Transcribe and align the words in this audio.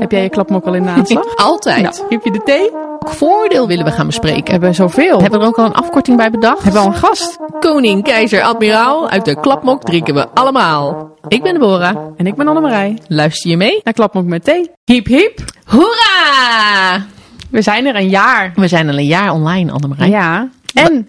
Heb 0.00 0.10
jij 0.10 0.22
je 0.22 0.28
klapmok 0.28 0.64
al 0.64 0.74
in 0.74 0.82
de 0.82 0.88
aanslag? 0.88 1.36
Altijd. 1.36 1.82
Nou, 1.82 1.94
heb 2.08 2.24
je 2.24 2.30
de 2.30 2.42
thee? 2.42 2.70
Welk 2.70 3.14
voordeel 3.14 3.66
willen 3.66 3.84
we 3.84 3.90
gaan 3.90 4.06
bespreken? 4.06 4.44
We 4.44 4.50
hebben 4.50 4.74
zoveel. 4.74 5.20
Hebben 5.20 5.38
we 5.38 5.44
er 5.44 5.50
ook 5.50 5.58
al 5.58 5.64
een 5.64 5.72
afkorting 5.72 6.16
bij 6.16 6.30
bedacht? 6.30 6.62
Hebben 6.62 6.82
we 6.82 6.86
al 6.88 6.94
een 6.94 6.98
gast? 6.98 7.38
Koning, 7.60 8.02
keizer, 8.04 8.42
admiraal. 8.42 9.08
Uit 9.08 9.24
de 9.24 9.40
klapmok 9.40 9.82
drinken 9.82 10.14
we 10.14 10.28
allemaal. 10.28 11.16
Ik 11.28 11.42
ben 11.42 11.52
Deborah. 11.52 11.96
En 12.16 12.26
ik 12.26 12.34
ben 12.34 12.48
Annemarij. 12.48 12.98
Luister 13.08 13.50
je 13.50 13.56
mee? 13.56 13.80
Naar 13.84 13.94
klapmok 13.94 14.24
met 14.24 14.44
thee. 14.44 14.70
Hiep 14.84 15.06
hiep. 15.06 15.44
Hoera! 15.64 17.06
We 17.50 17.62
zijn 17.62 17.86
er 17.86 17.96
een 17.96 18.08
jaar. 18.08 18.52
We 18.54 18.68
zijn 18.68 18.88
al 18.88 18.98
een 18.98 19.06
jaar 19.06 19.32
online, 19.32 19.72
Annemarij. 19.72 20.08
Ja. 20.08 20.48
En, 20.74 21.08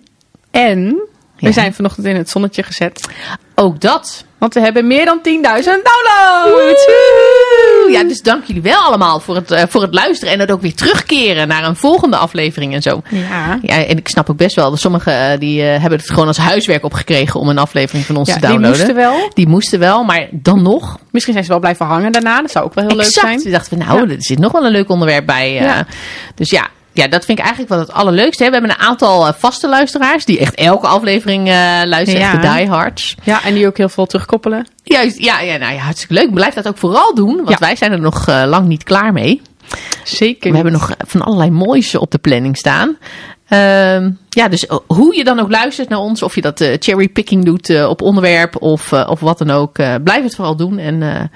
en, 0.51 1.01
we 1.39 1.51
zijn 1.51 1.73
vanochtend 1.73 2.05
in 2.05 2.15
het 2.15 2.29
zonnetje 2.29 2.63
gezet. 2.63 3.07
Ook 3.55 3.81
dat. 3.81 4.25
Want 4.37 4.53
we 4.53 4.59
hebben 4.59 4.87
meer 4.87 5.05
dan 5.05 5.17
10.000 5.17 5.23
downloads. 5.23 6.85
Ja, 7.91 8.03
dus 8.03 8.21
dank 8.21 8.43
jullie 8.45 8.61
wel 8.61 8.79
allemaal 8.79 9.19
voor 9.19 9.35
het, 9.35 9.51
eh, 9.51 9.63
voor 9.69 9.81
het 9.81 9.93
luisteren 9.93 10.33
en 10.33 10.39
het 10.39 10.51
ook 10.51 10.61
weer 10.61 10.75
terugkeren 10.75 11.47
naar 11.47 11.63
een 11.63 11.75
volgende 11.75 12.17
aflevering 12.17 12.73
en 12.73 12.81
zo. 12.81 13.01
Ja. 13.09 13.59
Ja, 13.61 13.85
en 13.85 13.97
ik 13.97 14.07
snap 14.07 14.29
ook 14.29 14.37
best 14.37 14.55
wel 14.55 14.69
dat 14.69 14.79
sommigen 14.79 15.31
eh, 15.31 15.39
die 15.39 15.61
eh, 15.61 15.81
hebben 15.81 15.99
het 15.99 16.09
gewoon 16.09 16.27
als 16.27 16.37
huiswerk 16.37 16.83
opgekregen 16.83 17.39
om 17.39 17.49
een 17.49 17.57
aflevering 17.57 18.05
van 18.05 18.15
ons 18.15 18.27
Ja, 18.27 18.33
te 18.33 18.39
die 18.39 18.49
downloaden. 18.49 18.77
moesten 18.77 18.95
wel. 18.95 19.29
Die 19.33 19.47
moesten 19.47 19.79
wel, 19.79 20.03
maar 20.03 20.27
dan 20.31 20.61
nog. 20.61 20.97
Misschien 21.11 21.33
zijn 21.33 21.45
ze 21.45 21.51
wel 21.51 21.59
blijven 21.59 21.85
hangen 21.85 22.11
daarna. 22.11 22.41
Dat 22.41 22.51
zou 22.51 22.65
ook 22.65 22.73
wel 22.73 22.87
heel 22.87 22.99
exact. 22.99 23.15
leuk 23.15 23.25
zijn. 23.25 23.41
Toen 23.41 23.51
dachten 23.51 23.77
we, 23.77 23.83
nou, 23.83 24.09
er 24.09 24.15
zit 24.17 24.39
nog 24.39 24.51
wel 24.51 24.65
een 24.65 24.71
leuk 24.71 24.89
onderwerp 24.89 25.25
bij. 25.25 25.85
Dus 26.35 26.49
ja. 26.49 26.67
Ja, 26.93 27.07
dat 27.07 27.25
vind 27.25 27.37
ik 27.37 27.43
eigenlijk 27.45 27.73
wel 27.73 27.79
het 27.79 27.91
allerleukste. 27.93 28.43
hè. 28.43 28.49
We 28.49 28.55
hebben 28.55 28.73
een 28.75 28.85
aantal 28.85 29.27
eh, 29.27 29.33
vaste 29.37 29.67
luisteraars 29.69 30.25
die 30.25 30.39
echt 30.39 30.55
elke 30.55 30.87
aflevering 30.87 31.47
eh 31.47 31.53
luisteren. 31.85 32.21
Ja. 32.21 32.31
Echt 32.33 32.41
de 32.41 32.47
diehards. 32.57 33.15
Ja, 33.23 33.43
en 33.43 33.53
die 33.53 33.67
ook 33.67 33.77
heel 33.77 33.89
veel 33.89 34.05
terugkoppelen. 34.05 34.67
Juist, 34.83 35.19
ja, 35.19 35.39
ja, 35.39 35.57
nou 35.57 35.73
ja, 35.73 35.79
hartstikke 35.79 36.13
leuk. 36.13 36.33
Blijf 36.33 36.53
dat 36.53 36.67
ook 36.67 36.77
vooral 36.77 37.15
doen, 37.15 37.35
want 37.35 37.49
Ja. 37.49 37.57
wij 37.59 37.75
zijn 37.75 37.91
er 37.91 37.99
nog 37.99 38.27
eh, 38.27 38.43
lang 38.45 38.67
niet 38.67 38.83
klaar 38.83 39.13
mee. 39.13 39.41
Zeker. 40.03 40.49
We 40.49 40.55
hebben 40.55 40.73
nog 40.73 40.91
van 41.07 41.21
allerlei 41.21 41.51
moois 41.51 41.95
op 41.95 42.11
de 42.11 42.17
planning 42.17 42.57
staan. 42.57 42.97
Ehm, 43.47 44.11
ja, 44.29 44.47
dus 44.47 44.65
hoe 44.87 45.15
je 45.15 45.23
dan 45.23 45.39
ook 45.39 45.51
luistert 45.51 45.89
naar 45.89 45.99
ons, 45.99 46.23
of 46.23 46.35
je 46.35 46.41
dat 46.41 46.61
eh, 46.61 46.75
cherrypicking 46.79 47.45
doet 47.45 47.85
op 47.85 48.01
onderwerp 48.01 48.61
of, 48.61 48.93
of 48.93 49.19
wat 49.19 49.37
dan 49.37 49.49
ook, 49.51 49.73
blijf 50.03 50.23
het 50.23 50.35
vooral 50.35 50.55
doen. 50.55 50.77
En 50.77 51.29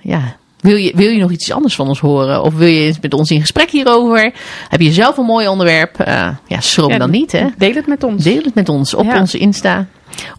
ja, 0.00 0.36
wil 0.64 0.76
je, 0.76 0.92
wil 0.96 1.10
je 1.10 1.18
nog 1.18 1.30
iets 1.30 1.52
anders 1.52 1.74
van 1.74 1.88
ons 1.88 2.00
horen? 2.00 2.42
Of 2.42 2.54
wil 2.54 2.66
je 2.68 2.80
eens 2.80 3.00
met 3.00 3.14
ons 3.14 3.30
in 3.30 3.40
gesprek 3.40 3.70
hierover? 3.70 4.32
Heb 4.68 4.80
je 4.80 4.92
zelf 4.92 5.16
een 5.16 5.24
mooi 5.24 5.48
onderwerp? 5.48 6.00
Eh, 6.00 6.28
ja, 6.46 6.60
schroom 6.60 6.90
Ja, 6.90 6.98
dan 6.98 7.10
niet, 7.10 7.32
hè? 7.32 7.46
Deel 7.58 7.74
het 7.74 7.86
met 7.86 8.02
ons. 8.02 8.22
Deel 8.24 8.42
het 8.42 8.54
met 8.54 8.68
ons 8.68 8.94
op 8.94 9.04
Ja. 9.04 9.20
onze 9.20 9.38
Insta. 9.38 9.86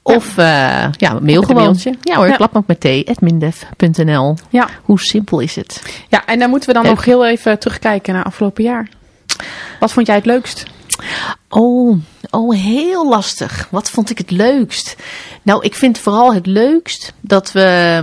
Of 0.03 0.37
eh, 0.37 0.45
ja, 0.91 1.19
mail 1.21 1.41
gewoon. 1.41 1.77
Ja 2.01 2.15
hoor, 2.15 2.27
Ja. 2.27 2.35
klapmak 2.35 2.67
met 2.67 2.79
thee.mindef.nl. 2.79 4.35
Ja. 4.49 4.67
Hoe 4.83 4.99
simpel 4.99 5.39
is 5.39 5.55
het? 5.55 5.81
ja, 6.09 6.25
en 6.25 6.39
dan 6.39 6.49
moeten 6.49 6.69
we 6.69 6.75
dan 6.75 6.85
nog 6.85 7.05
heel 7.05 7.25
even 7.25 7.59
terugkijken 7.59 8.13
naar 8.13 8.23
afgelopen 8.23 8.63
jaar. 8.63 8.89
Wat 9.79 9.91
vond 9.91 10.07
jij 10.07 10.15
het 10.15 10.25
leukst? 10.25 10.63
Oh, 11.49 11.97
oh, 12.29 12.55
heel 12.55 13.09
lastig. 13.09 13.67
Wat 13.71 13.89
vond 13.89 14.09
ik 14.09 14.17
het 14.17 14.31
leukst? 14.31 14.95
Nou, 15.41 15.63
ik 15.63 15.75
vind 15.75 15.97
vooral 15.97 16.33
het 16.33 16.45
leukst 16.45 17.13
dat 17.21 17.51
we. 17.51 17.99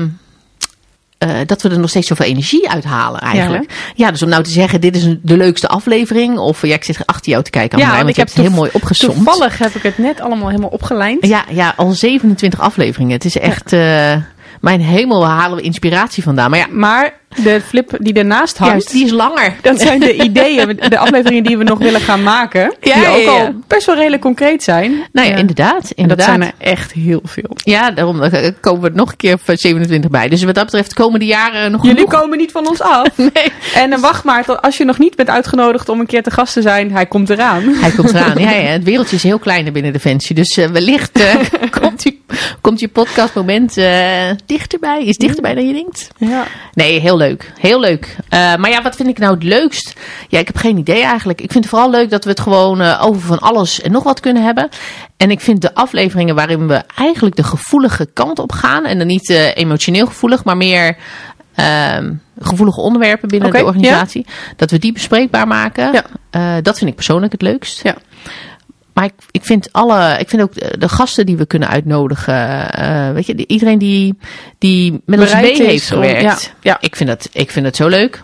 Eh, 1.22 1.46
dat 1.46 1.62
we 1.62 1.68
er 1.68 1.78
nog 1.78 1.90
steeds 1.90 2.06
zoveel 2.06 2.26
energie 2.26 2.70
uithalen 2.70 3.20
eigenlijk. 3.20 3.92
Ja, 3.94 4.10
dus 4.10 4.22
om 4.22 4.28
nou 4.28 4.42
te 4.42 4.50
zeggen, 4.50 4.80
dit 4.80 4.96
is 4.96 5.16
de 5.22 5.36
leukste 5.36 5.68
aflevering. 5.68 6.38
Of 6.38 6.66
ja, 6.66 6.74
ik 6.74 6.84
zit 6.84 7.06
achter 7.06 7.30
jou 7.30 7.44
te 7.44 7.50
kijken. 7.50 7.78
Ja, 7.78 7.96
want 7.96 8.08
ik 8.08 8.14
je 8.14 8.20
heb 8.20 8.28
het 8.28 8.38
heel 8.38 8.50
mooi 8.50 8.70
opgezomd. 8.72 9.14
Toevallig 9.14 9.58
heb 9.58 9.74
ik 9.74 9.82
het 9.82 9.98
net 9.98 10.20
allemaal 10.20 10.48
helemaal 10.48 10.68
opgelijnd. 10.70 11.26
Ja, 11.26 11.44
ja, 11.50 11.74
al 11.76 11.92
27 11.92 12.60
afleveringen. 12.60 13.12
Het 13.14 13.24
is 13.24 13.38
echt... 13.38 13.72
eh, 13.72 14.16
mijn 14.60 14.80
hemel, 14.80 15.20
waar 15.20 15.38
halen 15.38 15.56
we 15.56 15.62
inspiratie 15.62 16.22
vandaan? 16.22 16.50
Maar 16.50 16.58
ja, 16.58 16.66
Maar 16.70 17.14
de 17.36 17.60
flip 17.66 17.90
die 17.98 18.12
ernaast 18.14 18.58
hangt, 18.58 18.90
die 18.92 19.04
is 19.04 19.10
langer. 19.10 19.54
dat 19.62 19.80
zijn 19.80 20.00
de 20.00 20.14
ideeën, 20.28 20.80
de 20.88 20.98
afleveringen 20.98 21.42
die 21.44 21.58
we 21.58 21.64
nog 21.64 21.78
willen 21.78 22.00
gaan 22.00 22.22
maken. 22.22 22.74
Ja, 22.80 22.94
die 22.94 23.08
ook 23.08 23.26
al 23.38 23.52
best 23.66 23.86
wel 23.86 23.94
redelijk 23.96 24.22
concreet 24.22 24.62
zijn. 24.62 24.90
Nou 25.12 25.26
ja, 25.28 25.32
Ja. 25.32 25.38
inderdaad. 25.38 25.74
En 25.74 25.80
dat 25.80 25.92
inderdaad. 25.96 26.26
zijn 26.26 26.42
er 26.42 26.52
echt 26.58 26.92
heel 26.92 27.20
veel. 27.24 27.50
Ja, 27.64 27.90
daarom 27.90 28.22
eh, 28.22 28.50
komen 28.60 28.82
we 28.82 28.90
nog 28.96 29.10
een 29.10 29.16
keer 29.16 29.38
voor 29.44 29.56
27 29.56 30.10
bij. 30.10 30.28
Dus 30.28 30.42
wat 30.42 30.54
dat 30.54 30.64
betreft 30.64 30.88
de 30.88 30.94
komende 31.02 31.26
jaren 31.26 31.70
nog 31.70 31.82
Jullie 31.82 31.96
genoeg. 32.04 32.20
komen 32.20 32.38
niet 32.38 32.52
van 32.52 32.68
ons 32.68 32.80
af. 32.80 33.08
Nee. 33.32 33.52
En 33.74 33.92
eh, 33.92 33.98
wacht 33.98 34.24
maar, 34.24 34.44
tot 34.44 34.62
als 34.62 34.76
je 34.76 34.84
nog 34.84 34.98
niet 34.98 35.16
bent 35.16 35.28
uitgenodigd 35.28 35.88
om 35.88 36.00
een 36.00 36.06
keer 36.06 36.22
te 36.22 36.30
gast 36.30 36.52
te 36.52 36.62
zijn, 36.62 36.92
hij 36.92 37.06
komt 37.06 37.30
eraan. 37.30 37.62
Hij 37.74 37.90
komt 37.90 38.10
eraan. 38.14 38.38
Ja, 38.38 38.50
ja, 38.60 38.70
het 38.70 38.84
wereldje 38.84 39.16
is 39.16 39.22
heel 39.22 39.38
klein 39.38 39.72
binnen 39.72 39.92
Defensie. 39.92 40.34
Dus 40.34 40.56
eh, 40.56 40.66
wellicht 40.68 41.20
eh, 41.20 41.34
komt, 41.80 42.04
komt 42.60 42.80
je 42.80 42.88
podcastmoment 42.88 43.76
eh, 43.76 44.30
dichterbij. 44.46 45.04
Is 45.04 45.16
dichterbij 45.16 45.54
dan 45.54 45.66
je 45.66 45.72
denkt. 45.72 46.08
Ja. 46.16 46.46
Nee, 46.74 47.00
heel 47.00 47.16
leuk. 47.16 47.21
Heel 47.60 47.80
leuk. 47.80 48.16
Eh, 48.28 48.56
maar 48.56 48.70
ja, 48.70 48.82
wat 48.82 48.96
vind 48.96 49.08
ik 49.08 49.18
nou 49.18 49.34
het 49.34 49.42
leukst? 49.42 50.00
Ja, 50.28 50.38
ik 50.38 50.46
heb 50.46 50.56
geen 50.56 50.78
idee 50.78 51.02
eigenlijk. 51.02 51.40
Ik 51.40 51.52
vind 51.52 51.64
het 51.64 51.72
vooral 51.72 51.90
leuk 51.90 52.10
dat 52.10 52.24
we 52.24 52.30
het 52.30 52.40
gewoon 52.40 52.80
eh, 52.80 53.02
over 53.04 53.20
van 53.20 53.38
alles 53.38 53.80
en 53.80 53.92
nog 53.92 54.02
wat 54.02 54.20
kunnen 54.20 54.44
hebben. 54.44 54.68
En 55.16 55.30
ik 55.30 55.40
vind 55.40 55.60
de 55.60 55.74
afleveringen 55.74 56.34
waarin 56.34 56.68
we 56.68 56.82
eigenlijk 56.96 57.36
de 57.36 57.42
gevoelige 57.42 58.06
kant 58.12 58.38
op 58.38 58.52
gaan. 58.52 58.84
En 58.84 58.98
dan 58.98 59.06
niet 59.06 59.30
eh, 59.30 59.56
emotioneel 59.56 60.06
gevoelig, 60.06 60.44
maar 60.44 60.56
meer 60.56 60.96
ehm, 61.54 62.12
gevoelige 62.38 62.80
onderwerpen 62.80 63.28
binnen 63.28 63.50
de 63.50 63.64
organisatie. 63.64 64.26
Dat 64.56 64.70
we 64.70 64.78
die 64.78 64.92
bespreekbaar 64.92 65.46
maken. 65.46 65.92
Ja. 65.92 66.60
Dat 66.60 66.78
vind 66.78 66.90
ik 66.90 66.96
persoonlijk 66.96 67.32
het 67.32 67.42
leukst. 67.42 67.82
Ja. 67.82 67.96
Maar 68.92 69.04
ik, 69.04 69.12
ik 69.30 69.44
vind 69.44 69.68
alle, 69.72 70.16
ik 70.18 70.28
vind 70.28 70.42
ook 70.42 70.54
de, 70.54 70.78
de 70.78 70.88
gasten 70.88 71.26
die 71.26 71.36
we 71.36 71.46
kunnen 71.46 71.68
uitnodigen, 71.68 72.70
eh, 72.72 73.12
weet 73.12 73.26
je, 73.26 73.46
iedereen 73.46 73.78
die, 73.78 74.18
die 74.58 75.00
met 75.04 75.20
ons 75.20 75.34
mee 75.34 75.62
heeft 75.66 75.88
gewerkt. 75.88 76.22
ja, 76.22 76.38
ja. 76.60 76.76
Ik 76.80 76.96
vind 76.96 77.08
dat, 77.08 77.28
ik 77.32 77.50
vind 77.50 77.66
het 77.66 77.76
zo 77.76 77.88
leuk. 77.88 78.22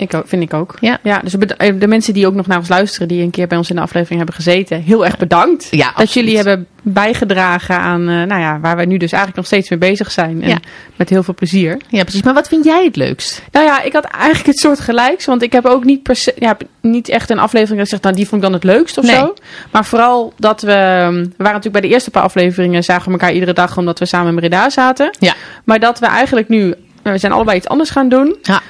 Ik 0.00 0.14
ook, 0.14 0.28
vind 0.28 0.42
ik 0.42 0.54
ook. 0.54 0.76
Ja. 0.80 0.98
Ja, 1.02 1.18
dus 1.24 1.34
eh, 1.56 1.72
de 1.78 1.86
mensen 1.86 2.14
die 2.14 2.26
ook 2.26 2.34
nog 2.34 2.46
naar 2.46 2.58
ons 2.58 2.68
luisteren, 2.68 3.08
die 3.08 3.22
een 3.22 3.30
keer 3.30 3.46
bij 3.46 3.58
ons 3.58 3.70
in 3.70 3.76
de 3.76 3.82
aflevering 3.82 4.16
hebben 4.18 4.34
gezeten, 4.34 4.82
heel 4.82 5.04
erg 5.04 5.16
bedankt. 5.18 5.68
Ja, 5.70 5.76
dat 5.78 5.86
absoluut. 5.88 6.12
jullie 6.12 6.36
hebben 6.36 6.66
bijgedragen 6.82 7.78
aan, 7.78 8.00
eh, 8.00 8.22
nou 8.22 8.40
ja, 8.40 8.60
waar 8.60 8.76
wij 8.76 8.84
nu 8.84 8.96
dus 8.96 9.12
eigenlijk 9.12 9.36
nog 9.36 9.46
steeds 9.46 9.70
mee 9.70 9.78
bezig 9.78 10.10
zijn. 10.10 10.42
En 10.42 10.48
Ja. 10.48 10.58
met 10.96 11.08
heel 11.08 11.22
veel 11.22 11.34
plezier. 11.34 11.76
Ja, 11.88 12.02
precies. 12.02 12.22
Maar 12.22 12.34
wat 12.34 12.48
vind 12.48 12.64
jij 12.64 12.84
het 12.84 12.96
leukst? 12.96 13.42
Nou 13.52 13.66
ja, 13.66 13.82
ik 13.82 13.92
had 13.92 14.04
eigenlijk 14.04 14.46
het 14.46 14.58
soort 14.58 14.80
gelijks. 14.80 15.24
Want 15.24 15.42
ik 15.42 15.52
heb 15.52 15.66
ook 15.66 15.84
niet, 15.84 16.02
per 16.02 16.16
se, 16.16 16.34
ja, 16.38 16.56
niet 16.80 17.08
echt 17.08 17.30
een 17.30 17.38
aflevering 17.38 17.76
dat 17.76 17.86
ik 17.86 17.92
zeg, 17.92 18.00
nou 18.02 18.14
die 18.14 18.28
vond 18.28 18.42
ik 18.42 18.48
dan 18.48 18.56
het 18.56 18.64
leukst 18.64 18.98
of 18.98 19.04
Nee. 19.04 19.14
zo. 19.16 19.34
Maar 19.70 19.84
vooral 19.84 20.32
dat 20.36 20.60
we, 20.60 20.66
we 20.66 20.72
waren 21.12 21.28
natuurlijk 21.36 21.72
bij 21.72 21.80
de 21.80 21.88
eerste 21.88 22.10
paar 22.10 22.22
afleveringen, 22.22 22.82
zagen 22.82 23.04
we 23.06 23.10
elkaar 23.12 23.32
iedere 23.32 23.52
dag 23.52 23.76
omdat 23.76 23.98
we 23.98 24.06
samen 24.06 24.28
in 24.28 24.36
Breda 24.36 24.70
zaten. 24.70 25.10
Ja. 25.18 25.34
Maar 25.64 25.78
dat 25.80 25.98
we 25.98 26.06
eigenlijk 26.06 26.48
nu, 26.48 26.74
we 27.02 27.18
zijn 27.18 27.32
allebei 27.32 27.56
iets 27.56 27.68
anders 27.68 27.90
gaan 27.90 28.08
doen. 28.08 28.36
Ja. 28.42 28.60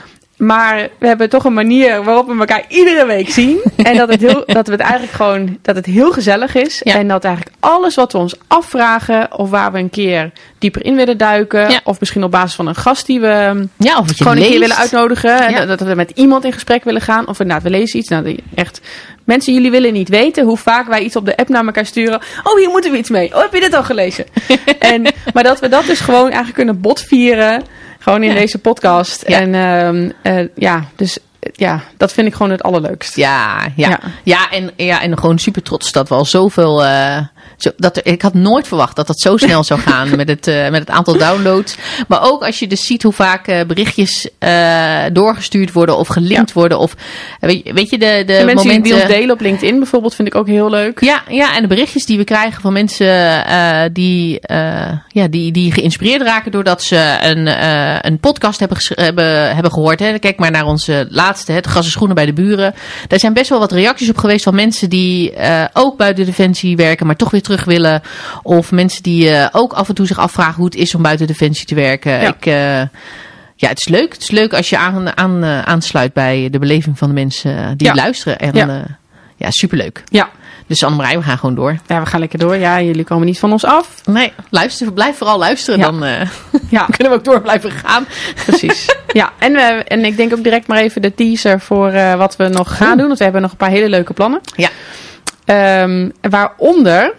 Maar 0.40 0.88
we 0.98 1.06
hebben 1.06 1.28
toch 1.28 1.44
een 1.44 1.52
manier 1.52 2.04
waarop 2.04 2.26
we 2.26 2.38
elkaar 2.38 2.64
iedere 2.68 3.06
week 3.06 3.30
zien. 3.30 3.58
En 3.76 3.96
dat, 3.96 4.08
het 4.08 4.20
heel, 4.20 4.42
dat 4.46 4.66
we 4.66 4.72
het 4.72 4.80
eigenlijk 4.80 5.12
gewoon, 5.12 5.58
dat 5.62 5.76
het 5.76 5.86
heel 5.86 6.12
gezellig 6.12 6.54
is. 6.54 6.80
Ja. 6.84 6.94
En 6.94 7.08
dat 7.08 7.24
eigenlijk 7.24 7.56
alles 7.60 7.94
wat 7.94 8.12
we 8.12 8.18
ons 8.18 8.34
afvragen, 8.46 9.38
of 9.38 9.50
waar 9.50 9.72
we 9.72 9.78
een 9.78 9.90
keer 9.90 10.32
dieper 10.58 10.84
in 10.84 10.96
willen 10.96 11.18
duiken. 11.18 11.70
Ja. 11.70 11.80
Of 11.84 12.00
misschien 12.00 12.24
op 12.24 12.30
basis 12.30 12.54
van 12.54 12.66
een 12.66 12.74
gast 12.74 13.06
die 13.06 13.20
we 13.20 13.66
Ja, 13.76 13.98
of 13.98 14.06
gewoon 14.16 14.36
een 14.36 14.42
keer 14.42 14.60
willen 14.60 14.76
uitnodigen. 14.76 15.40
En 15.46 15.66
dat, 15.66 15.78
dat 15.78 15.88
we 15.88 15.94
met 15.94 16.10
iemand 16.14 16.44
in 16.44 16.52
gesprek 16.52 16.84
willen 16.84 17.00
gaan. 17.00 17.28
Of 17.28 17.40
inderdaad, 17.40 17.64
we 17.64 17.70
lezen 17.70 17.98
iets. 17.98 18.08
Nou, 18.08 18.38
echt. 18.54 18.80
Mensen, 19.24 19.54
jullie 19.54 19.70
willen 19.70 19.92
niet 19.92 20.08
weten 20.08 20.44
hoe 20.44 20.56
vaak 20.56 20.86
wij 20.86 21.00
iets 21.00 21.16
op 21.16 21.24
de 21.24 21.36
app 21.36 21.48
naar 21.48 21.64
elkaar 21.64 21.86
sturen. 21.86 22.20
Oh, 22.42 22.58
hier 22.58 22.68
moeten 22.68 22.92
we 22.92 22.98
iets 22.98 23.10
mee. 23.10 23.34
Oh, 23.34 23.40
heb 23.40 23.54
je 23.54 23.60
dit 23.60 23.74
al 23.74 23.84
gelezen? 23.84 24.24
en, 24.78 25.02
maar 25.32 25.42
dat 25.42 25.60
we 25.60 25.68
dat 25.68 25.86
dus 25.86 26.00
gewoon 26.00 26.24
eigenlijk 26.24 26.54
kunnen 26.54 26.80
botvieren. 26.80 27.62
Gewoon 28.02 28.22
in 28.22 28.28
Ja. 28.28 28.34
deze 28.34 28.58
podcast. 28.58 29.24
Ja. 29.28 29.40
En 29.40 30.14
eh, 30.22 30.46
ja, 30.54 30.84
dus 30.96 31.18
eh, 31.38 31.52
ja, 31.52 31.80
dat 31.96 32.12
vind 32.12 32.26
ik 32.26 32.34
gewoon 32.34 32.50
het 32.50 32.62
allerleukst. 32.62 33.16
Ja, 33.16 33.60
ja. 33.76 33.88
Ja. 33.88 34.00
Ja. 34.24 34.50
en, 34.50 34.70
ja, 34.76 35.02
en 35.02 35.18
gewoon 35.18 35.38
super 35.38 35.62
trots 35.62 35.92
dat 35.92 36.08
we 36.08 36.14
al 36.14 36.24
zoveel... 36.24 36.84
eh, 36.84 37.18
zo, 37.56 37.70
dat 37.76 37.96
er, 37.96 38.06
ik 38.06 38.22
had 38.22 38.34
nooit 38.34 38.68
verwacht 38.68 38.96
dat 38.96 39.06
dat 39.06 39.20
zo 39.20 39.36
snel 39.36 39.64
zou 39.64 39.80
gaan 39.80 40.08
met 40.16 40.28
het, 40.28 40.46
eh, 40.46 40.68
met 40.68 40.80
het 40.80 40.90
aantal 40.90 41.16
downloads. 41.18 41.76
Maar 42.08 42.22
ook 42.22 42.44
als 42.44 42.58
je 42.58 42.66
dus 42.66 42.86
ziet 42.86 43.02
hoe 43.02 43.12
vaak 43.12 43.46
eh, 43.46 43.66
berichtjes 43.66 44.28
eh, 44.38 44.98
doorgestuurd 45.12 45.72
worden 45.72 45.96
of 45.96 46.08
gelinkt 46.08 46.48
Ja. 46.48 46.54
worden. 46.54 46.78
Of, 46.78 46.94
weet, 47.40 47.64
je- 47.64 47.72
weet 47.72 47.90
je, 47.90 47.98
de, 47.98 48.06
de, 48.06 48.24
De 48.24 48.32
mensen 48.32 48.54
momenten... 48.54 48.82
die 48.82 48.94
ons 48.94 49.06
delen 49.06 49.30
op 49.30 49.40
LinkedIn 49.40 49.78
bijvoorbeeld 49.78 50.14
vind 50.14 50.28
ik 50.28 50.34
ook 50.34 50.46
heel 50.46 50.70
leuk. 50.70 51.00
Ja, 51.00 51.22
ja, 51.28 51.54
en 51.56 51.62
de 51.62 51.68
berichtjes 51.68 52.04
die 52.06 52.16
we 52.18 52.24
krijgen 52.24 52.60
van 52.62 52.72
mensen 52.72 53.08
die, 53.92 54.40
ja, 55.08 55.28
die, 55.30 55.52
die 55.52 55.72
geïnspireerd 55.72 56.22
raken 56.22 56.50
doordat 56.52 56.82
ze 56.82 57.18
een, 57.20 57.46
een 58.06 58.18
podcast 58.18 58.58
hebben, 58.60 58.78
hebben, 58.94 59.54
hebben 59.54 59.72
gehoord. 59.72 60.00
Hè. 60.00 60.18
Kijk 60.18 60.38
maar 60.38 60.50
naar 60.50 60.64
onze 60.66 61.06
laatste, 61.10 61.52
het 61.52 61.66
gras 61.66 61.84
en 61.84 61.90
schoenen 61.90 62.14
bij 62.16 62.26
de 62.26 62.32
buren. 62.32 62.74
Daar 63.08 63.18
zijn 63.18 63.32
best 63.32 63.48
wel 63.50 63.58
wat 63.58 63.72
reacties 63.72 64.08
op 64.08 64.18
geweest 64.18 64.44
van 64.44 64.54
mensen 64.54 64.90
die 64.90 65.32
ook 65.72 65.96
buiten 65.96 66.24
Defensie 66.24 66.76
werken, 66.76 67.06
maar 67.06 67.16
toch 67.16 67.29
weer 67.30 67.42
terug 67.42 67.64
willen. 67.64 68.02
Of 68.42 68.70
mensen 68.72 69.02
die 69.02 69.30
eh, 69.30 69.46
ook 69.52 69.72
af 69.72 69.88
en 69.88 69.94
toe 69.94 70.06
zich 70.06 70.18
afvragen 70.18 70.54
hoe 70.54 70.64
het 70.64 70.74
is 70.74 70.94
om 70.94 71.02
buiten 71.02 71.26
Defensie 71.26 71.66
te 71.66 71.74
werken. 71.74 72.12
Ja. 72.12 72.28
Ik, 72.28 72.46
eh, 72.46 72.80
ja, 73.56 73.68
het 73.68 73.78
is 73.78 73.88
leuk. 73.88 74.12
Het 74.12 74.22
is 74.22 74.30
leuk 74.30 74.54
als 74.54 74.68
je 74.70 74.78
aan, 74.78 75.16
aan, 75.16 75.44
eh, 75.44 75.62
aansluit 75.62 76.12
bij 76.12 76.48
de 76.50 76.58
beleving 76.58 76.98
van 76.98 77.08
de 77.08 77.14
mensen 77.14 77.76
die 77.76 77.86
Ja. 77.86 77.94
luisteren. 77.94 78.38
En 78.38 78.54
Ja. 78.54 78.84
ja, 79.36 79.50
superleuk. 79.50 80.02
Ja, 80.08 80.28
Dus 80.66 80.84
Annemarij, 80.84 81.16
we 81.18 81.22
gaan 81.24 81.38
gewoon 81.38 81.54
door. 81.54 81.78
Ja, 81.86 82.00
we 82.00 82.06
gaan 82.06 82.20
lekker 82.20 82.38
door. 82.38 82.56
Ja, 82.56 82.80
jullie 82.82 83.04
komen 83.04 83.26
niet 83.26 83.38
van 83.38 83.52
ons 83.52 83.64
af. 83.64 84.02
Nee, 84.06 84.32
luister, 84.50 84.92
blijf 84.92 85.16
vooral 85.16 85.38
luisteren. 85.38 85.78
Ja. 85.78 85.84
Dan 85.90 86.26
Ja, 86.68 86.84
kunnen 86.96 87.12
we 87.12 87.18
ook 87.18 87.24
door 87.24 87.40
blijven 87.40 87.70
gaan. 87.70 88.06
precies. 88.46 88.88
ja, 89.12 89.32
en, 89.38 89.52
we, 89.52 89.60
en 89.86 90.04
ik 90.04 90.16
denk 90.16 90.32
ook 90.32 90.42
direct 90.44 90.66
maar 90.66 90.78
even 90.78 91.02
de 91.02 91.14
teaser 91.14 91.60
voor 91.60 91.92
wat 92.16 92.36
we 92.36 92.48
nog 92.48 92.76
gaan 92.76 92.90
Oh. 92.92 92.96
doen. 92.98 93.06
Want 93.06 93.18
we 93.18 93.24
hebben 93.24 93.42
nog 93.42 93.50
een 93.50 93.56
paar 93.56 93.70
hele 93.70 93.88
leuke 93.88 94.12
plannen. 94.12 94.40
Ja. 94.56 94.68
Ehm, 95.50 96.08
waaronder, 96.20 97.14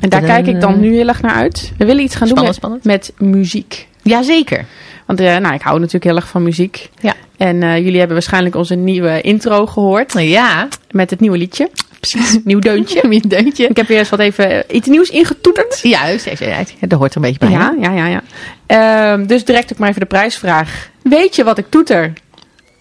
en 0.00 0.08
daar 0.08 0.22
kijk 0.22 0.46
ik 0.46 0.60
dan 0.60 0.80
nu 0.80 0.94
heel 0.94 1.08
erg 1.08 1.22
naar 1.22 1.34
uit. 1.34 1.72
We 1.78 1.84
willen 1.84 2.02
iets 2.02 2.14
gaan 2.14 2.28
doen 2.28 2.44
met, 2.44 2.84
met 2.84 3.12
muziek. 3.18 3.88
Jazeker. 4.02 4.64
Want 5.06 5.20
eh, 5.20 5.36
nou, 5.36 5.54
ik 5.54 5.60
hou 5.60 5.76
natuurlijk 5.76 6.04
heel 6.04 6.16
erg 6.16 6.28
van 6.28 6.42
muziek. 6.42 6.90
Ja. 7.00 7.14
En 7.36 7.62
eh, 7.62 7.76
jullie 7.76 7.98
hebben 7.98 8.16
waarschijnlijk 8.16 8.54
onze 8.54 8.74
nieuwe 8.74 9.20
intro 9.20 9.66
gehoord. 9.66 10.12
Ja, 10.12 10.68
Met 10.90 11.10
het 11.10 11.20
nieuwe 11.20 11.36
liedje. 11.36 11.70
Precies. 12.00 12.38
Nieuw 12.44 12.58
deuntje. 12.58 13.04
een 13.10 13.20
deuntje. 13.28 13.66
Ik 13.66 13.76
heb 13.76 13.86
weer 13.86 13.98
eens 13.98 14.10
wat 14.10 14.20
even 14.20 14.50
eh, 14.50 14.76
iets 14.76 14.88
nieuws 14.88 15.08
ingetoeterd. 15.08 15.80
Juist, 15.82 16.26
even 16.26 16.54
uit. 16.54 16.74
Ja, 16.80 16.86
dat 16.86 16.98
hoort 16.98 17.10
er 17.10 17.16
een 17.16 17.22
beetje 17.22 17.38
bij. 17.38 17.50
Ja, 17.50 17.74
ja, 17.80 17.92
ja. 17.92 18.06
ja. 18.06 18.22
Ehm, 18.66 19.26
dus 19.26 19.44
direct 19.44 19.72
ook 19.72 19.78
maar 19.78 19.88
even 19.88 20.00
de 20.00 20.06
prijsvraag. 20.06 20.90
Weet 21.02 21.36
je 21.36 21.44
wat 21.44 21.58
ik 21.58 21.66
toeter? 21.68 22.12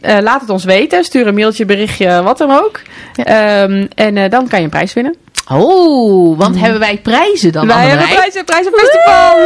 Eh, 0.05 0.17
laat 0.21 0.41
het 0.41 0.49
ons 0.49 0.63
weten. 0.63 1.03
Stuur 1.03 1.27
een 1.27 1.35
mailtje, 1.35 1.65
berichtje, 1.65 2.23
wat 2.23 2.37
dan 2.37 2.51
ook. 2.51 2.81
Ja. 3.13 3.23
Ehm, 3.23 3.85
en 3.95 4.17
eh, 4.17 4.29
dan 4.29 4.47
kan 4.47 4.59
je 4.59 4.65
een 4.65 4.71
prijs 4.71 4.93
winnen. 4.93 5.15
Oh, 5.51 6.37
want 6.37 6.59
hebben 6.59 6.79
wij 6.79 6.97
prijzen 6.97 7.51
dan, 7.51 7.67
Wij 7.67 7.87
hebben 7.87 8.07
prijzen, 8.07 8.45
prijzenfestival. 8.45 9.37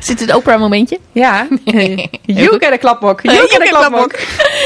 Zit 0.00 0.20
het 0.20 0.34
Oprah 0.34 0.60
momentje? 0.60 0.98
Ja. 1.12 1.46
You 2.26 2.48
get 2.58 2.72
a 2.72 2.76
klapmok. 2.76 3.20
You 3.22 3.36
You 3.36 3.48
get 3.48 3.60
a 3.60 3.64
get 3.64 3.74
a 3.74 3.78
klapmok. 3.78 4.12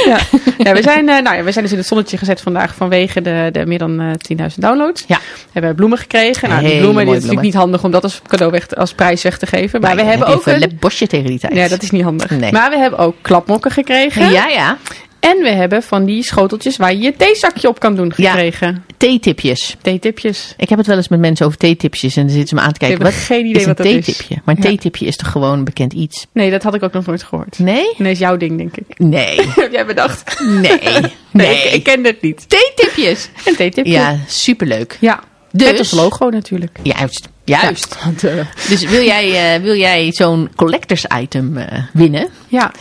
Ja. 0.07 0.19
ja, 0.65 0.73
we 0.73 0.83
zijn, 0.83 1.09
eh, 1.09 1.23
nou 1.23 1.37
ja, 1.37 1.43
we 1.43 1.53
zijn 1.53 1.65
dus 1.65 1.73
in 1.73 1.79
het 1.79 1.87
zonnetje 1.87 2.19
gezet 2.19 2.41
vandaag 2.41 2.75
vanwege 2.75 3.23
de, 3.23 3.49
de 3.53 3.67
meer 3.67 3.79
dan 3.79 4.01
eh 4.01 4.47
10.000 4.49 4.55
downloads. 4.57 5.05
Ja. 5.07 5.17
We 5.19 5.51
hebben 5.53 5.75
bloemen 5.75 5.99
gekregen. 5.99 6.49
Nou, 6.49 6.65
die 6.65 6.79
bloemen 6.79 7.05
die 7.05 7.15
is 7.15 7.21
natuurlijk 7.21 7.47
niet 7.47 7.55
handig 7.55 7.85
om 7.85 7.91
dat 7.91 8.03
als 8.03 8.21
cadeau 8.27 8.53
weg, 8.53 8.75
als 8.75 8.95
prijs 8.95 9.23
weg 9.23 9.39
te 9.39 9.47
geven. 9.47 9.81
Maar 9.81 9.95
Nee, 9.95 10.05
we 10.05 10.11
hebben 10.11 10.29
ook 10.29 10.47
een, 10.47 10.77
bosje 10.81 11.07
tegen 11.07 11.27
die 11.27 11.39
tijd. 11.39 11.55
Ja, 11.55 11.69
dat 11.69 11.83
is 11.83 11.91
niet 11.91 12.03
handig. 12.03 12.31
Nee. 12.31 12.53
Maar 12.53 12.71
we 12.71 12.77
hebben 12.79 12.99
ook 12.99 13.17
klapmokken 13.23 13.71
gekregen. 13.71 14.31
Ja, 14.31 14.47
ja. 14.47 14.77
En 15.21 15.37
we 15.43 15.49
hebben 15.49 15.83
van 15.83 16.05
die 16.05 16.23
schoteltjes 16.25 16.77
waar 16.77 16.93
je 16.93 16.99
je 16.99 17.15
theezakje 17.17 17.69
op 17.69 17.81
kan 17.81 17.97
doen 17.97 18.13
Ja. 18.17 18.31
gekregen. 18.31 18.85
Theetipjes. 18.97 19.77
Theetipjes. 19.83 20.55
Ik 20.57 20.69
heb 20.69 20.79
het 20.79 20.87
wel 20.87 20.97
eens 20.97 21.09
met 21.09 21.21
mensen 21.21 21.47
over 21.47 21.59
theetipjes 21.59 22.17
en 22.17 22.23
dan 22.23 22.31
zitten 22.31 22.49
ze 22.49 22.55
me 22.55 22.61
aan 22.61 22.73
te 22.73 22.79
kijken. 22.79 22.99
Ik 22.99 23.03
heb 23.05 23.13
Wat 23.15 23.23
geen 23.25 23.39
idee 23.47 23.53
is 23.53 23.61
een 23.63 23.69
wat 23.69 23.77
dat 23.77 23.87
is. 23.87 24.29
Maar 24.45 24.55
een 24.57 24.63
Ja. 24.63 24.69
theetipje 24.69 25.07
is 25.07 25.17
toch 25.17 25.31
gewoon 25.31 25.53
een 25.59 25.65
bekend 25.65 25.93
iets? 25.93 26.27
Nee, 26.33 26.51
dat 26.51 26.63
had 26.63 26.75
ik 26.75 26.83
ook 26.83 26.93
nog 26.93 27.07
nooit 27.07 27.23
gehoord. 27.23 27.59
Nee? 27.59 27.95
Nee, 27.97 28.13
is 28.13 28.19
jouw 28.19 28.37
ding, 28.37 28.57
denk 28.59 28.77
ik. 28.77 28.99
Nee. 28.99 29.41
Heb 29.55 29.73
jij 29.73 29.87
bedacht? 29.87 30.41
Nee. 30.41 30.61
Nee, 30.83 31.03
Nee. 31.33 31.57
ik, 31.67 31.73
ik 31.73 31.83
kende 31.83 32.09
het 32.09 32.23
niet. 32.23 32.45
Theetipjes. 32.49 33.29
Een 33.45 33.57
theetipje. 33.57 33.93
Ja, 33.93 34.17
superleuk. 34.27 34.97
Ja. 35.01 35.21
Dus- 35.53 35.71
Met 35.71 35.79
ons 35.79 35.91
logo 35.91 36.29
natuurlijk. 36.29 36.79
Juist. 36.83 37.29
Juist. 37.45 37.97
Ja. 38.21 38.47
Dus 38.69 38.85
wil 38.85 39.03
jij, 39.05 39.55
eh, 39.55 39.63
wil 39.63 39.75
jij 39.77 40.13
zo'n 40.13 40.51
collectors 40.57 41.05
item 41.21 41.57
eh, 41.57 41.83
winnen? 41.93 42.29
ja. 42.49 42.73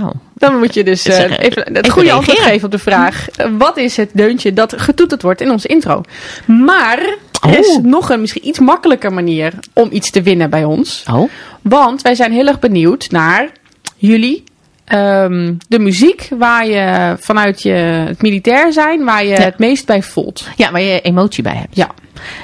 Nou, 0.00 0.12
Dan 0.34 0.58
moet 0.58 0.74
je 0.74 0.84
dus 0.84 1.02
Zeggen, 1.02 1.38
even 1.40 1.62
het 1.62 1.76
even 1.76 1.90
goede 1.90 2.12
antwoord 2.12 2.38
geven 2.38 2.64
op 2.64 2.70
de 2.70 2.78
vraag. 2.78 3.28
eh, 3.30 3.46
wat 3.58 3.76
is 3.76 3.96
het 3.96 4.10
deuntje 4.12 4.52
dat 4.52 4.74
getoeterd 4.76 5.22
wordt 5.22 5.40
in 5.40 5.50
onze 5.50 5.68
intro? 5.68 6.00
Maar 6.46 6.98
er 7.42 7.58
is 7.58 7.76
Oh. 7.76 7.84
nog 7.84 8.10
een 8.10 8.20
misschien 8.20 8.46
iets 8.48 8.58
makkelijker 8.58 9.12
manier 9.12 9.52
om 9.72 9.88
iets 9.92 10.10
te 10.10 10.22
winnen 10.22 10.50
bij 10.50 10.64
ons. 10.64 11.04
oh. 11.12 11.30
Want 11.62 12.02
wij 12.02 12.14
zijn 12.14 12.32
heel 12.32 12.46
erg 12.46 12.58
benieuwd 12.58 13.10
naar 13.10 13.48
jullie. 13.96 14.44
ehm, 14.84 15.54
de 15.68 15.78
muziek 15.78 16.28
waar 16.38 16.66
je 16.68 17.16
vanuit 17.20 17.62
je 17.62 17.70
het 17.72 18.22
militair 18.22 18.72
zijn, 18.72 19.04
waar 19.04 19.24
je 19.24 19.30
Ja. 19.30 19.40
het 19.40 19.58
meest 19.58 19.86
bij 19.86 20.02
voelt. 20.02 20.48
Ja, 20.56 20.70
waar 20.70 20.80
je 20.80 21.00
emotie 21.00 21.42
bij 21.42 21.54
hebt. 21.56 21.76
Ja. 21.76 21.90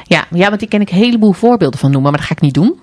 Ja, 0.06 0.24
ja, 0.30 0.48
want 0.48 0.62
ik 0.62 0.68
ken 0.68 0.80
ik 0.80 0.90
een 0.90 0.96
heleboel 0.96 1.32
voorbeelden 1.32 1.78
van 1.80 1.90
noemen, 1.90 2.10
maar 2.10 2.20
dat 2.20 2.28
ga 2.28 2.34
ik 2.34 2.40
niet 2.42 2.54
doen. 2.54 2.80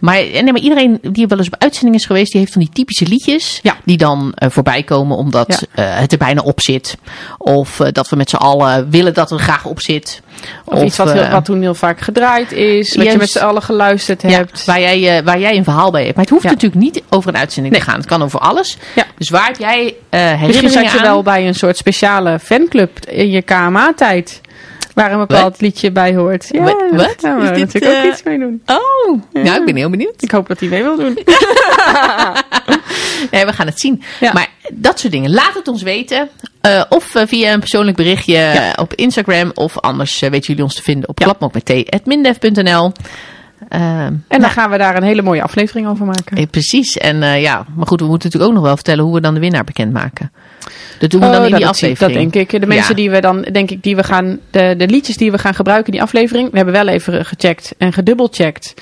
Maar, 0.00 0.16
eh, 0.16 0.32
nee, 0.32 0.52
maar 0.52 0.60
iedereen 0.60 0.98
die 1.02 1.26
wel 1.26 1.38
eens 1.38 1.46
op 1.46 1.54
uitzending 1.58 1.94
is 1.96 2.06
geweest, 2.06 2.30
die 2.32 2.40
heeft 2.40 2.52
van 2.52 2.62
die 2.62 2.70
typische 2.72 3.06
liedjes. 3.06 3.58
Ja. 3.62 3.76
Die 3.84 3.96
dan 3.96 4.32
eh, 4.34 4.50
voorbij 4.50 4.82
komen 4.82 5.16
omdat 5.16 5.66
Ja. 5.74 5.84
eh, 5.94 6.00
het 6.00 6.12
er 6.12 6.18
bijna 6.18 6.40
op 6.40 6.60
zit. 6.60 6.96
Of 7.38 7.76
dat 7.76 8.08
we 8.08 8.16
met 8.16 8.30
z'n 8.30 8.36
allen 8.36 8.90
willen 8.90 9.14
dat 9.14 9.30
het 9.30 9.38
er 9.38 9.44
graag 9.44 9.64
op 9.64 9.80
zit. 9.80 10.22
Of, 10.64 10.82
iets 10.82 10.96
wat, 10.96 11.12
heel, 11.12 11.28
wat 11.28 11.44
toen 11.44 11.60
heel 11.60 11.74
vaak 11.74 12.00
gedraaid 12.00 12.52
is. 12.52 12.94
Wat 12.96 13.06
je 13.12 13.16
met 13.16 13.30
z'n 13.30 13.38
allen 13.38 13.62
geluisterd 13.62 14.22
ja, 14.22 14.28
hebt. 14.28 14.64
waar, 14.64 14.80
jij, 14.80 15.24
waar 15.24 15.38
jij 15.40 15.56
een 15.56 15.64
verhaal 15.64 15.90
bij 15.90 16.02
hebt. 16.02 16.14
Maar 16.14 16.24
het 16.24 16.32
hoeft 16.32 16.44
natuurlijk 16.44 16.80
niet 16.82 17.02
over 17.10 17.28
een 17.28 17.36
uitzending 17.36 17.74
Nee. 17.74 17.82
te 17.84 17.90
gaan. 17.90 17.98
Het 17.98 18.08
kan 18.08 18.22
over 18.22 18.40
alles. 18.40 18.76
Dus 19.18 19.28
waar 19.30 19.46
heb 19.46 19.58
jij 19.58 19.76
eh 20.08 20.20
Misschien 20.20 20.38
herinneringen 20.38 20.70
zat 20.70 20.92
je 20.92 20.98
aan? 20.98 21.04
wel 21.04 21.22
bij 21.22 21.46
een 21.46 21.54
soort 21.54 21.76
speciale 21.76 22.38
fanclub 22.38 23.04
in 23.06 23.30
je 23.30 23.42
KMA-tijd. 23.42 24.40
Waar 24.94 25.12
een 25.12 25.18
bepaald 25.18 25.60
liedje 25.60 25.92
bij 25.92 26.14
hoort. 26.14 26.48
Ja, 26.50 26.62
Wat? 26.62 26.90
daar 26.96 27.14
gaan 27.18 27.36
we 27.38 27.42
Is 27.44 27.48
dit, 27.50 27.58
natuurlijk 27.58 27.92
ook 27.96 28.02
eh, 28.04 28.10
iets 28.10 28.22
mee 28.22 28.38
doen. 28.38 28.62
Oh, 28.66 29.20
nou, 29.32 29.60
ik 29.60 29.64
ben 29.64 29.76
heel 29.76 29.90
benieuwd. 29.90 30.22
Ik 30.22 30.30
hoop 30.30 30.48
dat 30.48 30.60
hij 30.60 30.68
mee 30.68 30.82
wil 30.82 30.96
doen. 30.96 31.18
Nee, 33.30 33.44
we 33.46 33.52
gaan 33.52 33.66
het 33.66 33.80
zien. 33.80 34.02
Ja. 34.20 34.32
Maar 34.32 34.48
dat 34.72 35.00
soort 35.00 35.12
dingen, 35.12 35.30
laat 35.30 35.54
het 35.54 35.68
ons 35.68 35.82
weten. 35.82 36.28
Eh, 36.60 36.82
of 36.88 37.14
eh, 37.14 37.26
via 37.26 37.52
een 37.52 37.58
persoonlijk 37.60 37.96
berichtje 37.96 38.32
Ja. 38.32 38.72
op 38.76 38.94
Instagram. 38.94 39.50
Of 39.54 39.78
anders 39.80 40.20
weten 40.20 40.40
jullie 40.40 40.62
ons 40.62 40.74
te 40.74 40.82
vinden 40.82 41.08
op 41.08 41.18
Ja. 41.18 41.26
Ehm, 43.68 43.82
En 43.82 44.22
dan 44.28 44.40
nou, 44.40 44.52
gaan 44.52 44.70
we 44.70 44.78
daar 44.78 44.96
een 44.96 45.02
hele 45.02 45.22
mooie 45.22 45.42
aflevering 45.42 45.86
over 45.88 46.06
maken. 46.06 46.36
eh, 46.36 46.46
precies. 46.50 46.98
En 46.98 47.22
eh, 47.22 47.42
ja, 47.42 47.64
maar 47.76 47.86
goed, 47.86 48.00
we 48.00 48.06
moeten 48.06 48.24
natuurlijk 48.28 48.50
ook 48.52 48.56
nog 48.58 48.66
wel 48.66 48.74
vertellen 48.76 49.04
hoe 49.04 49.14
we 49.14 49.20
dan 49.20 49.34
de 49.34 49.40
winnaar 49.40 49.64
bekendmaken. 49.64 50.32
Dat 50.98 51.10
doen 51.10 51.20
we 51.20 51.26
dan 51.26 51.36
Oh, 51.40 51.44
in 51.46 51.50
die 51.50 51.60
dat 51.60 51.68
aflevering. 51.68 52.12
Dat 52.12 52.32
denk 52.32 52.50
ik. 52.52 52.60
De 52.60 52.66
mensen 52.66 52.88
Ja. 52.88 52.94
die 52.94 53.10
we 53.10 53.20
dan, 53.20 53.42
denk 53.42 53.70
ik, 53.70 53.82
die 53.82 53.96
we 53.96 54.02
gaan, 54.04 54.38
de, 54.50 54.74
de 54.78 54.86
liedjes 54.88 55.16
die 55.16 55.30
we 55.30 55.38
gaan 55.38 55.54
gebruiken 55.54 55.86
in 55.86 55.92
die 55.92 56.02
aflevering. 56.02 56.50
We 56.50 56.56
hebben 56.56 56.74
wel 56.74 56.88
even 56.88 57.24
gecheckt 57.24 57.74
en 57.78 57.92
gedubbelcheckt. 57.92 58.74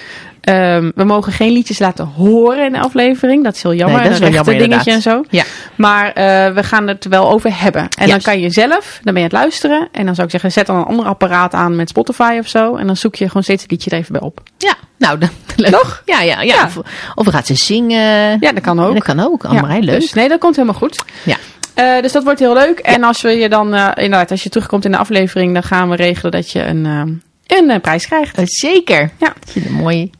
Ehm, 0.42 0.90
we 0.94 1.04
mogen 1.04 1.32
geen 1.32 1.52
liedjes 1.52 1.78
laten 1.78 2.06
horen 2.06 2.64
in 2.66 2.72
de 2.72 2.80
aflevering. 2.80 3.44
Dat 3.44 3.54
is 3.54 3.62
heel 3.62 3.74
jammer. 3.74 4.00
Nee, 4.00 4.08
dat 4.08 4.12
is 4.12 4.26
een 4.26 4.32
wel 4.32 4.44
jammer, 4.44 4.68
dingetje 4.68 4.90
en 4.90 5.02
zo. 5.02 5.24
Ja. 5.30 5.44
Maar 5.74 6.12
eh, 6.12 6.54
we 6.54 6.62
gaan 6.62 6.88
het 6.88 7.04
er 7.04 7.10
wel 7.10 7.30
over 7.30 7.60
hebben. 7.60 7.88
En 7.98 8.08
dan 8.08 8.20
kan 8.20 8.40
je 8.40 8.50
zelf, 8.50 9.00
dan 9.02 9.14
ben 9.14 9.14
je 9.14 9.18
aan 9.18 9.22
het 9.22 9.32
luisteren. 9.32 9.88
En 9.92 10.04
dan 10.04 10.14
zou 10.14 10.26
ik 10.26 10.32
zeggen, 10.32 10.52
zet 10.52 10.66
dan 10.66 10.76
een 10.76 10.84
ander 10.84 11.06
apparaat 11.06 11.52
aan 11.54 11.76
met 11.76 11.88
Spotify 11.88 12.36
of 12.40 12.48
zo. 12.48 12.76
En 12.76 12.86
dan 12.86 12.96
zoek 12.96 13.14
je 13.14 13.26
gewoon 13.26 13.42
steeds 13.42 13.62
het 13.62 13.70
liedje 13.70 13.90
er 13.90 13.96
even 13.96 14.12
bij 14.12 14.20
op. 14.20 14.40
Ja, 14.58 14.74
nou, 14.98 15.18
dan, 15.18 15.28
leuk. 15.56 15.72
Toch? 15.72 16.02
Ja, 16.04 16.20
ja, 16.20 16.40
ja. 16.40 16.54
Ja. 16.54 16.64
Of, 16.64 16.76
of 17.14 17.24
we 17.24 17.30
gaan 17.30 17.44
ze 17.44 17.54
zingen. 17.54 18.36
Ja, 18.40 18.52
dat 18.52 18.62
kan 18.62 18.80
ook. 18.80 18.94
Dat 18.94 19.02
kan 19.02 19.20
ook. 19.20 19.44
Annemarij, 19.44 19.78
Ja, 19.78 19.84
leuk. 19.84 20.00
Dus, 20.00 20.12
nee, 20.12 20.28
dat 20.28 20.38
komt 20.38 20.56
helemaal 20.56 20.78
goed. 20.78 21.04
Ja. 21.22 21.36
Eh, 21.74 22.02
dus 22.02 22.12
dat 22.12 22.24
wordt 22.24 22.40
heel 22.40 22.54
leuk. 22.54 22.78
En 22.78 23.04
als 23.04 23.22
we 23.22 23.30
je 23.30 23.48
dan, 23.48 23.74
eh, 23.74 23.88
inderdaad, 23.94 24.30
als 24.30 24.42
je 24.42 24.48
terugkomt 24.48 24.84
in 24.84 24.90
de 24.90 24.96
aflevering, 24.96 25.52
dan 25.52 25.62
gaan 25.62 25.88
we 25.88 25.96
regelen 25.96 26.32
dat 26.32 26.50
je 26.50 26.64
een, 26.64 27.22
een 27.46 27.70
eh, 27.70 27.80
prijs 27.80 28.06
krijgt. 28.06 28.36
Eh, 28.36 28.44
zeker. 28.46 29.10
Ja. 29.18 29.32
Een 29.54 29.72
mooie 29.72 30.10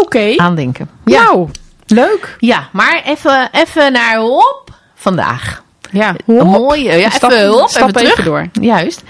Oké. 0.00 0.32
aandenken. 0.36 0.90
Nou, 1.04 1.48
leuk. 1.86 2.36
Ja, 2.38 2.68
maar 2.72 3.02
even, 3.04 3.48
even 3.52 3.92
naar 3.92 4.16
hop 4.16 4.70
vandaag. 4.94 5.62
Ja, 5.90 6.14
Een 6.26 6.46
mooie, 6.46 6.92
ja, 6.92 7.10
Stap- 7.10 7.30
even 7.30 7.48
hop, 7.48 7.68
stap 7.68 7.96
even 7.96 8.10
terug. 8.14 8.24
door. 8.24 8.48
Juist. 8.60 9.02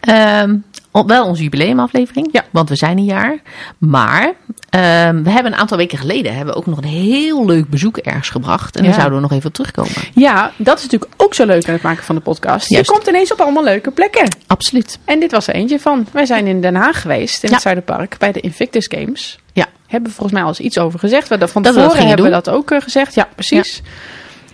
O- 0.00 0.60
wel 0.92 1.26
onze 1.26 1.42
jubileumaflevering, 1.42 2.28
Ja. 2.32 2.44
want 2.50 2.68
we 2.68 2.76
zijn 2.76 2.98
een 2.98 3.04
jaar. 3.04 3.38
Maar 3.78 4.32
ehm, 4.70 5.22
we 5.22 5.30
hebben 5.30 5.52
een 5.52 5.58
aantal 5.58 5.76
weken 5.76 5.98
geleden 5.98 6.34
hebben 6.36 6.54
we 6.54 6.60
ook 6.60 6.66
nog 6.66 6.78
een 6.78 6.84
heel 6.88 7.46
leuk 7.46 7.68
bezoek 7.68 7.96
ergens 7.96 8.28
gebracht. 8.28 8.76
En 8.76 8.82
Ja. 8.82 8.88
daar 8.90 8.98
zouden 8.98 9.16
we 9.20 9.22
nog 9.28 9.32
even 9.36 9.48
op 9.48 9.54
terugkomen. 9.54 9.92
Ja, 10.14 10.52
dat 10.56 10.78
is 10.78 10.82
natuurlijk 10.84 11.12
ook 11.16 11.34
zo 11.34 11.44
leuk 11.46 11.66
aan 11.66 11.72
het 11.74 11.82
maken 11.82 12.04
van 12.04 12.14
de 12.14 12.20
podcast. 12.20 12.68
Juist. 12.68 12.86
Je 12.86 12.92
komt 12.92 13.06
ineens 13.08 13.32
op 13.32 13.40
allemaal 13.40 13.64
leuke 13.64 13.90
plekken. 13.90 14.28
Absoluut. 14.46 14.98
En 15.04 15.20
dit 15.20 15.30
was 15.30 15.46
er 15.46 15.54
eentje 15.54 15.80
van. 15.80 16.06
Wij 16.12 16.26
zijn 16.26 16.46
in 16.46 16.60
Den 16.60 16.74
Haag 16.74 17.00
geweest, 17.00 17.42
in 17.42 17.48
Ja. 17.48 17.54
het 17.54 17.62
Zuiderpark, 17.62 18.18
bij 18.18 18.32
de 18.32 18.40
Invictus 18.40 18.86
Games. 18.94 19.38
Ja. 19.52 19.66
Hebben 19.86 20.08
we 20.10 20.14
volgens 20.16 20.32
mij 20.32 20.42
al 20.42 20.48
eens 20.48 20.60
iets 20.60 20.78
over 20.78 20.98
gezegd. 20.98 21.28
We, 21.28 21.48
van 21.48 21.62
Dat 21.62 21.72
tevoren 21.72 21.90
gingen 21.94 22.08
hebben 22.08 22.26
we 22.26 22.32
dat 22.32 22.48
ook 22.48 22.70
eh, 22.70 22.80
gezegd. 22.80 23.14
Ja, 23.14 23.28
precies. 23.34 23.82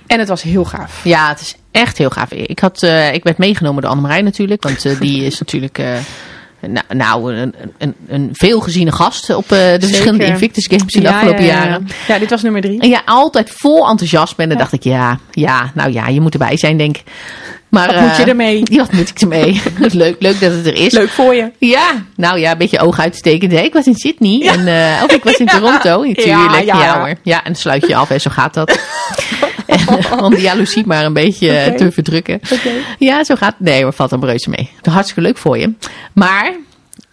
En 0.06 0.18
het 0.18 0.28
was 0.28 0.42
heel 0.42 0.64
gaaf. 0.64 1.00
Ja, 1.04 1.28
het 1.28 1.40
is 1.40 1.56
echt 1.70 1.98
heel 1.98 2.10
gaaf. 2.10 2.30
Ik, 2.32 2.58
had, 2.58 2.82
eh, 2.82 3.14
ik 3.14 3.24
werd 3.24 3.38
meegenomen 3.38 3.82
door 3.82 3.90
Annemarij 3.90 4.22
natuurlijk. 4.22 4.62
Want 4.62 4.84
eh, 4.84 5.00
die 5.00 5.24
is 5.24 5.38
natuurlijk 5.38 5.78
eh, 5.78 5.88
nou, 6.88 7.34
een, 7.34 7.54
een, 7.78 7.94
een 8.08 8.28
veelgeziene 8.32 8.92
gast 8.92 9.34
op 9.34 9.48
de 9.48 9.76
verschillende 9.80 10.24
Invictus 10.24 10.66
Games 10.66 10.94
in 10.94 11.00
de 11.00 11.06
Ja, 11.06 11.14
afgelopen 11.14 11.44
ja, 11.44 11.52
ja, 11.52 11.58
ja. 11.62 11.64
jaren. 11.68 11.88
Ja, 12.08 12.18
dit 12.18 12.30
was 12.30 12.42
nummer 12.42 12.60
drie. 12.60 12.80
En 12.80 12.88
ja, 12.88 13.02
altijd 13.04 13.50
vol 13.56 13.88
enthousiasme. 13.88 14.42
En 14.42 14.48
dan 14.48 14.58
dacht 14.58 14.72
ik, 14.72 14.82
ja, 14.82 15.18
ja, 15.30 15.70
nou 15.74 15.92
ja, 15.92 16.08
je 16.08 16.20
moet 16.20 16.32
erbij 16.32 16.56
zijn, 16.56 16.76
denk 16.76 16.96
ik. 16.96 17.02
Maar, 17.68 17.94
Wat 17.94 18.00
moet 18.00 18.16
je 18.16 18.24
ermee? 18.24 18.60
Ja, 18.64 18.76
wat 18.84 18.92
moet 18.92 19.08
ik 19.08 19.20
ermee? 19.20 19.62
leuk, 19.78 20.16
leuk 20.18 20.40
dat 20.40 20.52
het 20.52 20.66
er 20.66 20.74
is. 20.74 20.92
Leuk 20.92 21.08
voor 21.08 21.34
je. 21.34 21.50
Ja, 21.58 22.04
nou 22.16 22.38
ja, 22.38 22.52
een 22.52 22.58
beetje 22.58 22.78
oog 22.78 22.98
uitstekend. 22.98 23.52
hè. 23.52 23.58
Ik 23.60 23.72
was 23.72 23.86
in 23.86 23.94
Sydney 23.94 24.48
en, 24.48 24.60
of 25.04 25.12
ik 25.12 25.24
was 25.24 25.34
in 25.36 25.46
Toronto. 25.56 26.02
Natuurlijk, 26.02 26.26
ja, 26.26 26.58
Ja, 26.58 26.82
ja. 26.82 26.98
hoor. 26.98 27.14
Ja, 27.22 27.36
en 27.36 27.44
dan 27.44 27.54
sluit 27.54 27.86
je 27.86 27.96
af 27.96 28.10
en 28.10 28.20
zo 28.20 28.30
gaat 28.30 28.54
dat. 28.54 28.78
En, 29.66 30.20
Om 30.24 30.34
die 30.34 30.42
jaloezie 30.42 30.86
maar 30.86 31.04
een 31.04 31.12
beetje 31.12 31.50
eh, 31.50 31.74
te 31.74 31.92
verdrukken. 31.92 32.40
Ja, 32.98 33.24
zo 33.24 33.34
gaat 33.34 33.54
Nee 33.58 33.82
hoor, 33.82 33.92
valt 33.92 34.12
een 34.12 34.20
breusje 34.20 34.50
mee. 34.50 34.70
Hartstikke 34.82 35.20
leuk 35.20 35.38
voor 35.38 35.58
je. 35.58 35.72
Maar 36.12 36.52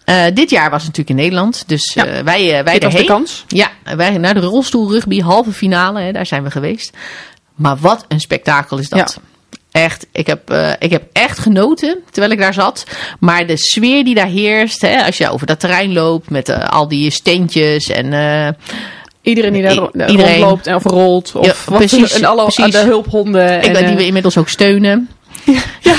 eh, 0.04 0.24
dit 0.34 0.50
jaar 0.50 0.70
was 0.70 0.82
het 0.84 0.96
natuurlijk 0.96 1.08
in 1.08 1.24
Nederland. 1.24 1.64
Dus 1.66 1.92
Ja. 1.94 2.06
eh, 2.06 2.24
wij, 2.24 2.64
wij 2.64 2.72
Dit 2.78 2.82
was 2.82 2.94
de 2.94 3.04
kans. 3.04 3.44
Ja, 3.48 3.70
wij 3.96 4.18
naar 4.18 4.34
de 4.34 4.40
rolstoelrugby 4.40 5.20
halve 5.20 5.52
finale. 5.52 6.00
Hè, 6.00 6.12
daar 6.12 6.26
zijn 6.26 6.42
we 6.42 6.50
geweest. 6.50 6.96
Maar 7.54 7.76
wat 7.76 8.04
een 8.08 8.20
spektakel 8.20 8.78
is 8.78 8.88
dat. 8.88 9.20
Echt, 9.70 10.06
ik 10.12 10.26
heb, 10.26 10.52
ik 10.78 10.90
heb 10.90 11.02
echt 11.12 11.38
genoten 11.38 11.98
terwijl 12.10 12.32
ik 12.32 12.38
daar 12.38 12.54
zat. 12.54 12.86
Maar 13.20 13.46
de 13.46 13.56
sfeer 13.56 14.04
die 14.04 14.14
daar 14.14 14.26
heerst, 14.26 14.80
hè, 14.80 15.04
als 15.04 15.16
je 15.16 15.30
over 15.30 15.46
dat 15.46 15.60
terrein 15.60 15.92
loopt 15.92 16.30
met 16.30 16.68
al 16.70 16.88
die 16.88 17.10
steentjes 17.10 17.86
en... 17.86 18.12
Iedereen 19.24 19.52
die 19.52 19.62
daar 19.62 20.08
iedereen. 20.08 20.38
rondloopt 20.38 20.66
of 20.74 20.84
rolt. 20.84 21.34
Of 21.34 21.46
Ja, 21.46 21.54
wat 21.66 21.78
precies, 21.78 22.12
en 22.12 22.24
alle 22.24 22.42
precies. 22.42 22.72
de 22.72 22.78
hulphonden. 22.78 23.56
ik 23.56 23.64
en, 23.64 23.72
weet 23.72 23.78
die 23.82 23.90
eh, 23.90 23.96
we 23.96 24.06
inmiddels 24.06 24.36
ook 24.38 24.48
steunen. 24.48 25.08
ja, 25.80 25.96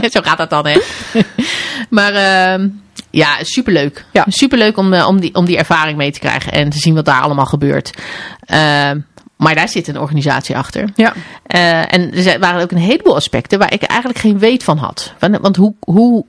Zo 0.14 0.20
gaat 0.20 0.38
dat 0.38 0.50
dan, 0.50 0.66
hè? 0.66 0.78
maar 1.88 2.14
ehm, 2.14 2.68
ja, 3.10 3.36
superleuk. 3.40 4.04
Ja. 4.12 4.24
Superleuk 4.28 4.76
om, 4.76 4.92
eh, 4.92 5.06
om, 5.06 5.20
die, 5.20 5.34
om 5.34 5.44
die 5.44 5.56
ervaring 5.56 5.96
mee 5.96 6.10
te 6.12 6.18
krijgen 6.18 6.52
en 6.52 6.70
te 6.70 6.78
zien 6.78 6.94
wat 6.94 7.04
daar 7.04 7.20
allemaal 7.20 7.46
gebeurt. 7.46 7.90
Ehm, 8.44 9.00
maar 9.36 9.54
daar 9.54 9.68
zit 9.68 9.88
een 9.88 9.98
organisatie 10.00 10.56
achter. 10.56 10.88
ja. 10.96 11.12
Eh, 11.46 11.94
en 11.94 12.14
er 12.14 12.38
waren 12.38 12.62
ook 12.62 12.70
een 12.70 12.78
heleboel 12.78 13.14
aspecten 13.16 13.58
waar 13.58 13.72
ik 13.72 13.82
eigenlijk 13.82 14.20
geen 14.20 14.38
weet 14.38 14.64
van 14.64 14.78
had. 14.78 15.12
Want, 15.18 15.38
want 15.40 15.56
hoe, 15.56 15.74
hoe, 15.80 16.24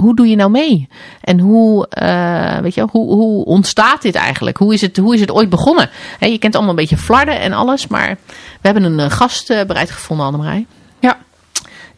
hoe 0.00 0.14
doe 0.16 0.28
je 0.28 0.36
nou 0.36 0.50
mee? 0.50 0.88
En 1.20 1.38
hoe, 1.40 1.88
eh, 1.88 2.58
weet 2.58 2.74
je, 2.74 2.86
hoe, 2.90 3.14
hoe 3.14 3.44
ontstaat 3.44 4.02
dit 4.02 4.14
eigenlijk? 4.14 4.56
Hoe 4.56 4.74
is 4.74 4.80
het, 4.80 4.96
hoe 4.96 5.14
is 5.14 5.20
het 5.20 5.30
ooit 5.30 5.48
begonnen? 5.48 5.90
Je 6.20 6.38
kent 6.38 6.54
allemaal 6.54 6.70
een 6.70 6.76
beetje 6.80 6.96
flarden 6.96 7.40
en 7.40 7.52
alles, 7.52 7.86
maar 7.86 8.16
we 8.60 8.68
hebben 8.68 8.82
een 8.82 9.00
eh, 9.00 9.10
gast 9.10 9.50
eh, 9.50 9.64
bereid 9.64 9.90
gevonden, 9.90 10.26
Annemarij, 10.26 10.66
Ja. 11.00 11.16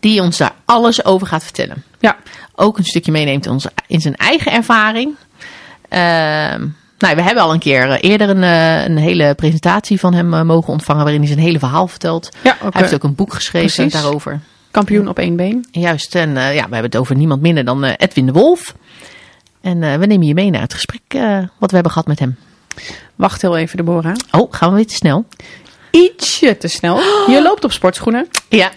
die 0.00 0.22
ons 0.22 0.36
daar 0.36 0.52
alles 0.64 1.04
over 1.04 1.26
gaat 1.26 1.42
vertellen. 1.44 1.84
Ja. 1.98 2.16
Ook 2.54 2.78
een 2.78 2.84
stukje 2.84 3.12
meeneemt 3.12 3.48
in, 3.86 4.00
zijn 4.00 4.16
eigen 4.16 4.52
ervaring. 4.52 5.14
Ehm, 5.88 6.66
nou, 6.98 7.14
we 7.16 7.22
hebben 7.22 7.42
al 7.42 7.52
een 7.52 7.58
keer 7.58 7.90
eerder 8.00 8.28
een, 8.30 8.42
een 8.90 8.96
hele 8.96 9.34
presentatie 9.34 10.00
van 10.00 10.14
hem 10.14 10.46
mogen 10.46 10.72
ontvangen, 10.72 11.02
waarin 11.02 11.20
hij 11.20 11.30
zijn 11.30 11.44
hele 11.44 11.58
verhaal 11.58 11.88
vertelt. 11.88 12.28
Ja, 12.42 12.56
Hij 12.60 12.70
heeft 12.72 12.94
ook 12.94 13.04
een 13.04 13.14
boek 13.14 13.34
geschreven 13.34 13.84
precies. 13.84 14.02
daarover. 14.02 14.40
Kampioen 14.70 15.08
op 15.08 15.18
één 15.18 15.36
been. 15.36 15.66
Juist, 15.70 16.14
en 16.14 16.36
eh, 16.36 16.54
ja, 16.54 16.64
we 16.68 16.72
hebben 16.72 16.90
het 16.90 16.96
over 16.96 17.16
niemand 17.16 17.40
minder 17.42 17.64
dan 17.64 17.84
eh, 17.84 17.92
Edwin 17.96 18.26
de 18.26 18.32
Wolf. 18.32 18.74
En 19.60 19.82
eh, 19.82 19.94
we 19.94 20.06
nemen 20.06 20.26
je 20.26 20.34
mee 20.34 20.50
naar 20.50 20.60
het 20.60 20.74
gesprek 20.74 21.02
wat 21.58 21.68
we 21.70 21.74
hebben 21.74 21.92
gehad 21.92 22.06
met 22.06 22.18
hem. 22.18 22.36
Wacht 23.16 23.42
heel 23.42 23.56
even, 23.56 23.76
Deborah. 23.76 24.14
Oh, 24.30 24.52
gaan 24.52 24.70
we 24.70 24.76
weer 24.76 24.86
te 24.86 24.94
snel? 24.94 25.24
Ietsje 25.90 26.56
te 26.56 26.68
snel. 26.68 26.96
Je 27.26 27.40
loopt 27.46 27.64
op 27.64 27.72
sportschoenen. 27.72 28.28
Ja. 28.48 28.70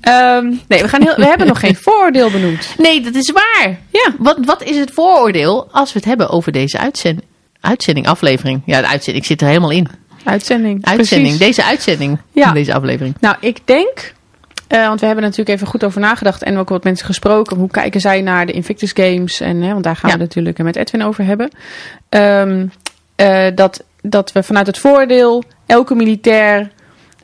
Ehm, 0.00 0.44
nee, 0.68 0.82
we, 0.82 0.88
gaan 0.88 1.02
heel, 1.02 1.14
we 1.16 1.26
hebben 1.26 1.46
nog 1.46 1.60
geen 1.60 1.76
vooroordeel 1.76 2.30
benoemd. 2.30 2.74
Nee, 2.78 3.00
dat 3.00 3.14
is 3.14 3.30
waar. 3.32 3.78
Ja. 3.92 4.14
Wat, 4.18 4.36
wat 4.44 4.62
is 4.62 4.76
het 4.76 4.90
vooroordeel 4.90 5.68
als 5.72 5.92
we 5.92 5.98
het 5.98 6.08
hebben 6.08 6.28
over 6.28 6.52
deze 6.52 6.78
uitzend, 6.78 7.20
uitzending, 7.60 8.06
aflevering? 8.06 8.62
Ja, 8.66 8.80
de 8.80 8.86
uitzending, 8.86 9.24
ik 9.24 9.30
zit 9.30 9.40
er 9.40 9.46
helemaal 9.46 9.70
in. 9.70 9.88
Uitzending. 10.24 10.84
Uitzending, 10.84 11.36
Precies. 11.36 11.56
deze 11.56 11.68
uitzending, 11.68 12.18
Ja. 12.32 12.52
deze 12.52 12.74
aflevering. 12.74 13.14
Nou, 13.20 13.36
ik 13.40 13.58
denk, 13.64 14.12
eh, 14.68 14.86
want 14.86 15.00
we 15.00 15.06
hebben 15.06 15.24
natuurlijk 15.24 15.50
even 15.56 15.66
goed 15.66 15.84
over 15.84 16.00
nagedacht 16.00 16.42
en 16.42 16.58
ook 16.58 16.68
wat 16.68 16.84
mensen 16.84 17.06
gesproken. 17.06 17.56
Hoe 17.56 17.70
kijken 17.70 18.00
zij 18.00 18.20
naar 18.20 18.46
de 18.46 18.52
Invictus 18.52 18.90
Games? 18.94 19.40
En, 19.40 19.62
hè, 19.62 19.72
want 19.72 19.84
daar 19.84 19.96
gaan 19.96 20.10
Ja. 20.10 20.16
we 20.16 20.22
het 20.22 20.34
natuurlijk 20.34 20.58
met 20.62 20.76
Edwin 20.76 21.04
over 21.04 21.24
hebben. 21.24 21.50
Ehm, 22.08 22.66
eh, 23.16 23.46
dat, 23.54 23.84
dat 24.02 24.32
we 24.32 24.42
vanuit 24.42 24.66
het 24.66 24.78
voordeel, 24.78 25.42
elke 25.66 25.94
militair 25.94 26.70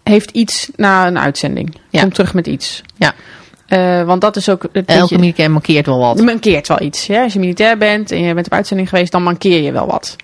heeft 0.03 0.31
iets 0.31 0.71
na 0.77 1.07
een 1.07 1.19
uitzending. 1.19 1.75
Ja. 1.91 2.01
Komt 2.01 2.15
terug 2.15 2.35
met 2.35 2.47
iets. 2.47 2.83
Ja. 2.97 3.13
Eh, 3.67 4.03
want 4.03 4.21
dat 4.21 4.37
is 4.37 4.49
ook 4.49 4.67
het 4.73 4.87
Elke 4.87 5.19
militair 5.19 5.51
markeert 5.51 5.87
wel 5.87 5.99
wat. 5.99 6.23
mankeert 6.23 6.69
wel 6.69 6.81
iets. 6.81 7.07
Ja? 7.07 7.23
Als 7.23 7.33
je 7.33 7.39
militair 7.39 7.79
bent 7.79 8.11
en 8.11 8.21
je 8.23 8.35
bent 8.35 8.47
op 8.47 8.53
uitzending 8.53 8.89
geweest, 8.89 9.13
dan 9.13 9.23
mankeer 9.23 9.63
je 9.63 9.73
wel 9.73 9.87
wat. 9.87 10.17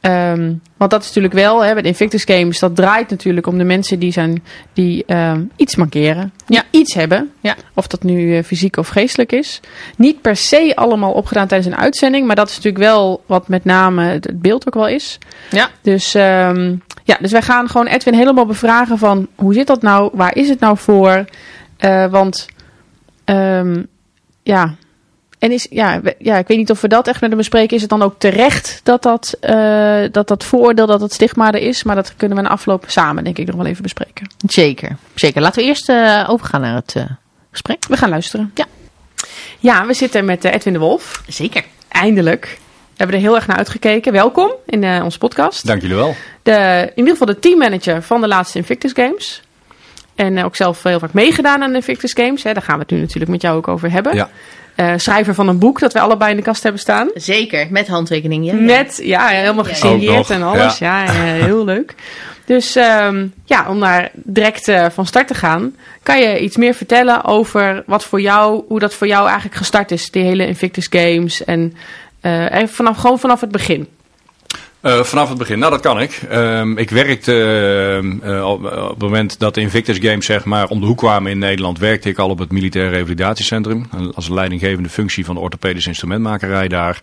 Ehm, 0.00 0.52
want 0.76 0.90
dat 0.90 1.00
is 1.00 1.06
natuurlijk 1.06 1.34
wel, 1.34 1.64
hè, 1.64 1.72
bij 1.72 1.82
de 1.82 1.88
Invictus 1.88 2.24
Games, 2.24 2.58
dat 2.58 2.76
draait 2.76 3.10
natuurlijk 3.10 3.46
om 3.46 3.58
de 3.58 3.64
mensen 3.64 3.98
die, 3.98 4.12
zijn, 4.12 4.44
die 4.72 5.04
ehm, 5.06 5.42
iets 5.56 5.76
mankeren. 5.76 6.32
Die 6.46 6.56
Ja. 6.56 6.64
iets 6.70 6.94
hebben. 6.94 7.30
Ja. 7.40 7.56
Of 7.74 7.86
dat 7.86 8.02
nu 8.02 8.36
eh, 8.36 8.44
fysiek 8.44 8.76
of 8.76 8.88
geestelijk 8.88 9.32
is. 9.32 9.60
Niet 9.96 10.20
per 10.20 10.36
se 10.36 10.72
allemaal 10.74 11.12
opgedaan 11.12 11.46
tijdens 11.46 11.72
een 11.74 11.80
uitzending, 11.80 12.26
maar 12.26 12.36
dat 12.36 12.48
is 12.48 12.56
natuurlijk 12.56 12.84
wel 12.84 13.22
wat 13.26 13.48
met 13.48 13.64
name 13.64 14.04
het 14.04 14.24
het 14.24 14.42
beeld 14.42 14.66
ook 14.66 14.74
wel 14.74 14.88
is. 14.88 15.18
Ja. 15.50 15.68
Dus, 15.82 16.14
ehm, 16.14 16.74
ja, 17.04 17.16
dus 17.20 17.32
wij 17.32 17.42
gaan 17.42 17.68
gewoon 17.68 17.86
Edwin 17.86 18.14
helemaal 18.14 18.46
bevragen 18.46 18.98
van 18.98 19.28
hoe 19.34 19.54
zit 19.54 19.66
dat 19.66 19.82
nou? 19.82 20.10
Waar 20.12 20.36
is 20.36 20.48
het 20.48 20.60
nou 20.60 20.76
voor? 20.78 21.24
Eh, 21.76 22.06
want 22.06 22.46
ehm, 23.24 23.82
ja, 24.42 24.74
en 25.40 25.52
is, 25.52 25.66
ja, 25.70 26.00
ja, 26.18 26.38
ik 26.38 26.46
weet 26.46 26.58
niet 26.58 26.70
of 26.70 26.80
we 26.80 26.88
dat 26.88 27.08
echt 27.08 27.20
met 27.20 27.30
hem 27.30 27.38
bespreken. 27.38 27.74
Is 27.74 27.80
het 27.80 27.90
dan 27.90 28.02
ook 28.02 28.14
terecht 28.18 28.80
dat 28.82 29.02
dat, 29.02 29.36
eh, 29.40 30.02
dat, 30.10 30.28
dat 30.28 30.44
vooroordeel, 30.44 30.86
dat 30.86 31.00
dat 31.00 31.12
stigma 31.12 31.52
er 31.52 31.60
is? 31.60 31.82
Maar 31.82 31.94
dat 31.94 32.14
kunnen 32.16 32.36
we 32.36 32.42
na 32.42 32.48
afloop 32.48 32.84
samen, 32.86 33.24
denk 33.24 33.38
ik, 33.38 33.46
nog 33.46 33.56
wel 33.56 33.66
even 33.66 33.82
bespreken. 33.82 34.30
Zeker, 34.46 34.96
zeker. 35.14 35.40
Laten 35.40 35.62
we 35.62 35.68
eerst 35.68 35.88
eh, 35.88 36.26
overgaan 36.28 36.60
naar 36.60 36.74
het 36.74 36.94
eh, 36.96 37.04
gesprek. 37.50 37.84
We 37.88 37.96
gaan 37.96 38.08
luisteren. 38.08 38.50
Ja. 38.54 38.66
Ja, 39.58 39.86
we 39.86 39.94
zitten 39.94 40.24
met 40.24 40.44
Edwin 40.44 40.72
de 40.72 40.78
Wolf. 40.78 41.22
Zeker. 41.26 41.64
Eindelijk. 41.88 42.58
We 42.90 42.96
hebben 42.96 43.16
er 43.16 43.22
heel 43.22 43.34
erg 43.34 43.46
naar 43.46 43.56
uitgekeken. 43.56 44.12
Welkom 44.12 44.52
in 44.66 44.84
eh, 44.84 45.00
onze 45.04 45.18
podcast. 45.18 45.66
Dank 45.66 45.80
jullie 45.80 45.96
wel. 45.96 46.14
De, 46.42 46.82
in 46.82 46.98
ieder 46.98 47.12
geval 47.12 47.26
de 47.26 47.38
teammanager 47.38 48.02
van 48.02 48.20
de 48.20 48.28
laatste 48.28 48.58
Invictus 48.58 48.92
Games. 48.94 49.42
En 50.14 50.44
ook 50.44 50.56
zelf 50.56 50.82
heel 50.82 50.98
vaak 50.98 51.12
meegedaan 51.12 51.62
aan 51.62 51.70
de 51.70 51.76
Invictus 51.76 52.12
Games. 52.12 52.42
Hè. 52.42 52.52
Daar 52.52 52.62
gaan 52.62 52.74
we 52.74 52.80
het 52.80 52.90
nu 52.90 53.00
natuurlijk 53.00 53.30
met 53.30 53.42
jou 53.42 53.56
ook 53.56 53.68
over 53.68 53.90
hebben. 53.90 54.14
Ja. 54.14 54.30
Eh, 54.80 54.92
schrijver 54.96 55.34
van 55.34 55.48
een 55.48 55.58
boek 55.58 55.80
dat 55.80 55.92
wij 55.92 56.02
allebei 56.02 56.30
in 56.30 56.36
de 56.36 56.42
kast 56.42 56.62
hebben 56.62 56.80
staan. 56.80 57.10
Zeker, 57.14 57.66
met 57.70 57.88
handtekening. 57.88 58.44
Ja, 58.44 58.54
ja. 58.54 58.60
Met, 58.60 59.00
ja, 59.02 59.26
helemaal 59.26 59.64
gesigneerd 59.64 60.30
en 60.30 60.42
alles. 60.42 60.78
Ja, 60.78 61.04
ja, 61.04 61.12
heel 61.12 61.64
leuk. 61.64 61.94
Dus 62.44 62.76
ehm, 62.76 63.26
ja, 63.44 63.68
om 63.68 63.80
daar 63.80 64.10
direct 64.14 64.68
eh, 64.68 64.86
van 64.90 65.06
start 65.06 65.26
te 65.26 65.34
gaan, 65.34 65.76
kan 66.02 66.20
je 66.20 66.40
iets 66.40 66.56
meer 66.56 66.74
vertellen 66.74 67.24
over 67.24 67.82
wat 67.86 68.04
voor 68.04 68.20
jou, 68.20 68.64
hoe 68.68 68.78
dat 68.78 68.94
voor 68.94 69.06
jou 69.06 69.26
eigenlijk 69.26 69.56
gestart 69.56 69.90
is, 69.90 70.10
die 70.10 70.22
hele 70.22 70.46
Invictus 70.46 70.86
Games. 70.90 71.44
En 71.44 71.74
eh, 72.20 72.54
even 72.54 72.68
vanaf, 72.74 72.96
gewoon 72.96 73.18
vanaf 73.18 73.40
het 73.40 73.50
begin. 73.50 73.88
Eh, 74.80 75.02
vanaf 75.02 75.28
het 75.28 75.38
begin, 75.38 75.58
nou 75.58 75.70
dat 75.70 75.80
kan 75.80 76.00
ik. 76.00 76.22
Ehm, 76.28 76.78
ik 76.78 76.90
werkte 76.90 77.32
eh, 77.32 78.36
eh, 78.36 78.48
op, 78.48 78.62
het 78.62 78.98
moment 78.98 79.38
dat 79.38 79.54
de 79.54 79.60
Invictus 79.60 79.98
Games 79.98 80.26
zeg 80.26 80.44
maar 80.44 80.68
om 80.68 80.80
de 80.80 80.86
hoek 80.86 80.98
kwamen 80.98 81.30
in 81.30 81.38
Nederland, 81.38 81.78
werkte 81.78 82.08
ik 82.08 82.18
al 82.18 82.28
op 82.28 82.38
het 82.38 82.52
Militair 82.52 82.90
Revalidatiecentrum. 82.90 83.88
Als 84.14 84.28
leidinggevende 84.28 84.88
functie 84.88 85.24
van 85.24 85.34
de 85.34 85.40
orthopedische 85.40 85.88
instrumentmakerij 85.88 86.68
daar. 86.68 87.00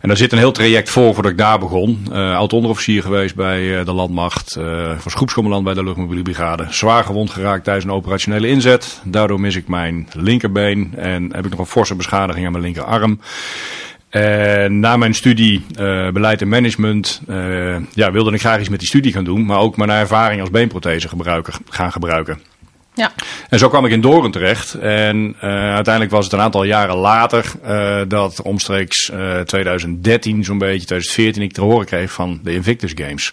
En 0.00 0.08
daar 0.08 0.16
zit 0.16 0.32
een 0.32 0.38
heel 0.38 0.52
traject 0.52 0.90
voor 0.90 1.14
voordat 1.14 1.32
ik 1.32 1.38
daar 1.38 1.58
begon. 1.58 2.06
Oud-onderofficier 2.12 3.02
geweest 3.02 3.34
bij 3.34 3.84
de 3.84 3.92
landmacht. 3.92 4.52
van 4.98 5.12
groepscommandant 5.12 5.64
bij 5.64 5.74
de 5.74 5.84
luchtmobiele 5.84 6.22
brigade. 6.22 6.66
Zwaar 6.70 7.04
gewond 7.04 7.30
geraakt 7.30 7.64
tijdens 7.64 7.84
een 7.84 7.92
operationele 7.92 8.48
inzet. 8.48 9.00
Daardoor 9.04 9.40
mis 9.40 9.56
ik 9.56 9.68
mijn 9.68 10.08
linkerbeen 10.12 10.94
en 10.96 11.34
heb 11.34 11.44
ik 11.44 11.50
nog 11.50 11.60
een 11.60 11.66
forse 11.66 11.94
beschadiging 11.94 12.46
aan 12.46 12.52
mijn 12.52 12.64
linkerarm. 12.64 13.20
En 14.08 14.80
na 14.80 14.96
mijn 14.96 15.14
studie 15.14 15.64
eh, 15.74 16.08
beleid 16.10 16.40
en 16.40 16.48
management 16.48 17.20
eh, 17.26 17.76
ja, 17.92 18.12
wilde 18.12 18.32
ik 18.32 18.40
graag 18.40 18.60
iets 18.60 18.68
met 18.68 18.78
die 18.78 18.88
studie 18.88 19.12
gaan 19.12 19.24
doen. 19.24 19.46
Maar 19.46 19.58
ook 19.58 19.76
mijn 19.76 19.90
ervaring 19.90 20.40
als 20.40 20.50
beenprothese 20.50 21.08
gebruiker, 21.08 21.54
gaan 21.68 21.92
gebruiken. 21.92 22.38
Ja. 22.98 23.12
En 23.48 23.58
zo 23.58 23.68
kwam 23.68 23.84
ik 23.84 23.92
in 23.92 24.00
Doren 24.00 24.30
terecht. 24.30 24.74
En 24.74 25.34
eh, 25.40 25.50
uiteindelijk 25.50 26.14
was 26.14 26.24
het 26.24 26.32
een 26.32 26.40
aantal 26.40 26.64
jaren 26.64 26.96
later 26.96 27.52
eh, 27.62 28.00
dat 28.08 28.42
omstreeks 28.42 29.10
eh 29.10 29.40
2013 29.40 30.44
zo'n 30.44 30.58
beetje, 30.58 30.86
2014, 30.86 31.42
ik 31.42 31.52
te 31.52 31.60
horen 31.60 31.86
kreeg 31.86 32.12
van 32.12 32.40
de 32.42 32.54
Invictus 32.54 32.92
Games. 32.94 33.30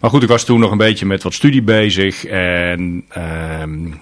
Maar 0.00 0.10
goed, 0.10 0.22
ik 0.22 0.28
was 0.28 0.44
toen 0.44 0.60
nog 0.60 0.70
een 0.70 0.78
beetje 0.78 1.06
met 1.06 1.22
wat 1.22 1.34
studie 1.34 1.62
bezig. 1.62 2.24
En 2.24 3.04
ehm, 3.08 3.86
eh, 3.86 3.92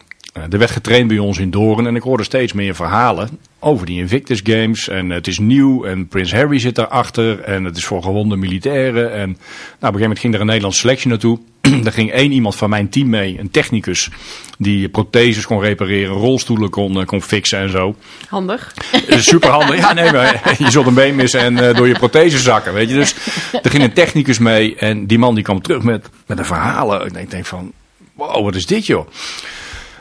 er 0.51 0.59
werd 0.59 0.71
getraind 0.71 1.09
bij 1.09 1.19
ons 1.19 1.39
in 1.39 1.51
Doren. 1.51 1.87
En 1.87 1.97
ik 1.97 2.03
hoorde 2.03 2.23
steeds 2.23 2.53
meer 2.53 2.75
verhalen 2.75 3.29
over 3.59 3.87
die 3.87 3.99
Invictus 3.99 4.41
Games. 4.45 4.89
En 4.89 5.11
het 5.11 5.27
is 5.27 5.39
nieuw 5.39 5.85
en 5.85 6.09
Prins 6.09 6.33
Harry 6.33 6.59
zit 6.59 6.75
daarachter. 6.75 7.41
En 7.41 7.65
het 7.65 7.77
is 7.77 7.85
voor 7.85 8.03
gewonde 8.03 8.37
militairen. 8.37 9.13
En 9.13 9.19
nou, 9.19 9.29
op 9.29 9.39
een 9.39 9.79
gegeven 9.81 10.01
moment 10.01 10.19
ging 10.19 10.35
er 10.35 10.41
een 10.41 10.47
Nederlandse 10.47 10.81
selectie 10.81 11.09
naartoe. 11.09 11.39
Daar 11.83 11.93
ging 11.93 12.11
één 12.11 12.33
iemand 12.33 12.57
van 12.57 12.71
mijn 12.71 12.89
team 12.89 13.09
mee, 13.09 13.39
een 13.39 13.51
technicus. 13.51 14.11
Die 14.59 14.89
protheses 14.89 15.47
kon 15.47 15.61
repareren, 15.61 16.15
rolstoelen 16.15 16.71
kon, 16.71 17.01
eh, 17.01 17.07
kon 17.07 17.23
fixen 17.23 17.59
en 17.59 17.71
zo. 17.71 17.97
Handig. 18.29 18.75
Super 19.09 19.51
handig. 19.51 19.77
Ja, 19.77 19.93
nee, 19.93 20.13
maar 20.13 20.43
je 20.59 20.71
zult 20.71 20.87
een 20.87 20.95
been 20.95 21.15
missen 21.15 21.41
en 21.41 21.69
eh, 21.69 21.75
door 21.75 21.89
je 21.89 21.95
prothese 21.95 22.39
zakken, 22.39 22.73
weet 22.73 22.89
je. 22.89 22.95
Dus 22.95 23.15
er 23.63 23.71
ging 23.71 23.83
een 23.83 23.93
technicus 23.93 24.39
mee 24.39 24.77
en 24.77 25.07
die 25.07 25.19
man 25.19 25.35
die 25.35 25.45
kwam 25.45 25.63
terug 25.63 25.83
met, 25.83 26.09
met 26.27 26.39
een 26.39 26.45
verhalen. 26.45 27.07
En 27.07 27.21
ik 27.21 27.31
denk 27.31 27.47
van, 27.47 27.73
wow, 28.15 28.45
wat 28.45 28.55
is 28.55 28.67
dit 28.67 28.87
joh. 28.87 29.09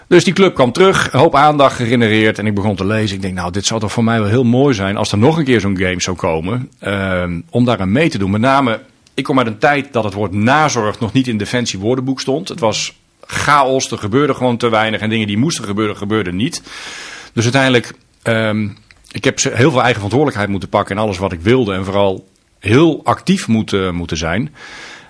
Dus 0.07 0.23
die 0.23 0.33
club 0.33 0.55
kwam 0.55 0.71
terug, 0.71 1.13
een 1.13 1.19
hoop 1.19 1.35
aandacht 1.35 1.75
gegenereerd 1.75 2.39
en 2.39 2.45
ik 2.45 2.53
begon 2.53 2.75
te 2.75 2.85
lezen. 2.85 3.15
Ik 3.15 3.21
denk, 3.21 3.33
nou, 3.33 3.51
dit 3.51 3.65
zou 3.65 3.79
toch 3.79 3.91
voor 3.91 4.03
mij 4.03 4.19
wel 4.19 4.29
heel 4.29 4.43
mooi 4.43 4.73
zijn 4.73 4.97
als 4.97 5.11
er 5.11 5.17
nog 5.17 5.37
een 5.37 5.43
keer 5.43 5.59
zo'n 5.59 5.77
game 5.77 6.01
zou 6.01 6.15
komen. 6.15 6.69
ehm, 6.79 7.41
om 7.49 7.65
daar 7.65 7.79
aan 7.79 7.91
mee 7.91 8.09
te 8.09 8.17
doen. 8.17 8.31
Met 8.31 8.41
name, 8.41 8.79
ik 9.13 9.23
kom 9.23 9.37
uit 9.37 9.47
een 9.47 9.57
tijd 9.57 9.93
dat 9.93 10.03
het 10.03 10.13
woord 10.13 10.31
nazorg 10.31 10.99
nog 10.99 11.13
niet 11.13 11.27
in 11.27 11.37
Defensie 11.37 11.79
woordenboek 11.79 12.21
stond. 12.21 12.47
Het 12.47 12.59
was 12.59 12.93
chaos, 13.25 13.91
er 13.91 13.97
gebeurde 13.97 14.33
gewoon 14.33 14.57
te 14.57 14.69
weinig 14.69 14.99
en 14.99 15.09
dingen 15.09 15.27
die 15.27 15.37
moesten 15.37 15.63
gebeuren, 15.63 15.97
gebeurden 15.97 16.35
niet. 16.35 16.61
Dus 17.33 17.43
uiteindelijk, 17.43 17.93
ehm, 18.21 18.67
ik 19.11 19.23
heb 19.23 19.39
heel 19.39 19.71
veel 19.71 19.81
eigen 19.81 19.93
verantwoordelijkheid 19.93 20.49
moeten 20.49 20.69
pakken 20.69 20.95
in 20.95 21.01
alles 21.01 21.17
wat 21.17 21.31
ik 21.31 21.41
wilde. 21.41 21.73
En 21.73 21.85
vooral 21.85 22.27
heel 22.59 23.01
actief 23.03 23.47
moeten, 23.47 23.95
moeten 23.95 24.17
zijn. 24.17 24.55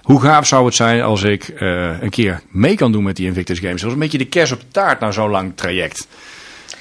Hoe 0.05 0.21
gaaf 0.21 0.47
zou 0.47 0.65
het 0.65 0.75
zijn 0.75 1.01
als 1.01 1.23
ik 1.23 1.53
uh, 1.59 2.01
een 2.01 2.09
keer 2.09 2.41
mee 2.49 2.75
kan 2.75 2.91
doen 2.91 3.03
met 3.03 3.15
die 3.15 3.25
Invictus 3.25 3.59
Games? 3.59 3.81
Dat 3.81 3.87
is 3.87 3.93
een 3.93 3.99
beetje 3.99 4.17
de 4.17 4.25
kers 4.25 4.51
op 4.51 4.59
de 4.59 4.65
taart 4.71 4.99
na 4.99 5.11
zo'n 5.11 5.29
lang 5.29 5.51
traject. 5.55 6.07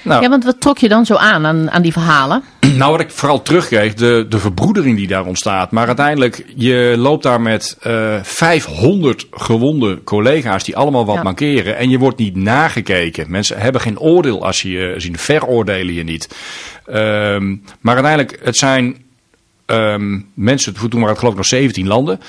Nou, 0.03 0.23
ja, 0.23 0.29
want 0.29 0.45
wat 0.45 0.61
trok 0.61 0.79
je 0.79 0.89
dan 0.89 1.07
zo 1.07 1.15
aan, 1.15 1.47
aan, 1.47 1.71
aan 1.71 1.83
die 1.83 1.93
verhalen? 1.93 2.43
Nou, 2.75 2.91
wat 2.91 3.01
ik 3.01 3.11
vooral 3.11 3.43
terugkreeg, 3.43 3.95
de, 3.95 4.27
de 4.29 4.39
verbroedering 4.39 4.97
die 4.97 5.07
daar 5.07 5.27
ontstaat. 5.27 5.71
Maar 5.71 5.87
uiteindelijk, 5.87 6.45
je 6.57 6.95
loopt 6.97 7.23
daar 7.23 7.41
met 7.41 7.77
uh, 7.87 8.15
500 8.23 9.27
gewonde 9.31 10.05
collega's 10.05 10.65
die 10.65 10.77
allemaal 10.77 11.05
wat 11.05 11.15
ja. 11.15 11.23
mankeren. 11.23 11.77
En 11.77 11.91
je 11.91 11.99
wordt 11.99 12.19
niet 12.19 12.37
nagekeken. 12.37 13.31
Mensen 13.31 13.59
hebben 13.59 13.81
geen 13.81 13.99
oordeel 13.99 14.45
als 14.45 14.63
je 14.63 14.71
je 14.71 14.95
zien. 14.97 15.19
Veroordelen 15.19 15.95
je 15.95 16.05
niet. 16.05 16.37
Um, 16.89 17.63
maar 17.81 17.95
uiteindelijk, 17.95 18.39
het 18.43 18.57
zijn 18.57 18.97
um, 19.67 20.31
mensen, 20.35 20.75
toen 20.75 20.91
waren 20.91 21.09
het 21.09 21.19
geloof 21.19 21.33
ik 21.33 21.39
nog 21.39 21.47
17 21.47 21.87
landen. 21.87 22.21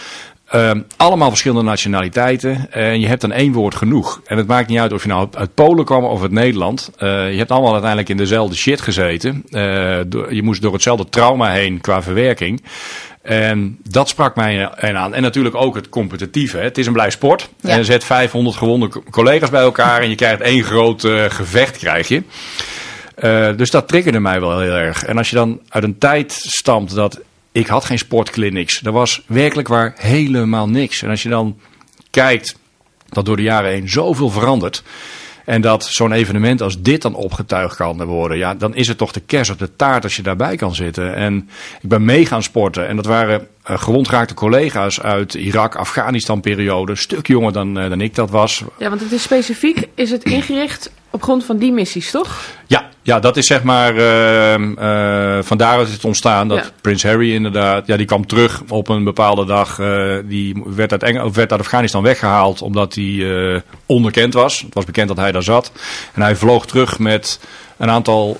Um, 0.56 0.86
allemaal 0.98 1.30
verschillende 1.30 1.64
nationaliteiten. 1.64 2.72
En 2.72 3.00
je 3.00 3.08
hebt 3.08 3.22
dan 3.22 3.32
één 3.32 3.54
woord 3.54 3.76
genoeg. 3.76 4.22
En 4.26 4.38
het 4.38 4.48
maakt 4.48 4.68
niet 4.68 4.80
uit 4.80 4.94
of 4.94 5.02
je 5.02 5.08
nou 5.08 5.28
uit 5.32 5.54
Polen 5.54 5.86
kwam 5.86 6.04
of 6.04 6.22
uit 6.22 6.32
Nederland. 6.32 6.92
Uh, 7.00 7.32
je 7.32 7.38
hebt 7.38 7.52
allemaal 7.52 7.72
uiteindelijk 7.72 8.10
in 8.10 8.18
dezelfde 8.18 8.56
shit 8.56 8.82
gezeten. 8.82 9.44
Uh, 9.50 9.98
door, 10.08 10.34
je 10.34 10.44
moest 10.44 10.62
door 10.62 10.74
hetzelfde 10.74 11.10
trauma 11.10 11.52
heen 11.52 11.82
qua 11.82 12.02
verwerking. 12.02 12.64
En 13.22 13.78
dat 13.90 14.10
sprak 14.10 14.36
mij 14.36 14.70
aan. 14.96 15.14
En 15.14 15.22
natuurlijk 15.22 15.56
ook 15.56 15.76
het 15.76 15.90
competitieve. 15.90 16.58
Het 16.58 16.78
is 16.78 16.88
een 16.88 16.94
blij 16.94 17.10
sport. 17.10 17.50
Ja. 17.60 17.70
En 17.70 17.78
je 17.78 17.84
zet 17.84 18.04
500 18.04 18.56
gewonde 18.56 18.90
collega's 19.10 19.50
bij 19.50 19.62
elkaar. 19.62 20.02
En 20.02 20.10
je 20.10 20.16
krijgt 20.16 20.42
één 20.42 20.64
groot 20.64 21.04
uh, 21.04 21.24
gevecht, 21.28 21.78
krijg 21.78 22.08
je. 22.08 22.24
Dus 23.56 23.72
dat 23.72 23.88
triggerde 23.88 24.20
mij 24.20 24.40
wel 24.40 24.60
heel 24.60 24.74
erg. 24.74 25.04
En 25.04 25.18
als 25.18 25.30
je 25.30 25.36
dan 25.36 25.60
uit 25.70 25.84
een 25.84 25.98
tijd 25.98 26.32
stamt 26.32 26.96
dat 26.96 27.20
ik 27.56 27.68
had 27.68 27.86
geen 27.86 27.98
sportclinics. 27.98 28.82
Er 28.84 28.92
was 28.92 29.22
werkelijk 29.28 29.68
waar 29.68 29.94
helemaal 29.98 30.70
niks. 30.70 31.02
En 31.02 31.10
als 31.10 31.24
je 31.24 31.30
dan 31.30 31.60
kijkt 32.10 32.58
dat 33.10 33.26
door 33.26 33.36
de 33.36 33.42
jaren 33.42 33.72
heen 33.72 33.90
zoveel 33.90 34.30
verandert. 34.30 34.84
En 35.46 35.62
dat 35.62 35.86
zo'n 35.86 36.12
evenement 36.12 36.62
als 36.62 36.82
dit 36.82 37.02
dan 37.02 37.16
opgetuigd 37.16 37.76
kan 37.76 38.04
worden. 38.04 38.38
Ja, 38.38 38.56
dan 38.56 38.76
is 38.76 38.88
het 38.88 38.98
toch 38.98 39.12
de 39.12 39.20
kers 39.20 39.50
op 39.50 39.60
de 39.60 39.76
taart 39.76 40.04
als 40.04 40.16
je 40.16 40.22
daarbij 40.22 40.56
kan 40.56 40.76
zitten. 40.76 41.16
En 41.16 41.50
ik 41.82 41.90
ben 41.90 42.06
mee 42.06 42.26
gaan 42.26 42.44
sporten. 42.44 42.88
En 42.88 42.96
dat 42.96 43.06
waren 43.06 43.48
uh, 43.70 44.26
collega's 44.34 45.02
uit 45.02 45.34
Irak, 45.34 45.76
Afghanistan 45.76 46.42
periode. 46.42 46.92
Een 46.92 46.98
stuk 46.98 47.28
jonger 47.28 47.54
dan, 47.54 47.80
uh, 47.80 47.90
dan 47.90 48.02
ik 48.02 48.16
dat 48.16 48.30
was. 48.30 48.64
Ja, 48.78 48.90
want 48.90 49.02
het 49.02 49.12
is 49.12 49.22
specifiek, 49.22 49.88
is 49.94 50.12
het 50.12 50.24
ingericht 50.24 50.92
op 51.16 51.24
grond 51.24 51.46
van 51.46 51.58
die 51.58 51.72
missies, 51.72 52.12
toch? 52.12 52.40
Ja, 52.68 52.90
ja 53.02 53.20
dat 53.20 53.38
is 53.38 53.48
zeg 53.48 53.64
maar, 53.64 53.96
uh, 53.96 54.58
uh, 54.58 55.38
van 55.42 55.58
daaruit 55.58 55.88
is 55.88 55.94
het 55.94 56.06
ontstaan 56.06 56.48
dat 56.48 56.58
ja. 56.58 56.70
Prins 56.82 57.04
Harry 57.04 57.34
inderdaad, 57.34 57.88
ja 57.88 57.98
die 57.98 58.06
kwam 58.06 58.28
terug 58.28 58.64
op 58.68 58.90
een 58.90 59.04
bepaalde 59.04 59.46
dag. 59.46 59.80
Uh, 59.80 60.18
die 60.26 60.64
werd 60.66 60.92
uit, 60.92 61.04
Engel, 61.04 61.34
werd 61.34 61.52
uit 61.52 61.62
Afghanistan 61.62 62.04
weggehaald 62.04 62.62
omdat 62.62 62.96
hij 62.96 63.62
onbekend 63.86 64.34
was. 64.34 64.62
Het 64.62 64.74
was 64.74 64.86
bekend 64.86 65.08
dat 65.08 65.18
hij 65.18 65.32
daar 65.32 65.44
zat. 65.44 65.72
En 66.14 66.22
hij 66.22 66.36
vloog 66.36 66.66
terug 66.66 67.00
met 67.00 67.40
een 67.78 67.90
aantal 67.90 68.40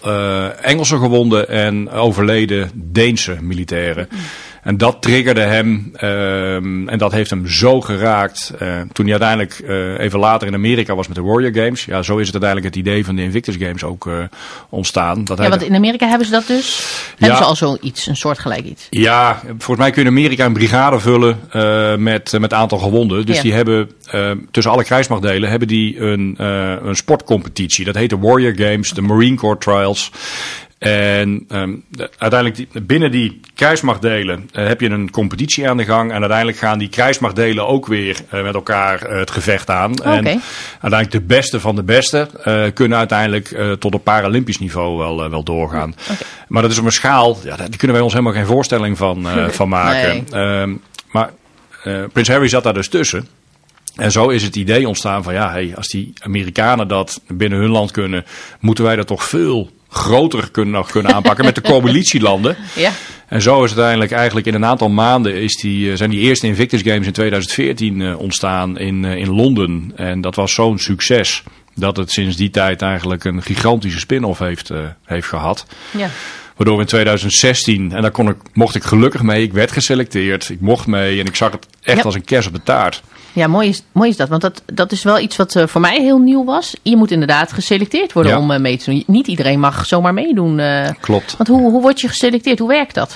Engelse 0.62 0.98
gewonden 0.98 1.50
en 1.50 1.92
overleden 1.92 2.72
Deense 2.74 3.38
militairen. 3.42 4.08
Mm. 4.12 4.20
En 4.66 4.78
dat 4.78 5.02
triggerde 5.02 5.42
hem 5.42 5.92
um, 6.02 6.90
en 6.90 6.98
dat 6.98 7.12
heeft 7.12 7.30
hem 7.30 7.48
zo 7.48 7.82
geraakt. 7.82 8.54
Uh, 8.62 8.82
toen 8.92 9.08
hij 9.08 9.20
uiteindelijk 9.20 9.62
uh, 9.64 10.00
even 10.00 10.20
later 10.20 10.48
in 10.48 10.54
Amerika 10.54 10.96
was 10.96 11.08
met 11.08 11.16
de 11.16 11.22
Warrior 11.22 11.54
Games. 11.64 11.86
Ja, 11.86 12.02
zo 12.02 12.18
is 12.18 12.26
het 12.26 12.42
uiteindelijk 12.42 12.76
het 12.76 12.86
idee 12.86 13.06
van 13.06 13.16
de 13.16 13.22
Invictus 13.22 13.56
Games 13.60 13.84
ook 13.84 14.06
uh, 14.06 14.14
ontstaan. 14.70 15.24
Dat 15.24 15.38
ja, 15.38 15.50
want 15.50 15.64
in 15.64 15.76
Amerika 15.76 16.08
hebben 16.08 16.28
ze 16.28 16.34
dat 16.34 16.48
dus? 16.48 16.80
Ja, 17.18 17.26
hebben 17.26 17.38
ze 17.38 17.44
al 17.44 17.56
zoiets, 17.56 18.08
een 18.08 18.16
soortgelijk 18.16 18.66
iets? 18.66 18.88
Ja, 18.90 19.40
volgens 19.46 19.78
mij 19.78 19.92
kun 19.92 20.04
je 20.04 20.10
in 20.10 20.16
Amerika 20.16 20.46
een 20.46 20.54
brigade 20.54 21.00
vullen 21.00 21.40
met 22.04 22.38
met 22.40 22.54
aantal 22.54 22.78
gewonden. 22.78 23.26
Dus 23.26 23.36
ja. 23.36 23.42
die 23.42 23.54
hebben 23.54 23.90
tussen 24.52 24.72
alle 24.72 24.84
krijgsmachtdelen 24.84 25.50
hebben 25.50 25.68
die 25.68 26.00
een, 26.00 26.36
een 26.88 26.96
sportcompetitie. 26.96 27.86
Dat 27.86 27.96
heet 27.96 28.10
de 28.10 28.18
Warrior 28.18 28.56
Games, 28.56 28.90
de 28.90 29.02
Marine 29.02 29.36
Corps 29.36 29.66
Trials. 29.66 30.12
En 30.78 31.46
um, 31.50 31.84
de, 31.90 32.10
uiteindelijk 32.18 32.56
die, 32.72 32.82
binnen 32.82 33.12
die 33.12 33.40
kruismachtdelen 33.54 34.50
uh, 34.54 34.68
heb 34.68 34.82
je 34.82 34.90
een 34.90 35.12
competitie 35.12 35.70
aan 35.70 35.78
de 35.78 35.84
gang. 35.84 36.12
En 36.12 36.20
uiteindelijk 36.20 36.58
gaan 36.58 36.78
die 36.78 36.90
kruismachtdelen 36.90 37.68
ook 37.68 37.88
weer 37.88 38.18
uh, 38.34 38.44
met 38.44 38.54
elkaar 38.54 39.12
uh, 39.12 39.18
het 39.20 39.32
gevecht 39.32 39.70
aan. 39.70 39.92
Okay. 40.00 40.18
En 40.18 40.42
uiteindelijk 40.72 41.12
de 41.12 41.22
beste 41.22 41.60
van 41.60 41.76
de 41.76 41.84
beste 41.84 42.30
kunnen 42.74 42.98
uiteindelijk 42.98 43.58
tot 43.80 43.94
op 43.94 44.04
Paralympisch 44.04 44.60
niveau 44.60 44.98
wel, 44.98 45.30
wel 45.30 45.44
doorgaan. 45.44 45.96
Okay. 46.04 46.18
Maar 46.48 46.62
dat 46.62 46.72
is 46.72 46.78
op 46.78 46.86
een 46.86 46.92
schaal, 46.92 47.38
ja, 47.44 47.56
daar 47.56 47.70
kunnen 47.70 47.96
wij 47.96 48.06
ons 48.06 48.14
helemaal 48.14 48.34
geen 48.34 48.46
voorstelling 48.46 48.98
van, 48.98 49.28
van 49.60 49.70
maken. 49.70 50.26
Nee. 50.30 50.62
Um, 50.62 50.82
maar 51.12 51.32
Prins 52.14 52.28
Harry 52.28 52.48
zat 52.48 52.64
daar 52.64 52.74
dus 52.74 52.90
tussen. 52.90 53.28
En 53.96 54.12
zo 54.12 54.30
is 54.30 54.44
het 54.44 54.56
idee 54.56 54.88
ontstaan 54.88 55.24
van 55.24 55.34
ja, 55.34 55.52
hey, 55.52 55.74
als 55.76 55.88
die 55.88 56.14
Amerikanen 56.20 56.88
dat 56.88 57.22
binnen 57.28 57.60
hun 57.60 57.70
land 57.70 57.92
kunnen, 57.92 58.26
moeten 58.60 58.84
wij 58.84 58.96
dat 58.96 59.08
toch 59.08 59.24
veel 59.24 59.70
groter 59.96 60.52
kunnen, 60.52 60.74
nog 60.74 60.92
kunnen 60.92 61.14
aanpakken 61.14 61.46
met 61.46 61.56
de 61.56 61.62
coalitielanden. 61.72 62.56
Ja. 62.76 62.92
En 63.28 63.42
zo 63.42 63.64
is 63.64 63.70
uiteindelijk 63.70 64.12
eigenlijk 64.12 64.48
in 64.48 64.54
een 64.54 64.66
aantal 64.66 64.90
maanden 64.90 65.36
is 65.42 65.56
die, 65.56 65.96
zijn 65.96 66.10
die 66.10 66.20
eerste 66.20 66.48
Invictus 66.48 66.82
Games 66.82 67.06
in 67.08 67.14
2014 67.14 68.00
uh, 68.00 68.20
ontstaan 68.20 68.78
in, 68.78 69.04
uh, 69.04 69.16
in 69.16 69.30
Londen. 69.30 69.92
En 69.96 70.22
dat 70.22 70.36
was 70.36 70.54
zo'n 70.54 70.80
succes 70.80 71.44
dat 71.76 71.98
het 71.98 72.12
sinds 72.12 72.36
die 72.36 72.50
tijd 72.50 72.82
eigenlijk 72.82 73.24
een 73.24 73.42
gigantische 73.42 74.00
spin-off 74.00 74.40
heeft, 74.40 74.70
uh, 74.70 74.78
heeft 75.06 75.28
gehad. 75.28 75.66
Ja. 75.98 76.10
Waardoor 76.56 76.80
in 76.80 76.86
2016, 76.86 77.92
en 77.92 78.02
daar 78.02 78.12
kon 78.12 78.30
ik, 78.30 78.36
mocht 78.54 78.76
ik 78.76 78.84
gelukkig 78.84 79.22
mee, 79.22 79.44
ik 79.44 79.54
werd 79.54 79.72
geselecteerd, 79.72 80.50
ik 80.50 80.62
mocht 80.62 80.88
mee 80.88 81.20
en 81.20 81.26
ik 81.26 81.36
zag 81.36 81.52
het 81.52 81.68
echt 81.82 81.98
Ja. 81.98 82.04
als 82.04 82.16
een 82.16 82.24
kers 82.26 82.48
op 82.48 82.54
de 82.54 82.64
taart. 82.64 83.04
Ja, 83.36 83.48
mooi 83.48 83.70
is, 83.70 83.84
mooi 83.92 84.10
is 84.10 84.18
dat. 84.18 84.30
Want 84.30 84.42
dat, 84.42 84.62
dat 84.66 84.92
is 84.92 85.04
wel 85.04 85.20
iets 85.20 85.36
wat 85.36 85.56
uh, 85.56 85.68
voor 85.68 85.82
mij 85.82 86.02
heel 86.02 86.20
nieuw 86.20 86.44
was. 86.46 86.76
Je 86.82 86.96
moet 86.98 87.12
inderdaad 87.12 87.54
geselecteerd 87.54 88.14
worden 88.14 88.32
Ja. 88.32 88.38
om 88.40 88.52
uh, 88.52 88.58
mee 88.60 88.78
te 88.78 88.90
doen. 88.90 89.04
Niet 89.08 89.28
iedereen 89.28 89.60
mag 89.60 89.86
zomaar 89.86 90.14
meedoen. 90.14 90.60
uh. 90.60 90.90
Klopt. 91.00 91.38
Want 91.38 91.50
hoe, 91.50 91.72
hoe 91.72 91.82
word 91.82 92.02
je 92.02 92.08
geselecteerd? 92.08 92.60
Hoe 92.60 92.68
werkt 92.68 92.96
dat? 92.96 93.16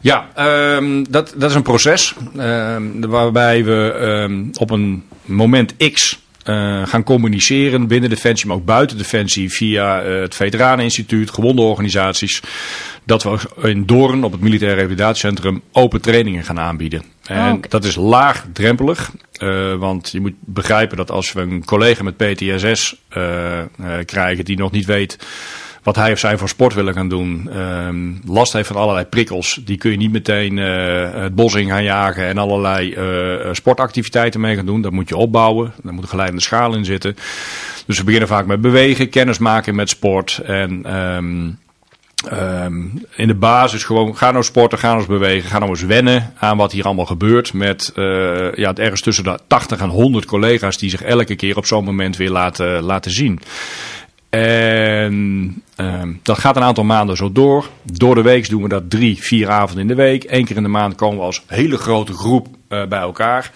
Ja, 0.00 0.28
um, 0.76 1.10
dat, 1.10 1.32
dat 1.36 1.50
is 1.50 1.56
een 1.56 1.62
proces 1.62 2.14
um, 2.38 3.06
waarbij 3.06 3.64
we 3.64 3.94
um, 4.28 4.50
op 4.58 4.70
een 4.70 5.04
moment 5.24 5.74
X 5.92 6.18
uh, 6.44 6.86
gaan 6.86 7.02
communiceren 7.02 7.86
binnen 7.86 8.10
Defensie, 8.10 8.46
maar 8.46 8.56
ook 8.56 8.64
buiten 8.64 8.96
Defensie 8.96 9.50
via 9.52 10.04
uh, 10.04 10.20
het 10.20 10.34
Veteraneninstituut, 10.34 11.30
gewonde 11.30 11.62
organisaties. 11.62 12.40
Dat 13.10 13.22
we 13.22 13.38
in 13.68 13.86
Doorn 13.86 14.24
op 14.24 14.32
het 14.32 14.40
Militair 14.40 14.74
Revalidatiecentrum 14.74 15.62
open 15.72 16.00
trainingen 16.00 16.44
gaan 16.44 16.58
aanbieden. 16.58 17.02
En 17.26 17.52
Oh, 17.52 17.62
dat 17.68 17.84
is 17.84 17.96
laagdrempelig, 17.96 19.10
uh, 19.42 19.74
want 19.74 20.10
je 20.10 20.20
moet 20.20 20.34
begrijpen 20.40 20.96
dat 20.96 21.10
als 21.10 21.32
we 21.32 21.40
een 21.40 21.64
collega 21.64 22.02
met 22.02 22.16
PTSS 22.16 22.96
uh, 23.16 23.58
uh, 23.58 23.64
krijgen 24.04 24.44
die 24.44 24.56
nog 24.56 24.70
niet 24.70 24.84
weet 24.84 25.18
wat 25.82 25.96
hij 25.96 26.12
of 26.12 26.18
zij 26.18 26.38
voor 26.38 26.48
sport 26.48 26.74
willen 26.74 26.94
gaan 26.94 27.08
doen, 27.08 27.58
um, 27.58 28.20
last 28.26 28.52
heeft 28.52 28.66
van 28.68 28.76
allerlei 28.76 29.04
prikkels, 29.04 29.60
die 29.64 29.76
kun 29.78 29.90
je 29.90 29.96
niet 29.96 30.12
meteen 30.12 30.56
uh, 30.56 31.12
het 31.12 31.34
bos 31.34 31.54
in 31.54 31.68
gaan 31.68 31.84
jagen 31.84 32.26
en 32.26 32.38
allerlei 32.38 32.94
uh, 32.94 33.48
sportactiviteiten 33.52 34.40
mee 34.40 34.56
gaan 34.56 34.66
doen. 34.66 34.82
Dat 34.82 34.92
moet 34.92 35.08
je 35.08 35.16
opbouwen, 35.16 35.72
daar 35.82 35.92
moet 35.92 36.02
een 36.02 36.08
geleidende 36.08 36.42
schaal 36.42 36.74
in 36.74 36.84
zitten. 36.84 37.16
Dus 37.86 37.98
we 37.98 38.04
beginnen 38.04 38.28
vaak 38.28 38.46
met 38.46 38.60
bewegen, 38.60 39.08
kennis 39.08 39.38
maken 39.38 39.74
met 39.74 39.88
sport 39.88 40.38
en 40.38 40.96
um, 40.96 41.58
Um, 42.32 43.04
in 43.16 43.26
de 43.26 43.34
basis 43.34 43.84
gewoon, 43.84 44.16
ga 44.16 44.30
nou 44.30 44.44
sporten, 44.44 44.78
ga 44.78 44.94
nou 44.94 45.06
bewegen, 45.06 45.50
ga 45.50 45.58
nou 45.58 45.70
eens 45.70 45.82
wennen 45.82 46.32
aan 46.38 46.56
wat 46.56 46.72
hier 46.72 46.84
allemaal 46.84 47.06
gebeurt. 47.06 47.52
Met 47.52 47.92
uh, 47.96 48.52
ja, 48.54 48.74
ergens 48.74 49.00
tussen 49.00 49.24
de 49.24 49.38
80 49.46 49.80
en 49.80 49.88
100 49.88 50.24
collega's 50.24 50.78
die 50.78 50.90
zich 50.90 51.02
elke 51.02 51.34
keer 51.34 51.56
op 51.56 51.66
zo'n 51.66 51.84
moment 51.84 52.16
weer 52.16 52.30
laten, 52.30 52.82
laten 52.82 53.10
zien. 53.10 53.40
En 54.30 55.62
um, 55.76 56.20
dat 56.22 56.38
gaat 56.38 56.56
een 56.56 56.62
aantal 56.62 56.84
maanden 56.84 57.16
zo 57.16 57.32
door. 57.32 57.68
Door 57.82 58.14
de 58.14 58.22
week 58.22 58.48
doen 58.48 58.62
we 58.62 58.68
dat 58.68 58.90
drie, 58.90 59.22
vier 59.22 59.50
avonden 59.50 59.82
in 59.82 59.88
de 59.88 60.02
week. 60.02 60.24
Eén 60.28 60.44
keer 60.44 60.56
in 60.56 60.62
de 60.62 60.68
maand 60.68 60.94
komen 60.94 61.18
we 61.18 61.24
als 61.24 61.42
hele 61.46 61.76
grote 61.76 62.12
groep 62.12 62.46
uh, 62.68 62.86
bij 62.86 63.00
elkaar. 63.00 63.52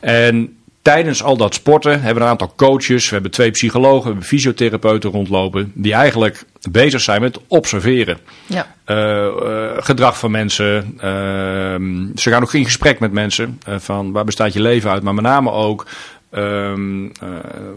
En 0.00 0.56
tijdens 0.86 1.22
al 1.22 1.36
dat 1.36 1.54
sporten 1.54 1.92
hebben 1.92 2.14
we 2.14 2.20
een 2.20 2.26
aantal 2.26 2.52
coaches. 2.56 3.08
We 3.08 3.14
hebben 3.14 3.30
twee 3.30 3.50
psychologen, 3.50 4.02
we 4.02 4.08
hebben 4.08 4.24
fysiotherapeuten 4.24 5.10
rondlopen. 5.10 5.72
Die 5.74 5.92
eigenlijk 5.92 6.44
bezig 6.70 7.00
zijn 7.00 7.20
met 7.20 7.38
observeren. 7.48 8.18
Ja. 8.46 8.74
Uh, 8.86 8.96
uh, 8.96 9.70
gedrag 9.76 10.18
van 10.18 10.30
mensen. 10.30 10.92
Uh, 10.96 11.02
ze 12.14 12.30
gaan 12.30 12.42
ook 12.42 12.54
in 12.54 12.64
gesprek 12.64 12.98
met 12.98 13.12
mensen. 13.12 13.60
Uh, 13.68 13.74
van 13.78 14.12
waar 14.12 14.24
bestaat 14.24 14.52
je 14.52 14.60
leven 14.60 14.90
uit. 14.90 15.02
Maar 15.02 15.14
met 15.14 15.24
name 15.24 15.50
ook 15.50 15.86
Um, 16.30 17.04
uh, 17.04 17.10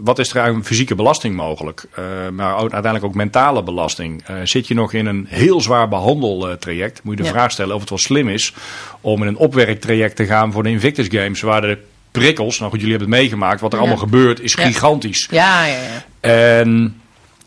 wat 0.00 0.18
is 0.18 0.30
er 0.30 0.36
eigenlijk 0.36 0.56
een 0.56 0.64
fysieke 0.70 0.94
belasting 0.94 1.36
mogelijk? 1.36 1.84
Uh, 1.98 2.04
maar 2.32 2.54
uiteindelijk 2.56 3.04
ook 3.04 3.14
mentale 3.14 3.62
belasting. 3.62 4.24
Uh, 4.30 4.36
zit 4.44 4.66
je 4.68 4.74
nog 4.74 4.92
in 4.92 5.06
een 5.06 5.26
heel 5.28 5.60
zwaar 5.60 5.88
behandeltraject? 5.88 7.02
Moet 7.02 7.16
je 7.16 7.22
de 7.22 7.28
Ja. 7.28 7.34
vraag 7.34 7.50
stellen 7.50 7.74
of 7.74 7.80
het 7.80 7.88
wel 7.90 7.98
slim 7.98 8.28
is 8.28 8.54
om 9.00 9.22
in 9.22 9.28
een 9.28 9.36
opwerktraject 9.36 10.16
te 10.16 10.26
gaan 10.26 10.52
voor 10.52 10.62
de 10.62 10.68
Invictus 10.68 11.06
Games. 11.10 11.40
Waar 11.40 11.60
de 11.60 11.78
prikkels, 12.10 12.58
nou 12.58 12.70
goed, 12.70 12.80
jullie 12.80 12.96
hebben 12.96 13.12
het 13.14 13.20
meegemaakt. 13.22 13.60
Wat 13.60 13.72
er 13.72 13.78
Ja. 13.78 13.84
allemaal 13.84 14.02
gebeurt 14.04 14.40
is 14.40 14.54
gigantisch. 14.54 15.28
Ja, 15.30 15.64
ja, 15.66 15.74
ja. 15.74 16.04
En 16.20 17.00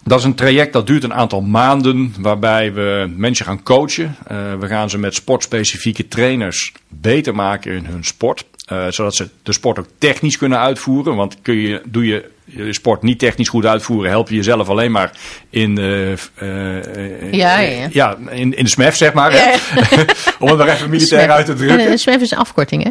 dat 0.04 0.19
is 0.19 0.26
een 0.26 0.36
traject 0.36 0.73
dat 0.73 0.88
duurt 0.88 1.04
een 1.04 1.13
aantal 1.13 1.41
maanden, 1.41 2.15
waarbij 2.19 2.73
we 2.73 3.12
mensen 3.15 3.45
gaan 3.45 3.63
coachen. 3.63 4.15
Uh, 4.32 4.38
we 4.60 4.67
gaan 4.67 4.89
ze 4.89 4.97
met 4.97 5.13
sportspecifieke 5.15 6.08
trainers 6.08 6.71
beter 6.89 7.36
maken 7.36 7.71
in 7.76 7.86
hun 7.86 8.04
sport. 8.04 8.45
eh, 8.63 8.86
zodat 8.89 9.15
ze 9.15 9.30
de 9.43 9.54
sport 9.54 9.80
ook 9.80 9.88
technisch 9.97 10.38
kunnen 10.38 10.60
uitvoeren. 10.60 11.15
Want 11.15 11.38
kun 11.41 11.56
je, 11.56 11.82
doe 11.86 12.06
je 12.06 12.30
je 12.45 12.73
sport 12.73 13.02
niet 13.02 13.19
technisch 13.19 13.49
goed 13.49 13.65
uitvoeren, 13.65 14.10
help 14.10 14.30
je 14.30 14.36
jezelf 14.36 14.69
alleen 14.69 14.91
maar 14.91 15.12
in, 15.49 15.78
eh, 15.78 16.12
eh, 16.12 17.32
Ja, 17.32 17.60
ja, 17.60 17.88
ja. 17.91 18.17
in, 18.30 18.58
in 18.58 18.63
de 18.63 18.69
smef, 18.69 18.95
zeg 18.95 19.13
maar. 19.13 19.32
Om 20.39 20.47
het 20.49 20.58
maar 20.58 20.67
even 20.67 20.89
militair 20.89 21.30
uit 21.32 21.45
te 21.45 21.54
drukken. 21.54 21.80
En, 21.80 21.91
eh, 21.91 21.97
SMEF 21.97 22.21
is 22.21 22.32
een 22.32 22.38
afkorting, 22.38 22.84
hè? 22.84 22.89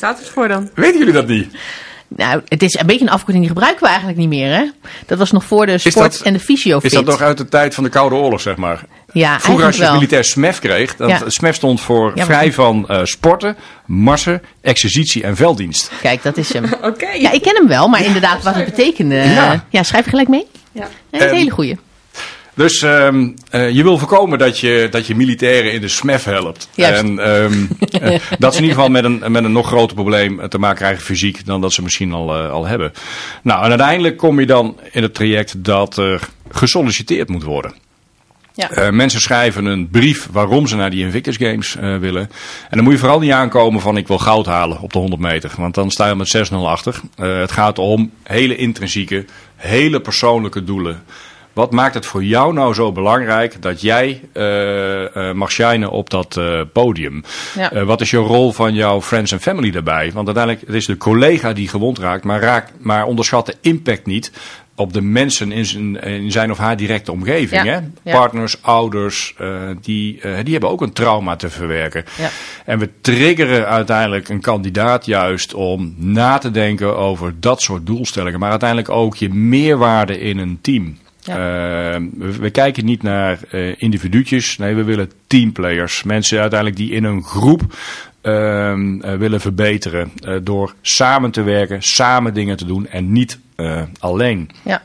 Waar 0.00 0.10
staat 0.12 0.18
het 0.24 0.28
voor 0.34 0.48
dan? 0.48 0.70
Weten 0.74 0.98
jullie 0.98 1.12
dat 1.12 1.26
niet? 1.26 1.54
Nou, 2.08 2.40
het 2.48 2.62
is 2.62 2.74
een 2.74 2.86
beetje 2.86 3.00
een 3.04 3.10
afkorting 3.10 3.38
die 3.44 3.48
gebruiken 3.48 3.82
we 3.82 3.88
eigenlijk 3.88 4.18
niet 4.18 4.28
meer, 4.28 4.54
hè? 4.54 4.70
Dat 5.06 5.18
was 5.18 5.30
nog 5.32 5.44
voor 5.44 5.66
de 5.66 5.78
sport 5.78 5.94
dat- 6.12 6.20
en 6.20 6.32
de 6.32 6.38
fysiofit. 6.38 6.84
Is 6.90 6.96
dat 6.98 7.04
nog 7.06 7.20
uit 7.20 7.38
de 7.38 7.48
tijd 7.48 7.74
van 7.74 7.84
de 7.84 7.90
Koude 7.90 8.14
Oorlog, 8.16 8.40
zeg 8.40 8.56
maar? 8.56 8.80
Ja, 9.12 9.40
Vroeger 9.40 9.66
als 9.66 9.76
je 9.76 9.82
wel. 9.82 9.92
militair 9.94 10.24
SMEF 10.24 10.58
kreeg, 10.58 10.96
dat 10.96 11.08
Ja. 11.08 11.20
SMEF 11.26 11.54
stond 11.54 11.80
voor 11.80 12.12
Ja, 12.14 12.24
vrij 12.24 12.44
maar- 12.44 12.52
van 12.52 12.88
eh, 12.88 13.00
sporten, 13.04 13.56
marsen, 13.86 14.42
exercitie 14.60 15.22
en 15.22 15.36
velddienst. 15.36 15.90
Kijk, 16.02 16.22
dat 16.22 16.36
is 16.36 16.52
hem. 16.52 16.64
Oké. 16.82 17.08
Ja, 17.10 17.30
ik 17.32 17.42
ken 17.42 17.54
hem 17.54 17.68
wel, 17.68 17.88
maar 17.88 18.04
inderdaad, 18.04 18.42
wat 18.42 18.54
het 18.54 18.64
betekende. 18.64 19.14
Ja. 19.16 19.64
Ja, 19.68 19.82
schrijf 19.82 20.04
je 20.04 20.10
gelijk 20.10 20.28
mee? 20.28 20.46
Ja. 20.72 20.80
Ja, 20.82 20.88
dat 21.10 21.20
is 21.20 21.30
een 21.30 21.36
hele 21.36 21.50
goeie. 21.50 21.76
Dus 22.54 22.82
ehm, 22.82 23.30
eh, 23.50 23.70
je 23.70 23.82
wil 23.82 23.98
voorkomen 23.98 24.38
dat 24.38 24.58
je, 24.58 24.88
dat 24.90 25.06
je 25.06 25.14
militairen 25.14 25.72
in 25.72 25.80
de 25.80 25.88
SMEF 25.88 26.24
helpt. 26.24 26.68
Juist. 26.74 27.02
En 27.02 27.18
ehm, 27.18 27.64
eh, 28.12 28.20
dat 28.38 28.52
ze 28.52 28.58
in 28.58 28.64
ieder 28.64 28.76
geval 28.76 28.88
met 28.88 29.04
een, 29.04 29.32
met 29.32 29.44
een 29.44 29.52
nog 29.52 29.66
groter 29.66 29.94
probleem 29.94 30.48
te 30.48 30.58
maken 30.58 30.76
krijgen 30.76 31.04
fysiek 31.04 31.46
dan 31.46 31.60
dat 31.60 31.72
ze 31.72 31.82
misschien 31.82 32.12
al, 32.12 32.36
eh, 32.36 32.50
al 32.50 32.66
hebben. 32.66 32.92
Nou, 33.42 33.62
en 33.64 33.68
uiteindelijk 33.68 34.16
kom 34.16 34.40
je 34.40 34.46
dan 34.46 34.78
in 34.92 35.02
het 35.02 35.14
traject 35.14 35.64
dat 35.64 35.96
er 35.96 36.28
gesolliciteerd 36.50 37.28
moet 37.28 37.42
worden. 37.42 37.74
Ja. 38.54 38.70
Eh, 38.70 38.90
mensen 38.90 39.20
schrijven 39.20 39.64
een 39.64 39.88
brief 39.88 40.28
waarom 40.32 40.66
ze 40.66 40.76
naar 40.76 40.90
die 40.90 41.04
Invictus 41.04 41.36
Games 41.36 41.76
eh, 41.76 41.96
willen. 41.96 42.22
En 42.70 42.76
dan 42.76 42.84
moet 42.84 42.92
je 42.92 42.98
vooral 42.98 43.20
niet 43.20 43.30
aankomen 43.30 43.80
van 43.80 43.96
ik 43.96 44.08
wil 44.08 44.18
goud 44.18 44.46
halen 44.46 44.80
op 44.80 44.92
de 44.92 44.98
100 44.98 45.20
meter. 45.22 45.52
Want 45.56 45.74
dan 45.74 45.90
sta 45.90 46.08
je 46.08 46.14
met 46.14 46.50
6-0 46.52 46.54
achter. 46.66 47.00
Eh, 47.16 47.38
het 47.38 47.52
gaat 47.52 47.78
om 47.78 48.10
hele 48.22 48.56
intrinsieke, 48.56 49.24
hele 49.56 50.00
persoonlijke 50.00 50.64
doelen. 50.64 51.02
Wat 51.54 51.70
maakt 51.70 51.94
het 51.94 52.06
voor 52.06 52.24
jou 52.24 52.52
nou 52.52 52.74
zo 52.74 52.92
belangrijk 52.92 53.62
dat 53.62 53.80
jij 53.80 54.20
eh, 54.32 55.32
mag 55.32 55.50
shinen 55.50 55.90
op 55.90 56.10
dat 56.10 56.36
eh, 56.36 56.60
podium? 56.72 57.24
Ja. 57.54 57.84
Wat 57.84 58.00
is 58.00 58.10
je 58.10 58.16
rol 58.16 58.52
van 58.52 58.74
jouw 58.74 59.02
friends 59.02 59.32
en 59.32 59.40
family 59.40 59.70
daarbij? 59.70 60.10
Want 60.12 60.26
uiteindelijk 60.26 60.66
het 60.66 60.74
is 60.74 60.86
de 60.86 60.96
collega 60.96 61.52
die 61.52 61.68
gewond 61.68 61.98
raakt, 61.98 62.24
maar, 62.24 62.40
raakt, 62.40 62.72
maar 62.78 63.04
onderschat 63.04 63.46
de 63.46 63.56
impact 63.60 64.06
niet 64.06 64.32
op 64.76 64.92
de 64.92 65.00
mensen 65.00 65.52
in 65.52 65.66
zijn, 65.66 66.02
in 66.02 66.30
zijn 66.30 66.50
of 66.50 66.58
haar 66.58 66.76
directe 66.76 67.12
omgeving. 67.12 67.64
Ja. 67.64 67.72
Hè? 67.72 67.80
Ja. 68.10 68.18
Partners, 68.18 68.62
ouders, 68.62 69.34
die, 69.80 70.20
die 70.42 70.52
hebben 70.52 70.70
ook 70.70 70.80
een 70.80 70.92
trauma 70.92 71.36
te 71.36 71.50
verwerken. 71.50 72.04
Ja. 72.18 72.28
En 72.64 72.78
we 72.78 72.90
triggeren 73.00 73.68
uiteindelijk 73.68 74.28
een 74.28 74.40
kandidaat 74.40 75.06
juist 75.06 75.54
om 75.54 75.94
na 75.96 76.38
te 76.38 76.50
denken 76.50 76.96
over 76.96 77.34
dat 77.40 77.62
soort 77.62 77.86
doelstellingen. 77.86 78.38
Maar 78.38 78.50
uiteindelijk 78.50 78.88
ook 78.88 79.16
je 79.16 79.28
meerwaarde 79.28 80.20
in 80.20 80.38
een 80.38 80.58
team. 80.60 80.96
Ja. 81.26 81.34
Eh, 81.94 82.00
we, 82.18 82.36
we 82.38 82.50
kijken 82.50 82.84
niet 82.84 83.02
naar 83.02 83.38
eh 83.50 83.74
individuutjes. 83.76 84.58
Nee, 84.58 84.74
we 84.74 84.84
willen 84.84 85.10
teamplayers. 85.26 86.02
Mensen 86.02 86.40
uiteindelijk 86.40 86.80
die 86.80 86.90
in 86.90 87.04
een 87.04 87.22
groep 87.22 87.62
ehm, 88.20 89.00
eh, 89.00 89.14
willen 89.14 89.40
verbeteren. 89.40 90.12
eh, 90.24 90.36
door 90.42 90.74
samen 90.80 91.30
te 91.30 91.42
werken, 91.42 91.82
samen 91.82 92.34
dingen 92.34 92.56
te 92.56 92.64
doen 92.64 92.86
en 92.86 93.12
niet 93.12 93.38
alleen. 93.98 94.50
Ja. 94.64 94.82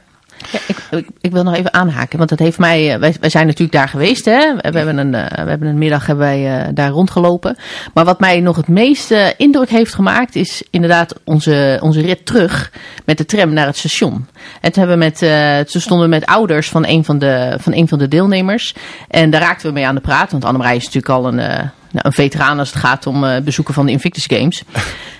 Ja, 0.51 0.59
ik, 0.67 0.77
ik, 0.91 1.07
ik 1.21 1.31
wil 1.31 1.43
nog 1.43 1.55
even 1.55 1.73
aanhaken, 1.73 2.17
want 2.17 2.29
dat 2.29 2.39
heeft 2.39 2.57
mij. 2.57 2.93
eh, 2.93 2.99
Wij, 2.99 3.15
wij 3.19 3.29
zijn 3.29 3.45
natuurlijk 3.45 3.71
daar 3.77 3.89
geweest. 3.89 4.25
Hè? 4.25 4.55
We, 4.55 4.77
hebben 4.77 4.97
een, 4.97 5.15
eh, 5.15 5.43
we 5.43 5.49
hebben 5.49 5.67
een 5.67 5.77
middag 5.77 6.05
hebben 6.05 6.25
wij, 6.25 6.59
eh, 6.61 6.67
daar 6.73 6.89
rondgelopen. 6.89 7.57
Maar 7.93 8.05
wat 8.05 8.19
mij 8.19 8.39
nog 8.39 8.55
het 8.55 8.67
meeste 8.67 9.33
indruk 9.37 9.69
heeft 9.69 9.93
gemaakt, 9.93 10.35
is 10.35 10.63
inderdaad 10.69 11.15
onze, 11.23 11.77
onze 11.81 12.01
rit 12.01 12.25
terug 12.25 12.71
met 13.05 13.17
de 13.17 13.25
tram 13.25 13.53
naar 13.53 13.65
het 13.65 13.77
station. 13.77 14.27
En 14.61 14.71
toen, 14.71 14.83
hebben 14.87 14.99
we 14.99 15.05
met, 15.05 15.17
toen 15.71 15.81
stonden 15.81 16.09
we 16.09 16.15
met 16.15 16.25
ouders 16.25 16.69
van 16.69 16.85
een 16.85 17.05
van, 17.05 17.19
de, 17.19 17.55
van 17.59 17.73
een 17.73 17.87
van 17.87 17.97
de 17.97 18.07
deelnemers. 18.07 18.73
En 19.07 19.29
daar 19.29 19.41
raakten 19.41 19.67
we 19.67 19.73
mee 19.73 19.87
aan 19.87 19.95
de 19.95 20.01
praat. 20.01 20.31
Want 20.31 20.45
Annemarij 20.45 20.75
is 20.75 20.83
natuurlijk 20.85 21.13
al 21.13 21.27
een, 21.27 21.39
een 21.93 22.13
veteraan 22.13 22.59
als 22.59 22.69
het 22.69 22.79
gaat 22.79 23.07
om 23.07 23.43
bezoeken 23.43 23.73
van 23.73 23.85
de 23.85 23.91
Invictus 23.91 24.25
Games. 24.25 24.63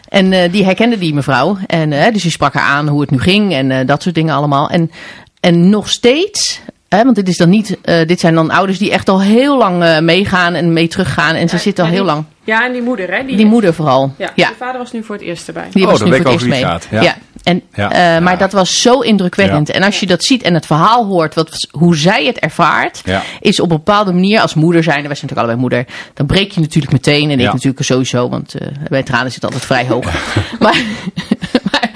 En 0.10 0.34
eh, 0.34 0.52
die 0.52 0.66
herkende 0.66 0.98
die 0.98 1.14
mevrouw. 1.14 1.58
En 1.68 1.94
eh, 1.94 2.14
dus 2.14 2.22
die 2.22 2.32
sprak 2.32 2.54
haar 2.54 2.64
aan 2.64 2.88
hoe 2.88 3.02
het 3.02 3.12
nu 3.12 3.20
ging 3.20 3.54
en 3.54 3.72
eh, 3.72 3.86
dat 3.88 4.02
soort 4.04 4.16
dingen 4.16 4.36
allemaal. 4.36 4.70
En, 4.70 4.92
en 5.40 5.70
nog 5.70 5.90
steeds, 5.90 6.60
hè, 6.90 7.04
want 7.04 7.16
dit, 7.16 7.28
is 7.28 7.38
dan 7.38 7.50
niet, 7.50 7.78
eh, 7.82 8.08
dit 8.08 8.20
zijn 8.20 8.34
dan 8.36 8.52
ouders 8.52 8.78
die 8.78 8.92
echt 8.92 9.10
al 9.10 9.22
heel 9.22 9.58
lang 9.58 9.84
eh, 9.84 10.00
meegaan 10.00 10.54
en 10.54 10.74
mee 10.74 10.88
teruggaan. 10.88 11.36
En 11.36 11.50
ze 11.50 11.58
zitten 11.58 11.84
al 11.84 11.90
heel 11.90 12.04
die- 12.04 12.12
lang. 12.12 12.24
Ja, 12.44 12.66
en 12.66 12.72
die 12.72 12.82
moeder, 12.82 13.14
hè? 13.16 13.26
Die, 13.26 13.36
Die 13.36 13.46
moeder 13.46 13.74
vooral. 13.74 14.14
Ja, 14.18 14.32
Ja, 14.36 14.48
de 14.48 14.56
vader 14.58 14.78
was 14.82 14.92
nu 14.92 15.04
voor 15.04 15.16
het 15.16 15.24
eerst 15.24 15.48
erbij. 15.48 15.68
die 15.72 15.84
Oh, 15.86 15.90
was 15.92 16.00
nu 16.02 16.08
voor 16.08 16.18
het 16.18 16.28
over 16.28 16.48
eerst 16.48 16.48
mee. 16.62 16.64
gaat, 16.64 16.88
ja. 16.92 17.16
En, 17.50 17.62
Ja. 17.74 17.92
eh, 17.92 18.22
maar 18.24 18.34
Ja. 18.34 18.40
dat 18.40 18.52
was 18.52 18.82
zo 18.82 19.00
indrukwekkend. 19.00 19.68
Ja. 19.68 19.74
En 19.74 19.84
als 19.84 20.00
je 20.00 20.06
dat 20.06 20.24
ziet 20.24 20.44
en 20.44 20.54
het 20.54 20.66
verhaal 20.66 21.06
hoort, 21.06 21.36
wat, 21.36 21.68
hoe 21.72 21.96
zij 21.98 22.26
het 22.26 22.40
ervaart, 22.40 23.02
is 23.40 23.60
op 23.60 23.72
een 23.72 23.78
bepaalde 23.78 24.12
manier 24.14 24.42
als 24.42 24.54
moeder 24.54 24.84
zijn, 24.84 24.96
wij 25.08 25.16
zijn 25.16 25.30
natuurlijk 25.30 25.48
allebei 25.48 25.60
moeder, 25.60 25.86
dan 26.14 26.26
breek 26.26 26.52
je 26.52 26.60
natuurlijk 26.60 26.92
meteen. 26.94 27.30
En 27.30 27.40
ik 27.40 27.52
natuurlijk 27.54 27.84
sowieso, 27.84 28.30
want 28.30 28.54
eh 28.56 28.68
bij 28.88 29.04
tranen 29.04 29.32
zit 29.32 29.44
altijd 29.44 29.66
vrij 29.66 29.86
hoog. 29.88 30.06
maar 30.60 30.82
maar, 31.72 31.90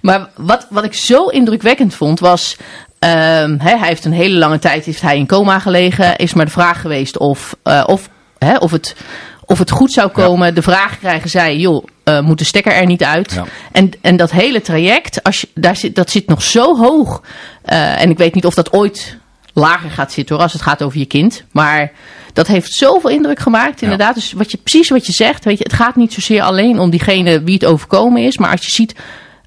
maar 0.00 0.28
wat, 0.36 0.66
wat 0.70 0.84
ik 0.84 0.94
zo 0.94 1.26
indrukwekkend 1.26 1.94
vond 1.94 2.20
was. 2.20 2.56
ehm, 2.98 3.56
hij 3.58 3.78
heeft 3.80 4.04
een 4.04 4.12
hele 4.12 4.38
lange 4.38 4.58
tijd 4.58 4.84
heeft 4.84 5.00
hij 5.02 5.16
in 5.16 5.26
coma 5.26 5.58
gelegen. 5.58 6.16
Is 6.16 6.34
maar 6.34 6.44
de 6.44 6.50
vraag 6.50 6.80
geweest 6.80 7.18
of, 7.18 7.56
eh, 7.62 7.82
of, 7.86 8.08
of, 8.58 8.70
het, 8.70 8.96
of 9.48 9.58
het 9.58 9.70
goed 9.70 9.92
zou 9.92 10.08
komen. 10.08 10.54
De 10.54 10.62
vraag 10.62 10.98
krijgen 10.98 11.30
zij, 11.30 11.56
joh, 11.56 11.84
eh, 12.04 12.20
moet 12.20 12.38
de 12.38 12.44
stekker 12.44 12.72
er 12.72 12.86
niet 12.86 13.04
uit? 13.04 13.32
Ja. 13.32 13.44
En, 13.72 13.90
en 14.00 14.16
dat 14.16 14.30
hele 14.30 14.60
traject, 14.60 15.22
als 15.22 15.40
je, 15.40 15.48
daar 15.54 15.76
zit, 15.76 15.94
dat 15.94 16.10
zit 16.10 16.26
nog 16.26 16.42
zo 16.42 16.76
hoog. 16.76 17.22
Eh, 17.62 18.00
en 18.00 18.10
ik 18.10 18.18
weet 18.18 18.34
niet 18.34 18.46
of 18.46 18.54
dat 18.54 18.72
ooit 18.72 19.16
lager 19.52 19.90
gaat 19.90 20.12
zitten 20.12 20.34
hoor, 20.34 20.44
als 20.44 20.52
het 20.52 20.62
gaat 20.62 20.82
over 20.82 20.98
je 20.98 21.06
kind. 21.06 21.44
Maar 21.52 21.92
dat 22.32 22.46
heeft 22.46 22.72
zoveel 22.72 23.10
indruk 23.10 23.38
gemaakt, 23.38 23.82
inderdaad. 23.82 24.14
Dus 24.14 24.32
wat 24.32 24.50
je, 24.50 24.56
precies 24.56 24.88
wat 24.88 25.06
je 25.06 25.12
zegt, 25.12 25.44
weet 25.44 25.58
je, 25.58 25.64
het 25.64 25.72
gaat 25.72 25.96
niet 25.96 26.12
zozeer 26.12 26.42
alleen 26.42 26.78
om 26.78 26.90
diegene 26.90 27.42
wie 27.42 27.54
het 27.54 27.64
overkomen 27.64 28.22
is. 28.22 28.38
Maar 28.38 28.50
als 28.50 28.64
je 28.64 28.70
ziet 28.70 28.94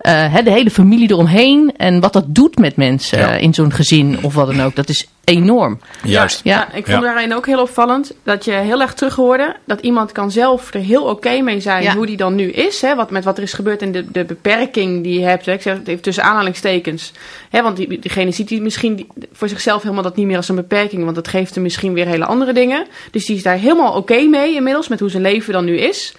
hè, 0.09 0.43
de 0.43 0.51
hele 0.51 0.69
familie 0.71 1.09
eromheen 1.11 1.73
en 1.77 1.99
wat 1.99 2.13
dat 2.13 2.25
doet 2.27 2.57
met 2.57 2.75
mensen 2.75 3.19
Ja. 3.19 3.33
eh, 3.35 3.41
in 3.41 3.53
zo'n 3.53 3.73
gezin 3.73 4.19
of 4.23 4.33
wat 4.33 4.47
dan 4.47 4.61
ook, 4.61 4.75
dat 4.75 4.89
is 4.89 5.07
enorm. 5.23 5.79
Juist. 6.03 6.41
Ja. 6.43 6.55
Ja, 6.55 6.65
ik 6.77 6.85
vond 6.85 7.03
Ja. 7.03 7.13
daarin 7.13 7.35
ook 7.35 7.45
heel 7.45 7.61
opvallend 7.61 8.11
dat 8.23 8.45
je 8.45 8.51
heel 8.51 8.81
erg 8.81 8.93
terug 8.93 9.15
hoorde 9.15 9.55
dat 9.65 9.79
iemand 9.81 10.11
kan 10.11 10.31
zelf 10.31 10.73
er 10.73 10.79
heel 10.79 11.03
oké 11.03 11.41
mee 11.41 11.59
zijn 11.59 11.83
Ja. 11.83 11.95
hoe 11.95 12.05
die 12.05 12.17
dan 12.17 12.35
nu 12.35 12.49
is. 12.51 12.81
Hè, 12.81 12.95
wat, 12.95 13.11
met 13.11 13.23
wat 13.23 13.37
er 13.37 13.43
is 13.43 13.53
gebeurd 13.53 13.81
en 13.81 13.91
de, 13.91 14.11
de 14.11 14.23
beperking 14.25 15.03
die 15.03 15.19
je 15.19 15.25
hebt. 15.25 15.45
Hè, 15.45 15.51
ik 15.53 15.61
zeg 15.61 15.77
het 15.77 15.87
even 15.87 16.01
tussen 16.01 16.23
aanhalingstekens. 16.23 17.11
Hè, 17.49 17.61
want 17.61 17.77
die, 17.77 17.99
diegene 17.99 18.31
ziet 18.31 18.47
die 18.47 18.61
misschien 18.61 18.95
die- 18.95 19.07
voor 19.33 19.47
zichzelf 19.49 19.81
helemaal 19.81 20.03
dat 20.03 20.15
niet 20.15 20.25
meer 20.27 20.37
als 20.37 20.49
een 20.49 20.55
beperking. 20.55 21.03
Want 21.03 21.15
dat 21.15 21.27
geeft 21.27 21.53
hem 21.53 21.63
misschien 21.63 21.93
weer 21.93 22.07
hele 22.07 22.25
andere 22.25 22.53
dingen. 22.53 22.85
Dus 23.11 23.25
die 23.25 23.35
is 23.35 23.43
daar 23.43 23.57
helemaal 23.57 23.93
oké 23.93 24.21
mee 24.21 24.53
inmiddels 24.55 24.87
met 24.87 24.99
hoe 24.99 25.09
zijn 25.09 25.21
leven 25.23 25.53
dan 25.53 25.65
nu 25.65 25.77
is. 25.77 26.13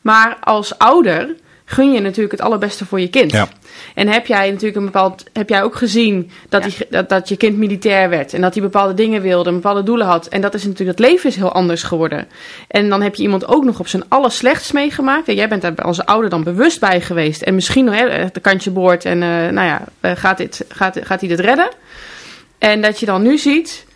Maar 0.00 0.36
als 0.40 0.78
ouder 0.78 1.34
gun 1.64 1.92
je 1.92 2.00
natuurlijk 2.00 2.32
het 2.32 2.40
allerbeste 2.40 2.86
voor 2.86 3.00
je 3.00 3.08
kind. 3.08 3.30
Ja. 3.30 3.48
En 3.94 4.08
heb 4.08 4.26
jij 4.26 4.50
natuurlijk 4.50 4.76
een 4.76 4.84
bepaald. 4.84 5.24
Heb 5.32 5.48
jij 5.48 5.62
ook 5.62 5.74
gezien 5.76 6.30
dat, 6.48 6.62
Ja. 6.62 6.68
die, 6.68 6.86
dat, 6.90 7.08
dat 7.08 7.28
je 7.28 7.36
kind 7.36 7.56
militair 7.56 8.08
werd 8.08 8.34
en 8.34 8.40
dat 8.40 8.54
hij 8.54 8.62
bepaalde 8.62 8.94
dingen 8.94 9.22
wilde 9.22 9.48
en 9.48 9.54
bepaalde 9.54 9.82
doelen 9.82 10.06
had. 10.06 10.26
En 10.26 10.40
dat 10.40 10.54
is 10.54 10.64
natuurlijk, 10.64 10.98
het 10.98 11.08
leven 11.08 11.30
is 11.30 11.36
heel 11.36 11.52
anders 11.52 11.82
geworden. 11.82 12.26
En 12.68 12.88
dan 12.88 13.02
heb 13.02 13.14
je 13.14 13.22
iemand 13.22 13.46
ook 13.46 13.64
nog 13.64 13.78
op 13.80 13.88
zijn 13.88 14.04
allerslechtst 14.08 14.72
meegemaakt. 14.72 15.28
En 15.28 15.34
jij 15.34 15.48
bent 15.48 15.62
daar 15.62 15.74
als 15.74 16.04
ouder 16.04 16.30
dan 16.30 16.44
bewust 16.44 16.80
bij 16.80 17.00
geweest. 17.00 17.42
En 17.42 17.54
misschien 17.54 17.84
nog 17.84 17.94
hè, 17.94 18.26
de 18.32 18.40
kantje 18.40 18.70
boord 18.70 19.04
en 19.04 19.22
eh, 19.22 19.28
nou 19.28 19.66
ja, 19.66 19.82
eh, 20.00 20.12
gaat, 20.14 20.36
dit, 20.36 20.64
gaat, 20.68 20.98
gaat 21.02 21.20
hij 21.20 21.28
dit 21.28 21.40
redden? 21.40 21.68
En 22.58 22.80
dat 22.80 23.00
je 23.00 23.06
dan 23.06 23.22
nu 23.22 23.38
ziet. 23.38 23.86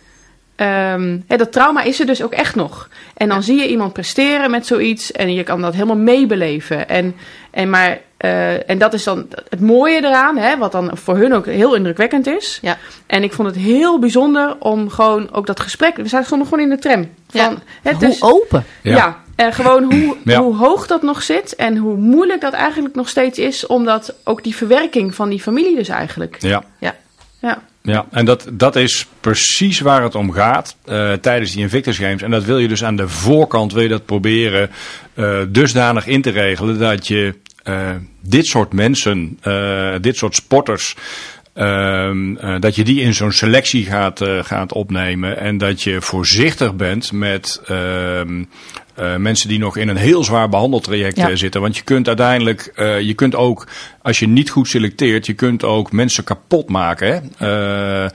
Ehm, 0.59 1.17
hè, 1.27 1.37
dat 1.37 1.51
trauma 1.51 1.81
is 1.83 1.99
er 1.99 2.05
dus 2.05 2.23
ook 2.23 2.31
echt 2.33 2.55
nog. 2.55 2.89
En 3.13 3.29
dan 3.29 3.43
zie 3.43 3.59
je 3.59 3.67
iemand 3.67 3.93
presteren 3.93 4.51
met 4.51 4.65
zoiets 4.65 5.11
en 5.11 5.33
je 5.33 5.43
kan 5.43 5.61
dat 5.61 5.73
helemaal 5.73 5.97
meebeleven. 5.97 6.89
En, 6.89 7.15
en, 7.51 7.69
maar, 7.69 7.99
eh, 8.17 8.69
en 8.69 8.77
dat 8.77 8.93
is 8.93 9.03
dan 9.03 9.27
het 9.49 9.59
mooie 9.61 9.97
eraan, 9.97 10.37
hè, 10.37 10.57
wat 10.57 10.71
dan 10.71 10.89
voor 10.93 11.17
hun 11.17 11.33
ook 11.33 11.45
heel 11.45 11.75
indrukwekkend 11.75 12.27
is. 12.27 12.59
Ja. 12.61 12.77
En 13.05 13.23
ik 13.23 13.33
vond 13.33 13.47
het 13.47 13.57
heel 13.57 13.99
bijzonder 13.99 14.55
om 14.59 14.89
gewoon 14.89 15.33
ook 15.33 15.45
dat 15.45 15.59
gesprek. 15.59 15.95
We 15.95 16.07
zaten 16.07 16.25
stonden 16.25 16.47
gewoon 16.47 16.63
in 16.63 16.69
de 16.69 16.79
tram. 16.79 17.09
Van, 17.29 17.41
Ja. 17.41 17.53
hè, 17.83 17.91
Hoe 17.91 17.99
dus- 17.99 18.21
open. 18.21 18.65
ja, 18.81 18.95
Ja. 18.95 19.17
en 19.35 19.53
gewoon 19.53 19.93
hoe, 19.93 20.15
Ja. 20.33 20.41
hoe 20.41 20.55
hoog 20.55 20.87
dat 20.87 21.01
nog 21.01 21.21
zit 21.21 21.55
en 21.55 21.77
hoe 21.77 21.95
moeilijk 21.95 22.41
dat 22.41 22.53
eigenlijk 22.53 22.95
nog 22.95 23.09
steeds 23.09 23.39
is, 23.39 23.65
omdat 23.67 24.13
ook 24.23 24.43
die 24.43 24.55
verwerking 24.55 25.15
van 25.15 25.29
die 25.29 25.41
familie 25.41 25.75
dus 25.75 25.87
eigenlijk. 25.89 26.35
Ja. 26.39 26.63
Ja, 26.79 26.95
ja. 27.39 27.61
Ja, 27.81 28.05
en 28.11 28.25
dat, 28.25 28.47
dat 28.51 28.75
is 28.75 29.07
precies 29.19 29.79
waar 29.79 30.03
het 30.03 30.15
om 30.15 30.31
gaat 30.31 30.75
eh, 30.85 31.13
tijdens 31.13 31.51
die 31.51 31.61
Invictus 31.61 31.97
Games. 31.97 32.21
En 32.21 32.31
dat 32.31 32.43
wil 32.43 32.57
je 32.57 32.67
dus 32.67 32.83
aan 32.83 32.95
de 32.95 33.07
voorkant 33.07 33.73
wil 33.73 33.83
je 33.83 33.89
dat 33.89 34.05
proberen 34.05 34.69
eh, 35.13 35.39
dusdanig 35.47 36.07
in 36.07 36.21
te 36.21 36.29
regelen 36.29 36.79
dat 36.79 37.07
je 37.07 37.35
eh, 37.63 37.89
dit 38.21 38.45
soort 38.45 38.73
mensen, 38.73 39.39
dit 40.01 40.17
soort 40.17 40.35
sporters, 40.35 40.95
dat 42.59 42.75
je 42.75 42.83
die 42.83 43.01
in 43.01 43.13
zo'n 43.13 43.31
selectie 43.31 43.85
gaat, 43.85 44.21
eh, 44.21 44.43
gaat 44.43 44.73
opnemen. 44.73 45.37
En 45.37 45.57
dat 45.57 45.81
je 45.81 46.01
voorzichtig 46.01 46.75
bent 46.75 47.11
met 47.11 47.61
ehm, 47.67 48.43
eh, 48.95 49.15
mensen 49.15 49.49
die 49.49 49.59
nog 49.59 49.77
in 49.77 49.87
een 49.87 49.97
heel 49.97 50.23
zwaar 50.23 50.49
behandeltraject 50.49 51.17
Ja. 51.17 51.29
eh, 51.29 51.35
zitten. 51.35 51.61
Want 51.61 51.77
je 51.77 51.83
kunt 51.83 52.07
uiteindelijk, 52.07 52.71
eh, 52.75 52.99
je 53.01 53.13
kunt 53.13 53.35
ook, 53.35 53.67
als 54.01 54.19
je 54.19 54.27
niet 54.27 54.49
goed 54.49 54.67
selecteert, 54.67 55.25
je 55.25 55.33
kunt 55.33 55.63
ook 55.63 55.91
mensen 55.91 56.23
kapot 56.23 56.69
maken. 56.69 57.07
Hè? 57.37 57.45
Eh, 58.05 58.09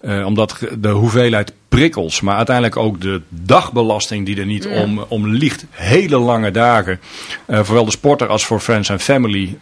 eh, 0.00 0.26
omdat 0.26 0.58
de 0.78 0.88
hoeveelheid 0.88 1.52
prikkels, 1.68 2.20
maar 2.20 2.36
uiteindelijk 2.36 2.76
ook 2.76 3.00
de 3.00 3.20
dagbelasting 3.28 4.26
die 4.26 4.36
er 4.38 4.46
niet 4.46 4.66
om, 4.66 5.04
om 5.08 5.26
ligt. 5.26 5.64
Hele 5.70 6.18
lange 6.18 6.50
dagen. 6.50 7.00
Eh, 7.46 7.56
voor 7.56 7.66
zowel 7.66 7.84
de 7.84 7.90
sporter 7.90 8.26
als 8.28 8.44
voor 8.46 8.60
friends 8.60 8.88
en 8.88 9.00
family. 9.00 9.56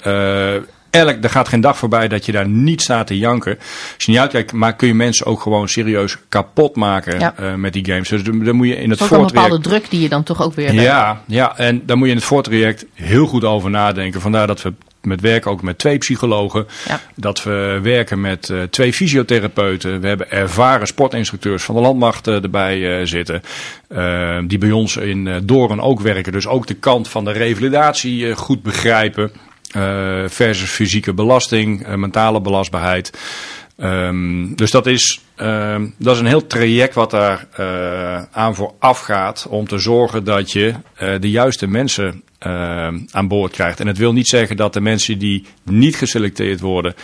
Elk, 0.91 1.25
er 1.25 1.31
gaat 1.31 1.49
geen 1.49 1.61
dag 1.61 1.79
voorbij 1.79 2.09
dat 2.09 2.27
je 2.27 2.33
daar 2.33 2.49
niet 2.49 2.81
staat 2.83 3.07
te 3.07 3.19
janken. 3.19 3.59
Als 3.95 4.05
je 4.05 4.11
niet 4.11 4.21
uitkijkt, 4.21 4.53
maar 4.53 4.77
kun 4.77 4.89
je 4.89 4.95
mensen 4.95 5.27
ook 5.27 5.41
gewoon 5.41 5.69
serieus 5.69 6.17
kapot 6.29 6.77
maken 6.77 7.19
Ja. 7.19 7.35
eh, 7.37 7.55
met 7.55 7.73
die 7.73 7.85
games. 7.85 8.09
Dus 8.09 8.23
dan 8.23 8.55
moet 8.55 8.67
je 8.67 8.77
in 8.77 8.91
het 8.91 9.03
ook 9.03 9.11
een 9.11 9.17
voortraject... 9.17 9.33
bepaalde 9.33 9.69
druk 9.69 9.91
die 9.91 10.01
je 10.01 10.09
dan 10.09 10.23
toch 10.23 10.43
ook 10.43 10.55
weer... 10.55 10.67
hebt. 10.67 10.81
Ja, 10.81 11.23
ja, 11.27 11.57
en 11.57 11.83
daar 11.87 11.97
moet 11.97 12.07
je 12.07 12.13
in 12.13 12.19
het 12.19 12.29
voortraject 12.29 12.87
heel 12.95 13.27
goed 13.27 13.45
over 13.45 13.71
nadenken. 13.71 14.21
Vandaar 14.21 14.47
dat 14.47 14.63
we 14.63 14.73
met 15.03 15.21
werken 15.21 15.51
ook 15.51 15.63
met 15.63 15.79
twee 15.79 15.99
psychologen. 15.99 16.67
Ja. 16.89 17.01
Dat 17.15 17.43
we 17.43 17.79
werken 17.83 18.21
met 18.21 18.51
eh, 18.51 18.63
twee 18.63 18.93
fysiotherapeuten. 18.93 20.01
We 20.01 20.09
hebben 20.09 20.31
ervaren 20.31 20.87
sportinstructeurs 20.87 21.63
van 21.63 21.75
de 21.75 21.81
landmacht 21.81 22.27
eh, 22.27 22.43
erbij 22.43 23.07
zitten. 23.07 23.43
Die 24.47 24.59
bij 24.59 24.71
ons 24.71 24.97
in 24.97 25.41
Doorn 25.45 25.81
ook 25.81 26.01
werken. 26.01 26.33
Dus 26.33 26.47
ook 26.47 26.67
de 26.67 26.75
kant 26.75 27.09
van 27.09 27.25
de 27.25 27.33
revalidatie 27.33 28.35
goed 28.35 28.63
begrijpen. 28.63 29.31
Eh, 29.71 30.25
versus 30.27 30.71
fysieke 30.71 31.15
belasting, 31.15 31.87
eh, 31.87 31.95
mentale 31.95 32.41
belastbaarheid. 32.41 33.19
Ehm, 33.77 34.55
dus 34.55 34.71
dat 34.71 34.87
is, 34.87 35.21
ehm, 35.37 35.87
dat 35.99 36.15
is 36.15 36.21
een 36.21 36.27
heel 36.27 36.47
traject 36.47 36.95
wat 36.95 37.11
daar 37.11 37.47
eh, 37.57 38.23
aan 38.31 38.55
vooraf 38.55 39.01
gaat 39.01 39.47
om 39.49 39.69
te 39.69 39.79
zorgen 39.79 40.25
dat 40.25 40.53
je 40.53 40.75
de 41.21 41.31
juiste 41.31 41.67
mensen 41.67 42.23
aan 43.11 43.29
boord 43.29 43.53
krijgt. 43.53 43.81
En 43.81 43.87
het 43.87 43.99
wil 43.99 44.13
niet 44.13 44.29
zeggen 44.29 44.57
dat 44.57 44.73
de 44.73 44.81
mensen 44.81 45.19
die 45.19 45.47
niet 45.63 45.97
geselecteerd 45.97 46.61
worden 46.61 46.95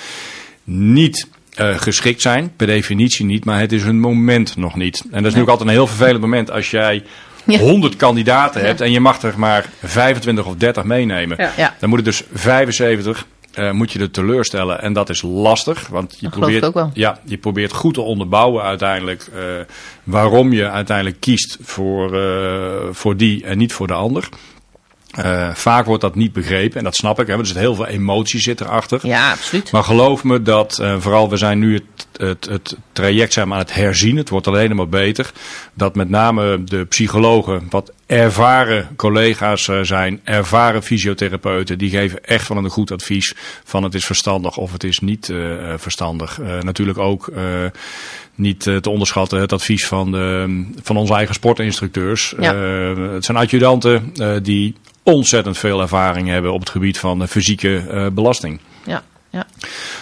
niet 0.64 1.28
geschikt 1.56 2.22
zijn, 2.22 2.52
per 2.56 2.66
definitie 2.66 3.24
niet, 3.24 3.44
maar 3.44 3.60
het 3.60 3.72
is 3.72 3.82
hun 3.82 4.00
moment 4.00 4.56
nog 4.56 4.74
niet. 4.74 5.00
En 5.00 5.08
dat 5.08 5.12
is 5.12 5.22
natuurlijk 5.22 5.50
altijd 5.50 5.68
een 5.68 5.74
heel 5.74 5.86
vervelend 5.86 6.20
moment 6.20 6.50
als 6.50 6.70
jij 6.70 7.02
Ja. 7.54 7.58
100 7.58 7.96
kandidaten 7.96 8.60
hebt 8.60 8.80
en 8.80 8.90
je 8.90 9.00
mag 9.00 9.22
er 9.22 9.34
maar 9.36 9.68
25 9.82 10.46
of 10.46 10.54
30 10.54 10.84
meenemen. 10.84 11.50
Dan 11.80 11.88
moet 11.88 11.98
het 11.98 12.06
dus 12.06 12.22
75 12.32 13.26
eh, 13.56 13.70
moet 13.70 13.92
je 13.92 13.98
er 13.98 14.10
teleurstellen. 14.10 14.82
En 14.82 14.92
dat 14.92 15.08
is 15.08 15.22
lastig. 15.22 15.86
Want 15.86 16.16
je 16.20 16.28
probeert, 16.28 16.64
ook 16.64 16.74
wel. 16.74 16.90
Ja, 16.94 17.18
je 17.24 17.36
probeert 17.36 17.72
goed 17.72 17.94
te 17.94 18.00
onderbouwen 18.00 18.62
uiteindelijk 18.62 19.28
eh, 19.34 19.40
waarom 20.04 20.52
je 20.52 20.70
uiteindelijk 20.70 21.20
kiest 21.20 21.58
voor, 21.62 22.20
eh, 22.20 22.88
voor 22.90 23.16
die 23.16 23.44
en 23.44 23.58
niet 23.58 23.72
voor 23.72 23.86
de 23.86 23.92
ander. 23.92 24.28
Eh, 25.16 25.54
vaak 25.54 25.86
wordt 25.86 26.02
dat 26.02 26.14
niet 26.14 26.32
begrepen 26.32 26.78
en 26.78 26.84
dat 26.84 26.94
snap 26.94 27.20
ik. 27.20 27.26
Hè, 27.26 27.38
er 27.38 27.46
zit 27.46 27.56
heel 27.56 27.74
veel 27.74 27.86
emotie 27.86 28.40
zit 28.40 28.60
erachter. 28.60 29.00
Ja, 29.02 29.30
absoluut. 29.30 29.72
Maar 29.72 29.84
geloof 29.84 30.24
me 30.24 30.42
dat, 30.42 30.78
eh, 30.78 30.96
vooral 30.98 31.30
we 31.30 31.36
zijn 31.36 31.58
nu 31.58 31.74
het, 31.74 32.06
het, 32.16 32.44
het 32.44 32.76
traject 32.92 33.32
zijn 33.32 33.52
aan 33.52 33.58
het 33.58 33.74
herzien. 33.74 34.16
Het 34.16 34.28
wordt 34.28 34.46
alleen 34.46 34.76
maar 34.76 34.88
beter. 34.88 35.32
Dat 35.74 35.94
met 35.94 36.08
name 36.08 36.64
de 36.64 36.84
psychologen, 36.84 37.66
wat 37.70 37.92
ervaren 38.06 38.88
collega's 38.96 39.68
eh, 39.68 39.80
zijn, 39.82 40.20
ervaren 40.24 40.82
fysiotherapeuten, 40.82 41.78
die 41.78 41.90
geven 41.90 42.24
echt 42.24 42.46
van 42.46 42.56
een 42.56 42.70
goed 42.70 42.90
advies 42.90 43.34
van 43.64 43.82
het 43.82 43.94
is 43.94 44.04
verstandig 44.04 44.56
of 44.56 44.72
het 44.72 44.84
is 44.84 44.98
niet 44.98 45.28
eh, 45.28 45.72
eh, 45.72 45.78
verstandig. 45.78 46.38
Natuurlijk 46.60 46.98
ook 46.98 47.32
niet 48.34 48.60
te 48.60 48.90
onderschatten 48.90 49.40
het 49.40 49.52
advies 49.52 49.86
van, 49.86 50.12
de, 50.12 50.64
van 50.82 50.96
onze 50.96 51.14
eigen 51.14 51.34
sportinstructeurs. 51.34 52.34
Ja. 52.40 52.54
Het 52.54 53.24
zijn 53.24 53.36
adjudanten 53.36 54.12
die 54.42 54.74
ontzettend 55.02 55.58
veel 55.58 55.80
ervaring 55.80 56.28
hebben 56.28 56.52
op 56.52 56.60
het 56.60 56.70
gebied 56.70 56.98
van 56.98 57.28
fysieke 57.28 58.10
belasting. 58.14 58.60
Ja, 58.84 59.02
ja. 59.30 59.46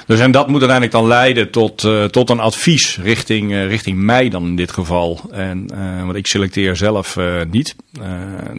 Dus 0.07 0.21
en 0.21 0.31
dat 0.31 0.47
moet 0.49 0.61
uiteindelijk 0.61 0.93
dan 0.93 1.07
leiden 1.07 1.51
tot, 1.51 1.85
eh, 1.85 2.05
tot 2.05 2.31
een 2.31 2.41
advies 2.41 2.99
richting, 3.03 3.53
eh, 3.53 3.67
richting 3.67 3.99
mij 3.99 4.29
dan 4.29 4.45
in 4.45 4.57
dit 4.57 4.73
geval. 4.73 5.21
En, 5.31 5.67
eh, 5.75 6.05
want 6.05 6.17
ik 6.17 6.27
selecteer 6.27 6.77
zelf 6.77 7.17
niet. 7.51 7.77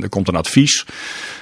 Er 0.02 0.10
komt 0.10 0.28
een 0.28 0.36
advies 0.36 0.86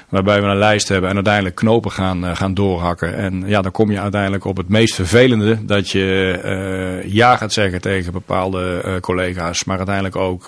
waarbij 0.09 0.41
we 0.41 0.47
een 0.47 0.57
lijst 0.57 0.87
hebben 0.87 1.09
en 1.09 1.15
uiteindelijk 1.15 1.55
knopen 1.55 1.91
gaan, 1.91 2.35
gaan 2.35 2.53
doorhakken. 2.53 3.15
En 3.15 3.43
ja, 3.45 3.61
dan 3.61 3.71
kom 3.71 3.91
je 3.91 3.99
uiteindelijk 3.99 4.45
op 4.45 4.57
het 4.57 4.69
meest 4.69 4.95
vervelende 4.95 5.65
dat 5.65 5.89
je 5.89 7.01
ja 7.05 7.37
gaat 7.37 7.53
zeggen 7.53 7.81
tegen 7.81 8.13
bepaalde 8.13 8.97
collega's. 9.01 9.63
Maar 9.63 9.77
uiteindelijk 9.77 10.15
ook 10.15 10.47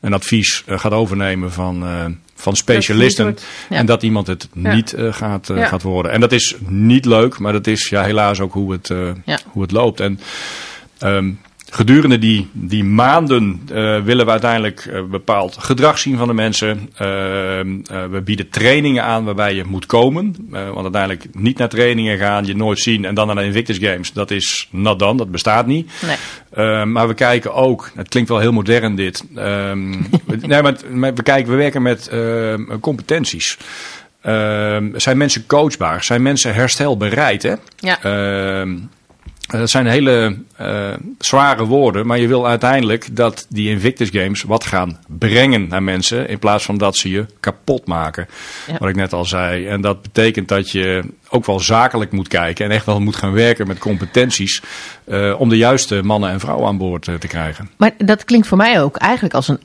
een 0.00 0.12
advies 0.12 0.62
gaat 0.66 0.92
overnemen 0.92 1.52
van, 1.52 1.84
van 2.36 2.56
specialisten. 2.56 3.36
Ja. 3.70 3.76
En 3.76 3.86
dat 3.86 4.02
iemand 4.02 4.26
het 4.26 4.48
Ja. 4.52 4.74
niet 4.74 4.92
eh, 4.92 5.12
gaat, 5.12 5.50
eh, 5.50 5.56
Ja. 5.56 5.66
gaat 5.66 5.82
worden. 5.82 6.12
En 6.12 6.20
dat 6.20 6.32
is 6.32 6.54
niet 6.68 7.04
leuk, 7.04 7.38
maar 7.38 7.52
dat 7.52 7.66
is 7.66 7.88
ja, 7.88 8.02
helaas 8.02 8.40
ook 8.40 8.52
hoe 8.52 8.72
het, 8.72 8.90
eh, 8.90 9.10
hoe 9.46 9.62
het 9.62 9.70
loopt. 9.72 10.00
En 10.00 10.20
ehm, 10.98 11.30
gedurende 11.76 12.18
die, 12.18 12.48
die 12.52 12.84
maanden 12.84 13.62
eh, 13.68 14.02
willen 14.02 14.24
we 14.24 14.30
uiteindelijk 14.30 14.86
eh, 14.86 15.02
bepaald 15.02 15.56
gedrag 15.58 15.98
zien 15.98 16.18
van 16.18 16.28
de 16.28 16.34
mensen. 16.34 16.90
Ehm, 16.96 17.78
eh, 17.84 18.04
we 18.10 18.20
bieden 18.24 18.48
trainingen 18.48 19.02
aan 19.02 19.24
waarbij 19.24 19.54
je 19.54 19.64
moet 19.64 19.86
komen. 19.86 20.34
Want 20.50 20.82
uiteindelijk 20.82 21.24
niet 21.32 21.58
naar 21.58 21.68
trainingen 21.68 22.18
gaan, 22.18 22.44
je 22.44 22.56
nooit 22.56 22.78
zien 22.78 23.04
en 23.04 23.14
dan 23.14 23.26
naar 23.26 23.36
de 23.36 23.44
Invictus 23.44 23.78
Games. 23.78 24.12
Dat 24.12 24.30
is 24.30 24.68
not 24.70 24.98
done, 24.98 25.16
dat 25.16 25.30
bestaat 25.30 25.66
niet. 25.66 25.90
Nee. 26.00 26.84
Maar 26.84 27.08
we 27.08 27.14
kijken 27.14 27.54
ook, 27.54 27.90
het 27.94 28.08
klinkt 28.08 28.28
wel 28.28 28.38
heel 28.38 28.52
modern 28.52 28.94
dit. 28.94 29.24
Um, 29.36 30.06
nee, 30.40 30.62
maar, 30.62 30.76
we 31.14 31.22
kijken, 31.22 31.50
we 31.50 31.56
werken 31.56 31.82
met 31.82 32.10
uh, 32.12 32.54
competenties. 32.80 33.58
Uh, 34.26 34.76
zijn 34.92 35.16
mensen 35.16 35.46
coachbaar? 35.46 36.04
Zijn 36.04 36.22
mensen 36.22 36.54
herstelbereid? 36.54 37.42
Hè? 37.42 37.54
Ja. 37.76 38.04
Uh, 38.04 38.72
dat 39.46 39.70
zijn 39.70 39.86
hele 39.86 40.36
uh, 40.60 40.92
zware 41.18 41.64
woorden, 41.64 42.06
maar 42.06 42.18
je 42.18 42.26
wil 42.26 42.46
uiteindelijk 42.46 43.16
dat 43.16 43.46
die 43.48 43.68
Invictus 43.68 44.08
Games 44.12 44.42
wat 44.42 44.64
gaan 44.64 44.98
brengen 45.06 45.68
naar 45.68 45.82
mensen, 45.82 46.28
in 46.28 46.38
plaats 46.38 46.64
van 46.64 46.78
dat 46.78 46.96
ze 46.96 47.10
je 47.10 47.26
kapot 47.40 47.86
maken. 47.86 48.28
Ja. 48.66 48.76
Wat 48.78 48.88
ik 48.88 48.96
net 48.96 49.12
al 49.12 49.24
zei. 49.24 49.66
En 49.66 49.80
dat 49.80 50.02
betekent 50.02 50.48
dat 50.48 50.70
je 50.70 51.04
ook 51.28 51.46
wel 51.46 51.60
zakelijk 51.60 52.12
moet 52.12 52.28
kijken 52.28 52.64
en 52.64 52.70
echt 52.70 52.86
wel 52.86 53.00
moet 53.00 53.16
gaan 53.16 53.32
werken 53.32 53.66
met 53.66 53.78
competenties 53.78 54.62
uh, 55.04 55.40
om 55.40 55.48
de 55.48 55.56
juiste 55.56 56.02
mannen 56.02 56.30
en 56.30 56.40
vrouwen 56.40 56.66
aan 56.66 56.78
boord 56.78 57.06
uh, 57.06 57.14
te 57.14 57.26
krijgen. 57.26 57.70
Maar 57.76 57.94
dat 57.98 58.24
klinkt 58.24 58.46
voor 58.46 58.58
mij 58.58 58.82
ook 58.82 58.96
eigenlijk 58.96 59.34
als 59.34 59.48
een, 59.48 59.60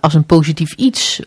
als 0.00 0.14
een 0.14 0.24
positief 0.24 0.72
iets. 0.72 1.20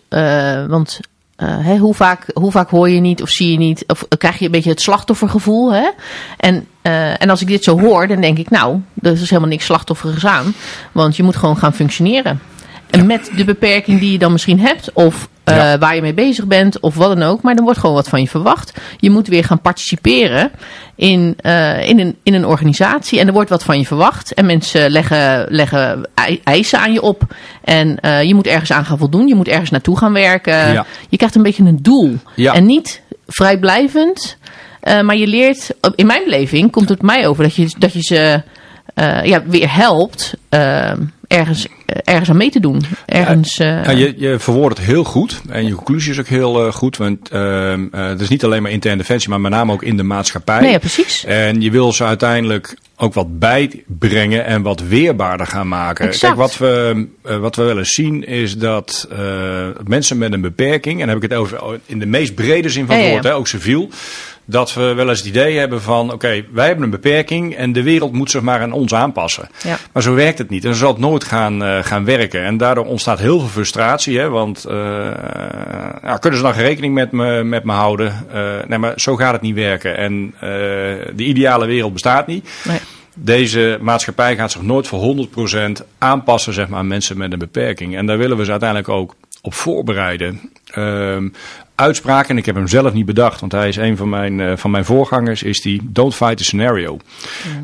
Uh, 1.43 1.57
Hè, 1.65 1.77
hoe, 1.77 1.93
vaak, 1.93 2.25
hoe 2.33 2.51
vaak 2.51 2.69
hoor 2.69 2.89
je 2.89 2.99
niet 2.99 3.21
of 3.21 3.29
zie 3.29 3.51
je 3.51 3.57
niet, 3.57 3.83
of 3.87 4.05
krijg 4.17 4.39
je 4.39 4.45
een 4.45 4.51
beetje 4.51 4.69
het 4.69 4.81
slachtoffergevoel. 4.81 5.73
Hè? 5.73 5.89
En, 6.37 6.67
uh, 6.83 7.21
en 7.21 7.29
als 7.29 7.41
ik 7.41 7.47
dit 7.47 7.63
zo 7.63 7.79
hoor, 7.79 8.07
dan 8.07 8.21
denk 8.21 8.37
ik, 8.37 8.49
nou, 8.49 8.81
er 9.01 9.11
is 9.11 9.29
helemaal 9.29 9.49
niks 9.49 9.65
slachtofferigs 9.65 10.25
aan. 10.25 10.53
Want 10.91 11.15
je 11.15 11.23
moet 11.23 11.35
gewoon 11.35 11.57
gaan 11.57 11.73
functioneren. 11.73 12.41
En 12.89 13.05
met 13.05 13.31
de 13.35 13.45
beperking 13.45 13.99
die 13.99 14.11
je 14.11 14.17
dan 14.17 14.31
misschien 14.31 14.59
hebt, 14.59 14.93
of 14.93 15.29
uh, 15.49 15.55
ja. 15.55 15.77
waar 15.77 15.95
je 15.95 16.01
mee 16.01 16.13
bezig 16.13 16.45
bent, 16.45 16.79
of 16.79 16.95
wat 16.95 17.17
dan 17.17 17.27
ook. 17.27 17.41
Maar 17.41 17.55
dan 17.55 17.63
wordt 17.63 17.79
gewoon 17.79 17.95
wat 17.95 18.09
van 18.09 18.21
je 18.21 18.27
verwacht. 18.27 18.73
Je 18.97 19.09
moet 19.09 19.27
weer 19.27 19.43
gaan 19.43 19.61
participeren 19.61 20.51
in, 20.95 21.37
uh, 21.45 21.87
in, 21.87 21.99
een, 21.99 22.17
in 22.23 22.33
een 22.33 22.45
organisatie. 22.45 23.19
En 23.19 23.27
er 23.27 23.33
wordt 23.33 23.49
wat 23.49 23.63
van 23.63 23.79
je 23.79 23.85
verwacht. 23.85 24.33
En 24.33 24.45
mensen 24.45 24.91
leggen, 24.91 25.45
leggen 25.49 26.09
eisen 26.43 26.79
aan 26.79 26.93
je 26.93 27.01
op. 27.01 27.23
En 27.63 27.97
uh, 28.01 28.23
je 28.23 28.35
moet 28.35 28.47
ergens 28.47 28.71
aan 28.71 28.85
gaan 28.85 28.97
voldoen. 28.97 29.27
Je 29.27 29.35
moet 29.35 29.47
ergens 29.47 29.69
naartoe 29.69 29.97
gaan 29.97 30.13
werken. 30.13 30.73
Ja. 30.73 30.85
Je 31.09 31.17
krijgt 31.17 31.35
een 31.35 31.43
beetje 31.43 31.63
een 31.63 31.79
doel. 31.81 32.15
Ja. 32.35 32.53
En 32.53 32.65
niet 32.65 33.01
vrijblijvend. 33.27 34.37
Maar 35.03 35.15
je 35.15 35.27
leert, 35.27 35.69
in 35.95 36.05
mijn 36.05 36.23
beleving 36.23 36.71
komt 36.71 36.89
het 36.89 37.01
mij 37.01 37.27
over 37.27 37.43
dat 37.43 37.55
je, 37.55 37.75
dat 37.77 37.93
je 37.93 38.01
ze 38.01 38.41
ja, 39.23 39.43
weer 39.45 39.75
helpt 39.75 40.33
ergens, 41.29 41.67
ergens 42.03 42.29
aan 42.29 42.37
mee 42.37 42.49
te 42.49 42.59
doen. 42.59 42.81
Ergens, 43.05 43.55
ja, 43.55 43.83
ja, 43.83 43.91
je, 43.91 44.13
je 44.17 44.39
verwoordt 44.39 44.77
het 44.77 44.87
heel 44.87 45.03
goed. 45.03 45.41
En 45.49 45.65
je 45.65 45.75
conclusie 45.75 46.11
is 46.11 46.19
ook 46.19 46.27
heel 46.27 46.65
uh, 46.65 46.73
goed. 46.73 46.97
Want 46.97 47.33
uh, 47.33 47.73
het 47.91 48.21
is 48.21 48.27
niet 48.27 48.43
alleen 48.43 48.61
maar 48.61 48.71
interne 48.71 48.97
defensie, 48.97 49.29
maar 49.29 49.41
met 49.41 49.51
name 49.51 49.71
ook 49.71 49.83
in 49.83 49.97
de 49.97 50.03
maatschappij. 50.03 50.59
Nee, 50.59 50.71
ja, 50.71 50.77
precies. 50.77 51.25
En 51.25 51.61
je 51.61 51.71
wil 51.71 51.93
ze 51.93 52.03
uiteindelijk 52.03 52.77
ook 52.95 53.13
wat 53.13 53.39
bijbrengen 53.39 54.45
en 54.45 54.61
wat 54.61 54.81
weerbaarder 54.81 55.47
gaan 55.47 55.67
maken. 55.67 56.05
Exact. 56.05 56.35
Kijk, 56.35 56.35
wat 56.35 56.57
we, 56.57 57.07
wat 57.21 57.55
we 57.55 57.63
wel 57.63 57.77
eens 57.77 57.93
zien 57.93 58.25
is 58.25 58.57
dat 58.57 59.07
mensen 59.83 60.17
met 60.17 60.33
een 60.33 60.41
beperking, 60.41 60.93
en 60.93 61.07
dan 61.07 61.15
heb 61.15 61.23
ik 61.23 61.29
het 61.29 61.39
over 61.39 61.79
in 61.85 61.99
de 61.99 62.05
meest 62.05 62.35
brede 62.35 62.69
zin 62.69 62.85
van 62.85 62.95
het 62.95 63.09
woord. 63.09 63.23
Hè, 63.23 63.35
ook 63.35 63.47
civiel 63.47 63.89
dat 64.49 64.73
we 64.73 64.93
wel 64.93 65.09
eens 65.09 65.17
het 65.17 65.27
idee 65.27 65.57
hebben 65.57 65.81
van, 65.81 66.05
oké, 66.05 66.13
okay, 66.13 66.47
wij 66.51 66.65
hebben 66.65 66.83
een 66.83 66.89
beperking 66.89 67.55
en 67.55 67.73
de 67.73 67.83
wereld 67.83 68.11
moet 68.11 68.31
zich 68.31 68.41
maar 68.41 68.61
aan 68.61 68.71
ons 68.71 68.93
aanpassen. 68.93 69.49
Ja. 69.63 69.77
Maar 69.93 70.03
zo 70.03 70.13
werkt 70.13 70.37
het 70.37 70.49
niet 70.49 70.65
en 70.65 70.73
zo 70.73 70.79
zal 70.79 70.91
het 70.91 70.97
nooit 70.97 71.23
gaan, 71.23 71.63
uh, 71.63 71.83
gaan 71.83 72.05
werken. 72.05 72.43
En 72.43 72.57
daardoor 72.57 72.85
ontstaat 72.85 73.19
heel 73.19 73.39
veel 73.39 73.47
frustratie, 73.47 74.19
hè, 74.19 74.29
want 74.29 74.65
uh, 74.69 74.73
ja, 76.03 76.17
kunnen 76.19 76.39
ze 76.39 76.45
dan 76.45 76.53
rekening 76.53 76.93
met 76.93 77.11
me, 77.11 77.43
met 77.43 77.63
me 77.63 77.71
houden? 77.71 78.25
Uh, 78.33 78.51
nee, 78.67 78.77
maar 78.77 78.93
zo 78.95 79.15
gaat 79.15 79.33
het 79.33 79.41
niet 79.41 79.55
werken. 79.55 79.97
En 79.97 80.33
de 81.15 81.23
ideale 81.23 81.65
wereld 81.65 81.93
bestaat 81.93 82.27
niet. 82.27 82.49
Nee. 82.63 82.79
deze 83.15 83.77
maatschappij 83.81 84.35
gaat 84.35 84.51
zich 84.51 84.61
nooit 84.61 84.87
voor 84.87 85.27
100% 85.81 85.85
aanpassen 85.97 86.53
zeg 86.53 86.67
maar, 86.67 86.79
aan 86.79 86.87
mensen 86.87 87.17
met 87.17 87.31
een 87.33 87.39
beperking. 87.39 87.95
En 87.95 88.05
daar 88.05 88.17
willen 88.17 88.37
we 88.37 88.45
ze 88.45 88.51
uiteindelijk 88.51 88.89
ook 88.89 89.15
op 89.41 89.53
voorbereiden. 89.53 90.51
Ehm, 90.71 91.29
uitspraak, 91.79 92.27
en 92.27 92.37
ik 92.37 92.45
heb 92.45 92.55
hem 92.55 92.67
zelf 92.67 92.93
niet 92.93 93.05
bedacht, 93.05 93.39
want 93.39 93.51
hij 93.51 93.67
is 93.67 93.75
een 93.75 93.97
van 93.97 94.09
mijn, 94.09 94.39
uh, 94.39 94.51
van 94.55 94.71
mijn 94.71 94.85
voorgangers, 94.85 95.43
is 95.43 95.61
die 95.61 95.81
Don't 95.83 96.15
Fight 96.15 96.37
the 96.37 96.43
Scenario. 96.43 96.99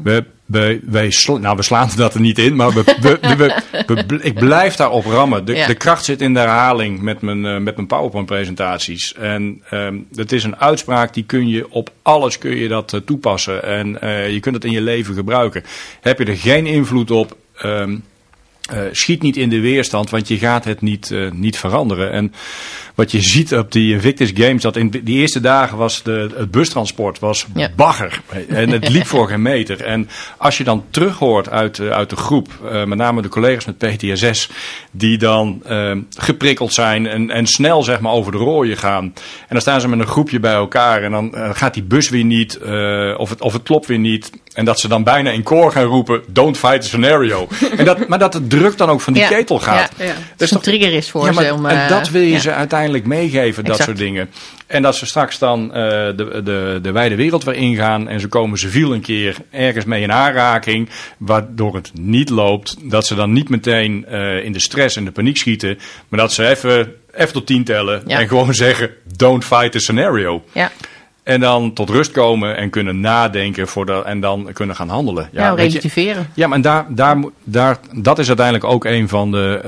We, 0.04 0.26
we, 0.46 0.80
wij 0.84 1.14
nou, 1.40 1.56
we 1.56 1.64
slaan 1.64 1.90
dat 1.96 2.14
er 2.14 2.20
niet 2.20 2.40
in, 2.40 2.56
maar 2.56 2.74
we, 2.74 2.84
we, 3.86 4.20
ik 4.22 4.34
blijf 4.34 4.76
daarop 4.76 5.06
rammen. 5.06 5.46
De, 5.46 5.56
ja. 5.56 5.68
de, 5.68 5.76
kracht 5.76 6.06
zit 6.06 6.22
in 6.22 6.34
de 6.34 6.40
herhaling 6.40 7.02
met 7.02 7.22
mijn, 7.22 7.46
uh, 7.46 7.58
met 7.58 7.76
mijn 7.76 7.88
PowerPoint-presentaties. 7.88 9.14
En 9.14 9.62
um, 9.72 10.08
het 10.16 10.32
is 10.32 10.44
een 10.44 10.58
uitspraak 10.58 11.14
die 11.14 11.24
kun 11.24 11.48
je 11.48 11.72
op 11.72 11.90
alles 12.02 12.38
kun 12.38 12.56
je 12.56 12.68
dat 12.68 12.94
uh, 12.94 13.02
toepassen. 13.06 13.64
En 13.64 13.88
je 14.32 14.40
kunt 14.40 14.56
het 14.56 14.66
in 14.66 14.72
je 14.72 14.82
leven 14.82 15.16
gebruiken. 15.16 15.64
Heb 16.02 16.20
je 16.20 16.26
er 16.26 16.38
geen 16.38 16.66
invloed 16.66 17.12
op. 17.12 17.38
Um, 17.64 18.04
uh, 18.74 18.82
schiet 18.92 19.22
niet 19.22 19.38
in 19.38 19.50
de 19.50 19.60
weerstand, 19.60 20.10
want 20.10 20.28
je 20.28 20.38
gaat 20.38 20.66
het 20.66 20.82
niet, 20.82 21.10
uh, 21.10 21.32
niet 21.32 21.58
veranderen. 21.58 22.12
En 22.12 22.34
wat 22.96 23.12
je 23.12 23.22
ziet 23.22 23.54
op 23.54 23.72
die 23.72 23.94
Invictus 23.94 24.32
Games, 24.34 24.62
dat 24.62 24.76
in 24.76 24.90
die 24.90 25.20
eerste 25.20 25.40
dagen 25.40 25.78
was 25.78 26.04
de, 26.04 26.30
het 26.36 26.52
bustransport 26.52 27.20
was 27.20 27.46
ja. 27.54 27.70
bagger. 27.76 28.22
En 28.48 28.70
het 28.70 28.90
liep 28.90 29.06
voor 29.14 29.28
geen 29.28 29.42
meter. 29.42 29.82
En 29.82 30.10
als 30.38 30.58
je 30.58 30.64
dan 30.64 30.84
terug 30.90 31.18
hoort 31.18 31.50
uit, 31.50 31.78
uh, 31.78 31.90
uit 31.90 32.10
de 32.10 32.16
groep, 32.16 32.48
met 32.86 32.98
name 32.98 33.22
de 33.22 33.30
collega's 33.30 33.66
met 33.66 33.78
PTSS, 33.78 34.50
die 34.92 35.18
dan 35.18 35.64
geprikkeld 36.18 36.74
zijn 36.74 37.08
en, 37.08 37.30
en 37.30 37.48
snel 37.48 37.84
zeg 37.84 38.00
maar 38.00 38.12
over 38.12 38.32
de 38.32 38.38
rooien 38.38 38.78
gaan. 38.78 39.04
En 39.04 39.14
dan 39.50 39.62
staan 39.62 39.82
ze 39.82 39.88
met 39.88 40.00
een 40.00 40.08
groepje 40.08 40.40
bij 40.40 40.54
elkaar 40.54 41.04
en 41.04 41.12
dan 41.12 41.34
gaat 41.54 41.74
die 41.74 41.84
bus 41.84 42.10
weer 42.10 42.24
niet, 42.24 42.60
of, 43.18 43.30
het, 43.30 43.42
of 43.42 43.54
het 43.54 43.64
klopt 43.64 43.86
weer 43.86 44.00
niet. 44.00 44.32
En 44.56 44.66
dat 44.66 44.80
ze 44.80 44.88
dan 44.88 45.04
bijna 45.04 45.32
in 45.32 45.44
koor 45.44 45.72
gaan 45.72 45.84
roepen, 45.84 46.24
don't 46.28 46.58
fight 46.58 46.82
the 46.82 46.88
scenario. 46.88 47.48
en 47.78 47.86
dat, 47.86 48.08
maar 48.08 48.20
dat 48.20 48.34
het 48.34 48.50
druk 48.50 48.78
dan 48.78 48.90
ook 48.90 49.02
van 49.02 49.14
die 49.14 49.22
ja. 49.22 49.28
ketel 49.28 49.60
gaat. 49.60 49.92
Ja, 49.98 50.06
ja. 50.06 50.14
Dus 50.36 50.52
een 50.52 50.60
trigger 50.60 50.94
is 50.94 51.12
voor 51.12 51.34
maar, 51.34 51.44
ze. 51.44 51.54
Om, 51.54 51.66
en 51.66 51.90
dat 51.90 52.10
wil 52.10 52.22
je 52.22 52.40
ze 52.40 52.52
uiteindelijk 52.52 52.85
meegeven, 53.06 53.64
dat 53.64 53.80
soort 53.80 53.98
dingen. 53.98 54.30
En 54.68 54.82
dat 54.82 54.96
ze 54.96 55.06
straks 55.06 55.40
dan 55.40 55.64
uh, 55.66 55.74
de, 55.74 56.42
de, 56.44 56.80
de 56.82 56.92
wijde 56.92 57.16
wereld 57.16 57.44
weer 57.44 57.56
ingaan 57.56 58.08
en 58.08 58.20
ze 58.20 58.28
komen 58.28 58.58
civiel 58.58 58.94
een 58.94 59.02
keer 59.02 59.36
ergens 59.52 59.86
mee 59.86 60.02
in 60.02 60.12
aanraking, 60.12 60.90
waardoor 61.18 61.76
het 61.76 61.92
niet 61.94 62.30
loopt. 62.30 62.78
Dat 62.82 63.06
ze 63.06 63.16
dan 63.16 63.34
niet 63.34 63.50
meteen 63.50 64.06
uh, 64.10 64.44
in 64.44 64.52
de 64.52 64.60
stress 64.60 64.96
en 64.96 65.06
de 65.06 65.12
paniek 65.12 65.38
schieten, 65.38 65.80
maar 66.08 66.20
dat 66.20 66.34
ze 66.34 66.48
even, 66.48 66.94
even 67.14 67.34
tot 67.34 67.46
tien 67.46 67.64
tellen 67.64 68.08
en 68.08 68.28
gewoon 68.28 68.54
zeggen, 68.54 68.90
don't 69.18 69.46
fight 69.46 69.72
the 69.72 69.80
scenario. 69.80 70.44
Ja. 70.52 70.72
En 71.26 71.40
dan 71.40 71.74
tot 71.74 71.90
rust 71.90 72.12
komen 72.12 72.58
en 72.58 72.70
kunnen 72.70 73.00
nadenken 73.00 73.68
voor 73.68 73.86
de, 73.86 74.04
en 74.06 74.20
dan 74.20 74.50
kunnen 74.54 74.76
gaan 74.76 74.90
handelen. 74.90 75.30
Ja, 75.32 75.42
ja 75.42 75.54
relativeren. 75.54 76.22
Je, 76.34 76.42
ja, 76.42 76.48
maar 76.48 76.62
daar, 76.62 76.86
daar, 76.90 77.18
daar, 77.44 77.78
dat 77.92 78.20
is 78.20 78.28
uiteindelijk 78.28 78.66
ook 78.66 78.86
een 78.86 79.10
van 79.10 79.32
de, 79.32 79.62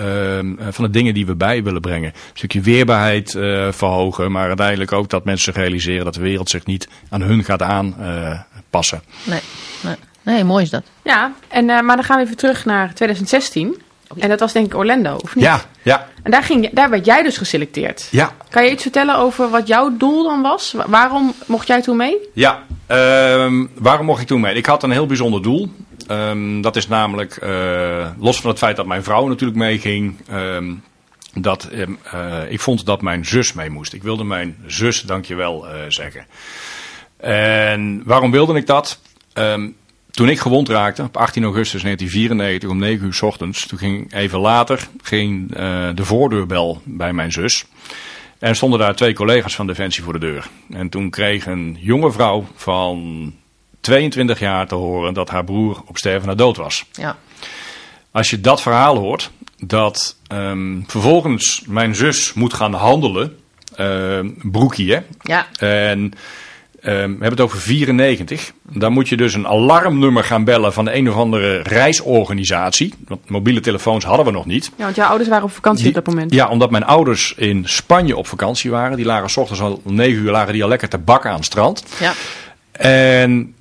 uh, 0.62 0.68
van 0.70 0.84
de 0.84 0.90
dingen 0.90 1.14
die 1.14 1.26
we 1.26 1.36
bij 1.36 1.64
willen 1.64 1.82
brengen. 1.82 2.10
Een 2.10 2.32
stukje 2.34 2.62
weerbaarheid 2.62 3.34
uh, 3.34 3.68
verhogen, 3.72 4.32
maar 4.32 4.48
uiteindelijk 4.48 4.92
ook 4.92 5.10
dat 5.10 5.26
mensen 5.26 5.54
realiseren 5.54 6.06
dat 6.06 6.14
de 6.14 6.22
wereld 6.22 6.50
zich 6.50 6.66
niet 6.66 6.90
aan 7.10 7.22
hun 7.22 7.44
gaat 7.44 7.62
aanpassen. 7.62 9.02
Uh, 9.08 9.28
nee, 9.28 9.42
nee. 9.84 9.96
nee, 10.22 10.44
mooi 10.44 10.64
is 10.64 10.70
dat. 10.70 10.84
Ja, 11.04 11.34
en, 11.48 11.66
maar 11.66 11.96
dan 11.96 12.04
gaan 12.04 12.18
we 12.18 12.24
even 12.24 12.38
terug 12.38 12.66
naar 12.66 12.94
2016. 12.94 13.82
En 14.18 14.30
dat 14.30 14.40
was 14.40 14.54
denk 14.54 14.66
ik 14.66 14.76
Orlando, 14.76 15.16
of 15.16 15.36
niet? 15.36 15.44
Ja, 15.44 15.62
ja. 15.82 16.08
En 16.24 16.32
daar, 16.32 16.44
ging, 16.44 16.70
daar 16.70 16.90
werd 16.90 17.06
jij 17.06 17.24
dus 17.24 17.38
geselecteerd. 17.38 18.08
Ja. 18.12 18.32
Kan 18.50 18.64
je 18.64 18.72
iets 18.72 18.82
vertellen 18.82 19.18
over 19.18 19.50
wat 19.50 19.68
jouw 19.68 19.98
doel 19.98 20.24
dan 20.24 20.42
was? 20.42 20.76
Waarom 20.86 21.34
mocht 21.46 21.68
jij 21.68 21.82
toen 21.82 21.98
mee? 21.98 22.18
Ja, 22.34 22.64
um, 22.88 23.70
waarom 23.78 24.06
mocht 24.06 24.22
ik 24.22 24.28
toen 24.28 24.42
mee? 24.42 24.56
Ik 24.56 24.66
had 24.66 24.84
een 24.84 24.92
heel 24.92 25.06
bijzonder 25.06 25.42
doel. 25.42 25.72
Um, 26.12 26.62
dat 26.62 26.76
is 26.76 26.88
namelijk, 26.88 27.40
uh, 27.44 28.08
los 28.20 28.42
van 28.42 28.50
het 28.50 28.60
feit 28.60 28.76
dat 28.76 28.86
mijn 28.86 29.04
vrouw 29.04 29.28
natuurlijk 29.28 29.60
meeging... 29.60 30.16
Um, 30.32 30.84
dat 31.34 31.70
uh, 31.72 32.52
ik 32.52 32.60
vond 32.60 32.86
dat 32.86 33.02
mijn 33.02 33.26
zus 33.26 33.54
mee 33.54 33.70
moest. 33.70 33.94
Ik 33.94 34.04
wilde 34.04 34.24
mijn 34.24 34.58
zus 34.66 35.02
dankjewel 35.02 35.68
uh, 35.68 35.74
zeggen. 35.88 36.26
En 37.18 38.02
waarom 38.06 38.32
wilde 38.32 38.56
ik 38.56 38.68
dat? 38.68 39.00
Toen 40.18 40.30
ik 40.30 40.40
gewond 40.40 40.70
raakte, 40.70 41.04
op 41.04 41.18
18 41.18 41.44
augustus 41.44 41.82
1994 41.82 42.70
om 42.70 42.78
9 42.78 43.06
uur 43.06 43.14
s 43.14 43.22
ochtends, 43.22 43.68
toen 43.68 43.78
ging 43.78 44.14
even 44.14 44.40
later 44.40 44.88
ging, 45.02 45.58
uh, 45.58 45.90
de 45.96 46.06
voordeurbel 46.06 46.82
bij 46.84 47.14
mijn 47.14 47.32
zus. 47.32 47.66
En 48.40 48.56
stonden 48.56 48.80
daar 48.80 48.96
twee 48.96 49.14
collega's 49.14 49.56
van 49.56 49.68
Defensie 49.68 50.04
voor 50.04 50.14
de 50.14 50.20
deur. 50.20 50.48
En 50.70 50.90
toen 50.90 51.10
kreeg 51.10 51.46
een 51.46 51.78
jonge 51.80 52.12
vrouw 52.12 52.48
van 52.56 53.34
22 53.82 54.40
jaar 54.40 54.68
te 54.68 54.76
horen 54.76 55.14
dat 55.14 55.30
haar 55.30 55.44
broer 55.44 55.82
op 55.86 55.98
sterven 55.98 56.28
na 56.28 56.36
dood 56.36 56.58
was. 56.58 56.86
Ja. 56.92 57.18
Als 58.12 58.30
je 58.30 58.42
dat 58.42 58.62
verhaal 58.62 58.98
hoort, 58.98 59.32
dat 59.58 60.16
um, 60.32 60.84
vervolgens 60.88 61.64
mijn 61.68 61.96
zus 61.96 62.34
moet 62.34 62.54
gaan 62.54 62.74
handelen, 62.74 63.38
uh, 63.80 64.20
broekie 64.42 64.94
hè. 64.94 65.00
Ja. 65.22 65.48
En 65.60 66.14
we 66.82 66.90
hebben 66.92 67.30
het 67.30 67.42
over 67.42 67.60
94. 67.60 68.52
Dan 68.72 68.94
moet 68.94 69.10
je 69.10 69.18
dus 69.18 69.34
een 69.34 69.48
alarmnummer 69.48 70.24
gaan 70.24 70.44
bellen 70.44 70.74
van 70.74 70.86
de 70.86 70.96
een 70.96 71.10
of 71.10 71.16
andere 71.16 71.62
reisorganisatie. 71.62 72.94
Want 73.08 73.30
mobiele 73.30 73.60
telefoons 73.60 74.06
hadden 74.06 74.26
we 74.26 74.32
nog 74.32 74.46
niet. 74.46 74.72
Ja, 74.76 74.84
want 74.84 74.96
jouw 74.96 75.08
ouders 75.08 75.30
waren 75.30 75.46
op 75.46 75.52
vakantie 75.52 75.84
die, 75.84 75.98
op 75.98 76.06
dat 76.06 76.14
moment. 76.14 76.34
Ja, 76.34 76.48
omdat 76.48 76.72
mijn 76.72 76.86
ouders 76.86 77.34
in 77.38 77.64
Spanje 77.66 78.18
op 78.18 78.28
vakantie 78.28 78.72
waren. 78.72 78.98
Die 78.98 79.06
lagen 79.06 79.30
s 79.30 79.38
ochtends 79.38 79.62
al 79.62 79.82
9 79.84 80.24
uur 80.24 80.32
lagen 80.32 80.54
die 80.54 80.64
al 80.64 80.70
lekker 80.70 80.90
te 80.90 80.98
bakken 80.98 81.30
aan 81.30 81.36
het 81.36 81.46
strand. 81.46 81.84
Ja. 82.00 82.14
En 82.72 83.56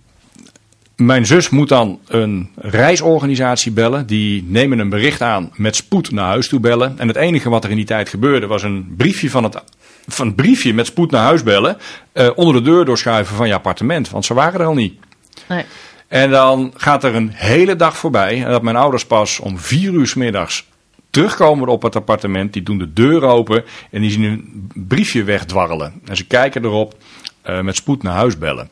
mijn 0.96 1.26
zus 1.26 1.48
moet 1.48 1.68
dan 1.68 2.00
een 2.07 2.50
reisorganisatie 2.57 3.72
bellen. 3.72 4.07
Die 4.07 4.44
nemen 4.48 4.79
een 4.79 4.88
bericht 4.88 5.22
aan 5.22 5.50
met 5.55 5.76
spoed 5.76 6.11
naar 6.11 6.26
huis 6.26 6.48
toe 6.48 6.61
bellen. 6.61 6.98
En 6.98 7.09
het 7.09 7.16
enige 7.16 7.48
wat 7.48 7.64
er 7.64 7.70
in 7.70 7.76
die 7.76 7.85
tijd 7.85 8.09
gebeurde 8.09 8.46
was 8.46 8.62
een 8.62 8.94
briefje 8.96 9.31
van 9.31 9.44
het 9.44 9.62
van 10.07 10.27
een 10.27 10.35
briefje 10.35 10.75
met 10.75 10.87
spoed 10.87 11.11
naar 11.11 11.23
huis 11.23 11.42
bellen. 11.42 11.77
Uh, 12.12 12.31
onder 12.35 12.55
de 12.55 12.62
deur 12.62 12.85
doorschuiven 12.85 13.37
van 13.37 13.49
je 13.49 13.55
appartement. 13.55 14.11
Want 14.11 14.25
ze 14.25 14.35
waren 14.35 14.61
er 14.61 14.66
al 14.66 14.75
niet. 14.75 15.01
Nee. 15.49 15.64
En 16.09 16.31
dan 16.31 16.73
gaat 16.77 17.05
er 17.05 17.14
een 17.14 17.31
hele 17.33 17.77
dag 17.77 17.97
voorbij. 17.97 18.45
En 18.45 18.51
dat 18.51 18.62
mijn 18.62 18.77
ouders 18.77 19.07
pas 19.07 19.40
om 19.40 19.59
vier 19.59 19.92
uur 19.92 20.07
s 20.07 20.14
middags 20.14 20.66
terugkomen 21.11 21.69
op 21.69 21.83
het 21.83 21.97
appartement. 21.97 22.53
Die 22.53 22.62
doen 22.62 22.79
de 22.79 22.92
deur 22.92 23.23
open. 23.23 23.64
En 23.90 24.01
die 24.01 24.11
zien 24.11 24.23
een 24.23 24.71
briefje 24.75 25.25
wegdwarrelen. 25.25 26.01
En 26.05 26.16
ze 26.16 26.27
kijken 26.27 26.64
erop 26.64 26.95
uh, 27.47 27.61
met 27.61 27.77
spoed 27.77 28.03
naar 28.03 28.14
huis 28.14 28.38
bellen. 28.38 28.69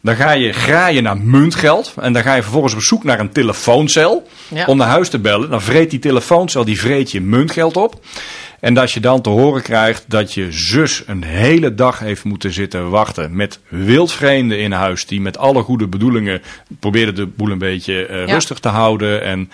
Dan 0.00 0.16
ga 0.16 0.32
je 0.32 0.52
graaien 0.52 1.02
naar 1.02 1.18
muntgeld. 1.18 1.94
En 2.00 2.12
dan 2.12 2.22
ga 2.22 2.34
je 2.34 2.42
vervolgens 2.42 2.74
op 2.74 2.80
zoek 2.80 3.04
naar 3.04 3.20
een 3.20 3.32
telefooncel. 3.32 4.28
Ja. 4.48 4.64
Om 4.66 4.76
naar 4.76 4.88
huis 4.88 5.08
te 5.08 5.18
bellen. 5.18 5.50
Dan 5.50 5.62
vreet 5.62 5.90
die 5.90 5.98
telefooncel 5.98 6.64
die 6.64 6.80
vreet 6.80 7.10
je 7.10 7.20
muntgeld 7.20 7.76
op. 7.76 8.00
En 8.60 8.74
dat 8.74 8.92
je 8.92 9.00
dan 9.00 9.20
te 9.20 9.28
horen 9.28 9.62
krijgt 9.62 10.04
dat 10.08 10.34
je 10.34 10.52
zus 10.52 11.02
een 11.06 11.22
hele 11.24 11.74
dag 11.74 11.98
heeft 11.98 12.24
moeten 12.24 12.52
zitten 12.52 12.90
wachten. 12.90 13.36
Met 13.36 13.60
wildvreemden 13.68 14.58
in 14.58 14.72
huis. 14.72 15.06
Die 15.06 15.20
met 15.20 15.38
alle 15.38 15.62
goede 15.62 15.86
bedoelingen 15.86 16.42
probeerden 16.80 17.14
de 17.14 17.26
boel 17.26 17.50
een 17.50 17.58
beetje 17.58 18.08
uh, 18.08 18.26
Ja. 18.26 18.32
rustig 18.32 18.58
te 18.58 18.68
houden. 18.68 19.22
En 19.22 19.50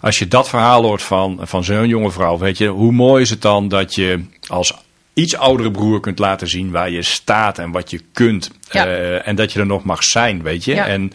als 0.00 0.18
je 0.18 0.28
dat 0.28 0.48
verhaal 0.48 0.82
hoort 0.82 1.02
van, 1.02 1.38
van 1.42 1.64
zo'n 1.64 1.88
jonge 1.88 2.10
vrouw. 2.10 2.38
Weet 2.38 2.58
je, 2.58 2.66
hoe 2.68 2.92
mooi 2.92 3.22
is 3.22 3.30
het 3.30 3.42
dan 3.42 3.68
dat 3.68 3.94
je 3.94 4.24
als 4.46 4.74
iets 5.14 5.36
oudere 5.36 5.70
broer 5.70 6.00
kunt 6.00 6.18
laten 6.18 6.48
zien 6.48 6.70
waar 6.70 6.90
je 6.90 7.02
staat 7.02 7.58
en 7.58 7.70
wat 7.70 7.90
je 7.90 8.00
kunt. 8.12 8.50
Ja. 8.70 8.86
Eh, 8.86 9.28
en 9.28 9.36
dat 9.36 9.52
je 9.52 9.60
er 9.60 9.66
nog 9.66 9.84
mag 9.84 10.04
zijn, 10.04 10.42
weet 10.42 10.64
je. 10.64 10.74
Ja. 10.74 10.86
En 10.86 11.12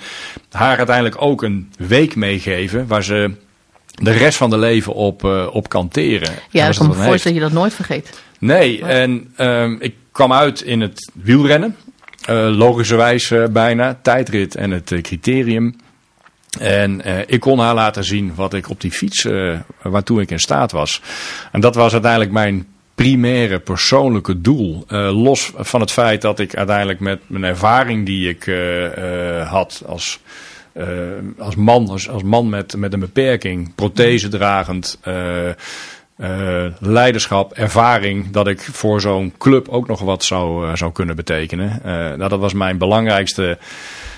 haar 0.52 0.78
uiteindelijk 0.78 1.22
ook 1.22 1.44
een 1.44 1.72
week 1.78 2.16
meegeven 2.16 2.88
waar 2.88 3.04
ze 3.04 3.32
de 3.94 4.12
rest 4.12 4.38
van 4.38 4.50
de 4.50 4.58
leven 4.58 4.94
op, 4.94 5.24
uh, 5.24 5.48
op 5.52 5.70
kan 5.70 5.88
teren. 5.88 6.28
En 6.28 6.40
Ja, 6.50 6.68
ik 6.68 6.76
kan 6.76 6.88
me 6.88 6.94
voorstellen 6.94 7.24
dat 7.24 7.34
je 7.34 7.40
dat 7.40 7.52
nooit 7.52 7.74
vergeet. 7.74 8.22
Nee, 8.40 8.82
en 8.82 9.34
um, 9.38 9.78
ik 9.80 9.96
kwam 10.12 10.34
uit 10.34 10.62
in 10.62 10.82
het 10.82 11.12
wielrennen. 11.14 11.76
Uh, 12.30 12.58
logischerwijs 12.58 13.30
uh, 13.30 13.48
bijna. 13.48 14.00
Tijdrit 14.02 14.56
en 14.56 14.72
het 14.72 14.94
criterium. 15.02 15.76
En 16.60 17.02
ik 17.28 17.40
kon 17.40 17.60
haar 17.60 17.74
laten 17.74 18.04
zien 18.04 18.36
wat 18.36 18.54
ik 18.54 18.70
op 18.70 18.82
die 18.82 18.92
fiets, 18.92 19.28
waartoe 19.82 20.22
ik 20.22 20.32
in 20.32 20.40
staat 20.40 20.72
was. 20.72 21.02
En 21.52 21.62
dat 21.62 21.76
was 21.76 21.92
uiteindelijk 21.92 22.32
mijn 22.32 22.68
primaire 22.96 23.60
persoonlijke 23.60 24.42
doel. 24.42 24.86
Uh, 24.90 25.24
los 25.24 25.52
van 25.56 25.82
het 25.82 25.92
feit 25.92 26.22
dat 26.22 26.40
ik 26.40 26.56
uiteindelijk 26.56 27.00
met 27.00 27.22
mijn 27.28 27.44
ervaring 27.44 28.06
die 28.06 28.30
ik 28.30 28.46
uh, 28.46 28.98
uh, 28.98 29.50
had 29.52 29.84
als, 29.86 30.20
uh, 30.74 30.86
als 31.38 31.56
man, 31.56 31.90
als, 31.90 32.10
als 32.10 32.24
man 32.24 32.50
met, 32.50 32.76
met 32.78 32.94
een 32.94 33.00
beperking, 33.00 33.76
prothese 33.76 34.28
dragend, 34.28 35.00
uh, 35.08 35.48
uh, 36.18 36.66
leiderschap, 36.80 37.54
ervaring, 37.54 38.32
dat 38.32 38.48
ik 38.48 38.62
voor 38.62 39.02
zo'n 39.02 39.34
club 39.38 39.70
ook 39.70 39.88
nog 39.88 40.00
wat 40.00 40.24
zou, 40.24 40.78
zou 40.78 40.92
kunnen 40.92 41.16
betekenen. 41.16 41.82
Nou, 42.18 42.30
dat 42.30 42.40
was 42.40 42.54
mijn 42.54 42.78
belangrijkste 42.78 43.58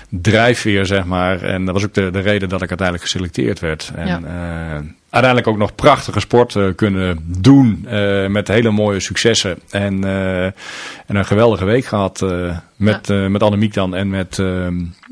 drijfveer, 0.08 0.86
zeg 0.86 1.04
maar. 1.04 1.42
En 1.42 1.64
dat 1.64 1.74
was 1.74 1.84
ook 1.84 1.94
de, 1.94 2.10
de 2.10 2.20
reden 2.20 2.48
dat 2.48 2.62
ik 2.62 2.68
uiteindelijk 2.68 3.10
geselecteerd 3.10 3.60
werd. 3.60 3.92
En, 3.94 4.06
Ja. 4.06 4.20
eh, 4.24 4.80
uiteindelijk 5.10 5.46
ook 5.52 5.58
nog 5.58 5.74
prachtige 5.74 6.20
sport 6.20 6.56
eh, 6.56 6.64
kunnen 6.76 7.18
doen. 7.40 7.86
eh, 7.88 8.26
met 8.26 8.48
hele 8.48 8.70
mooie 8.70 9.00
successen. 9.00 9.58
En, 9.70 10.04
eh, 10.04 10.44
en 10.44 10.52
een 11.16 11.24
geweldige 11.26 11.64
week 11.64 11.84
gehad 11.84 12.22
eh, 12.22 12.56
met, 12.76 13.08
met 13.08 13.42
Annemiek 13.42 13.74
dan 13.74 13.94
en 13.94 14.10
met, 14.10 14.38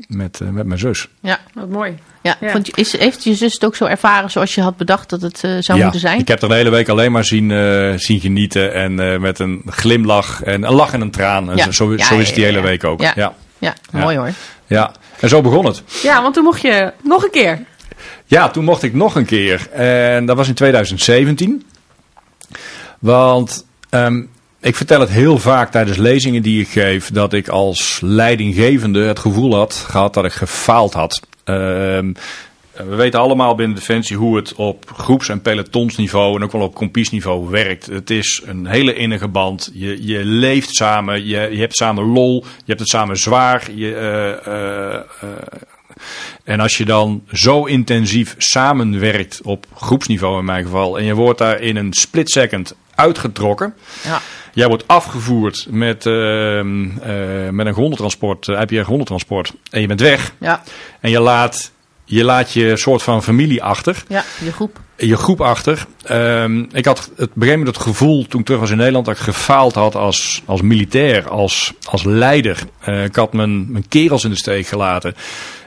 met, 0.07 0.39
met 0.51 0.65
mijn 0.65 0.79
zus. 0.79 1.07
Ja, 1.19 1.39
Wat 1.53 1.69
mooi. 1.69 1.95
ja. 2.21 2.35
Ja. 2.39 2.49
Vond 2.51 2.65
je, 2.67 2.73
is, 2.75 2.97
heeft 2.97 3.23
je 3.23 3.35
zus 3.35 3.53
het 3.53 3.65
ook 3.65 3.75
zo 3.75 3.85
ervaren 3.85 4.31
zoals 4.31 4.55
je 4.55 4.61
had 4.61 4.77
bedacht 4.77 5.09
dat 5.09 5.21
het 5.21 5.37
zou 5.39 5.77
ja, 5.77 5.83
moeten 5.83 5.99
zijn? 5.99 6.19
ik 6.19 6.27
heb 6.27 6.41
er 6.41 6.49
de 6.49 6.55
hele 6.55 6.69
week 6.69 6.89
alleen 6.89 7.11
maar 7.11 7.25
zien, 7.25 7.51
eh, 7.51 7.93
zien 7.95 8.19
genieten. 8.19 8.73
En 8.73 8.99
eh, 8.99 9.19
met 9.19 9.39
een 9.39 9.61
glimlach 9.65 10.43
en 10.43 10.63
een 10.63 10.73
lach 10.73 10.93
en 10.93 11.01
een 11.01 11.11
traan. 11.11 11.49
En 11.51 11.57
Ja. 11.57 11.63
zo, 11.63 11.71
zo, 11.71 11.95
Ja, 11.95 12.05
zo 12.05 12.17
is 12.17 12.25
het 12.25 12.35
die 12.35 12.43
ja, 12.43 12.49
hele 12.49 12.61
ja. 12.61 12.67
week 12.69 12.83
ook. 12.83 13.01
Ja. 13.01 13.13
Ja. 13.15 13.33
Ja, 13.59 13.73
Ja. 13.91 13.99
mooi 13.99 14.17
hoor. 14.17 14.29
Ja. 14.67 14.91
En 15.19 15.29
zo 15.29 15.41
begon 15.41 15.65
het. 15.65 15.83
Ja, 16.03 16.21
want 16.21 16.33
toen 16.33 16.43
mocht 16.43 16.61
je 16.61 16.93
nog 17.03 17.23
een 17.23 17.31
keer. 17.31 17.59
Ja, 18.25 18.49
toen 18.49 18.63
mocht 18.63 18.83
ik 18.83 18.93
nog 18.93 19.15
een 19.15 19.25
keer. 19.25 19.69
En 19.71 20.25
dat 20.25 20.37
was 20.37 20.47
in 20.47 20.53
2017. 20.53 21.65
Want 22.99 23.65
ehm, 23.89 24.23
ik 24.59 24.75
vertel 24.75 24.99
het 24.99 25.09
heel 25.09 25.37
vaak 25.37 25.71
tijdens 25.71 25.97
lezingen 25.97 26.41
die 26.41 26.61
ik 26.61 26.67
geef. 26.67 27.11
Dat 27.11 27.33
ik 27.33 27.47
als 27.47 27.99
leidinggevende 28.03 29.03
het 29.03 29.19
gevoel 29.19 29.55
had 29.55 29.73
gehad 29.73 30.13
dat 30.13 30.25
ik 30.25 30.31
gefaald 30.31 30.93
had. 30.93 31.21
Ehm, 31.43 32.13
we 32.75 32.95
weten 32.95 33.19
allemaal 33.19 33.55
binnen 33.55 33.75
Defensie 33.75 34.17
hoe 34.17 34.35
het 34.35 34.53
op 34.55 34.91
groeps- 34.95 35.29
en 35.29 35.41
pelotonsniveau 35.41 36.35
en 36.35 36.43
ook 36.43 36.51
wel 36.51 36.61
op 36.61 36.75
kompiesniveau 36.75 37.49
werkt. 37.49 37.85
Het 37.85 38.09
is 38.09 38.41
een 38.45 38.65
hele 38.65 38.93
innige 38.93 39.27
band. 39.27 39.71
Je, 39.73 40.05
je 40.05 40.25
leeft 40.25 40.75
samen, 40.75 41.25
je, 41.25 41.39
je 41.51 41.59
hebt 41.59 41.75
samen 41.75 42.03
lol, 42.03 42.43
je 42.43 42.63
hebt 42.65 42.79
het 42.79 42.89
samen 42.89 43.17
zwaar. 43.17 43.71
Je, 43.71 43.95
eh, 43.95 44.53
eh, 44.53 44.95
eh, 44.95 45.01
en 46.43 46.59
als 46.59 46.77
je 46.77 46.85
dan 46.85 47.23
zo 47.33 47.65
intensief 47.65 48.35
samenwerkt 48.37 49.41
op 49.43 49.65
groepsniveau 49.75 50.39
in 50.39 50.45
mijn 50.45 50.63
geval. 50.63 50.97
En 50.97 51.03
je 51.03 51.13
wordt 51.13 51.39
daar 51.39 51.61
in 51.61 51.75
een 51.75 51.93
split 51.93 52.29
second 52.29 52.75
uitgetrokken. 52.95 53.73
Ja. 54.03 54.21
Jij 54.53 54.67
wordt 54.67 54.87
afgevoerd 54.87 55.67
met, 55.69 56.05
ehm, 56.05 56.97
eh, 56.97 57.49
met 57.49 57.65
een 57.65 57.73
grondeltransport, 57.73 58.47
uh, 58.47 58.61
IPR 58.61 58.83
grondeltransport. 58.83 59.53
En 59.71 59.81
je 59.81 59.87
bent 59.87 59.99
weg. 59.99 60.33
Ja, 60.39 60.63
En 60.99 61.09
je 61.09 61.19
laat 61.19 61.71
je, 62.05 62.23
laat 62.23 62.51
je 62.51 62.77
soort 62.77 63.03
van 63.03 63.23
familie 63.23 63.63
achter. 63.63 64.03
ja, 64.07 64.23
je 64.43 64.51
groep. 64.51 64.79
Je 64.97 65.17
groep 65.17 65.41
achter. 65.41 65.85
Ehm, 66.03 66.59
ik 66.71 66.85
had 66.85 67.09
het, 67.15 67.29
op 67.35 67.41
een 67.41 67.65
het 67.65 67.77
gevoel 67.77 68.25
toen 68.27 68.39
ik 68.39 68.45
terug 68.45 68.61
was 68.61 68.69
in 68.71 68.77
Nederland 68.77 69.05
dat 69.05 69.15
ik 69.15 69.21
gefaald 69.21 69.73
had 69.75 69.95
als, 69.95 70.41
als 70.45 70.61
militair, 70.61 71.29
als, 71.29 71.73
als 71.83 72.03
leider. 72.03 72.57
Eh, 72.79 73.03
ik 73.03 73.15
had 73.15 73.33
mijn, 73.33 73.71
mijn 73.71 73.87
kerels 73.87 74.23
in 74.23 74.29
de 74.29 74.35
steek 74.37 74.67
gelaten. 74.67 75.15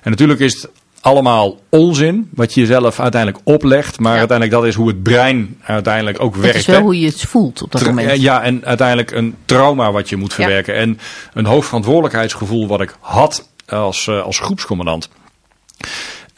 En 0.02 0.10
natuurlijk 0.10 0.40
is 0.40 0.54
het 0.62 0.70
allemaal 1.00 1.58
onzin 1.68 2.28
wat 2.34 2.54
je 2.54 2.60
jezelf 2.60 3.00
uiteindelijk 3.00 3.42
oplegt. 3.44 3.98
Maar 4.00 4.12
Ja. 4.12 4.18
uiteindelijk 4.18 4.56
dat 4.58 4.66
is 4.68 4.74
hoe 4.74 4.88
het 4.88 5.02
brein 5.02 5.58
uiteindelijk 5.62 6.20
ook 6.20 6.32
Het 6.32 6.42
werkt. 6.42 6.58
is 6.58 6.66
wel 6.66 6.76
hè. 6.76 6.82
hoe 6.82 7.00
je 7.00 7.06
het 7.06 7.20
voelt 7.22 7.62
op 7.62 7.72
dat 7.72 7.80
Tra- 7.80 7.90
moment. 7.90 8.10
eh, 8.10 8.16
Ja, 8.16 8.42
en 8.42 8.64
uiteindelijk 8.64 9.10
een 9.10 9.34
trauma 9.44 9.92
wat 9.92 10.08
je 10.08 10.16
moet 10.16 10.30
Ja. 10.30 10.34
verwerken. 10.34 10.74
En 10.74 10.98
een 11.34 11.46
hoofdverantwoordelijkheidsgevoel 11.46 12.66
wat 12.66 12.80
ik 12.80 12.96
had 13.00 13.48
als, 13.68 14.06
eh, 14.06 14.22
als 14.22 14.38
groepscommandant. 14.38 15.08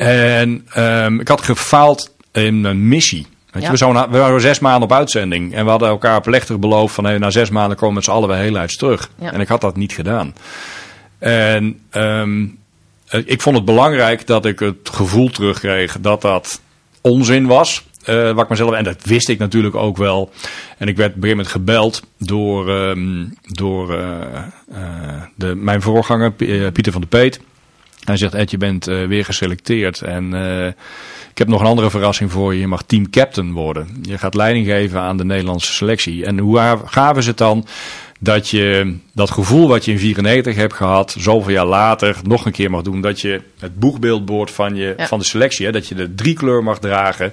En 0.07 0.67
ehm, 0.73 1.21
ik 1.21 1.29
had 1.29 1.43
gefaald 1.43 2.15
in 2.33 2.65
een 2.65 2.89
missie. 2.89 3.27
Weet 3.51 3.63
je, 3.79 3.87
Ja. 3.87 4.07
we, 4.07 4.11
we 4.11 4.19
waren 4.19 4.41
zes 4.41 4.59
maanden 4.59 4.83
op 4.83 4.93
uitzending. 4.93 5.55
En 5.55 5.65
we 5.65 5.71
hadden 5.71 5.89
elkaar 5.89 6.21
plechtig 6.21 6.59
beloofd 6.59 6.95
van 6.95 7.05
hey, 7.05 7.19
na 7.19 7.31
zes 7.31 7.51
maanden 7.51 7.77
komen 7.77 7.89
we 7.89 7.95
met 7.95 8.05
z'n 8.05 8.11
allen 8.11 8.29
weer 8.29 8.39
heel 8.39 8.57
uit 8.57 8.79
terug. 8.79 9.11
Ja. 9.21 9.33
En 9.33 9.41
ik 9.41 9.49
had 9.49 9.61
dat 9.61 9.77
niet 9.77 9.93
gedaan. 9.93 10.35
En 11.19 11.81
ehm, 11.91 12.47
eh, 13.09 13.21
ik 13.25 13.41
vond 13.41 13.57
het 13.57 13.65
belangrijk 13.65 14.27
dat 14.27 14.47
ik 14.47 14.59
het 14.59 14.89
gevoel 14.93 15.31
terugkreeg 15.31 15.97
dat 16.01 16.21
dat 16.23 16.61
onzin 17.01 17.47
was. 17.47 17.89
eh, 18.05 18.33
wat 18.33 18.43
ik 18.45 18.49
mezelf, 18.49 18.73
en 18.75 18.85
dat 18.85 19.05
wist 19.05 19.29
ik 19.29 19.39
natuurlijk 19.39 19.75
ook 19.75 19.97
wel. 19.97 20.31
En 20.79 20.89
ik 20.89 20.97
werd 20.97 21.09
op 21.15 21.17
een 21.17 21.23
gegeven 21.23 21.29
moment 21.29 21.49
gebeld 21.49 22.03
door, 22.19 22.69
ehm, 22.69 23.25
door 23.43 23.95
eh, 23.99 25.23
de, 25.35 25.55
mijn 25.55 25.83
voorganger, 25.83 26.33
Pieter 26.73 26.93
van 26.93 27.01
de 27.01 27.07
Peet. 27.07 27.41
Hij 28.05 28.17
zegt, 28.17 28.35
Ed, 28.35 28.51
je 28.51 28.57
bent 28.57 28.87
eh, 28.87 29.07
weer 29.07 29.25
geselecteerd. 29.25 30.01
En 30.01 30.35
eh, 30.35 30.67
ik 31.31 31.39
heb 31.39 31.49
nog 31.49 31.61
een 31.61 31.67
andere 31.67 31.91
verrassing 31.91 32.31
voor 32.31 32.55
je. 32.55 32.61
Je 32.61 32.67
mag 32.67 32.83
teamcaptain 32.83 33.53
worden. 33.53 33.89
Je 34.03 34.19
gaat 34.19 34.35
leiding 34.35 34.67
geven 34.67 35.01
aan 35.01 35.17
de 35.17 35.25
Nederlandse 35.25 35.73
selectie. 35.73 36.25
En 36.25 36.39
hoe 36.39 36.79
gaaf 36.85 37.17
is 37.17 37.27
het 37.27 37.39
dan 37.39 37.67
dat 38.23 38.49
je 38.49 38.97
dat 39.13 39.31
gevoel 39.31 39.69
wat 39.69 39.85
je 39.85 39.91
in 39.91 39.99
94 39.99 40.55
hebt 40.55 40.75
gehad, 40.75 41.15
zoveel 41.19 41.53
jaar 41.53 41.67
later 41.67 42.17
nog 42.23 42.47
een 42.47 42.53
keer 42.53 42.71
mag 42.71 42.83
doen. 42.83 43.01
Dat 43.01 43.21
je 43.21 43.41
het 43.59 43.79
boegbeeld 43.79 44.29
wordt 44.29 44.51
van, 44.51 44.77
je, 44.77 44.95
Ja. 44.97 45.07
van 45.07 45.19
de 45.19 45.25
selectie. 45.25 45.67
Hè? 45.67 45.73
Dat 45.73 45.89
je 45.89 45.95
de 45.95 46.15
drie 46.15 46.35
kleur 46.35 46.63
mag 46.63 46.79
dragen. 46.79 47.33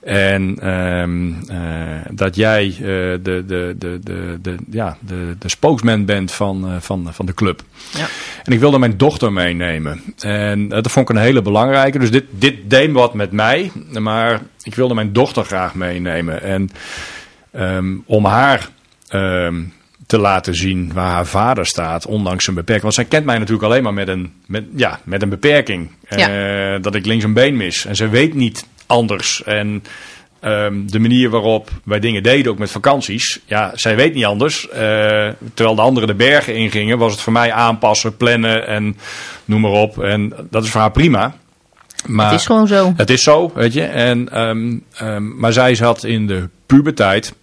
En 0.00 0.58
ehm, 0.60 1.32
eh, 1.48 2.00
dat 2.10 2.36
jij 2.36 2.66
eh, 2.66 2.80
de, 2.80 3.18
de, 3.22 3.74
de, 3.78 3.98
de, 4.02 4.38
de, 4.42 4.56
ja, 4.70 4.96
de, 5.00 5.36
de 5.38 5.48
spokesman 5.48 6.04
bent 6.04 6.32
van, 6.32 6.68
eh, 6.68 6.76
van, 6.80 7.08
van 7.12 7.26
de 7.26 7.34
club. 7.34 7.62
Ja. 7.96 8.06
En 8.44 8.52
ik 8.52 8.60
wilde 8.60 8.78
mijn 8.78 8.96
dochter 8.96 9.32
meenemen. 9.32 10.00
En 10.18 10.68
dat 10.68 10.90
vond 10.90 11.10
ik 11.10 11.16
een 11.16 11.22
hele 11.22 11.42
belangrijke. 11.42 11.98
Dus 11.98 12.10
dit, 12.10 12.24
dit 12.30 12.70
deed 12.70 12.92
wat 12.92 13.14
met 13.14 13.32
mij. 13.32 13.70
Maar 13.98 14.40
ik 14.62 14.74
wilde 14.74 14.94
mijn 14.94 15.12
dochter 15.12 15.44
graag 15.44 15.74
meenemen. 15.74 16.42
En 16.42 16.70
ehm, 17.52 17.96
om 18.06 18.24
haar 18.24 18.68
ehm, 19.08 19.60
te 20.08 20.18
laten 20.18 20.54
zien 20.54 20.92
waar 20.92 21.10
haar 21.10 21.26
vader 21.26 21.66
staat, 21.66 22.06
ondanks 22.06 22.44
zijn 22.44 22.56
beperking. 22.56 22.82
Want 22.82 22.94
zij 22.94 23.04
kent 23.04 23.24
mij 23.24 23.38
natuurlijk 23.38 23.64
alleen 23.64 23.82
maar 23.82 23.94
met 23.94 24.08
een, 24.08 24.32
met, 24.46 24.64
ja, 24.74 25.00
met 25.04 25.22
een 25.22 25.28
beperking. 25.28 25.90
Eh, 26.08 26.74
dat 26.80 26.94
ik 26.94 27.06
links 27.06 27.24
een 27.24 27.32
been 27.32 27.56
mis. 27.56 27.84
En 27.84 27.96
ze 27.96 28.08
weet 28.08 28.34
niet 28.34 28.66
anders. 28.86 29.42
En 29.44 29.82
ehm, 30.40 30.86
de 30.86 30.98
manier 30.98 31.30
waarop 31.30 31.70
wij 31.84 32.00
dingen 32.00 32.22
deden, 32.22 32.52
ook 32.52 32.58
met 32.58 32.70
vakanties. 32.70 33.40
Ja, 33.44 33.72
zij 33.74 33.96
weet 33.96 34.14
niet 34.14 34.24
anders. 34.24 34.68
Eh, 34.68 34.78
terwijl 35.54 35.76
de 35.76 35.82
anderen 35.82 36.08
de 36.08 36.14
bergen 36.14 36.54
ingingen, 36.54 36.98
was 36.98 37.12
het 37.12 37.20
voor 37.20 37.32
mij 37.32 37.52
aanpassen, 37.52 38.16
plannen 38.16 38.66
en 38.66 38.96
noem 39.44 39.60
maar 39.60 39.70
op. 39.70 40.02
En 40.02 40.32
dat 40.50 40.64
is 40.64 40.70
voor 40.70 40.80
haar 40.80 40.90
prima. 40.90 41.34
Maar 42.06 42.30
Het 42.30 42.40
is 42.40 42.46
gewoon 42.46 42.66
zo. 42.66 42.92
het 42.96 43.10
is 43.10 43.22
zo, 43.22 43.50
weet 43.54 43.72
je. 43.72 43.82
En, 43.82 44.28
ehm, 44.32 44.76
ehm, 44.94 45.38
maar 45.38 45.52
zij 45.52 45.74
zat 45.74 46.04
in 46.04 46.26
de 46.26 46.48
puberteit. 46.66 47.34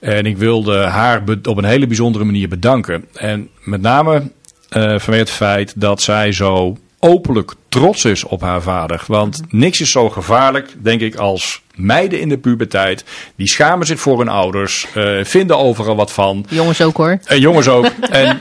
En 0.00 0.26
ik 0.26 0.36
wilde 0.36 0.76
haar 0.78 1.22
op 1.42 1.56
een 1.56 1.64
hele 1.64 1.86
bijzondere 1.86 2.24
manier 2.24 2.48
bedanken. 2.48 3.04
En 3.14 3.48
met 3.62 3.80
name 3.80 4.22
eh 4.68 4.80
vanwege 4.80 5.12
het 5.24 5.30
feit 5.30 5.72
dat 5.76 6.02
zij 6.02 6.32
zo 6.32 6.76
openlijk 6.98 7.52
trots 7.68 8.04
is 8.04 8.24
op 8.24 8.40
haar 8.40 8.62
vader. 8.62 9.02
Want 9.06 9.40
niks 9.48 9.80
is 9.80 9.90
zo 9.90 10.10
gevaarlijk, 10.10 10.68
denk 10.82 11.00
ik, 11.00 11.14
als 11.14 11.62
meiden 11.74 12.20
in 12.20 12.28
de 12.28 12.38
puberteit. 12.38 13.04
Die 13.36 13.48
schamen 13.48 13.86
zich 13.86 14.00
voor 14.00 14.18
hun 14.18 14.28
ouders, 14.28 14.86
eh, 14.94 15.24
vinden 15.24 15.58
overal 15.58 15.96
wat 15.96 16.12
van. 16.12 16.46
Jongens 16.48 16.82
ook 16.82 16.96
hoor. 16.96 17.18
En 17.24 17.40
jongens 17.40 17.68
ook. 17.68 17.86
En, 18.10 18.38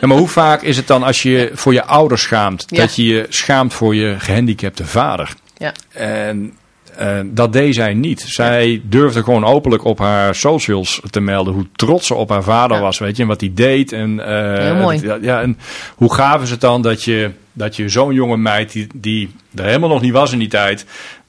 maar 0.00 0.18
hoe 0.18 0.28
vaak 0.28 0.62
is 0.62 0.76
het 0.76 0.86
dan 0.86 1.02
als 1.02 1.22
je 1.22 1.30
je 1.30 1.50
voor 1.54 1.72
je 1.72 1.84
ouders 1.84 2.22
schaamt, 2.22 2.64
Ja. 2.68 2.76
dat 2.80 2.96
je 2.96 3.04
je 3.04 3.26
schaamt 3.28 3.74
voor 3.74 3.94
je 3.94 4.14
gehandicapte 4.18 4.84
vader? 4.86 5.34
Ja. 5.56 5.72
En 5.92 6.52
eh, 6.96 7.18
dat 7.24 7.52
deed 7.52 7.74
zij 7.74 7.94
niet. 7.94 8.20
Zij 8.20 8.80
durfde 8.84 9.22
gewoon 9.22 9.44
openlijk 9.44 9.84
op 9.84 9.98
haar 9.98 10.34
socials 10.34 11.00
te 11.10 11.20
melden 11.20 11.54
hoe 11.54 11.66
trots 11.76 12.06
ze 12.06 12.14
op 12.14 12.28
haar 12.28 12.42
vader 12.42 12.76
Ja. 12.76 12.82
was, 12.82 12.98
weet 12.98 13.16
je, 13.16 13.22
en 13.22 13.28
wat 13.28 13.40
hij 13.40 13.50
deed. 13.54 13.92
En, 13.92 14.20
eh, 14.26 14.64
Heel 14.64 14.74
mooi. 14.74 15.00
het- 15.08 15.22
ja, 15.24 15.40
en 15.40 15.58
hoe 15.96 16.14
gaaf 16.14 16.42
is 16.42 16.50
het 16.50 16.60
dan 16.60 16.82
dat 16.82 17.02
je, 17.04 17.30
dat 17.52 17.76
je 17.76 17.88
zo'n 17.88 18.14
jonge 18.14 18.36
meid, 18.36 18.72
die, 18.72 18.86
die 18.94 19.30
er 19.54 19.64
helemaal 19.64 19.88
nog 19.88 20.00
niet 20.02 20.12
was 20.12 20.32
in 20.32 20.38
die 20.38 20.48
tijd, 20.48 20.86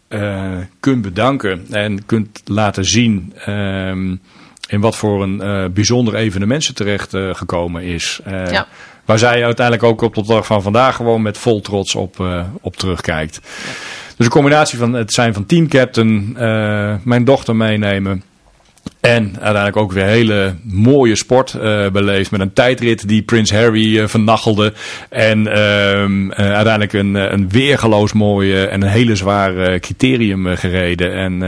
eh, 0.08 0.52
kunt 0.80 1.02
bedanken 1.02 1.66
en 1.72 2.06
kunt 2.06 2.42
laten 2.46 2.86
zien 2.86 3.34
ehm, 3.46 4.16
in 4.68 4.80
wat 4.82 4.96
voor 4.96 5.24
een 5.24 5.74
bijzonder 5.74 6.16
evenement 6.16 6.64
ze 6.64 6.74
terecht 6.74 7.14
gekomen 7.32 7.84
is. 7.84 8.20
Ja. 8.26 8.68
Waar 9.06 9.18
zij 9.20 9.44
uiteindelijk 9.46 9.86
ook 9.88 10.02
op 10.02 10.16
de 10.16 10.24
dag 10.26 10.46
van 10.46 10.62
vandaag 10.62 10.96
gewoon 10.96 11.22
met 11.22 11.38
vol 11.38 11.62
trots 11.62 11.96
op, 11.96 12.26
op 12.62 12.76
terugkijkt. 12.76 13.40
Dus 14.18 14.26
een 14.26 14.32
combinatie 14.32 14.78
van 14.78 14.94
het 14.94 15.14
zijn 15.14 15.34
van 15.34 15.46
teamcaptain, 15.46 16.36
eh 16.38 16.96
mijn 17.04 17.24
dochter 17.24 17.56
meenemen. 17.56 18.24
En 19.00 19.24
uiteindelijk 19.34 19.78
ook 19.78 19.92
weer 19.92 20.06
hele 20.06 20.56
mooie 20.64 21.16
sport 21.16 21.54
eh, 21.54 21.90
beleefd. 21.90 22.32
Met 22.32 22.40
een 22.40 22.54
tijdrit 22.54 23.08
die 23.08 23.22
Prins 23.22 23.52
Harry 23.52 24.00
eh, 24.00 24.08
vernachelde. 24.08 24.74
En 25.10 25.48
ehm, 25.48 26.32
eh, 26.32 26.46
uiteindelijk 26.46 26.94
een, 26.94 27.16
een 27.16 27.50
weergeloos 27.50 28.14
mooie 28.14 28.68
en 28.68 28.82
een 28.82 28.90
hele 28.90 29.16
zware 29.16 29.80
criterium 29.80 30.56
gereden. 30.56 31.14
En 31.14 31.40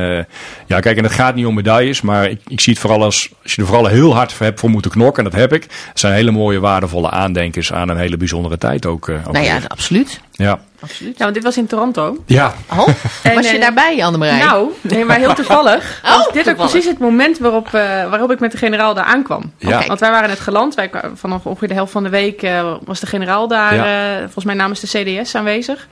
ja, 0.67 0.79
kijk, 0.79 0.97
en 0.97 1.03
het 1.03 1.13
gaat 1.13 1.35
niet 1.35 1.45
om 1.45 1.53
medailles. 1.53 2.01
Maar 2.01 2.29
ik, 2.29 2.39
ik 2.47 2.61
zie 2.61 2.73
het 2.73 2.81
vooral 2.81 3.03
als, 3.03 3.29
als 3.43 3.53
je 3.53 3.61
er 3.61 3.67
vooral 3.67 3.85
heel 3.85 4.15
hard 4.15 4.33
voor 4.33 4.45
hebt 4.45 4.59
voor 4.59 4.69
moeten 4.69 4.91
knokken. 4.91 5.23
En 5.23 5.29
dat 5.29 5.39
heb 5.39 5.53
ik. 5.53 5.63
Het 5.63 5.99
zijn 5.99 6.13
hele 6.13 6.31
mooie, 6.31 6.59
waardevolle 6.59 7.09
aandenkers 7.09 7.73
aan 7.73 7.89
een 7.89 7.97
hele 7.97 8.17
bijzondere 8.17 8.57
tijd 8.57 8.85
ook. 8.85 9.09
ook 9.09 9.31
Nou 9.31 9.45
ja, 9.45 9.59
absoluut. 9.67 10.21
Ja. 10.45 10.59
Absoluut. 10.79 11.17
Ja, 11.17 11.23
want 11.23 11.33
dit 11.35 11.43
was 11.43 11.57
in 11.57 11.67
Toronto. 11.67 12.23
Ja, 12.25 12.53
Oh, 12.77 12.87
En, 13.23 13.33
was 13.35 13.49
je 13.49 13.55
eh, 13.55 13.61
daarbij, 13.61 14.03
Annemarij? 14.03 14.37
Nou, 14.39 14.71
nee, 14.81 15.05
maar 15.05 15.17
heel 15.17 15.33
toevallig. 15.33 16.01
Oh, 16.05 16.17
was 16.17 16.31
dit 16.33 16.49
ook 16.49 16.55
precies 16.55 16.85
het 16.85 16.99
moment 16.99 17.37
waarop, 17.39 17.65
eh, 17.65 18.09
waarop 18.09 18.31
ik 18.31 18.39
met 18.39 18.51
de 18.51 18.57
generaal 18.57 18.93
daar 18.93 19.03
aankwam. 19.05 19.51
Ja. 19.57 19.85
Want 19.87 19.99
wij 19.99 20.11
waren 20.11 20.29
net 20.29 20.39
geland. 20.39 20.75
Wij, 20.75 20.87
kwamen- 20.87 21.17
vanaf 21.17 21.45
ongeveer 21.45 21.67
de 21.67 21.73
helft 21.73 21.91
van 21.91 22.03
de 22.03 22.09
week 22.09 22.41
eh, 22.43 22.73
was 22.85 22.99
de 22.99 23.05
generaal 23.07 23.47
daar, 23.47 23.75
Ja. 23.75 24.11
eh, 24.13 24.19
volgens 24.23 24.45
mij 24.45 24.55
namens 24.55 24.79
de 24.79 24.87
CDS 25.21 25.35
aanwezig. 25.35 25.87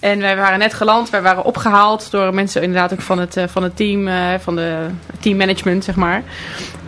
En 0.00 0.18
wij 0.20 0.36
waren 0.36 0.58
net 0.58 0.74
geland. 0.74 1.10
Wij 1.10 1.22
waren 1.22 1.44
opgehaald 1.44 2.10
door 2.10 2.34
mensen 2.34 2.62
inderdaad 2.62 2.92
ook 2.92 3.00
van 3.00 3.18
het, 3.18 3.36
eh, 3.36 3.44
van 3.48 3.62
het 3.62 3.76
team, 3.76 4.08
eh, 4.08 4.14
van 4.40 4.56
de 4.56 4.86
teammanagement, 5.20 5.84
zeg 5.84 5.94
maar. 5.96 6.22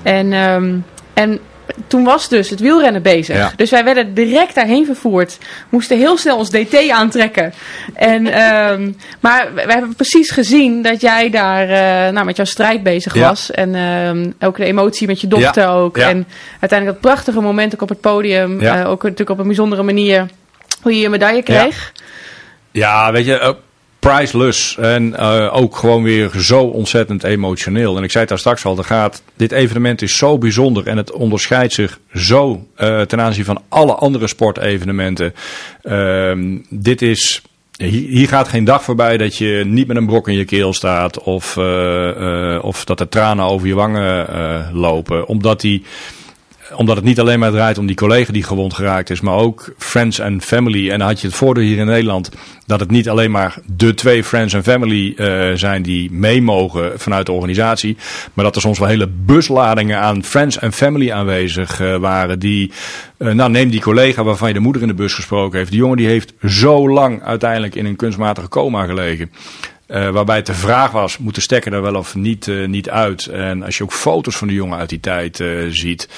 En, 0.02 0.32
ehm, 0.32 0.74
en 1.14 1.38
toen 1.86 2.04
was 2.04 2.28
dus 2.28 2.50
het 2.50 2.60
wielrennen 2.60 3.02
bezig. 3.02 3.36
Ja. 3.36 3.52
Dus 3.56 3.70
wij 3.70 3.84
werden 3.84 4.14
direct 4.14 4.54
daarheen 4.54 4.86
vervoerd. 4.86 5.38
Moesten 5.68 5.98
heel 5.98 6.16
snel 6.16 6.36
ons 6.36 6.50
DT 6.50 6.90
aantrekken. 6.90 7.52
En, 7.94 8.26
ehm, 8.42 8.92
maar 9.20 9.48
we 9.54 9.72
hebben 9.72 9.94
precies 9.94 10.30
gezien 10.30 10.82
dat 10.82 11.00
jij 11.00 11.30
daar 11.30 11.68
eh, 11.68 12.12
nou, 12.12 12.26
met 12.26 12.36
jouw 12.36 12.44
strijd 12.44 12.82
bezig 12.82 13.14
Ja. 13.14 13.28
was. 13.28 13.50
En 13.50 13.74
ehm, 13.74 14.30
ook 14.40 14.56
de 14.56 14.64
emotie 14.64 15.06
met 15.06 15.20
je 15.20 15.26
dochter 15.28 15.62
Ja. 15.62 15.72
ook. 15.72 15.96
En 15.98 16.26
uiteindelijk 16.60 17.02
dat 17.02 17.12
prachtige 17.12 17.40
moment 17.40 17.74
ook 17.74 17.82
op 17.82 17.88
het 17.88 18.00
podium. 18.00 18.60
Eh, 18.60 18.90
ook 18.90 19.02
natuurlijk 19.02 19.30
op 19.30 19.38
een 19.38 19.46
bijzondere 19.46 19.82
manier 19.82 20.26
hoe 20.82 20.94
je 20.94 21.00
je 21.00 21.08
medaille 21.08 21.42
kreeg. 21.42 21.92
Ja, 22.70 23.12
weet 23.12 23.24
je, 23.24 23.38
eh, 23.38 23.50
priceless. 24.00 24.76
En 24.76 25.16
eh, 25.16 25.56
ook 25.56 25.76
gewoon 25.76 26.02
weer 26.02 26.30
zo 26.38 26.62
ontzettend 26.62 27.24
emotioneel. 27.24 27.96
En 27.96 28.02
ik 28.02 28.10
zei 28.10 28.20
het 28.20 28.28
daar 28.28 28.38
straks 28.38 28.64
al, 28.64 28.78
er 28.78 28.84
gaat, 28.84 29.22
dit 29.36 29.52
evenement 29.52 30.02
is 30.02 30.16
zo 30.16 30.38
bijzonder 30.38 30.86
en 30.86 30.96
het 30.96 31.12
onderscheidt 31.12 31.72
zich 31.72 32.00
zo 32.14 32.66
eh, 32.74 33.00
ten 33.00 33.20
aanzien 33.20 33.44
van 33.44 33.62
alle 33.68 33.94
andere 33.94 34.26
sportevenementen. 34.26 35.34
Ehm, 35.82 36.58
dit 36.68 37.02
is. 37.02 37.42
Hier, 37.80 38.28
gaat 38.28 38.48
geen 38.48 38.64
dag 38.64 38.82
voorbij 38.82 39.16
dat 39.16 39.36
je 39.36 39.62
niet 39.66 39.86
met 39.86 39.96
een 39.96 40.06
brok 40.06 40.28
in 40.28 40.34
je 40.34 40.44
keel 40.44 40.72
staat. 40.72 41.22
Of, 41.22 41.56
eh, 41.56 42.58
of 42.62 42.84
dat 42.84 43.00
er 43.00 43.08
tranen 43.08 43.44
over 43.44 43.66
je 43.66 43.74
wangen 43.74 44.26
lopen. 44.72 45.26
Omdat 45.26 45.60
die 45.60 45.82
omdat 46.76 46.96
het 46.96 47.04
niet 47.04 47.20
alleen 47.20 47.38
maar 47.38 47.50
draait 47.50 47.78
om 47.78 47.86
die 47.86 47.96
collega 47.96 48.32
die 48.32 48.42
gewond 48.42 48.74
geraakt 48.74 49.10
is, 49.10 49.20
maar 49.20 49.34
ook 49.34 49.72
friends 49.78 50.18
en 50.18 50.42
family. 50.42 50.90
En 50.90 50.98
dan 50.98 51.08
had 51.08 51.20
je 51.20 51.26
het 51.26 51.36
voordeel 51.36 51.64
hier 51.64 51.78
in 51.78 51.86
Nederland 51.86 52.30
dat 52.66 52.80
het 52.80 52.90
niet 52.90 53.08
alleen 53.08 53.30
maar 53.30 53.58
de 53.66 53.94
twee 53.94 54.24
friends 54.24 54.54
en 54.54 54.62
family 54.62 55.14
eh, 55.16 55.50
zijn 55.54 55.82
die 55.82 56.12
mee 56.12 56.42
mogen 56.42 56.92
vanuit 57.00 57.26
de 57.26 57.32
organisatie, 57.32 57.96
maar 58.34 58.44
dat 58.44 58.54
er 58.54 58.60
soms 58.60 58.78
wel 58.78 58.88
hele 58.88 59.06
busladingen 59.06 59.98
aan 59.98 60.24
friends 60.24 60.58
en 60.58 60.72
family 60.72 61.10
aanwezig 61.12 61.80
eh, 61.80 61.96
waren. 61.96 62.38
Die, 62.38 62.72
eh, 63.16 63.32
nou 63.32 63.50
neem 63.50 63.70
die 63.70 63.80
collega 63.80 64.24
waarvan 64.24 64.48
je 64.48 64.54
de 64.54 64.60
moeder 64.60 64.82
in 64.82 64.88
de 64.88 64.94
bus 64.94 65.14
gesproken 65.14 65.58
heeft. 65.58 65.70
Die 65.70 65.80
jongen 65.80 65.96
die 65.96 66.06
heeft 66.06 66.32
zo 66.46 66.88
lang 66.88 67.22
uiteindelijk 67.22 67.74
in 67.74 67.86
een 67.86 67.96
kunstmatige 67.96 68.48
coma 68.48 68.84
gelegen. 68.84 69.30
Eh, 69.86 70.10
waarbij 70.10 70.42
de 70.42 70.54
vraag 70.54 70.90
was, 70.90 71.18
moet 71.18 71.34
de 71.34 71.40
stekker 71.40 71.72
er 71.72 71.82
wel 71.82 71.94
of 71.94 72.14
niet, 72.14 72.50
niet 72.66 72.90
uit? 72.90 73.26
En 73.26 73.62
als 73.62 73.76
je 73.76 73.82
ook 73.82 73.92
foto's 73.92 74.36
van 74.36 74.48
de 74.48 74.54
jongen 74.54 74.78
uit 74.78 74.88
die 74.88 75.00
tijd 75.00 75.44
ziet. 75.70 76.08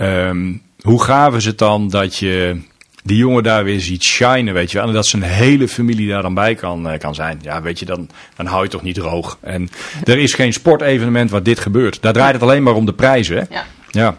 Ehm, 0.00 0.52
hoe 0.80 1.02
gaaf 1.02 1.34
is 1.34 1.44
het 1.44 1.58
dan 1.58 1.88
dat 1.88 2.16
je 2.16 2.60
die 3.04 3.16
jongen 3.16 3.42
daar 3.42 3.64
weer 3.64 3.80
ziet 3.80 4.02
shinen, 4.02 4.54
weet 4.54 4.70
je 4.70 4.78
wel. 4.78 4.86
En 4.86 4.92
dat 4.94 5.06
zijn 5.06 5.22
hele 5.22 5.68
familie 5.68 6.08
daar 6.08 6.22
dan 6.22 6.34
bij 6.34 6.54
kan, 6.54 6.88
eh, 6.88 6.98
kan 6.98 7.14
zijn. 7.14 7.38
Ja, 7.42 7.62
weet 7.62 7.78
je, 7.78 7.84
dan, 7.84 8.08
dan 8.36 8.46
hou 8.46 8.62
je 8.62 8.68
toch 8.68 8.82
niet 8.82 8.94
droog. 8.94 9.38
En 9.40 9.68
er 10.04 10.18
is 10.18 10.34
geen 10.34 10.52
sportevenement 10.52 11.30
waar 11.30 11.42
dit 11.42 11.58
gebeurt. 11.60 12.02
Daar 12.02 12.12
draait 12.12 12.32
het 12.34 12.42
alleen 12.42 12.62
maar 12.62 12.74
om 12.74 12.86
de 12.86 12.92
prijzen, 12.94 13.36
hè? 13.36 13.42
Ja. 13.90 14.16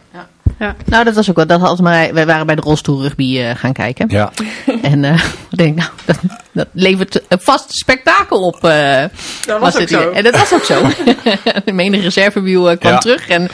Ja, 0.59 0.75
Nou, 0.85 1.03
dat 1.03 1.15
was 1.15 1.29
ook 1.29 1.35
wel. 1.35 1.47
Dat 1.47 1.59
had 1.59 1.79
maar, 1.79 2.13
wij 2.13 2.25
waren 2.25 2.45
bij 2.45 2.55
de 2.55 2.61
rolstoelrugby 2.61 3.39
eh 3.39 3.55
gaan 3.55 3.73
kijken. 3.73 4.05
ja. 4.09 4.31
En 4.81 5.03
eh, 5.03 5.23
ik 5.49 5.57
denk, 5.57 5.75
nou, 5.77 5.89
dat, 6.05 6.19
dat 6.51 6.67
levert 6.73 7.21
een 7.27 7.39
vast 7.41 7.73
spektakel 7.73 8.41
op. 8.41 8.63
eh, 8.63 9.03
Dat 9.45 9.59
was 9.59 9.73
ook 9.73 9.79
het 9.79 9.89
zo. 9.89 10.09
En 10.11 10.23
dat 10.23 10.37
was 10.39 10.53
ook 10.53 10.63
zo. 10.63 10.81
de 11.65 11.71
menige 11.73 12.03
reservewiel 12.03 12.77
kwam 12.77 12.91
Ja. 12.91 12.97
terug. 12.97 13.27
En 13.27 13.49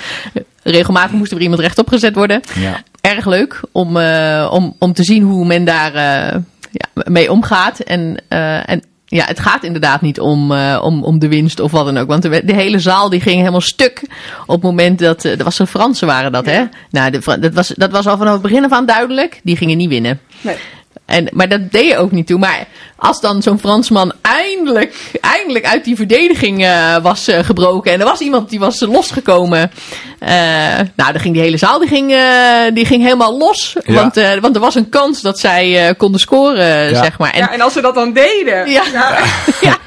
regelmatig 0.71 1.11
moest 1.11 1.29
er 1.31 1.35
weer 1.37 1.43
iemand 1.43 1.61
rechtop 1.63 1.87
gezet 1.87 2.15
worden. 2.15 2.41
ja. 2.55 2.83
Erg 3.01 3.25
leuk 3.25 3.61
om, 3.71 3.97
eh, 3.97 4.47
om, 4.51 4.75
om 4.79 4.93
te 4.93 5.03
zien 5.03 5.23
hoe 5.23 5.45
men 5.45 5.65
daar 5.65 5.93
eh, 5.93 6.39
ja, 6.71 7.03
mee 7.03 7.31
omgaat. 7.31 7.79
En, 7.79 8.17
eh, 8.27 8.69
en 8.69 8.83
ja, 9.05 9.25
het 9.25 9.39
gaat 9.39 9.63
inderdaad 9.63 10.01
niet 10.01 10.19
om, 10.19 10.51
eh, 10.51 10.79
om, 10.83 11.03
om 11.03 11.19
de 11.19 11.27
winst 11.27 11.59
of 11.59 11.71
wat 11.71 11.85
dan 11.85 11.97
ook. 11.97 12.07
Want 12.07 12.21
de, 12.21 12.41
de 12.45 12.53
hele 12.53 12.79
zaal 12.79 13.09
die 13.09 13.21
ging 13.21 13.37
helemaal 13.39 13.61
stuk 13.61 14.01
op 14.45 14.55
het 14.55 14.63
moment 14.63 14.99
dat... 14.99 15.25
eh, 15.25 15.31
dat 15.31 15.41
was 15.41 15.57
de 15.57 15.67
Fransen 15.67 16.07
waren 16.07 16.31
dat, 16.31 16.45
hè? 16.45 16.63
Nou, 16.91 17.11
de, 17.11 17.37
dat, 17.39 17.53
was, 17.53 17.67
dat 17.75 17.91
was 17.91 18.07
al 18.07 18.17
vanaf 18.17 18.33
het 18.33 18.41
begin 18.41 18.63
af 18.65 18.71
aan 18.71 18.85
duidelijk. 18.85 19.39
Die 19.43 19.57
gingen 19.57 19.77
niet 19.77 19.89
winnen. 19.89 20.19
Nee. 20.41 20.55
En, 21.07 21.27
maar 21.33 21.49
dat 21.49 21.71
deed 21.71 21.85
je 21.87 21.97
ook 21.97 22.11
niet 22.11 22.27
toe. 22.27 22.39
Maar 22.39 22.67
als 22.95 23.21
dan 23.21 23.41
zo'n 23.41 23.59
Fransman 23.59 24.13
eindelijk, 24.21 24.95
eindelijk 25.21 25.65
uit 25.65 25.83
die 25.83 25.95
verdediging 25.95 26.63
eh, 26.65 26.97
was 27.01 27.27
eh, 27.27 27.39
gebroken. 27.43 27.91
En 27.91 27.99
er 27.99 28.05
was 28.05 28.19
iemand 28.19 28.49
die 28.49 28.59
was 28.59 28.79
losgekomen. 28.79 29.71
eh, 30.19 30.29
nou, 30.95 31.11
dan 31.11 31.19
ging 31.19 31.33
die 31.33 31.43
hele 31.43 31.57
zaal 31.57 31.79
die 31.79 31.87
ging, 31.87 32.11
eh, 32.13 32.73
die 32.73 32.85
ging 32.85 33.03
helemaal 33.03 33.37
los. 33.37 33.75
Ja. 33.85 33.93
Want, 33.93 34.17
eh, 34.17 34.37
want 34.41 34.55
er 34.55 34.61
was 34.61 34.75
een 34.75 34.89
kans 34.89 35.21
dat 35.21 35.39
zij 35.39 35.87
eh, 35.87 35.93
konden 35.97 36.19
scoren, 36.19 36.89
Ja. 36.89 37.03
zeg 37.03 37.17
maar. 37.19 37.31
En, 37.31 37.39
Ja, 37.39 37.51
en 37.53 37.61
als 37.61 37.73
we 37.73 37.81
dat 37.81 37.95
dan 37.95 38.13
deden. 38.13 38.69
ja. 38.69 38.83
Ja. 39.61 39.77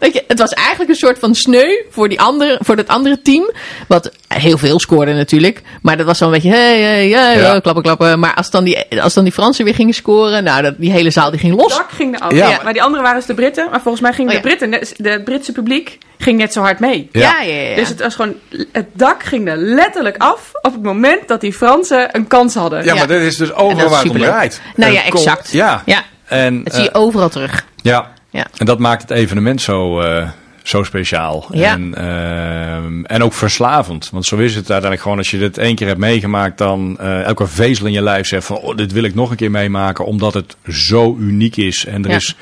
Je, 0.12 0.24
het 0.28 0.38
was 0.38 0.52
eigenlijk 0.52 0.90
een 0.90 0.96
soort 0.96 1.18
van 1.18 1.34
sneu 1.34 1.68
voor, 1.90 2.08
die 2.08 2.20
andere, 2.20 2.58
voor 2.62 2.76
dat 2.76 2.88
andere 2.88 3.22
team. 3.22 3.50
Wat 3.88 4.10
heel 4.28 4.58
veel 4.58 4.80
scoorde 4.80 5.12
natuurlijk. 5.12 5.62
Maar 5.82 5.96
dat 5.96 6.06
was 6.06 6.18
dan 6.18 6.28
een 6.28 6.34
beetje, 6.34 6.50
hey, 6.50 6.80
hey, 6.80 7.08
hey, 7.08 7.36
Ja. 7.38 7.54
oh, 7.54 7.60
klappen, 7.60 7.82
klappen. 7.82 8.18
Maar 8.18 8.34
als 8.34 8.50
dan, 8.50 8.64
die, 8.64 9.00
als 9.02 9.14
dan 9.14 9.24
die 9.24 9.32
Fransen 9.32 9.64
weer 9.64 9.74
gingen 9.74 9.94
scoren, 9.94 10.44
nou, 10.44 10.62
dat, 10.62 10.74
die 10.78 10.90
hele 10.92 11.10
zaal 11.10 11.30
die 11.30 11.40
ging 11.40 11.54
los. 11.56 11.76
Dak 11.76 11.90
ging 11.90 12.16
eraf. 12.16 12.32
Ja. 12.32 12.48
Ja. 12.48 12.60
Maar 12.64 12.72
die 12.72 12.82
andere 12.82 13.02
waren 13.02 13.16
dus 13.18 13.26
de 13.26 13.34
Britten. 13.34 13.68
Maar 13.70 13.80
volgens 13.80 14.02
mij 14.02 14.12
ging 14.12 14.28
Oh, 14.28 14.34
de 14.34 14.40
ja. 14.40 14.46
Britten, 14.46 14.68
net- 14.70 14.94
de 14.96 15.20
Britse 15.24 15.52
publiek, 15.52 15.98
ging 16.18 16.38
net 16.38 16.52
zo 16.52 16.60
hard 16.60 16.80
mee. 16.80 17.08
Ja. 17.12 17.20
Ja, 17.20 17.42
ja, 17.42 17.60
ja. 17.62 17.74
Dus 17.76 17.88
het 17.88 18.00
was 18.00 18.14
gewoon, 18.14 18.34
het 18.72 18.86
dak 18.92 19.22
ging 19.22 19.48
er 19.48 19.56
letterlijk 19.56 20.16
af 20.18 20.50
op 20.62 20.72
het 20.72 20.82
moment 20.82 21.28
dat 21.28 21.40
die 21.40 21.52
Fransen 21.52 22.08
een 22.16 22.26
kans 22.26 22.54
hadden. 22.54 22.78
Ja, 22.84 22.92
Ja. 22.92 22.98
maar 22.98 23.06
dit 23.08 23.22
is 23.22 23.36
dus 23.36 23.52
overal 23.52 23.88
waar 23.88 24.02
het 24.02 24.10
om 24.10 24.18
draait. 24.18 24.60
Nou 24.76 24.90
En 24.90 24.96
ja, 24.96 25.04
exact. 25.04 25.52
Ja. 25.52 25.82
Ja, 25.86 26.02
En, 26.24 26.64
dat 26.64 26.74
zie 26.74 26.82
je 26.82 26.90
eh, 26.90 27.00
overal 27.00 27.28
terug. 27.28 27.64
ja. 27.82 28.14
Ja. 28.30 28.46
En 28.56 28.66
dat 28.66 28.78
maakt 28.78 29.02
het 29.02 29.10
evenement 29.10 29.62
zo, 29.62 30.00
eh, 30.00 30.28
zo 30.68 30.82
speciaal. 30.82 31.46
Ja. 31.50 31.72
En, 31.72 31.94
ehm, 31.94 33.04
en 33.04 33.22
ook 33.22 33.32
verslavend. 33.32 34.10
Want 34.10 34.24
zo 34.26 34.36
is 34.36 34.50
het 34.54 34.58
uiteindelijk 34.70 35.02
gewoon 35.02 35.18
als 35.18 35.30
je 35.30 35.38
dit 35.38 35.58
één 35.58 35.74
keer 35.74 35.86
hebt 35.86 35.98
meegemaakt, 35.98 36.58
dan 36.58 36.96
eh, 37.00 37.22
elke 37.22 37.46
vezel 37.46 37.86
in 37.86 37.92
je 37.92 38.02
lijf 38.02 38.26
zegt 38.26 38.46
van 38.46 38.56
oh, 38.56 38.76
dit 38.76 38.92
wil 38.92 39.02
ik 39.02 39.14
nog 39.14 39.30
een 39.30 39.36
keer 39.36 39.50
meemaken, 39.50 40.04
omdat 40.04 40.34
het 40.34 40.56
zo 40.68 41.16
uniek 41.20 41.56
is. 41.56 41.84
En 41.86 42.04
er 42.04 42.10
Ja. 42.10 42.16
is. 42.16 42.36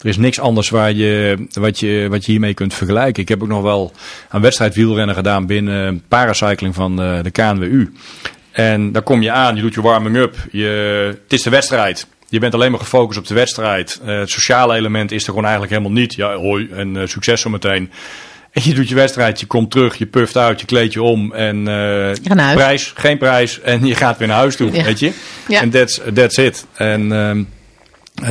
Er 0.00 0.08
is 0.08 0.16
niks 0.16 0.40
anders 0.40 0.68
waar 0.70 0.92
je, 0.92 1.36
wat, 1.52 1.80
je, 1.80 2.06
wat 2.10 2.24
je 2.24 2.30
hiermee 2.30 2.54
kunt 2.54 2.74
vergelijken. 2.74 3.22
Ik 3.22 3.28
heb 3.28 3.42
ook 3.42 3.48
nog 3.48 3.62
wel 3.62 3.92
een 4.30 4.40
wedstrijd 4.40 4.74
wielrennen 4.74 5.14
gedaan 5.14 5.46
binnen 5.46 6.02
paracycling 6.08 6.74
van 6.74 6.96
de, 6.96 7.20
de 7.22 7.30
KNWU. 7.30 7.92
En 8.52 8.92
daar 8.92 9.02
kom 9.02 9.22
je 9.22 9.30
aan, 9.30 9.56
je 9.56 9.62
doet 9.62 9.74
je 9.74 9.80
warming 9.82 10.16
up. 10.16 10.36
Je, 10.52 10.66
het 11.22 11.32
is 11.32 11.42
de 11.42 11.50
wedstrijd. 11.50 12.06
Je 12.36 12.42
bent 12.42 12.54
alleen 12.54 12.70
maar 12.70 12.80
gefocust 12.80 13.18
op 13.18 13.26
de 13.26 13.34
wedstrijd. 13.34 14.00
Eh, 14.06 14.18
het 14.18 14.30
sociale 14.30 14.74
element 14.74 15.12
is 15.12 15.22
er 15.22 15.28
gewoon 15.28 15.44
eigenlijk 15.44 15.72
helemaal 15.72 15.98
niet. 16.00 16.14
Ja, 16.14 16.34
hoi 16.34 16.68
en 16.72 16.96
eh, 16.96 17.06
succes 17.06 17.40
zometeen. 17.40 17.90
En 18.52 18.62
je 18.64 18.74
doet 18.74 18.88
je 18.88 18.94
wedstrijd, 18.94 19.40
je 19.40 19.46
komt 19.46 19.70
terug, 19.70 19.96
je 19.96 20.06
puft 20.06 20.36
uit, 20.36 20.60
je 20.60 20.66
kleed 20.66 20.92
je 20.92 21.02
om. 21.02 21.32
En 21.32 21.68
eh, 21.68 22.54
prijs, 22.54 22.92
geen 22.96 23.18
prijs. 23.18 23.60
En 23.60 23.86
je 23.86 23.94
gaat 23.94 24.18
weer 24.18 24.28
naar 24.28 24.36
huis 24.36 24.56
toe, 24.56 24.72
Ja. 24.72 24.84
weet 24.84 24.98
je. 24.98 25.12
Ja. 25.48 25.60
En 25.60 25.70
that's, 25.70 26.00
that's 26.14 26.36
it. 26.36 26.66
En 26.74 27.12
ehm, 27.12 27.18
en 27.18 27.48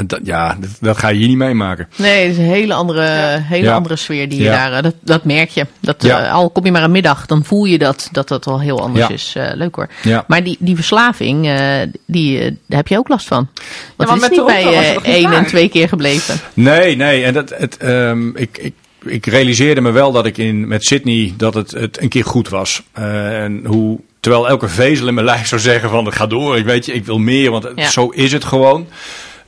dat, 0.06 0.20
ja, 0.24 0.58
dat, 0.60 0.70
dat 0.80 0.98
ga 0.98 1.08
je 1.08 1.18
hier 1.18 1.28
niet 1.28 1.38
meemaken. 1.38 1.88
Nee, 1.96 2.22
het 2.22 2.32
is 2.32 2.38
een 2.38 2.44
hele 2.44 2.74
andere, 2.74 3.02
hele 3.44 3.64
Ja. 3.66 3.74
andere 3.76 3.96
sfeer 3.96 4.30
die 4.30 4.38
je 4.40 4.44
Ja. 4.46 4.52
daar... 4.70 4.78
eh, 4.78 4.84
Dat, 4.84 4.96
dat 5.02 5.24
merk 5.24 5.50
je. 5.50 5.66
Dat, 5.80 6.04
Ja. 6.04 6.26
eh, 6.26 6.34
al 6.34 6.50
kom 6.50 6.66
je 6.66 6.72
maar 6.72 6.84
een 6.84 6.92
middag, 6.92 7.26
dan 7.26 7.44
voel 7.46 7.66
je 7.66 7.78
dat 7.78 8.10
dat, 8.12 8.28
dat 8.28 8.46
wel 8.46 8.60
heel 8.62 8.82
anders 8.82 9.08
Ja. 9.08 9.14
is. 9.14 9.34
Eh, 9.36 9.50
leuk 9.54 9.76
hoor. 9.76 9.90
Ja. 10.02 10.24
Maar 10.28 10.44
die, 10.44 10.58
die 10.60 10.76
verslaving, 10.76 11.48
eh, 11.48 11.64
die, 12.06 12.40
eh, 12.40 12.52
daar 12.68 12.78
heb 12.78 12.88
je 12.88 12.98
ook 12.98 13.08
last 13.08 13.28
van. 13.28 13.48
Want 13.96 14.10
het 14.10 14.18
is 14.22 14.28
met 14.30 14.38
niet 14.38 14.46
bij 14.46 14.64
eh, 14.74 14.94
het 14.96 15.04
één 15.04 15.32
en 15.32 15.46
twee 15.46 15.70
keer 15.70 15.88
gebleven. 15.88 16.36
Nee, 16.54 16.96
nee. 16.96 17.24
En 17.24 17.34
dat, 17.34 17.50
het, 17.58 17.78
ehm, 17.78 18.28
ik, 18.36 18.58
ik, 18.58 18.74
ik 19.06 19.26
realiseerde 19.26 19.82
me 19.82 19.92
wel 19.92 20.12
dat 20.12 20.26
ik 20.26 20.38
in, 20.38 20.68
met 20.68 20.86
Sydney 20.86 21.34
dat 21.38 21.54
het, 21.54 21.72
het 21.72 22.02
een 22.02 22.10
keer 22.10 22.26
goed 22.26 22.50
was. 22.50 22.84
Eh, 22.94 23.44
en 23.44 23.66
hoe, 23.66 24.00
terwijl 24.20 24.48
elke 24.48 24.68
vezel 24.68 25.08
in 25.08 25.14
mijn 25.14 25.26
lijf 25.36 25.48
zou 25.48 25.62
zeggen 25.62 25.90
van 25.90 26.14
ga 26.14 26.28
door, 26.28 26.58
ik 26.58 26.66
weet 26.66 26.86
je, 26.86 26.94
ik 26.94 27.06
wil 27.06 27.18
meer, 27.18 27.52
want 27.52 27.64
het- 27.64 27.74
Ja. 27.76 27.90
zo 27.90 28.08
is 28.10 28.32
het 28.32 28.44
gewoon. 28.44 28.88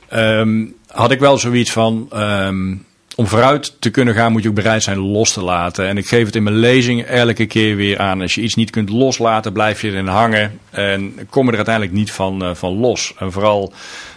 Ehm, 0.08 0.64
had 0.86 1.10
ik 1.10 1.18
wel 1.20 1.38
zoiets 1.38 1.72
van, 1.72 2.06
ehm, 2.12 2.74
om 3.16 3.26
vooruit 3.26 3.76
te 3.80 3.90
kunnen 3.90 4.14
gaan 4.14 4.32
moet 4.32 4.42
je 4.42 4.48
ook 4.48 4.54
bereid 4.54 4.82
zijn 4.82 4.98
los 4.98 5.32
te 5.32 5.42
laten. 5.42 5.86
En 5.86 5.96
ik 5.96 6.06
geef 6.06 6.26
het 6.26 6.36
in 6.36 6.42
mijn 6.42 6.56
lezing 6.56 7.02
elke 7.02 7.46
keer 7.46 7.76
weer 7.76 7.98
aan. 7.98 8.20
Als 8.20 8.34
je 8.34 8.40
iets 8.40 8.54
niet 8.54 8.70
kunt 8.70 8.88
loslaten, 8.90 9.52
blijf 9.52 9.80
je 9.80 9.88
erin 9.88 10.06
hangen. 10.06 10.58
En 10.70 11.14
kom 11.30 11.44
je 11.44 11.50
er 11.50 11.56
uiteindelijk 11.56 11.94
niet 11.96 12.12
van, 12.12 12.42
eh, 12.44 12.54
van 12.54 12.78
los. 12.78 13.14
En 13.18 13.32
vooral 13.32 13.72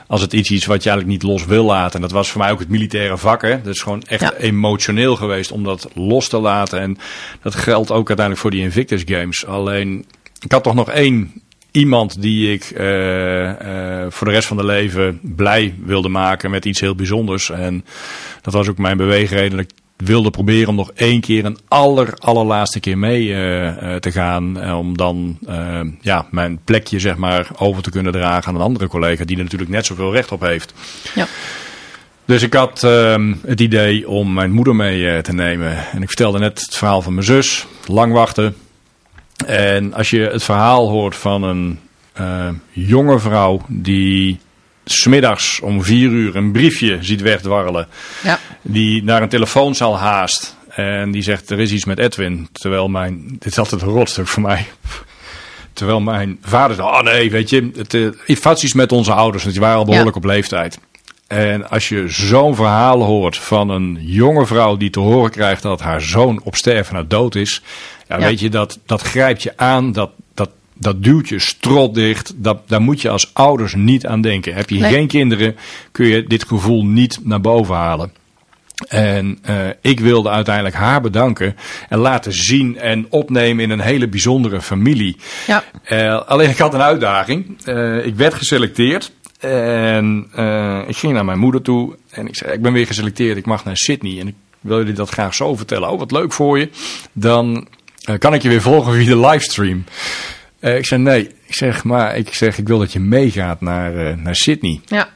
als 0.07 0.21
het 0.21 0.33
iets 0.33 0.51
is 0.51 0.65
wat 0.65 0.83
je 0.83 0.89
eigenlijk 0.89 1.21
niet 1.21 1.31
los 1.31 1.45
wil 1.45 1.63
laten. 1.65 1.95
En 1.95 2.01
dat 2.01 2.11
was 2.11 2.29
voor 2.29 2.41
mij 2.41 2.51
ook 2.51 2.59
het 2.59 2.69
militaire 2.69 3.17
vak. 3.17 3.41
Hè. 3.41 3.61
Dat 3.61 3.73
is 3.73 3.81
gewoon 3.81 4.03
echt 4.03 4.21
Ja. 4.21 4.33
emotioneel 4.33 5.15
geweest 5.15 5.51
om 5.51 5.63
dat 5.63 5.89
los 5.93 6.27
te 6.27 6.39
laten. 6.39 6.79
En 6.79 6.97
dat 7.41 7.55
geldt 7.55 7.91
ook 7.91 8.07
uiteindelijk 8.07 8.39
voor 8.39 8.51
die 8.51 8.61
Invictus 8.63 9.01
Games. 9.05 9.45
Alleen, 9.45 10.05
ik 10.39 10.51
had 10.51 10.63
toch 10.63 10.75
nog 10.75 10.89
één 10.89 11.41
iemand 11.72 12.22
die 12.22 12.53
ik 12.53 12.63
eh, 12.63 13.49
eh, 13.49 14.11
voor 14.11 14.28
de 14.28 14.34
rest 14.34 14.47
van 14.47 14.57
de 14.57 14.65
leven 14.65 15.19
blij 15.22 15.76
wilde 15.86 16.09
maken 16.09 16.51
met 16.51 16.65
iets 16.65 16.80
heel 16.80 16.95
bijzonders. 16.95 17.49
En 17.49 17.86
dat 18.41 18.53
was 18.53 18.67
ook 18.67 18.78
mijn 18.78 18.97
beweegreden. 18.97 19.57
Dat 19.57 19.65
ik 19.65 20.05
wilde 20.05 20.30
proberen 20.30 20.67
om 20.67 20.76
nog 20.76 20.91
één 20.95 21.22
keer 21.22 21.45
een 21.45 21.57
aller, 21.67 22.13
allerlaatste 22.17 22.80
keer 22.80 22.97
mee 22.97 23.28
uh, 23.28 23.95
te 23.95 24.11
gaan. 24.11 24.74
om 24.74 24.97
dan 24.97 25.38
ja, 26.01 26.26
mijn 26.32 26.59
plekje 26.63 26.99
zeg 26.99 27.17
maar, 27.17 27.47
over 27.57 27.84
te 27.84 27.91
kunnen 27.91 28.11
dragen 28.11 28.47
aan 28.47 28.55
een 28.55 28.61
andere 28.61 28.88
collega 28.88 29.26
die 29.26 29.38
er 29.38 29.43
natuurlijk 29.43 29.72
net 29.72 29.86
zoveel 29.86 30.13
recht 30.13 30.32
op 30.32 30.41
heeft. 30.41 30.74
Ja. 31.15 31.28
Dus 32.26 32.41
ik 32.41 32.53
had 32.53 32.84
ehm, 32.84 33.34
het 33.45 33.59
idee 33.59 34.09
om 34.09 34.34
mijn 34.34 34.51
moeder 34.51 34.76
mee 34.76 35.22
te 35.22 35.34
nemen. 35.34 35.91
En 35.91 36.01
ik 36.01 36.07
vertelde 36.07 36.39
net 36.39 36.61
het 36.61 36.78
verhaal 36.78 37.01
van 37.01 37.13
mijn 37.13 37.26
zus. 37.26 37.65
Lang 37.86 38.13
wachten. 38.13 38.55
En 39.45 39.93
als 39.93 40.09
je 40.09 40.19
het 40.19 40.43
verhaal 40.43 40.89
hoort 40.89 41.15
van 41.15 41.43
een 41.43 41.79
uh, 42.19 42.49
jonge 42.71 43.19
vrouw 43.19 43.61
die 43.67 44.39
smiddags 44.85 45.59
om 45.59 45.83
vier 45.83 46.09
uur 46.09 46.35
een 46.35 46.51
briefje 46.51 46.97
ziet 47.01 47.21
wegdwarrelen. 47.21 47.87
Ja. 48.23 48.39
Die 48.61 49.03
naar 49.03 49.21
een 49.21 49.29
telefoonzaal 49.29 49.97
haast. 49.97 50.55
En 50.69 51.11
die 51.11 51.21
zegt, 51.21 51.49
er 51.49 51.59
is 51.59 51.71
iets 51.71 51.85
met 51.85 51.99
Edwin. 51.99 52.47
Terwijl 52.51 52.87
mijn, 52.87 53.27
dit 53.27 53.45
is 53.45 53.57
altijd 53.57 53.81
een 53.81 53.87
rotstuk 53.87 54.27
voor 54.27 54.41
mij. 54.41 54.65
Terwijl 55.73 55.99
mijn 55.99 56.37
vader 56.41 56.75
zei, 56.75 56.87
oh 56.87 57.01
nee, 57.01 57.31
weet 57.31 57.49
je, 57.49 57.71
het, 57.75 57.93
uh, 57.93 58.73
met 58.73 58.91
onze 58.91 59.13
ouders. 59.13 59.43
Want 59.43 59.55
die 59.55 59.63
waren 59.63 59.77
al 59.77 59.85
behoorlijk 59.85 60.15
op 60.15 60.23
leeftijd. 60.23 60.79
En 61.27 61.69
als 61.69 61.89
je 61.89 62.07
zo'n 62.07 62.55
verhaal 62.55 63.03
hoort 63.03 63.37
van 63.37 63.69
een 63.69 63.97
jonge 64.01 64.45
vrouw 64.45 64.77
die 64.77 64.89
te 64.89 64.99
horen 64.99 65.31
krijgt 65.31 65.61
dat 65.61 65.81
haar 65.81 66.01
zoon 66.01 66.41
op 66.43 66.55
sterven 66.55 66.93
naar 66.93 67.07
dood 67.07 67.35
is. 67.35 67.61
Ja, 68.20 68.26
weet 68.26 68.39
je, 68.39 68.49
dat, 68.49 68.80
dat 68.86 69.01
grijpt 69.01 69.43
je 69.43 69.53
aan, 69.55 69.91
dat, 69.91 70.12
dat, 70.34 70.49
dat 70.74 71.03
duwt 71.03 71.30
je 71.30 71.39
strot 71.39 71.95
dicht. 71.95 72.34
Dat, 72.36 72.62
daar 72.68 72.82
moet 72.82 73.01
je 73.01 73.09
als 73.09 73.34
ouders 73.34 73.76
niet 73.76 74.05
aan 74.05 74.22
denken. 74.22 74.53
Heb 74.53 74.70
je 74.70 74.84
geen 74.84 75.07
kinderen, 75.07 75.55
kun 75.91 76.07
je 76.07 76.24
dit 76.24 76.43
gevoel 76.47 76.86
niet 76.86 77.20
naar 77.24 77.41
boven 77.41 77.76
halen. 77.76 78.12
En 78.88 79.39
uh, 79.49 79.55
ik 79.82 79.99
wilde 79.99 80.30
uiteindelijk 80.30 80.76
haar 80.76 81.01
bedanken 81.01 81.55
en 81.89 81.99
laten 81.99 82.34
zien 82.34 82.78
en 82.78 83.05
opnemen 83.09 83.64
in 83.64 83.70
een 83.70 83.80
hele 83.80 84.07
bijzondere 84.07 84.62
familie. 84.62 85.18
Ja. 85.47 85.64
Uh, 85.89 86.22
alleen 86.22 86.49
ik 86.49 86.57
had 86.57 86.74
een 86.74 86.82
uitdaging. 86.82 87.57
Uh, 87.66 88.05
ik 88.05 88.16
werd 88.16 88.34
geselecteerd 88.34 89.12
en 89.39 90.28
ik 90.88 90.97
ging 90.97 91.14
naar 91.14 91.26
mijn 91.26 91.39
moeder 91.39 91.62
toe 91.62 91.95
en 92.09 92.28
ik 92.28 92.36
zei: 92.36 92.51
Ik 92.51 92.62
ben 92.62 92.74
weer 92.74 92.88
geselecteerd, 92.88 93.38
ik 93.38 93.45
mag 93.45 93.66
naar 93.66 93.78
Sydney. 93.78 94.20
En 94.20 94.28
ik 94.28 94.36
wil 94.62 94.78
jullie 94.78 94.93
dat 94.93 95.09
graag 95.09 95.34
zo 95.34 95.55
vertellen. 95.55 95.89
Oh, 95.89 95.99
wat 95.99 96.12
leuk 96.12 96.34
voor 96.34 96.59
je. 96.59 96.70
Dan 97.14 97.68
kan 98.18 98.34
ik 98.34 98.41
je 98.41 98.49
weer 98.49 98.62
volgen 98.62 98.93
via 98.93 99.06
de 99.06 99.20
livestream. 99.20 99.84
ik 100.60 100.86
zei: 100.86 101.02
Nee, 101.02 101.30
ik 101.45 101.56
zeg, 101.56 101.84
maar 101.84 102.18
ik, 102.18 102.34
zeg, 102.34 102.58
ik 102.58 102.68
wil 102.68 102.80
dat 102.80 102.93
je 102.93 102.99
meegaat 102.99 103.62
naar, 103.62 104.18
naar 104.18 104.36
Sydney. 104.36 104.82
Ja. 104.86 105.10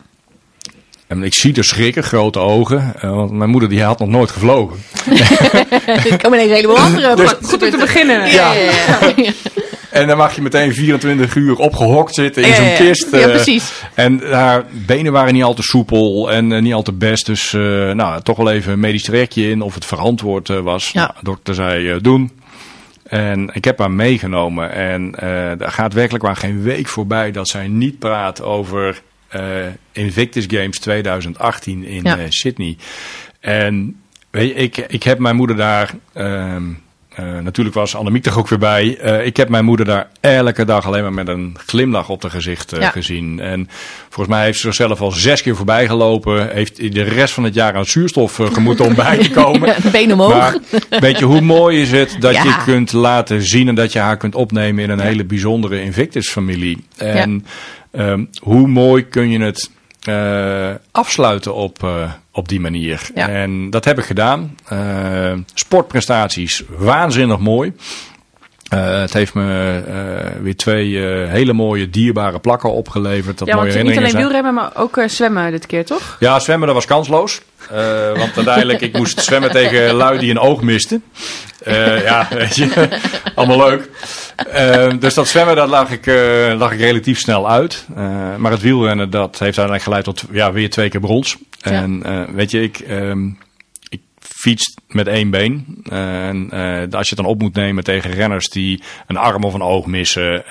En 1.07 1.23
ik 1.23 1.33
zie 1.33 1.55
er 1.55 1.63
schrikken, 1.63 2.03
grote 2.03 2.39
ogen. 2.39 2.93
want 3.01 3.31
mijn 3.31 3.49
moeder 3.49 3.69
die 3.69 3.83
had 3.83 3.99
nog 3.99 4.09
nooit 4.09 4.31
gevlogen. 4.31 4.77
Ik 6.11 6.17
kan 6.17 6.33
ineens 6.33 6.51
helemaal 6.51 6.77
andere. 6.77 7.15
Dus, 7.15 7.33
goed 7.41 7.63
om 7.63 7.69
te 7.69 7.77
beginnen. 7.77 8.31
Ja. 8.31 8.53
En 9.89 10.07
dan 10.07 10.17
mag 10.17 10.35
je 10.35 10.41
meteen 10.41 10.73
24 10.73 11.35
uur 11.35 11.57
opgehokt 11.57 12.15
zitten 12.15 12.43
in 12.43 12.53
zo'n 12.53 12.73
kist. 12.75 13.07
Ja, 13.11 13.27
precies. 13.27 13.71
En 13.93 14.21
haar 14.31 14.65
benen 14.71 15.11
waren 15.11 15.33
niet 15.33 15.43
al 15.43 15.53
te 15.53 15.61
soepel 15.61 16.31
en 16.31 16.63
niet 16.63 16.73
al 16.73 16.81
te 16.81 16.91
best. 16.91 17.25
Dus 17.25 17.51
nou, 17.51 18.21
toch 18.21 18.37
wel 18.37 18.51
even 18.51 18.73
een 18.73 18.79
medisch 18.79 19.07
werkje 19.07 19.49
in 19.49 19.61
of 19.61 19.73
het 19.73 19.85
verantwoord 19.85 20.47
was. 20.47 20.91
Ja. 20.91 21.01
Nou, 21.01 21.13
de 21.13 21.23
dokter 21.23 21.55
zei 21.55 22.01
doen. 22.01 22.31
En 23.19 23.49
ik 23.53 23.65
heb 23.65 23.79
haar 23.79 23.91
meegenomen. 23.91 24.71
En 24.71 25.19
er 25.59 25.71
gaat 25.71 25.93
werkelijk 25.93 26.23
maar 26.23 26.35
geen 26.35 26.61
week 26.61 26.87
voorbij 26.87 27.31
dat 27.31 27.47
zij 27.47 27.67
niet 27.67 27.99
praat 27.99 28.41
over 28.41 29.01
uh, 29.35 29.65
Invictus 29.91 30.45
Games 30.47 30.79
2018 30.79 31.83
in 31.83 32.03
ja. 32.03 32.17
uh, 32.17 32.23
Sydney. 32.29 32.77
En 33.39 33.99
weet 34.29 34.47
je, 34.47 34.53
ik, 34.53 34.77
ik 34.77 35.03
heb 35.03 35.19
mijn 35.19 35.35
moeder 35.35 35.55
daar. 35.55 35.91
Uh, 37.19 37.39
natuurlijk 37.39 37.75
was 37.75 37.95
Annemiek 37.95 38.25
er 38.25 38.37
ook 38.37 38.47
weer 38.47 38.59
bij. 38.59 38.87
ik 39.23 39.37
heb 39.37 39.49
mijn 39.49 39.65
moeder 39.65 39.85
daar 39.85 40.07
elke 40.19 40.65
dag 40.65 40.85
alleen 40.85 41.01
maar 41.01 41.13
met 41.13 41.27
een 41.27 41.57
glimlach 41.65 42.09
op 42.09 42.21
haar 42.21 42.31
gezicht 42.31 42.75
ja. 42.79 42.89
gezien. 42.89 43.39
En 43.39 43.69
volgens 44.09 44.35
mij 44.35 44.45
heeft 44.45 44.59
ze 44.59 44.63
zichzelf 44.63 45.01
al 45.01 45.11
zes 45.11 45.41
keer 45.41 45.55
voorbij 45.55 45.87
gelopen. 45.87 46.53
Heeft 46.53 46.93
de 46.93 47.03
rest 47.03 47.33
van 47.33 47.43
het 47.43 47.53
jaar 47.53 47.75
aan 47.75 47.85
zuurstof 47.85 48.35
gemoeten 48.35 48.85
om 48.85 48.95
bij 48.95 49.17
te 49.17 49.31
komen. 49.41 49.75
Been 49.91 50.13
omhoog. 50.13 50.33
Maar 50.33 50.59
weet 50.99 51.19
je, 51.19 51.25
hoe 51.25 51.41
mooi 51.41 51.81
is 51.81 51.91
het 51.91 52.15
dat 52.19 52.35
je 52.35 52.61
kunt 52.65 52.91
laten 52.91 53.41
zien 53.41 53.67
en 53.67 53.75
dat 53.75 53.93
je 53.93 53.99
haar 53.99 54.17
kunt 54.17 54.35
opnemen 54.35 54.83
in 54.83 54.89
een 54.89 54.99
hele 54.99 55.25
bijzondere 55.25 55.81
Invictus 55.81 56.29
familie. 56.29 56.83
En 56.97 57.45
Um, 57.97 58.29
hoe 58.41 58.67
mooi 58.67 59.05
kun 59.05 59.29
je 59.29 59.39
het 59.39 59.69
uh, 60.07 60.69
afsluiten 60.91 61.53
op, 61.53 61.83
uh, 61.83 62.11
op 62.31 62.47
die 62.47 62.59
manier? 62.59 63.09
Ja. 63.15 63.29
En 63.29 63.69
dat 63.69 63.85
heb 63.85 63.97
ik 63.97 64.05
gedaan. 64.05 64.57
Uh, 64.73 65.33
sportprestaties, 65.53 66.63
waanzinnig 66.77 67.39
mooi. 67.39 67.73
Het 68.75 69.13
heeft 69.13 69.33
me 69.33 69.81
weer 70.41 70.55
twee 70.55 70.97
hele 71.27 71.53
mooie 71.53 71.89
dierbare 71.89 72.39
plakken 72.39 72.71
opgeleverd. 72.71 73.37
Dat 73.37 73.47
ja, 73.47 73.55
mooie 73.55 73.73
want 73.73 73.87
niet 73.87 73.97
alleen 73.97 74.15
wielrennen, 74.15 74.53
maar 74.53 74.71
ook 74.75 74.99
zwemmen 75.07 75.51
dit 75.51 75.65
keer, 75.65 75.85
toch? 75.85 76.17
Ja, 76.19 76.39
zwemmen 76.39 76.67
dat 76.67 76.75
was 76.75 76.85
kansloos. 76.85 77.41
want 78.15 78.35
uiteindelijk, 78.35 78.81
ik 78.81 78.97
moest 78.97 79.21
zwemmen 79.21 79.51
tegen 79.51 79.93
lui 79.93 80.19
die 80.19 80.31
een 80.31 80.39
oog 80.39 80.61
misten. 80.61 81.03
ja, 82.03 82.27
weet 82.29 82.55
je, 82.55 82.89
allemaal 83.35 83.69
leuk. 83.69 83.89
Dus 84.99 85.13
dat 85.13 85.27
zwemmen, 85.27 85.55
dat 85.55 85.69
lag 85.69 85.91
ik, 85.91 86.05
lag 86.57 86.71
ik 86.71 86.79
relatief 86.79 87.19
snel 87.19 87.49
uit. 87.49 87.85
Maar 88.37 88.51
het 88.51 88.61
wielrennen, 88.61 89.09
dat 89.09 89.29
heeft 89.29 89.57
uiteindelijk 89.57 89.83
geleid 89.83 90.03
tot 90.03 90.23
ja, 90.31 90.51
weer 90.51 90.69
twee 90.69 90.89
keer 90.89 90.99
brons. 90.99 91.37
Ja. 91.57 91.71
En 91.71 92.03
weet 92.35 92.51
je, 92.51 92.61
ik, 92.61 92.83
um, 92.89 93.37
ik 94.35 94.41
fiets 94.41 94.73
met 94.87 95.07
één 95.07 95.29
been. 95.29 95.65
En 95.89 96.49
als 96.91 97.09
je 97.09 97.15
het 97.15 97.23
dan 97.23 97.25
op 97.25 97.41
moet 97.41 97.53
nemen 97.55 97.83
tegen 97.83 98.11
renners 98.11 98.49
die 98.49 98.83
een 99.07 99.17
arm 99.17 99.43
of 99.43 99.53
een 99.53 99.61
oog 99.61 99.85
missen. 99.85 100.43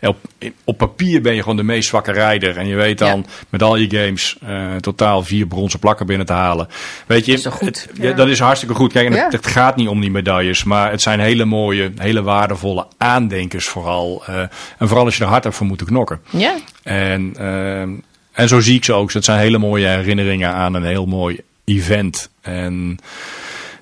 op, 0.00 0.16
op 0.64 0.78
papier 0.78 1.20
ben 1.22 1.34
je 1.34 1.40
gewoon 1.42 1.56
de 1.56 1.62
meest 1.62 1.88
zwakke 1.88 2.12
rijder. 2.12 2.56
En 2.56 2.66
je 2.66 2.74
weet 2.74 2.98
dan 2.98 3.18
Ja. 3.18 3.24
met 3.48 3.62
al 3.62 3.76
je 3.76 3.90
games 3.90 4.38
totaal 4.80 5.22
vier 5.22 5.46
bronzen 5.46 5.78
plakken 5.78 6.06
binnen 6.06 6.26
te 6.26 6.32
halen. 6.32 6.68
Weet 7.06 7.24
je, 7.26 7.32
Dat 7.32 7.40
is 7.52 7.58
goed? 7.58 7.66
het- 7.66 7.88
ja, 8.00 8.12
dat 8.12 8.28
is 8.28 8.38
hartstikke 8.38 8.74
goed. 8.74 8.92
Kijk, 8.92 9.06
en 9.06 9.12
Ja. 9.14 9.24
het, 9.24 9.32
het 9.32 9.46
gaat 9.46 9.76
niet 9.76 9.88
om 9.88 10.00
die 10.00 10.10
medailles, 10.10 10.64
maar 10.64 10.90
het 10.90 11.02
zijn 11.02 11.20
hele 11.20 11.44
mooie, 11.44 11.92
hele 11.96 12.22
waardevolle 12.22 12.86
aandenkers 12.96 13.66
vooral. 13.68 14.22
Eh, 14.26 14.40
en 14.78 14.88
vooral 14.88 15.04
als 15.04 15.16
je 15.16 15.22
er 15.24 15.30
hard 15.30 15.44
hebt 15.44 15.56
voor 15.56 15.66
moeten 15.66 15.86
knokken. 15.86 16.20
Ja, 16.30 16.54
En, 16.82 17.32
ehm, 17.36 17.90
en 18.32 18.48
zo 18.48 18.60
zie 18.60 18.76
ik 18.76 18.84
ze 18.84 18.92
ook. 18.92 19.12
Het 19.12 19.24
zijn 19.24 19.38
hele 19.38 19.58
mooie 19.58 19.86
herinneringen 19.86 20.52
aan 20.52 20.74
een 20.74 20.84
heel 20.84 21.06
mooi 21.06 21.40
event. 21.68 22.30
En 22.40 22.96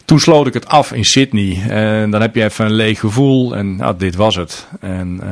toen 0.04 0.18
sloot 0.20 0.46
ik 0.46 0.54
het 0.54 0.68
af 0.68 0.92
in 0.92 1.04
Sydney. 1.04 1.62
En 1.68 2.10
dan 2.10 2.20
heb 2.20 2.34
je 2.34 2.44
even 2.44 2.64
een 2.64 2.72
leeg 2.72 3.00
gevoel. 3.00 3.56
En 3.56 3.76
nou, 3.76 3.94
dit 3.98 4.14
was 4.14 4.36
het. 4.36 4.66
En 4.80 5.18
eh, 5.22 5.28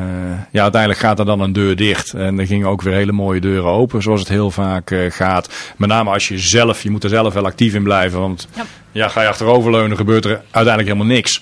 ja, 0.51 0.63
uiteindelijk 0.63 1.01
gaat 1.01 1.19
er 1.19 1.25
dan 1.25 1.41
een 1.41 1.53
deur 1.53 1.77
dicht. 1.77 2.13
En 2.13 2.39
er 2.39 2.47
gingen 2.47 2.67
ook 2.69 2.83
weer 2.83 2.95
hele 2.95 3.13
mooie 3.13 3.41
deuren 3.41 3.71
open, 3.71 4.03
zoals 4.03 4.21
het 4.21 4.29
heel 4.29 4.51
vaak 4.51 4.91
eh, 4.91 5.11
gaat. 5.11 5.49
Met 5.77 5.89
name 5.89 6.11
als 6.11 6.29
je 6.29 6.39
zelf, 6.39 6.83
je 6.83 6.91
moet 6.91 7.05
er 7.05 7.11
zelf 7.11 7.35
wel 7.35 7.45
actief 7.45 7.75
in 7.75 7.83
blijven. 7.83 8.21
Want 8.21 8.49
Ja. 8.57 8.65
ja, 8.93 9.09
ga 9.09 9.23
je 9.23 9.29
achteroverleunen, 9.29 9.97
gebeurt 9.97 10.25
er 10.25 10.31
uiteindelijk 10.51 10.87
helemaal 10.95 11.15
niks. 11.17 11.41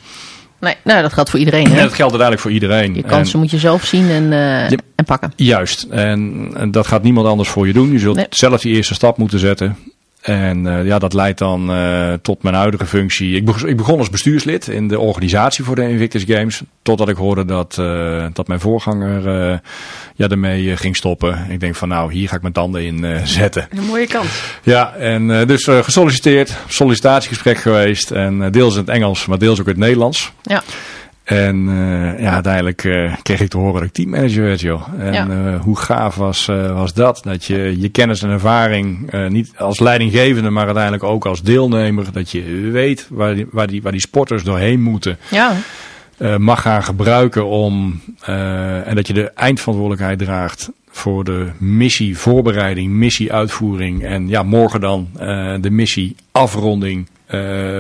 nee, 0.61 0.75
nou, 0.85 1.03
dat 1.03 1.13
geldt 1.13 1.31
voor 1.31 1.39
iedereen. 1.39 1.65
En 1.65 1.71
Hè? 1.73 1.81
dat 1.83 1.93
geldt 1.95 2.01
uiteindelijk 2.01 2.41
voor 2.41 2.51
iedereen. 2.51 2.95
Je 2.95 3.03
kansen 3.03 3.35
En- 3.35 3.41
moet 3.41 3.51
je 3.51 3.59
zelf 3.59 3.85
zien 3.85 4.09
en, 4.11 4.33
eh, 4.33 4.71
Ja. 4.71 4.77
en 4.97 5.05
pakken. 5.05 5.33
Juist. 5.37 5.83
En, 5.91 6.51
en 6.55 6.71
dat 6.71 6.87
gaat 6.87 7.03
niemand 7.03 7.27
anders 7.27 7.49
voor 7.49 7.67
je 7.67 7.73
doen. 7.73 7.93
Je 7.93 7.99
zult 7.99 8.17
Nee. 8.17 8.27
zelf 8.31 8.61
die 8.61 8.75
eerste 8.75 8.95
stap 8.95 9.17
moeten 9.19 9.39
zetten. 9.39 9.77
En 10.23 10.67
eh, 10.67 10.85
ja, 10.85 10.99
dat 10.99 11.13
leidt 11.13 11.39
dan 11.39 11.71
eh, 11.73 12.13
tot 12.13 12.43
mijn 12.43 12.55
huidige 12.55 12.87
functie. 12.87 13.37
Ik 13.37 13.45
begon, 13.45 13.69
ik 13.69 13.77
begon 13.77 13.99
als 13.99 14.11
bestuurslid 14.11 14.69
in 14.69 14.89
de 14.89 14.99
organisatie 14.99 15.65
voor 15.65 15.75
de 15.75 15.89
Invictus 15.89 16.25
Games. 16.27 16.63
Totdat 16.83 17.09
ik 17.09 17.17
hoorde 17.17 17.45
dat, 17.45 17.79
eh, 17.79 18.27
dat 18.33 18.47
mijn 18.49 18.61
voorganger 18.61 19.23
ja, 20.15 20.29
ermee 20.29 20.77
ging 20.77 20.97
stoppen. 20.97 21.47
Ik 21.49 21.61
denk 21.61 21.75
van 21.75 21.89
nou, 21.89 22.13
hier 22.13 22.29
ga 22.29 22.37
ik 22.37 22.43
mijn 22.43 22.55
tanden 22.55 22.85
in 22.85 23.21
zetten. 23.25 23.69
Een 23.71 23.85
mooie 23.85 24.07
kans. 24.07 24.29
Ja, 24.63 24.95
en 24.95 25.47
dus 25.47 25.65
gesolliciteerd, 25.65 26.57
sollicitatiegesprek 26.69 27.59
geweest. 27.59 28.11
En 28.11 28.51
deels 28.51 28.75
in 28.75 28.81
het 28.81 28.89
Engels, 28.89 29.27
maar 29.27 29.39
deels 29.39 29.61
ook 29.61 29.67
in 29.67 29.73
het 29.73 29.81
Nederlands. 29.81 30.33
Ja. 30.43 30.63
En 31.25 31.69
eh, 31.69 32.21
ja, 32.23 32.33
uiteindelijk 32.33 32.85
eh, 32.85 33.15
kreeg 33.23 33.41
ik 33.41 33.49
te 33.49 33.57
horen 33.57 33.75
dat 33.75 33.83
ik 33.83 33.93
teammanager 33.93 34.43
werd, 34.43 34.61
joh. 34.61 34.89
En 34.99 35.13
Ja. 35.13 35.29
eh, 35.29 35.61
hoe 35.61 35.79
gaaf 35.79 36.15
was, 36.15 36.47
was 36.73 36.95
dat? 36.95 37.21
Dat 37.25 37.45
je 37.45 37.81
je 37.81 37.89
kennis 37.89 38.23
en 38.23 38.31
ervaring, 38.31 39.13
niet 39.29 39.53
als 39.57 39.81
leidinggevende, 39.81 40.51
maar 40.51 40.65
uiteindelijk 40.65 41.05
ook 41.05 41.27
als 41.27 41.43
deelnemer, 41.43 42.13
dat 42.13 42.31
je 42.31 42.43
weet 42.73 43.07
waar 43.11 43.35
die, 43.35 43.47
waar 43.51 43.67
die, 43.67 43.83
waar 43.83 43.93
die 43.93 44.01
sporters 44.01 44.43
doorheen 44.45 44.83
moeten, 44.83 45.19
Ja, 45.31 45.53
mag 46.39 46.63
gaan 46.63 46.83
gebruiken 46.83 47.47
om, 47.47 48.01
en 48.25 48.95
dat 48.95 49.07
je 49.07 49.13
de 49.13 49.31
eindverantwoordelijkheid 49.31 50.19
draagt 50.19 50.71
voor 50.91 51.25
de 51.25 51.47
missie 51.59 52.19
voorbereiding, 52.19 52.93
missie 52.93 53.33
uitvoering 53.33 54.05
en 54.05 54.29
ja, 54.29 54.43
morgen 54.43 54.81
dan 54.81 55.09
de 55.61 55.71
missie 55.71 56.17
afronding 56.33 57.09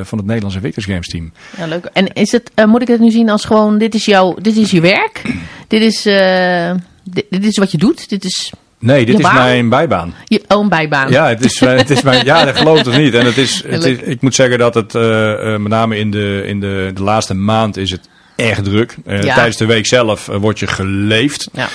van 0.02 0.18
het 0.18 0.26
Nederlandse 0.26 0.60
Victors 0.60 0.84
Games 0.86 1.08
team. 1.08 1.32
ja, 1.56 1.66
leuk. 1.66 1.84
En 1.92 2.12
is 2.12 2.32
het, 2.32 2.50
eh, 2.54 2.64
moet 2.64 2.82
ik 2.82 2.88
het 2.88 3.00
nu 3.00 3.10
zien 3.10 3.30
als 3.30 3.44
gewoon, 3.44 3.78
dit 3.78 3.94
is, 3.94 4.04
jouw, 4.04 4.34
dit 4.40 4.56
is 4.56 4.70
je 4.70 4.80
werk? 4.80 5.22
Dit 5.68 5.82
is, 5.82 6.06
eh, 6.06 6.70
dit, 7.04 7.24
dit 7.30 7.44
is 7.44 7.58
wat 7.58 7.70
je 7.70 7.78
doet. 7.78 8.08
Dit 8.08 8.24
is 8.24 8.52
Nee, 8.78 9.04
dit 9.04 9.16
Je 9.16 9.22
is 9.22 9.28
baan? 9.28 9.34
mijn 9.34 9.68
bijbaan. 9.68 10.14
je 10.24 10.42
own 10.48 10.68
bijbaan. 10.68 11.10
Ja, 11.10 11.28
het 11.28 11.44
is, 11.44 11.60
eh, 11.60 11.76
het 11.76 11.90
is 11.90 12.02
mijn, 12.02 12.24
ja, 12.24 12.44
dat 12.44 12.56
geloof 12.56 12.86
ik 12.86 12.96
niet. 12.96 13.14
En 13.14 13.24
het 13.26 13.36
is, 13.38 13.62
het 13.66 13.84
is, 13.84 13.96
ik 13.98 14.20
moet 14.20 14.34
zeggen 14.34 14.58
dat 14.58 14.74
het 14.74 14.94
eh, 14.94 15.32
eh, 15.54 15.60
met 15.60 15.70
name 15.72 15.98
in, 15.98 16.10
de, 16.10 16.42
in 16.46 16.60
de, 16.60 16.90
de 16.94 17.02
laatste 17.02 17.34
maand 17.34 17.76
is 17.76 17.90
het 17.90 18.08
echt 18.36 18.64
druk. 18.64 18.96
Eh, 19.04 19.22
Ja. 19.22 19.34
Tijdens 19.34 19.56
de 19.56 19.66
week 19.66 19.86
zelf 19.86 20.28
eh, 20.28 20.36
word 20.36 20.58
je 20.58 20.66
geleefd. 20.66 21.48
Ja. 21.52 21.68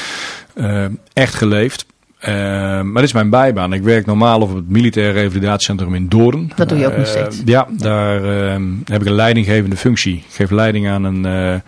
Eh, 0.56 0.86
echt 1.14 1.34
geleefd. 1.34 1.86
Eh, 2.20 2.34
maar 2.82 2.94
dit 2.94 3.04
is 3.04 3.14
mijn 3.14 3.30
bijbaan. 3.30 3.74
Ik 3.74 3.82
werk 3.84 4.06
normaal 4.06 4.42
op 4.42 4.56
het 4.56 4.70
Militair 4.70 5.12
Revalidatiecentrum 5.14 5.96
in 5.96 6.08
Doorn. 6.08 6.52
Dat 6.56 6.70
doe 6.70 6.78
je 6.78 6.86
ook 6.86 6.98
nog 6.98 7.06
Eh, 7.06 7.12
steeds. 7.12 7.42
Ja, 7.46 7.68
daar 7.72 8.24
eh, 8.24 8.62
heb 8.86 9.02
ik 9.02 9.08
een 9.08 9.14
leidinggevende 9.14 9.76
functie. 9.78 10.16
Ik 10.16 10.24
geef 10.36 10.50
leiding 10.52 10.90
aan 10.90 11.04
een 11.04 11.26
eh, 11.26 11.60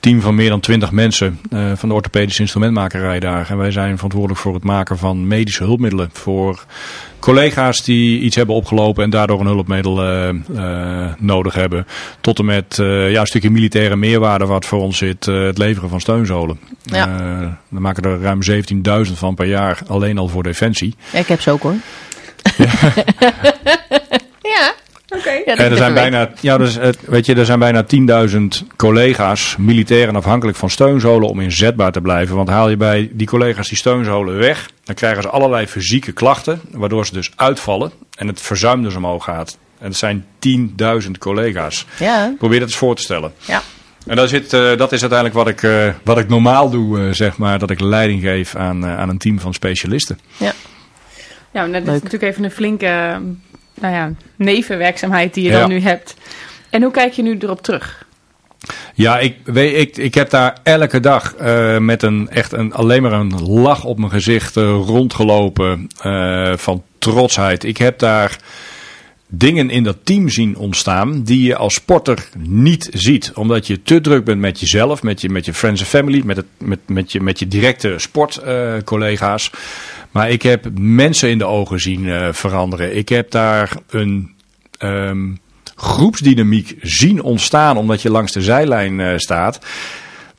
team 0.00 0.20
van 0.20 0.34
meer 0.34 0.48
dan 0.48 0.60
20 0.60 0.90
mensen 0.90 1.38
eh, 1.50 1.72
van 1.74 1.88
de 1.88 1.94
orthopedische 1.94 2.40
instrumentmakerij 2.42 3.20
daar. 3.20 3.50
En 3.50 3.56
wij 3.58 3.70
zijn 3.70 3.94
verantwoordelijk 3.94 4.40
voor 4.40 4.54
het 4.54 4.64
maken 4.64 4.98
van 4.98 5.26
medische 5.26 5.64
hulpmiddelen 5.64 6.10
voor 6.12 6.64
collega's 7.20 7.82
die 7.82 8.20
iets 8.20 8.36
hebben 8.36 8.54
opgelopen 8.54 9.04
en 9.04 9.10
daardoor 9.10 9.40
een 9.40 9.46
hulpmiddel 9.46 10.02
eh, 10.02 10.28
eh, 10.28 11.12
nodig 11.18 11.54
hebben. 11.54 11.86
Tot 12.20 12.38
en 12.38 12.44
met 12.44 12.78
eh, 12.78 13.10
ja, 13.10 13.20
een 13.20 13.26
stukje 13.26 13.50
militaire 13.50 13.96
meerwaarde 13.96 14.46
wat 14.46 14.66
voor 14.66 14.80
ons 14.80 14.98
zit, 14.98 15.24
het 15.24 15.58
leveren 15.58 15.88
van 15.88 16.00
steunzolen. 16.00 16.58
Ja. 16.82 17.58
We 17.68 17.80
maken 17.80 18.02
er 18.02 18.20
ruim 18.20 18.40
17.000 19.06 19.12
van 19.12 19.34
per 19.34 19.46
jaar, 19.46 19.78
alleen 19.86 20.18
al 20.18 20.28
voor 20.28 20.42
defensie. 20.42 20.94
Ik 21.12 21.26
heb 21.26 21.40
ze 21.40 21.50
ook 21.50 21.62
hoor. 21.62 21.74
Ja. 22.56 22.70
Oké. 25.10 25.30
Ja, 25.30 25.44
dat 25.44 25.58
En 25.58 25.70
er 25.70 25.76
zijn 25.76 25.94
bijna, 25.94 26.30
ja, 26.40 26.58
dus, 26.58 26.74
het- 26.74 26.98
weet 27.06 27.26
je, 27.26 27.34
er 27.34 27.44
zijn 27.44 27.58
bijna 27.58 27.82
10.000 27.82 28.64
collega's, 28.76 29.54
militairen 29.58 30.16
afhankelijk 30.16 30.58
van 30.58 30.70
steunzolen, 30.70 31.28
om 31.28 31.40
inzetbaar 31.40 31.92
te 31.92 32.00
blijven. 32.00 32.36
Want 32.36 32.48
haal 32.48 32.68
je 32.68 32.76
bij 32.76 33.10
die 33.12 33.26
collega's 33.26 33.68
die 33.68 33.78
steunzolen 33.78 34.36
weg, 34.38 34.70
dan 34.84 34.94
krijgen 34.94 35.22
ze 35.22 35.28
allerlei 35.28 35.66
fysieke 35.66 36.12
klachten, 36.12 36.60
waardoor 36.70 37.06
ze 37.06 37.12
dus 37.12 37.30
uitvallen 37.36 37.90
en 38.16 38.26
het 38.26 38.40
verzuim 38.40 38.82
dus 38.82 38.94
omhoog 38.94 39.24
gaat. 39.24 39.58
En 39.78 39.86
het 39.86 39.96
zijn 39.96 40.26
10.000 40.38 41.18
collega's. 41.18 41.86
Ja, 41.98 42.34
Probeer 42.38 42.58
dat 42.60 42.68
eens 42.68 42.76
voor 42.78 42.94
te 42.96 43.02
stellen. 43.02 43.32
ja. 43.44 43.62
En 44.06 44.16
dat, 44.16 44.28
zit, 44.28 44.52
eh, 44.52 44.76
dat 44.76 44.92
is 44.92 45.00
uiteindelijk 45.00 45.34
wat 45.34 45.48
ik, 45.48 45.62
eh, 45.62 45.88
wat 46.04 46.18
ik 46.18 46.28
normaal 46.28 46.70
doe, 46.70 46.98
eh, 47.00 47.12
zeg 47.12 47.36
maar. 47.36 47.58
Dat 47.58 47.70
ik 47.70 47.80
leiding 47.80 48.22
geef 48.22 48.56
aan, 48.56 48.86
aan 48.86 49.08
een 49.08 49.18
team 49.18 49.40
van 49.40 49.54
specialisten. 49.54 50.18
ja. 50.36 50.52
Ja, 51.52 51.66
dat 51.66 51.80
is 51.82 51.86
natuurlijk 51.86 52.22
even 52.22 52.44
een 52.44 52.50
flinke 52.50 53.20
nou 53.80 53.94
ja, 53.94 54.12
nevenwerkzaamheid 54.36 55.34
die 55.34 55.44
je 55.44 55.50
dan 55.50 55.68
nu 55.68 55.80
hebt. 55.80 56.14
En 56.70 56.82
hoe 56.82 56.92
kijk 56.92 57.12
je 57.12 57.22
nu 57.22 57.36
erop 57.38 57.62
terug? 57.62 58.08
Ja, 58.94 59.18
ik, 59.18 59.36
weet, 59.44 59.76
ik, 59.76 59.96
ik 59.96 60.14
heb 60.14 60.30
daar 60.30 60.58
elke 60.62 61.00
dag 61.00 61.34
eh, 61.34 61.78
met 61.78 62.02
een, 62.02 62.28
echt 62.28 62.52
een, 62.52 62.72
alleen 62.72 63.02
maar 63.02 63.12
een 63.12 63.42
lach 63.42 63.84
op 63.84 63.98
mijn 63.98 64.10
gezicht 64.10 64.56
eh, 64.56 64.64
rondgelopen 64.64 65.88
eh, 66.00 66.52
van 66.56 66.82
trotsheid. 66.98 67.64
Ik 67.64 67.76
heb 67.76 67.98
daar 67.98 68.38
dingen 69.26 69.70
in 69.70 69.82
dat 69.82 69.96
team 70.02 70.28
zien 70.28 70.56
ontstaan 70.56 71.22
die 71.22 71.42
je 71.42 71.56
als 71.56 71.74
sporter 71.74 72.28
niet 72.38 72.88
ziet. 72.92 73.32
Omdat 73.34 73.66
je 73.66 73.82
te 73.82 74.00
druk 74.00 74.24
bent 74.24 74.40
met 74.40 74.60
jezelf, 74.60 75.02
met 75.02 75.20
je, 75.20 75.28
met 75.28 75.44
je 75.44 75.54
friends 75.54 75.80
en 75.80 75.86
family, 75.86 76.22
met, 76.24 76.36
het, 76.36 76.46
met, 76.58 76.78
met, 76.86 77.12
je, 77.12 77.20
met 77.20 77.38
je 77.38 77.48
directe 77.48 77.94
sportcollega's. 77.96 79.50
Maar 80.10 80.30
ik 80.30 80.42
heb 80.42 80.66
mensen 80.78 81.30
in 81.30 81.38
de 81.38 81.44
ogen 81.44 81.80
zien 81.80 82.08
eh, 82.08 82.28
veranderen. 82.32 82.96
Ik 82.96 83.08
heb 83.08 83.30
daar 83.30 83.76
een 83.90 84.34
ehm, 84.78 85.28
groepsdynamiek 85.76 86.76
zien 86.80 87.22
ontstaan 87.22 87.76
omdat 87.76 88.02
je 88.02 88.10
langs 88.10 88.32
de 88.32 88.42
zijlijn 88.42 89.00
eh, 89.00 89.16
staat. 89.16 89.66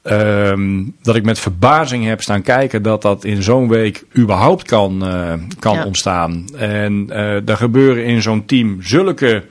Ehm, 0.02 0.84
dat 1.02 1.16
ik 1.16 1.24
met 1.24 1.40
verbazing 1.40 2.06
heb 2.06 2.22
staan 2.22 2.42
kijken 2.42 2.84
dat 2.84 3.02
dat 3.02 3.24
in 3.24 3.44
zo'n 3.44 3.68
week 3.68 4.04
überhaupt 4.18 4.64
kan, 4.64 5.06
eh, 5.06 5.34
kan 5.60 5.76
Ja. 5.76 5.86
ontstaan. 5.86 6.46
En 6.58 7.06
daar 7.46 7.58
gebeuren 7.58 8.06
in 8.06 8.22
zo'n 8.22 8.46
team 8.46 8.78
zulke 8.82 9.44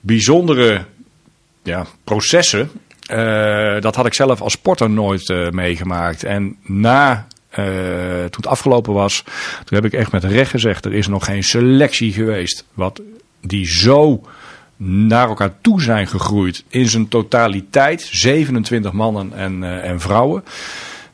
bijzondere 0.00 0.84
ja, 1.62 1.86
processen. 2.04 2.70
Dat 3.80 3.94
had 3.94 4.06
ik 4.06 4.14
zelf 4.14 4.40
als 4.40 4.52
sporter 4.52 4.90
nooit 4.90 5.50
meegemaakt. 5.50 6.24
En 6.24 6.56
na, 6.62 7.26
eh, 7.52 7.64
toen 7.64 8.42
het 8.42 8.46
afgelopen 8.46 8.92
was, 8.92 9.24
toen 9.64 9.82
heb 9.82 9.84
ik 9.84 9.92
echt 9.92 10.12
met 10.12 10.24
recht 10.24 10.50
gezegd: 10.50 10.84
er 10.84 10.94
is 10.94 11.06
nog 11.06 11.24
geen 11.24 11.42
selectie 11.42 12.12
geweest. 12.12 12.64
Wat 12.74 13.00
die 13.40 13.66
zo 13.66 14.22
naar 14.76 15.28
elkaar 15.28 15.52
toe 15.60 15.82
zijn 15.82 16.06
gegroeid 16.06 16.64
in 16.68 16.88
zijn 16.88 17.08
totaliteit. 17.08 18.08
27 18.10 18.92
mannen 18.92 19.32
en, 19.32 19.64
eh, 19.64 19.90
en 19.90 20.00
vrouwen. 20.00 20.44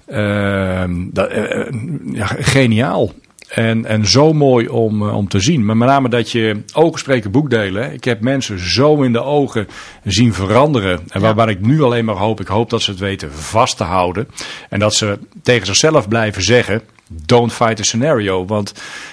Ehm, 0.06 0.92
dat, 1.10 1.28
eh, 1.30 1.72
ja, 2.12 2.26
geniaal. 2.26 3.12
En, 3.48 3.84
en 3.84 4.06
zo 4.06 4.32
mooi 4.32 4.68
om, 4.68 5.08
eh, 5.08 5.16
om 5.16 5.28
te 5.28 5.40
zien. 5.40 5.64
Maar 5.64 5.76
met 5.76 5.88
name 5.88 6.08
dat 6.08 6.30
je 6.30 6.62
ogen 6.72 6.98
spreken 6.98 7.30
boekdelen. 7.30 7.92
Ik 7.92 8.04
heb 8.04 8.20
mensen 8.20 8.58
zo 8.58 9.02
in 9.02 9.12
de 9.12 9.22
ogen 9.22 9.68
zien 10.04 10.34
veranderen. 10.34 11.00
En 11.08 11.20
waar, 11.20 11.34
waar 11.34 11.48
ik 11.48 11.60
nu 11.60 11.82
alleen 11.82 12.04
maar 12.04 12.16
hoop. 12.16 12.40
Ik 12.40 12.46
hoop 12.46 12.70
dat 12.70 12.82
ze 12.82 12.90
het 12.90 13.00
weten 13.00 13.32
vast 13.32 13.76
te 13.76 13.84
houden. 13.84 14.28
En 14.68 14.78
dat 14.78 14.94
ze 14.94 15.18
tegen 15.42 15.66
zichzelf 15.66 16.08
blijven 16.08 16.42
zeggen. 16.42 16.82
Don't 17.08 17.52
fight 17.52 17.76
the 17.76 17.84
scenario. 17.84 18.44
Want 18.44 18.68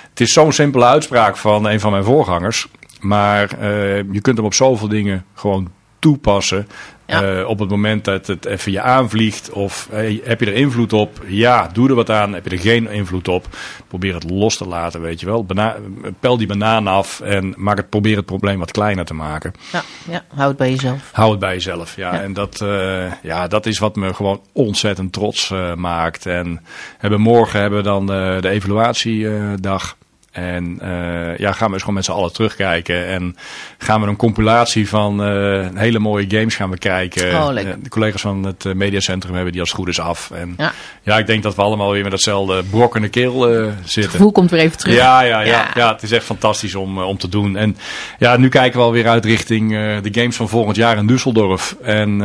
het 0.09 0.19
is 0.19 0.33
zo'n 0.33 0.51
simpele 0.51 0.85
uitspraak 0.85 1.37
van 1.37 1.65
een 1.65 1.79
van 1.79 1.91
mijn 1.91 2.03
voorgangers. 2.03 2.67
Maar 2.99 3.59
eh, 3.59 3.97
je 4.11 4.21
kunt 4.21 4.37
hem 4.37 4.45
op 4.45 4.53
zoveel 4.53 4.87
dingen 4.87 5.25
gewoon 5.33 5.71
toepassen. 5.99 6.67
Ja. 7.07 7.23
Eh, 7.39 7.47
op 7.47 7.59
het 7.59 7.69
moment 7.69 8.05
dat 8.05 8.27
het 8.27 8.45
even 8.45 8.71
je 8.71 8.81
aanvliegt 8.81 9.49
of 9.49 9.87
eh, 9.91 10.19
heb 10.23 10.39
je 10.39 10.45
er 10.45 10.53
invloed 10.53 10.93
op? 10.93 11.21
Ja, 11.27 11.69
doe 11.73 11.89
er 11.89 11.95
wat 11.95 12.09
aan. 12.09 12.33
Heb 12.33 12.43
je 12.45 12.49
er 12.49 12.59
geen 12.61 12.89
invloed 12.89 13.27
op? 13.27 13.47
Probeer 13.87 14.13
het 14.13 14.29
los 14.29 14.57
te 14.57 14.67
laten, 14.67 15.01
weet 15.01 15.19
je 15.19 15.25
wel. 15.25 15.45
Bana 15.45 15.75
pel 16.19 16.37
die 16.37 16.47
banaan 16.47 16.87
af 16.87 17.19
en 17.21 17.53
maak 17.57 17.77
het, 17.77 17.89
probeer 17.89 18.15
het 18.15 18.25
probleem 18.25 18.59
wat 18.59 18.71
kleiner 18.71 19.05
te 19.05 19.13
maken. 19.13 19.53
Ja, 19.71 19.83
ja, 20.09 20.23
hou 20.35 20.47
het 20.47 20.57
bij 20.57 20.69
jezelf. 20.69 21.09
Hou 21.11 21.31
het 21.31 21.39
bij 21.39 21.53
jezelf. 21.53 21.95
Ja, 21.95 22.13
Ja. 22.13 22.21
en 22.21 22.33
dat, 22.33 22.61
eh, 22.61 23.11
ja, 23.23 23.47
dat 23.47 23.65
is 23.65 23.79
wat 23.79 23.95
me 23.95 24.13
gewoon 24.13 24.41
ontzettend 24.51 25.13
trots 25.13 25.53
maakt. 25.75 26.25
En 26.25 26.61
hebben 26.97 27.21
morgen 27.21 27.59
hebben 27.59 27.79
we 27.79 27.85
dan 27.85 28.05
de 28.41 28.49
evaluatiedag. 28.49 29.97
En 30.35 30.77
eh, 30.81 31.37
ja, 31.37 31.51
gaan 31.51 31.67
we 31.67 31.73
eens 31.73 31.79
gewoon 31.79 31.95
met 31.95 32.05
z'n 32.05 32.11
allen 32.11 32.33
terugkijken. 32.33 33.07
En 33.07 33.35
gaan 33.77 34.01
we 34.01 34.07
een 34.07 34.15
compilatie 34.15 34.89
van 34.89 35.23
eh, 35.23 35.67
hele 35.73 35.99
mooie 35.99 36.25
games 36.29 36.55
gaan 36.55 36.69
we 36.69 36.77
kijken. 36.77 37.41
Oh. 37.41 37.59
Eh, 37.59 37.73
de 37.81 37.89
collega's 37.89 38.21
van 38.21 38.43
het 38.43 38.73
mediacentrum 38.73 39.33
hebben 39.33 39.51
die 39.51 39.61
als 39.61 39.69
het 39.69 39.79
goed 39.79 39.87
is 39.87 39.99
af. 39.99 40.31
En 40.31 40.53
Ja. 40.57 40.71
ja, 41.03 41.17
ik 41.17 41.27
denk 41.27 41.43
dat 41.43 41.55
we 41.55 41.61
allemaal 41.61 41.91
weer 41.91 42.01
met 42.01 42.11
datzelfde 42.11 42.63
brok 42.63 42.95
in 42.95 43.01
de 43.01 43.09
keel 43.09 43.49
eh, 43.49 43.65
Het 43.65 43.73
zitten. 43.83 44.11
gevoel 44.11 44.31
komt 44.31 44.51
weer 44.51 44.59
even 44.59 44.77
terug. 44.77 44.95
Ja, 44.95 45.21
ja, 45.21 45.39
ja, 45.39 45.45
Ja. 45.45 45.69
ja. 45.75 45.93
het 45.93 46.03
is 46.03 46.11
echt 46.11 46.25
fantastisch 46.25 46.75
om, 46.75 46.99
om 46.99 47.17
te 47.17 47.29
doen. 47.29 47.57
En 47.57 47.77
ja, 48.19 48.37
nu 48.37 48.49
kijken 48.49 48.79
we 48.79 48.85
alweer 48.85 49.07
uit 49.07 49.25
richting 49.25 49.69
de 50.01 50.09
games 50.11 50.35
van 50.35 50.49
volgend 50.49 50.75
jaar 50.75 50.97
in 50.97 51.09
Düsseldorf. 51.11 51.81
En 51.81 52.17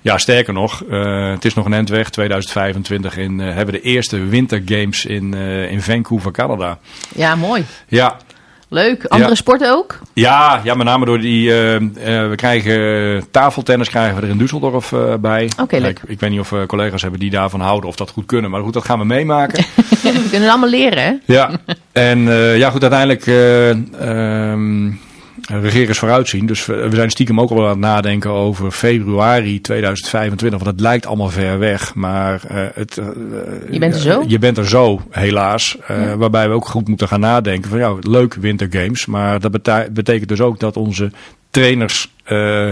ja, 0.00 0.18
sterker 0.18 0.52
nog, 0.52 0.82
het 1.32 1.44
is 1.44 1.54
nog 1.54 1.64
een 1.64 1.72
endweg. 1.72 2.10
2025 2.10 3.16
in, 3.16 3.38
hebben 3.38 3.74
we 3.74 3.80
de 3.80 3.80
eerste 3.80 4.24
wintergames 4.24 5.04
in, 5.04 5.34
in 5.70 5.82
Vancouver, 5.82 6.32
Canada. 6.32 6.78
Ja, 7.14 7.34
mooi. 7.34 7.64
Ja, 7.88 8.16
Leuk. 8.68 9.04
Andere 9.04 9.30
Ja. 9.30 9.36
sporten 9.36 9.72
ook? 9.72 9.98
ja, 10.12 10.60
ja, 10.64 10.74
met 10.74 10.86
name 10.86 11.04
door 11.04 11.20
die. 11.20 11.50
eh, 11.52 11.74
eh, 11.74 12.28
we 12.28 12.34
krijgen 12.36 13.30
tafeltennis 13.30 13.88
krijgen 13.88 14.16
we 14.16 14.22
er 14.22 14.28
in 14.28 14.38
Düsseldorf 14.40 14.92
eh, 14.92 15.14
bij. 15.14 15.50
Oké, 15.60 15.76
leuk. 15.76 15.98
Ik, 16.02 16.08
ik 16.08 16.20
weet 16.20 16.30
niet 16.30 16.40
of 16.40 16.50
we 16.50 16.64
collega's 16.66 17.02
hebben 17.02 17.20
die 17.20 17.30
daarvan 17.30 17.60
houden 17.60 17.88
of 17.88 17.96
dat 17.96 18.10
goed 18.10 18.26
kunnen. 18.26 18.50
Maar 18.50 18.62
goed, 18.62 18.72
dat 18.72 18.84
gaan 18.84 18.98
we 18.98 19.04
meemaken. 19.04 19.64
We 19.76 19.96
kunnen 20.02 20.40
het 20.42 20.48
allemaal 20.50 20.68
leren, 20.68 21.02
hè? 21.02 21.12
Ja, 21.34 21.50
en 21.92 22.28
eh, 22.28 22.58
ja 22.58 22.70
goed, 22.70 22.82
uiteindelijk 22.82 23.26
eh 23.26 24.52
regeren 25.48 25.88
is 25.88 25.98
vooruitzien. 25.98 26.46
Dus 26.46 26.66
we, 26.66 26.74
we 26.88 26.96
zijn 26.96 27.10
stiekem 27.10 27.40
ook 27.40 27.50
al 27.50 27.62
aan 27.62 27.68
het 27.68 27.78
nadenken 27.78 28.30
over 28.30 28.70
februari 28.70 29.60
2025. 29.60 30.58
Want 30.62 30.70
het 30.76 30.80
lijkt 30.86 31.06
allemaal 31.06 31.28
ver 31.28 31.58
weg, 31.58 31.94
maar 31.94 32.40
eh, 32.48 32.64
het, 32.74 32.98
eh, 32.98 33.06
Je 33.70 33.78
bent 33.78 33.94
er 33.94 34.00
zo? 34.00 34.24
Je 34.26 34.38
bent 34.38 34.58
er 34.58 34.68
zo, 34.68 35.00
helaas. 35.10 35.76
Eh, 35.86 36.12
Waarbij 36.14 36.48
we 36.48 36.54
ook 36.54 36.66
goed 36.68 36.88
moeten 36.88 37.08
gaan 37.08 37.20
nadenken 37.20 37.70
van 37.70 37.78
ja, 37.78 37.94
leuk 38.00 38.34
wintergames. 38.34 39.06
Maar 39.06 39.40
dat 39.40 39.50
bete- 39.50 39.88
betekent 39.92 40.28
dus 40.28 40.40
ook 40.40 40.60
dat 40.60 40.76
onze 40.76 41.10
trainers 41.60 42.08
eh, 42.24 42.68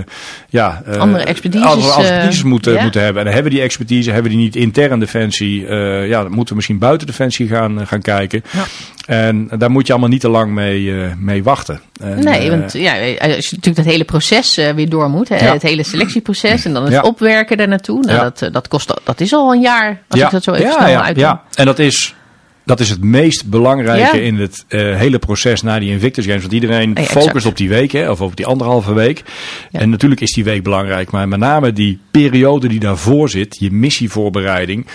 ja, 0.48 0.82
eh, 0.86 0.98
Andere 0.98 1.24
expertises, 1.24 1.66
andere 1.66 1.94
expertises 1.94 2.42
eh, 2.42 2.48
moeten, 2.48 3.02
hebben. 3.02 3.26
En 3.26 3.32
hebben 3.32 3.52
die 3.52 3.60
expertise, 3.60 4.10
hebben 4.10 4.30
die 4.30 4.40
niet 4.40 4.56
intern 4.56 5.00
defensie. 5.00 5.66
ja, 6.06 6.22
dan 6.22 6.30
moeten 6.30 6.48
we 6.48 6.54
misschien 6.54 6.78
buiten 6.78 7.06
defensie 7.06 7.48
gaan, 7.48 7.86
gaan 7.86 8.00
kijken. 8.00 8.44
Ja. 8.50 8.64
En 9.06 9.48
daar 9.58 9.70
moet 9.70 9.86
je 9.86 9.92
allemaal 9.92 10.10
niet 10.10 10.20
te 10.20 10.28
lang 10.28 10.52
mee, 10.52 10.92
mee 11.18 11.42
wachten. 11.42 11.80
En, 12.00 12.24
Nee, 12.24 12.50
want 12.50 12.72
ja, 12.72 12.92
als 12.92 13.48
je 13.48 13.56
natuurlijk 13.56 13.76
dat 13.76 13.84
hele 13.84 14.04
proces 14.04 14.54
weer 14.74 14.88
door 14.88 15.10
moet, 15.10 15.28
hè, 15.28 15.36
Ja. 15.36 15.52
het 15.52 15.62
hele 15.62 15.82
selectieproces 15.82 16.64
en 16.64 16.72
dan 16.72 16.84
het 16.84 16.92
Ja. 16.92 17.00
opwerken 17.00 17.56
daar 17.56 17.68
naartoe, 17.68 18.00
nou, 18.00 18.18
dat, 18.18 18.52
dat 18.52 18.68
kost 18.68 19.00
dat 19.04 19.20
is 19.20 19.32
al 19.32 19.52
een 19.52 19.60
jaar 19.60 20.02
als 20.08 20.20
ik 20.20 20.30
dat 20.30 20.42
zo 20.42 20.52
even 20.52 20.72
snel 20.72 21.14
ja, 21.14 21.42
en 21.54 21.64
dat 21.64 21.78
is 21.78 22.14
dat 22.64 22.80
is 22.80 22.90
het 22.90 23.02
meest 23.04 23.46
belangrijke 23.46 24.16
Ja. 24.16 24.22
in 24.22 24.36
het 24.38 24.64
eh, 24.68 24.80
hele 24.96 25.18
proces 25.18 25.62
na 25.62 25.78
die 25.78 25.90
Invictus 25.90 26.24
Games. 26.24 26.40
Want 26.40 26.52
iedereen 26.54 26.96
focust 26.98 27.46
op 27.46 27.56
die 27.56 27.68
week, 27.68 27.92
hè, 27.92 28.10
of 28.10 28.20
op 28.20 28.36
die 28.36 28.46
anderhalve 28.46 28.92
week. 28.94 29.22
Ja. 29.70 29.80
En 29.80 29.90
natuurlijk 29.90 30.20
is 30.20 30.32
die 30.32 30.44
week 30.44 30.62
belangrijk, 30.62 31.10
maar 31.10 31.28
met 31.28 31.38
name 31.38 31.72
die 31.72 31.98
periode 32.10 32.68
die 32.68 32.80
daarvoor 32.80 33.28
zit, 33.28 33.56
je 33.60 33.70
missievoorbereiding, 33.72 34.86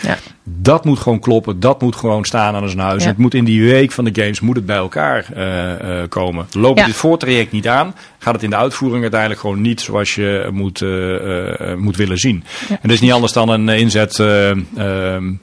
dat 0.43 0.85
moet 0.85 0.99
gewoon 0.99 1.19
kloppen. 1.19 1.59
Dat 1.59 1.81
moet 1.81 1.95
gewoon 1.95 2.23
staan 2.25 2.55
aan 2.55 2.69
zijn 2.69 2.81
huis. 2.81 3.05
Het 3.05 3.17
moet 3.17 3.33
in 3.33 3.45
die 3.45 3.63
week 3.71 3.91
van 3.91 4.03
de 4.05 4.21
games 4.21 4.39
moet 4.39 4.55
het 4.55 4.65
bij 4.65 4.75
elkaar 4.75 5.25
eh, 5.33 6.01
eh, 6.01 6.09
komen. 6.09 6.47
Loopt 6.51 6.79
Ja. 6.79 6.85
dit 6.85 6.95
voortraject 6.95 7.51
niet 7.51 7.67
aan, 7.67 7.95
gaat 8.19 8.33
het 8.33 8.43
in 8.43 8.49
de 8.49 8.55
uitvoering 8.55 9.01
uiteindelijk 9.01 9.39
gewoon 9.41 9.61
niet 9.61 9.81
zoals 9.81 10.15
je 10.15 10.49
moet, 10.51 10.83
moet 11.77 11.95
willen 11.95 12.17
zien. 12.17 12.43
En 12.69 12.77
dat 12.81 12.91
is 12.91 13.01
niet 13.01 13.11
anders 13.11 13.33
dan 13.33 13.49
een 13.49 13.69
inzet 13.69 14.15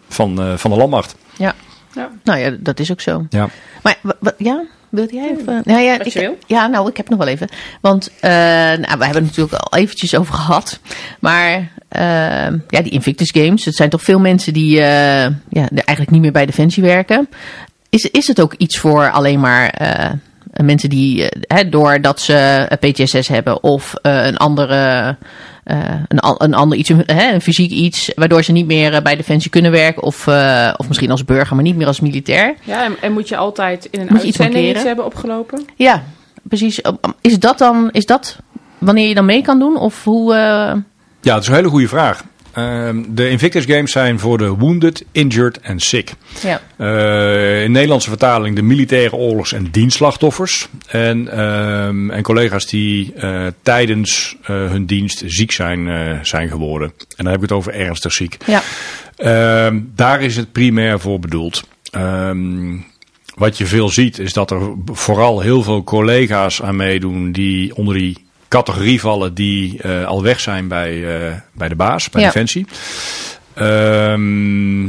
van, 0.08 0.40
van 0.56 0.70
de 0.70 0.76
landmacht. 0.76 1.16
Ja. 1.36 1.54
Ja. 1.96 2.10
Nou 2.24 2.38
ja, 2.38 2.56
dat 2.60 2.80
is 2.80 2.90
ook 2.90 3.00
zo. 3.00 3.26
Ja. 3.30 3.48
Maar 3.82 3.98
ja, 4.38 4.64
wilde 4.88 5.14
jij 5.14 5.30
even? 5.38 5.62
Nou 5.64 5.80
ja, 5.80 5.96
Wat 5.96 6.06
ik, 6.06 6.12
je 6.12 6.20
wil. 6.20 6.38
ja, 6.46 6.66
nou, 6.66 6.88
ik 6.88 6.96
heb 6.96 7.08
nog 7.08 7.18
wel 7.18 7.28
even. 7.28 7.48
Want 7.80 8.10
eh, 8.20 8.30
nou, 8.30 8.98
we 8.98 9.04
hebben 9.04 9.24
het 9.24 9.24
natuurlijk 9.24 9.54
al 9.54 9.78
eventjes 9.78 10.14
over 10.16 10.34
gehad. 10.34 10.80
Maar 11.20 11.70
eh, 11.88 12.52
ja, 12.68 12.82
die 12.82 12.90
Invictus 12.90 13.30
Games, 13.30 13.64
het 13.64 13.74
zijn 13.76 13.90
toch 13.90 14.02
veel 14.02 14.20
mensen 14.20 14.52
die 14.52 14.80
eh, 14.80 15.30
ja, 15.48 15.68
eigenlijk 15.68 16.10
niet 16.10 16.20
meer 16.20 16.32
bij 16.32 16.46
Defensie 16.46 16.82
werken. 16.82 17.28
Is, 17.90 18.02
is 18.10 18.26
het 18.26 18.40
ook 18.40 18.54
iets 18.54 18.78
voor 18.78 19.10
alleen 19.10 19.40
maar 19.40 19.70
eh, 19.70 20.10
mensen 20.64 20.88
die, 20.90 21.28
eh, 21.28 21.42
hè, 21.56 21.68
doordat 21.68 22.20
ze 22.20 22.66
een 22.68 22.92
PTSS 22.92 23.28
hebben 23.28 23.62
of 23.62 23.94
eh, 23.94 24.26
een 24.26 24.36
andere... 24.36 25.16
eh, 25.66 25.78
een, 26.08 26.18
een 26.38 26.54
ander 26.54 26.78
iets, 26.78 26.88
een, 26.88 27.02
hè, 27.06 27.32
een 27.32 27.40
fysiek 27.40 27.70
iets, 27.70 28.12
waardoor 28.14 28.42
ze 28.42 28.52
niet 28.52 28.66
meer 28.66 28.94
eh, 28.94 29.02
bij 29.02 29.16
Defensie 29.16 29.50
kunnen 29.50 29.70
werken. 29.70 30.02
Of, 30.02 30.26
eh, 30.26 30.72
of 30.76 30.88
misschien 30.88 31.10
als 31.10 31.24
burger, 31.24 31.54
maar 31.54 31.64
niet 31.64 31.76
meer 31.76 31.86
als 31.86 32.00
militair. 32.00 32.54
Ja, 32.64 32.84
en, 32.84 32.96
en 33.00 33.12
moet 33.12 33.28
je 33.28 33.36
altijd 33.36 33.84
in 33.90 34.00
een 34.00 34.06
Moet 34.10 34.16
iets 34.16 34.24
uitzending 34.24 34.54
iets 34.54 34.64
markeren? 34.64 34.86
hebben 34.86 35.04
opgelopen? 35.04 35.64
Ja, 35.76 36.02
precies. 36.42 36.80
Is 37.20 37.38
dat 37.38 37.58
dan, 37.58 37.88
is 37.92 38.06
dat 38.06 38.36
wanneer 38.78 39.08
je 39.08 39.14
dan 39.14 39.24
mee 39.24 39.42
kan 39.42 39.58
doen? 39.58 39.76
Of 39.76 40.04
hoe, 40.04 40.34
eh, 40.34 40.38
Ja, 41.20 41.32
dat 41.34 41.42
is 41.42 41.48
een 41.48 41.54
hele 41.54 41.68
goede 41.68 41.88
vraag. 41.88 42.24
Ehm, 42.56 43.02
de 43.08 43.28
Invictus 43.28 43.64
Games 43.64 43.92
zijn 43.92 44.18
voor 44.18 44.38
de 44.38 44.48
wounded, 44.48 45.04
injured 45.12 45.60
en 45.60 45.80
sick. 45.80 46.12
ja. 46.42 46.60
Eh, 46.76 47.62
in 47.62 47.72
Nederlandse 47.72 48.08
vertaling 48.08 48.56
de 48.56 48.62
militaire 48.62 49.16
oorlogs- 49.16 49.52
en 49.52 49.70
dienstslachtoffers. 49.70 50.68
En, 50.86 51.28
ehm, 51.28 52.10
en 52.10 52.22
collega's 52.22 52.66
die 52.66 53.12
eh, 53.14 53.46
tijdens 53.62 54.36
eh, 54.42 54.46
hun 54.46 54.86
dienst 54.86 55.22
ziek 55.26 55.52
zijn, 55.52 56.18
zijn 56.26 56.48
geworden. 56.48 56.88
En 56.98 57.24
dan 57.24 57.26
heb 57.26 57.34
ik 57.34 57.42
het 57.42 57.52
over 57.52 57.74
ernstig 57.74 58.12
ziek. 58.12 58.36
Ja. 58.46 58.62
Ehm, 59.16 59.80
daar 59.94 60.22
is 60.22 60.36
het 60.36 60.52
primair 60.52 61.00
voor 61.00 61.20
bedoeld. 61.20 61.62
Wat 63.34 63.58
je 63.58 63.66
veel 63.66 63.88
ziet 63.88 64.18
is 64.18 64.32
dat 64.32 64.50
er 64.50 64.74
vooral 64.92 65.40
heel 65.40 65.62
veel 65.62 65.84
collega's 65.84 66.62
aan 66.62 66.76
meedoen 66.76 67.32
die 67.32 67.76
onder 67.76 67.94
die 67.94 68.25
categorie 68.48 69.00
vallen 69.00 69.34
die 69.34 69.82
eh, 69.82 70.04
al 70.06 70.22
weg 70.22 70.40
zijn 70.40 70.68
bij, 70.68 71.16
eh, 71.26 71.32
bij 71.52 71.68
de 71.68 71.74
baas, 71.76 72.10
bij 72.10 72.20
Ja. 72.22 72.26
Defensie. 72.26 72.66
Ehm, 73.54 74.84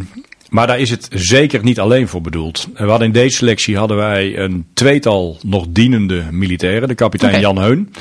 maar 0.49 0.67
daar 0.67 0.79
is 0.79 0.89
het 0.89 1.07
zeker 1.11 1.63
niet 1.63 1.79
alleen 1.79 2.07
voor 2.07 2.21
bedoeld. 2.21 2.67
We 2.73 2.83
hadden 2.83 3.07
in 3.07 3.13
deze 3.13 3.35
selectie 3.37 3.77
hadden 3.77 3.97
wij 3.97 4.37
een 4.37 4.65
tweetal 4.73 5.37
nog 5.45 5.65
dienende 5.69 6.23
militairen. 6.31 6.87
De 6.87 6.95
kapitein. 6.95 7.39
Jan 7.39 7.57
Heun 7.57 7.93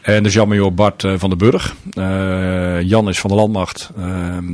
en 0.00 0.22
de 0.22 0.28
Jean-Major 0.28 0.74
Bart 0.74 1.04
eh, 1.04 1.12
van 1.16 1.28
den 1.28 1.38
Burg. 1.38 1.74
Jan 2.86 3.08
is 3.08 3.18
van 3.20 3.30
de 3.30 3.36
landmacht. 3.36 3.90
Ehm, 3.98 4.44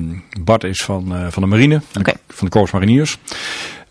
Bart 0.40 0.64
is 0.64 0.82
van, 0.82 1.14
van 1.30 1.42
de 1.42 1.48
marine, 1.48 1.80
van 1.90 2.02
de- 2.02 2.10
Oké. 2.10 2.18
van 2.28 2.44
de 2.46 2.52
Korps 2.52 2.70
Mariniers. 2.70 3.18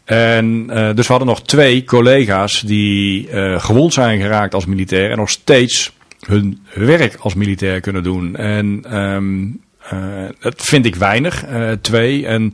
En 0.05 0.66
eh, 0.70 0.93
dus 0.95 1.05
we 1.07 1.13
hadden 1.13 1.28
nog 1.28 1.41
twee 1.43 1.84
collega's 1.84 2.61
die 2.61 3.28
gewond 3.59 3.93
zijn 3.93 4.22
geraakt 4.22 4.53
als 4.53 4.66
militair 4.66 5.11
en 5.11 5.18
nog 5.18 5.30
steeds 5.30 5.91
hun 6.26 6.60
werk 6.74 7.16
als 7.20 7.34
militair 7.36 7.80
kunnen 7.80 8.04
doen. 8.04 8.36
En 8.36 8.80
ehm, 8.90 9.46
eh, 9.90 10.30
dat 10.40 10.62
vind 10.62 10.86
ik 10.86 10.96
weinig, 10.96 11.44
eh, 11.46 11.72
twee. 11.82 12.26
En 12.28 12.54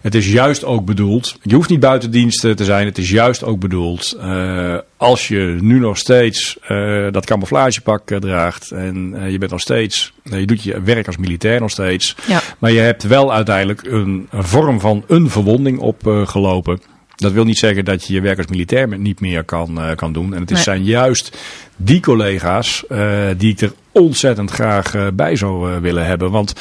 het 0.00 0.14
is 0.14 0.32
juist 0.32 0.64
ook 0.64 0.84
bedoeld, 0.84 1.38
je 1.42 1.54
hoeft 1.54 1.68
niet 1.70 1.80
buiten 1.80 2.10
dienst 2.10 2.44
eh, 2.44 2.52
te 2.52 2.64
zijn, 2.64 2.86
het 2.86 2.98
is 2.98 3.10
juist 3.10 3.44
ook 3.44 3.60
bedoeld 3.60 4.16
eh, 4.20 4.76
als 4.96 5.28
je 5.28 5.58
nu 5.60 5.78
nog 5.78 5.98
steeds 5.98 6.58
dat 7.10 7.26
camouflagepak 7.26 8.08
draagt 8.20 8.70
en 8.70 9.16
je 9.30 9.38
bent 9.38 9.50
nog 9.50 9.60
steeds, 9.60 10.12
je 10.22 10.46
doet 10.46 10.62
je 10.62 10.80
werk 10.80 11.06
als 11.06 11.16
militair 11.16 11.60
nog 11.60 11.70
steeds, 11.70 12.16
Ja. 12.26 12.40
maar 12.58 12.70
je 12.70 12.78
hebt 12.78 13.02
wel 13.02 13.32
uiteindelijk 13.32 13.82
een, 13.82 14.26
een 14.30 14.44
vorm 14.44 14.80
van 14.80 15.04
een 15.06 15.30
verwonding 15.30 15.78
opgelopen. 15.78 16.80
Dat 17.22 17.32
wil 17.32 17.44
niet 17.44 17.58
zeggen 17.58 17.84
dat 17.84 18.06
je 18.06 18.14
je 18.14 18.20
werk 18.20 18.38
als 18.38 18.46
militair 18.46 18.98
niet 18.98 19.20
meer 19.20 19.44
kan, 19.44 19.80
eh, 19.80 19.96
kan 19.96 20.12
doen. 20.12 20.34
En 20.34 20.40
het 20.40 20.50
is, 20.50 20.54
Nee. 20.56 20.64
zijn 20.64 20.84
juist 20.84 21.38
die 21.76 22.00
collega's 22.00 22.84
eh, 22.88 23.26
die 23.36 23.52
ik 23.52 23.60
er 23.60 23.72
ontzettend 23.92 24.50
graag 24.50 24.94
eh, 24.94 25.06
bij 25.14 25.36
zou 25.36 25.80
willen 25.80 26.06
hebben. 26.06 26.30
Want 26.30 26.52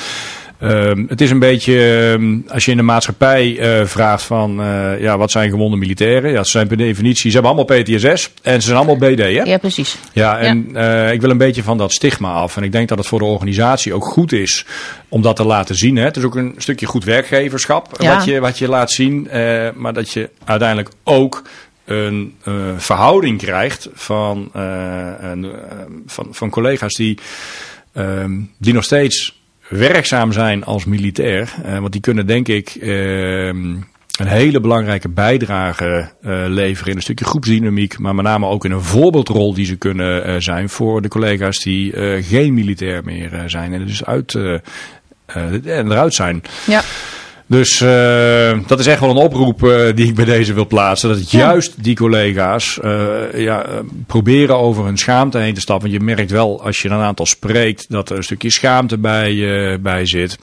ehm, 0.62 1.03
het 1.07 1.22
is 1.22 1.32
een 1.32 1.39
beetje, 1.39 2.09
ehm, 2.14 2.38
als 2.47 2.66
je 2.66 2.72
in 2.72 2.78
de 2.78 2.84
maatschappij 2.84 3.59
eh, 3.59 3.86
vraagt 3.86 4.24
van, 4.24 4.62
eh, 4.62 5.01
ja, 5.01 5.18
wat 5.18 5.32
zijn 5.32 5.49
gewonde 5.49 5.78
militairen? 5.78 6.32
Ja, 6.32 6.43
ze 6.43 6.51
zijn 6.51 6.68
per 6.68 6.78
definitie, 6.78 7.32
ze 7.32 7.38
hebben 7.38 7.55
allemaal 7.55 7.82
PTSS 7.82 8.32
en 8.41 8.62
ze 8.62 8.68
zijn 8.68 8.78
allemaal 8.78 8.97
BD, 8.97 9.18
hè? 9.20 9.26
ja, 9.28 9.57
precies. 9.57 9.97
Ja, 10.14 10.38
en 10.38 10.70
eh, 10.74 11.12
ik 11.12 11.22
wil 11.22 11.30
een 11.30 11.38
beetje 11.38 11.64
van 11.64 11.78
dat 11.78 11.91
stigma 11.91 12.32
af. 12.34 12.57
En 12.57 12.64
ik 12.64 12.72
denk 12.72 12.88
dat 12.89 12.97
het 12.97 13.07
voor 13.07 13.20
de 13.20 13.26
organisatie 13.26 13.93
ook 13.93 14.05
goed 14.05 14.32
is 14.32 14.66
om 15.09 15.22
dat 15.22 15.36
te 15.36 15.45
laten 15.45 15.76
zien. 15.76 15.95
Hè. 15.95 16.03
Het 16.03 16.18
is 16.18 16.24
ook 16.24 16.36
een 16.36 16.55
stukje 16.57 16.86
goed 16.86 17.03
werkgeverschap 17.03 18.01
Ja. 18.01 18.16
wat, 18.16 18.26
je, 18.26 18.39
wat 18.39 18.57
je 18.57 18.68
laat 18.68 18.91
zien. 18.91 19.28
maar 19.76 19.93
dat 19.93 20.12
je 20.12 20.30
uiteindelijk 20.45 20.89
ook 21.03 21.43
een 21.86 22.36
verhouding 22.78 23.38
krijgt 23.38 23.89
van, 23.93 24.49
een, 25.22 25.51
van, 26.05 26.28
van 26.32 26.49
collega's 26.49 26.93
die, 26.93 27.18
ehm, 27.93 28.32
die 28.57 28.74
nog 28.74 28.84
steeds 28.84 29.40
werkzaam 29.72 30.32
zijn 30.32 30.63
als 30.63 30.86
militair. 30.86 31.53
Eh, 31.63 31.80
want 31.80 31.91
die 31.91 32.01
kunnen 32.01 32.28
denk 32.28 32.47
ik 32.47 32.69
ehm, 32.69 33.76
een 34.19 34.28
hele 34.28 34.59
belangrijke 34.59 35.09
bijdrage 35.09 36.09
eh, 36.22 36.43
leveren 36.47 36.91
in 36.91 36.95
een 36.95 37.01
stukje 37.03 37.26
groepsdynamiek. 37.26 37.99
Maar 37.99 38.15
met 38.15 38.26
name 38.26 38.45
ook 38.47 38.65
in 38.65 38.72
een 38.72 38.82
voorbeeldrol 38.82 39.53
die 39.53 39.65
ze 39.65 39.76
kunnen 39.76 40.24
eh, 40.26 40.36
zijn 40.39 40.69
voor 40.69 41.01
de 41.01 41.07
collega's 41.07 41.59
die 41.59 41.93
eh, 41.93 42.24
geen 42.26 42.53
militair 42.53 43.03
meer 43.03 43.34
eh, 43.34 43.41
zijn. 43.45 43.74
En 43.74 43.86
dus 43.86 44.05
uit, 44.05 44.36
eh, 44.36 44.53
eh, 45.26 45.53
eruit 45.63 46.13
zijn. 46.13 46.41
Ja. 46.67 46.82
Dus 47.51 47.81
eh, 47.81 48.59
dat 48.67 48.79
is 48.79 48.87
echt 48.87 48.99
wel 48.99 49.09
een 49.09 49.15
oproep 49.15 49.63
eh, 49.63 49.95
die 49.95 50.07
ik 50.07 50.15
bij 50.15 50.25
deze 50.25 50.53
wil 50.53 50.67
plaatsen. 50.67 51.09
Dat 51.09 51.31
juist 51.31 51.83
die 51.83 51.95
collega's 51.95 52.79
eh, 52.79 53.33
ja, 53.33 53.65
proberen 54.07 54.57
over 54.57 54.85
hun 54.85 54.97
schaamte 54.97 55.37
heen 55.37 55.53
te 55.53 55.59
stappen. 55.59 55.89
Want 55.89 56.01
je 56.01 56.05
merkt 56.15 56.31
wel 56.31 56.63
als 56.63 56.81
je 56.81 56.89
een 56.89 57.01
aantal 57.01 57.25
spreekt 57.25 57.85
dat 57.89 58.09
er 58.09 58.17
een 58.17 58.23
stukje 58.23 58.49
schaamte 58.49 58.97
bij, 58.97 59.79
bij 59.81 60.05
zit. 60.05 60.37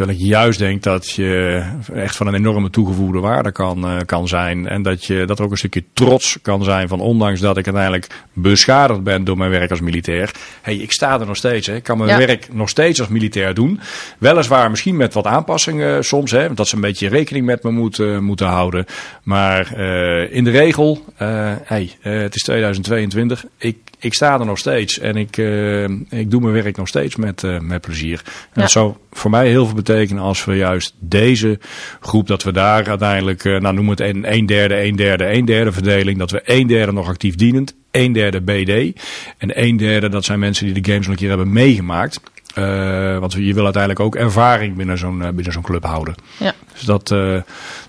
Eh, 0.00 0.06
terwijl 0.06 0.28
ik 0.28 0.32
juist 0.34 0.58
denk 0.58 0.82
dat 0.82 1.10
je 1.10 1.62
echt 1.94 2.16
van 2.16 2.26
een 2.26 2.34
enorme 2.34 2.70
toegevoegde 2.70 3.18
waarde 3.20 3.52
kan, 3.52 3.84
eh, 3.84 3.96
kan 4.06 4.28
zijn. 4.28 4.68
En 4.68 4.82
dat, 4.82 5.04
je, 5.04 5.24
dat 5.24 5.38
er 5.38 5.44
ook 5.44 5.50
een 5.50 5.56
stukje 5.56 5.84
trots 5.92 6.38
kan 6.42 6.64
zijn 6.64 6.88
van 6.88 7.00
ondanks 7.00 7.40
dat 7.40 7.56
ik 7.56 7.64
uiteindelijk 7.64 8.06
beschadigd 8.32 9.02
ben 9.02 9.24
door 9.24 9.36
mijn 9.36 9.50
werk 9.50 9.70
als 9.70 9.80
militair. 9.80 10.30
hey, 10.62 10.76
ik 10.76 10.92
sta 10.92 11.20
er 11.20 11.26
nog 11.26 11.36
steeds. 11.36 11.66
Hè. 11.66 11.74
Ik 11.74 11.82
kan 11.82 11.98
mijn 11.98 12.10
Ja. 12.10 12.26
werk 12.26 12.48
nog 12.52 12.68
steeds 12.68 13.00
als 13.00 13.08
militair 13.08 13.54
doen. 13.54 13.80
Weliswaar 14.18 14.70
misschien 14.70 14.96
met 14.96 15.14
wat 15.14 15.26
aanpassingen 15.26 16.04
soms. 16.04 16.30
Hè, 16.30 16.54
dat 16.54 16.68
ze 16.68 16.74
een 16.74 16.80
beetje 16.80 17.08
rekening 17.08 17.46
met 17.46 17.62
me 17.62 17.70
moeten, 17.70 18.24
moeten 18.24 18.46
houden. 18.46 18.84
Maar 19.22 19.72
eh, 19.74 20.34
in 20.36 20.44
de 20.44 20.50
regel, 20.50 21.04
eh, 21.16 21.52
hey, 21.62 21.90
eh, 22.02 22.20
het 22.20 22.34
is 22.34 22.42
2022. 22.42 23.44
Ik, 23.58 23.76
ik 23.98 24.14
sta 24.14 24.38
er 24.40 24.46
nog 24.46 24.58
steeds. 24.58 24.98
En 24.98 25.16
ik, 25.16 25.36
eh, 25.38 25.82
ik 26.20 26.30
doe 26.30 26.40
mijn 26.40 26.52
werk 26.62 26.76
nog 26.76 26.88
steeds 26.88 27.16
met, 27.16 27.44
eh, 27.44 27.58
met 27.58 27.80
plezier. 27.80 28.22
En 28.24 28.32
Ja. 28.52 28.60
dat 28.62 28.70
zou 28.70 28.94
voor 29.12 29.30
mij 29.30 29.48
heel 29.48 29.64
veel 29.66 29.74
betekenen 29.74 29.88
als 30.18 30.44
we 30.44 30.56
juist 30.56 30.94
deze 30.98 31.58
groep, 32.00 32.26
dat 32.26 32.42
we 32.42 32.52
daar 32.52 32.88
uiteindelijk, 32.88 33.44
eh, 33.44 33.60
nou 33.60 33.74
noem 33.74 33.88
het 33.88 34.00
een, 34.00 34.32
een 34.34 34.46
derde, 34.46 34.84
een 34.84 34.96
derde, 34.96 35.32
een 35.32 35.44
derde 35.44 35.72
verdeling. 35.72 36.18
Dat 36.18 36.30
we 36.30 36.42
een 36.44 36.66
derde 36.66 36.92
nog 36.92 37.08
actief 37.08 37.34
dienend, 37.34 37.74
een 37.90 38.12
derde 38.12 38.40
BD. 38.40 39.00
En 39.38 39.62
een 39.64 39.76
derde, 39.76 40.08
dat 40.08 40.24
zijn 40.24 40.38
mensen 40.38 40.64
die 40.72 40.82
de 40.82 40.90
games 40.90 41.06
al 41.06 41.12
een 41.12 41.18
keer 41.18 41.28
hebben 41.28 41.52
meegemaakt. 41.52 42.20
Eh, 42.54 43.18
want 43.18 43.32
je 43.32 43.54
wil 43.54 43.64
uiteindelijk 43.64 44.00
ook 44.00 44.16
ervaring 44.16 44.76
binnen 44.76 44.98
zo'n 44.98 45.22
eh, 45.22 45.28
binnen 45.28 45.52
zo'n 45.52 45.62
club 45.62 45.84
houden. 45.84 46.14
Ja. 46.38 46.54
Dus 46.72 46.82
dat, 46.82 47.14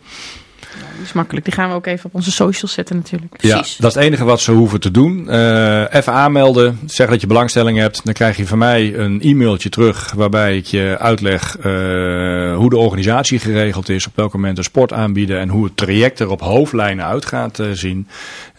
is 1.08 1.14
makkelijk. 1.14 1.45
Die 1.45 1.53
gaan 1.53 1.70
we 1.70 1.76
ook 1.76 1.86
even 1.86 2.05
op 2.05 2.16
onze 2.16 2.32
socials 2.32 2.74
zetten 2.74 2.95
natuurlijk. 2.95 3.41
Ja, 3.41 3.55
Precies. 3.58 3.78
dat 3.78 3.89
is 3.89 3.95
het 3.95 4.05
enige 4.05 4.24
wat 4.24 4.39
ze 4.39 4.51
hoeven 4.51 4.80
te 4.80 4.91
doen. 4.91 5.30
Eh, 5.30 5.93
even 5.93 6.14
aanmelden, 6.14 6.80
zeg 6.86 7.10
dat 7.10 7.22
je 7.22 7.28
belangstelling 7.28 7.78
hebt. 7.78 8.05
Dan 8.05 8.14
krijg 8.14 8.38
je 8.38 8.47
van 8.47 8.58
mij 8.58 8.95
een 8.95 9.22
e-mailtje 9.22 9.70
terug 9.70 10.12
waarbij 10.12 10.58
ik 10.58 10.66
je 10.66 10.95
uitleg 10.99 11.58
eh, 11.58 11.64
hoe 12.55 12.70
de 12.70 12.78
organisatie 12.78 13.39
geregeld 13.39 13.89
is, 13.89 14.08
op 14.08 14.16
welk 14.16 14.34
moment 14.34 14.55
de 14.55 14.64
sport 14.64 14.93
aanbieden 14.93 15.39
en 15.39 15.49
hoe 15.49 15.64
het 15.64 15.78
traject 15.78 16.20
er 16.20 16.30
op 16.30 16.41
hoofdlijnen 16.41 17.05
uit 17.05 17.26
gaat 17.26 17.60
eh, 17.60 17.68
zien. 17.72 18.08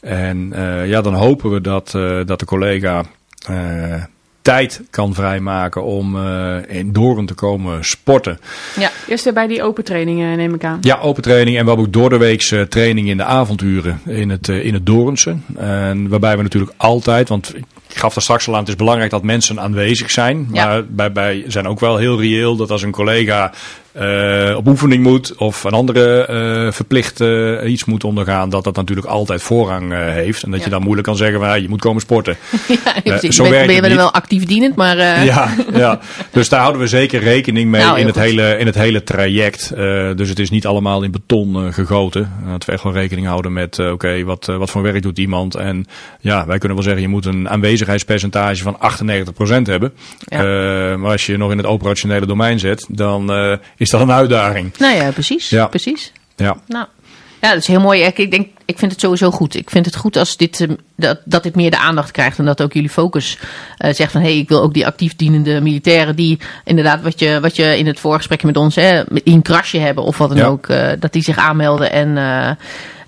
En 0.00 0.52
eh, 0.52 0.88
ja, 0.88 1.00
dan 1.00 1.14
hopen 1.14 1.50
we 1.50 1.60
dat, 1.60 1.94
eh, 1.94 2.20
dat 2.24 2.38
de 2.38 2.46
collega 2.46 3.02
eh, 3.46 4.02
tijd 4.48 4.80
kan 4.90 5.14
vrijmaken 5.14 5.84
om 5.84 6.16
eh, 6.16 6.56
in 6.66 6.92
Doorn 6.92 7.26
te 7.26 7.34
komen 7.34 7.84
sporten. 7.84 8.38
Ja. 8.78 8.90
Eerst 9.08 9.32
bij 9.34 9.46
die 9.46 9.62
open 9.62 9.84
trainingen 9.84 10.36
neem 10.36 10.54
ik 10.54 10.64
aan. 10.64 10.78
Ja, 10.80 10.98
open 10.98 11.22
training. 11.22 11.56
En 11.56 11.62
we 11.62 11.68
hebben 11.68 11.86
ook 11.86 11.92
door 11.92 12.10
de 12.10 12.16
weekse 12.16 12.66
training 12.68 13.08
in 13.08 13.16
de 13.16 13.24
avonduren 13.24 14.00
in 14.06 14.30
het, 14.30 14.48
eh, 14.48 14.64
in 14.64 14.74
het 14.74 14.86
Doornse. 14.86 15.36
En 15.56 16.08
waarbij 16.08 16.36
we 16.36 16.42
natuurlijk 16.42 16.72
altijd, 16.76 17.28
want 17.28 17.54
ik 17.56 17.64
gaf 17.88 18.14
daar 18.14 18.22
straks 18.22 18.48
al 18.48 18.54
aan, 18.54 18.60
het 18.60 18.68
is 18.68 18.76
belangrijk 18.76 19.10
dat 19.10 19.22
mensen 19.22 19.60
aanwezig 19.60 20.10
zijn. 20.10 20.48
Ja. 20.52 20.66
Maar 20.66 20.84
wij, 20.96 21.12
wij 21.12 21.44
zijn 21.46 21.66
ook 21.66 21.80
wel 21.80 21.96
heel 21.96 22.20
reëel 22.20 22.56
dat 22.56 22.70
als 22.70 22.82
een 22.82 22.90
collega 22.90 23.52
eh, 23.92 24.54
op 24.56 24.66
oefening 24.66 25.02
moet 25.02 25.34
of 25.36 25.64
een 25.64 25.72
andere 25.72 26.26
eh, 26.26 26.72
verplicht 26.72 27.20
eh, 27.20 27.70
iets 27.70 27.84
moet 27.84 28.04
ondergaan, 28.04 28.48
dat 28.48 28.64
dat 28.64 28.76
natuurlijk 28.76 29.06
altijd 29.06 29.42
voorrang 29.42 29.92
eh, 29.92 29.98
heeft. 29.98 30.42
En 30.42 30.50
dat 30.50 30.64
je 30.64 30.70
dan 30.70 30.82
moeilijk 30.82 31.06
kan 31.06 31.16
zeggen, 31.16 31.40
van, 31.40 31.62
je 31.62 31.68
moet 31.68 31.80
komen 31.80 32.00
sporten. 32.00 32.36
Ja, 32.68 33.00
precies. 33.04 33.36
zo 33.36 33.42
ben, 33.42 33.66
ben 33.66 33.90
je 33.90 33.96
wel 33.96 34.12
actief 34.12 34.44
dienend, 34.44 34.74
maar 34.76 34.98
eh, 34.98 35.24
Ja, 35.24 35.54
ja, 35.74 36.00
dus 36.30 36.48
daar 36.48 36.60
houden 36.60 36.80
we 36.80 36.86
zeker 36.88 37.20
rekening 37.20 37.70
mee 37.70 37.82
Nou, 37.82 37.98
in, 37.98 38.06
het 38.06 38.14
goed. 38.14 38.24
hele, 38.24 38.58
in 38.58 38.66
het 38.66 38.74
hele 38.74 39.02
traject. 39.04 39.70
Eh, 39.70 40.10
dus 40.16 40.28
het 40.28 40.38
is 40.38 40.50
niet 40.50 40.66
allemaal 40.66 41.02
in 41.02 41.10
beton 41.10 41.72
gegoten. 41.72 42.32
En 42.44 42.50
Dat 42.50 42.64
we 42.64 42.72
echt 42.72 42.82
wel 42.82 42.92
rekening 42.92 43.26
houden 43.26 43.52
met, 43.52 43.78
eh, 43.78 43.90
oké, 43.92 44.24
wat, 44.24 44.46
wat 44.46 44.70
voor 44.70 44.82
werk 44.82 45.02
doet 45.02 45.18
iemand? 45.18 45.54
En 45.54 45.86
ja, 46.20 46.46
wij 46.46 46.58
kunnen 46.58 46.76
wel 46.76 46.86
zeggen, 46.86 47.02
je 47.02 47.08
moet 47.08 47.26
een 47.26 47.48
aanwezigheidspercentage 47.48 48.62
van 48.62 48.76
98% 48.78 49.66
hebben. 49.66 49.92
Ja. 50.18 50.38
Eh, 50.38 50.96
maar 50.96 51.10
als 51.10 51.26
je 51.26 51.36
nog 51.36 51.50
in 51.50 51.56
het 51.56 51.66
operationele 51.66 52.26
domein 52.26 52.58
zit, 52.58 52.86
dan 52.88 53.32
eh, 53.32 53.52
is 53.78 53.90
dat 53.90 54.00
een 54.00 54.12
uitdaging. 54.12 54.72
nou 54.78 54.94
ja, 54.96 55.10
precies. 55.10 55.48
Ja. 55.48 55.66
precies. 55.66 56.12
Ja, 56.36 56.56
Nou, 56.66 56.86
ja, 57.40 57.48
dat 57.48 57.58
is 57.58 57.66
heel 57.66 57.80
mooi. 57.80 58.02
Ik, 58.02 58.30
denk, 58.30 58.48
ik 58.64 58.78
vind 58.78 58.92
het 58.92 59.00
sowieso 59.00 59.30
goed. 59.30 59.54
Ik 59.54 59.70
vind 59.70 59.86
het 59.86 59.96
goed 59.96 60.16
als 60.16 60.36
dit, 60.36 60.60
eh, 60.60 60.68
dat, 60.96 61.20
dat 61.24 61.42
dit 61.42 61.54
meer 61.54 61.70
de 61.70 61.78
aandacht 61.78 62.10
krijgt. 62.10 62.38
En 62.38 62.44
dat 62.44 62.62
ook 62.62 62.72
jullie 62.72 62.88
focus 62.90 63.38
eh, 63.76 63.94
zegt 63.94 64.12
van... 64.12 64.20
hé, 64.20 64.26
hey, 64.28 64.38
ik 64.38 64.48
wil 64.48 64.62
ook 64.62 64.74
die 64.74 64.86
actief 64.86 65.16
dienende 65.16 65.60
militairen... 65.60 66.16
die 66.16 66.38
inderdaad, 66.64 67.02
wat 67.02 67.18
je, 67.18 67.38
wat 67.40 67.56
je 67.56 67.78
in 67.78 67.86
het 67.86 68.00
voorgesprek 68.00 68.42
met 68.42 68.56
ons... 68.56 68.74
Hè, 68.74 69.02
die 69.08 69.22
een 69.24 69.42
krasje 69.42 69.78
hebben 69.78 70.04
of 70.04 70.18
wat 70.18 70.28
dan 70.28 70.38
Ja. 70.38 70.46
ook... 70.46 70.68
eh, 70.68 70.88
dat 70.98 71.12
die 71.12 71.22
zich 71.22 71.36
aanmelden. 71.36 71.92
En 71.92 72.18
eh, 72.18 72.50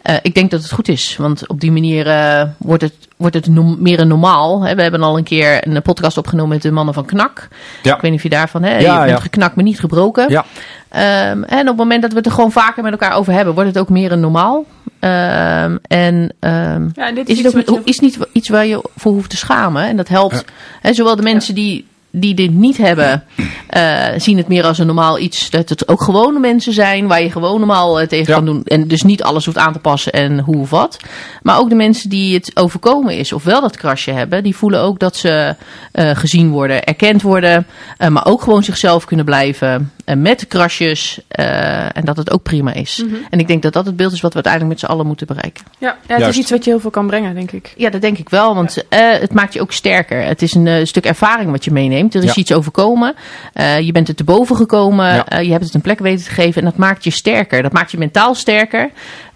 eh, 0.03 0.17
ik 0.23 0.35
denk 0.35 0.51
dat 0.51 0.63
het 0.63 0.73
goed 0.73 0.89
is. 0.89 1.17
Want 1.17 1.49
op 1.49 1.61
die 1.61 1.73
manier 1.73 2.07
eh, 2.07 2.43
wordt 2.59 2.83
het, 2.83 2.95
wordt 3.17 3.35
het 3.35 3.47
no- 3.49 3.77
meer 3.79 4.01
een 4.01 4.09
normaal. 4.09 4.63
Hè. 4.65 4.75
We 4.75 4.83
hebben 4.83 5.03
al 5.03 5.17
een 5.19 5.25
keer 5.25 5.67
een 5.69 5.83
podcast 5.83 6.17
opgenomen 6.19 6.51
met 6.53 6.63
de 6.63 6.71
mannen 6.71 6.95
van 6.95 7.05
KNAK. 7.05 7.49
Ja. 7.83 7.95
Ik 7.95 8.01
weet 8.01 8.11
niet 8.11 8.21
of 8.21 8.23
je 8.25 8.31
daarvan... 8.37 8.63
Hè, 8.63 8.79
Ja, 8.79 8.93
je 8.93 8.99
bent 8.99 9.11
ja. 9.11 9.23
geknakt, 9.23 9.55
maar 9.55 9.65
niet 9.65 9.81
gebroken. 9.81 10.31
ja. 10.31 10.45
Ehm, 10.89 11.43
en 11.43 11.61
op 11.61 11.67
het 11.67 11.77
moment 11.77 12.03
dat 12.03 12.11
we 12.11 12.17
het 12.17 12.27
er 12.27 12.33
gewoon 12.33 12.53
vaker 12.53 12.83
met 12.83 12.93
elkaar 12.93 13.13
over 13.13 13.33
hebben, 13.33 13.55
wordt 13.55 13.69
het 13.69 13.79
ook 13.79 13.89
meer 13.89 14.13
een 14.13 14.21
normaal. 14.21 14.65
Ehm, 15.01 15.77
en 15.83 16.35
ehm, 16.41 16.89
Ja, 16.95 17.07
en 17.09 17.15
dit 17.15 17.29
is 17.29 17.39
is 17.39 17.45
het 17.45 17.55
iets 17.55 17.69
ook 17.69 17.77
wat 17.77 17.85
je- 17.85 17.91
is 17.91 17.99
niet 18.01 18.19
iets 18.33 18.49
waar 18.49 18.67
je 18.67 18.85
voor 18.97 19.13
hoeft 19.13 19.31
te 19.31 19.37
schamen. 19.37 19.83
En 19.85 19.97
dat 19.97 20.09
helpt. 20.09 20.45
Hè, 20.81 20.93
zowel 20.93 21.17
de 21.17 21.23
mensen 21.23 21.55
die, 21.55 21.87
die 22.11 22.35
dit 22.35 22.51
niet 22.55 22.77
hebben, 22.77 23.25
eh, 23.67 24.07
zien 24.17 24.37
het 24.37 24.49
meer 24.49 24.65
als 24.65 24.79
een 24.79 24.87
normaal 24.87 25.19
iets. 25.19 25.51
Dat 25.51 25.69
het 25.69 25.89
ook 25.89 26.03
gewone 26.03 26.39
mensen 26.39 26.73
zijn 26.73 27.07
waar 27.07 27.23
je 27.23 27.31
gewoon 27.31 27.59
normaal 27.59 28.01
eh, 28.01 28.07
tegen 28.07 28.27
Ja. 28.27 28.35
kan 28.35 28.45
doen. 28.45 28.63
En 28.65 28.89
dus 28.89 29.03
niet 29.03 29.23
alles 29.23 29.45
hoeft 29.45 29.59
aan 29.59 29.73
te 29.73 29.79
passen 29.79 30.13
en 30.13 30.39
hoe 30.39 30.61
of 30.61 30.71
wat. 30.71 30.97
Maar 31.43 31.59
ook 31.59 31.69
de 31.69 31.75
mensen 31.75 32.11
die 32.11 32.35
het 32.35 32.51
overkomen 32.55 33.17
is, 33.19 33.33
of 33.33 33.45
wel 33.45 33.61
dat 33.61 33.77
krasje 33.77 34.11
hebben, 34.11 34.43
die 34.43 34.57
voelen 34.57 34.81
ook 34.81 34.99
dat 34.99 35.17
ze 35.17 35.55
eh, 35.93 36.11
gezien 36.11 36.51
worden, 36.51 36.85
erkend 36.85 37.23
worden. 37.23 37.67
maar 38.09 38.27
ook 38.27 38.43
gewoon 38.43 38.63
zichzelf 38.63 39.05
kunnen 39.05 39.25
blijven. 39.25 39.93
Eh, 40.11 40.17
met 40.17 40.47
krasjes. 40.47 41.21
eh, 41.29 41.97
en 41.97 42.05
dat 42.05 42.17
het 42.17 42.31
ook 42.31 42.43
prima 42.43 42.73
is. 42.73 43.03
Mhm. 43.07 43.15
En 43.31 43.39
ik 43.39 43.47
denk 43.47 43.63
dat 43.63 43.73
dat 43.73 43.87
het 43.87 43.97
beeld 43.97 44.13
is 44.13 44.21
wat 44.21 44.31
we 44.35 44.43
uiteindelijk 44.43 44.73
met 44.75 44.83
z'n 44.85 44.93
allen 44.93 45.07
moeten 45.07 45.27
bereiken. 45.27 45.65
Ja, 45.79 45.89
ja 45.89 45.97
het 46.07 46.19
Juist. 46.21 46.29
is 46.29 46.39
iets 46.43 46.51
wat 46.51 46.65
je 46.65 46.71
heel 46.71 46.81
veel 46.81 46.91
kan 46.91 47.07
brengen, 47.07 47.35
denk 47.35 47.51
ik. 47.53 47.75
Ja, 47.77 47.91
dat 47.91 48.01
denk 48.01 48.19
ik 48.19 48.29
wel, 48.29 48.55
want 48.55 48.85
eh, 48.89 49.01
het 49.13 49.33
maakt 49.33 49.53
je 49.53 49.61
ook 49.61 49.73
sterker. 49.73 50.23
Het 50.25 50.43
is 50.43 50.55
een 50.55 50.87
stuk 50.87 51.05
ervaring 51.07 51.51
wat 51.51 51.65
je 51.65 51.71
meeneemt. 51.71 52.15
Er 52.15 52.23
is 52.25 52.35
Ja. 52.35 52.41
iets 52.41 52.53
overkomen. 52.53 53.15
Eh, 53.53 53.81
je 53.81 53.93
bent 53.93 54.09
er 54.09 54.15
te 54.15 54.25
boven 54.25 54.57
gekomen. 54.57 55.07
Ja. 55.15 55.27
Eh, 55.27 55.43
je 55.45 55.51
hebt 55.51 55.65
het 55.65 55.75
een 55.75 55.81
plek 55.81 55.99
weten 55.99 56.25
te 56.25 56.31
geven. 56.31 56.63
En 56.63 56.69
dat 56.69 56.77
maakt 56.77 57.05
je 57.05 57.11
sterker. 57.11 57.63
Dat 57.63 57.73
maakt 57.73 57.91
je 57.91 57.99
mentaal 57.99 58.35
sterker. 58.35 58.91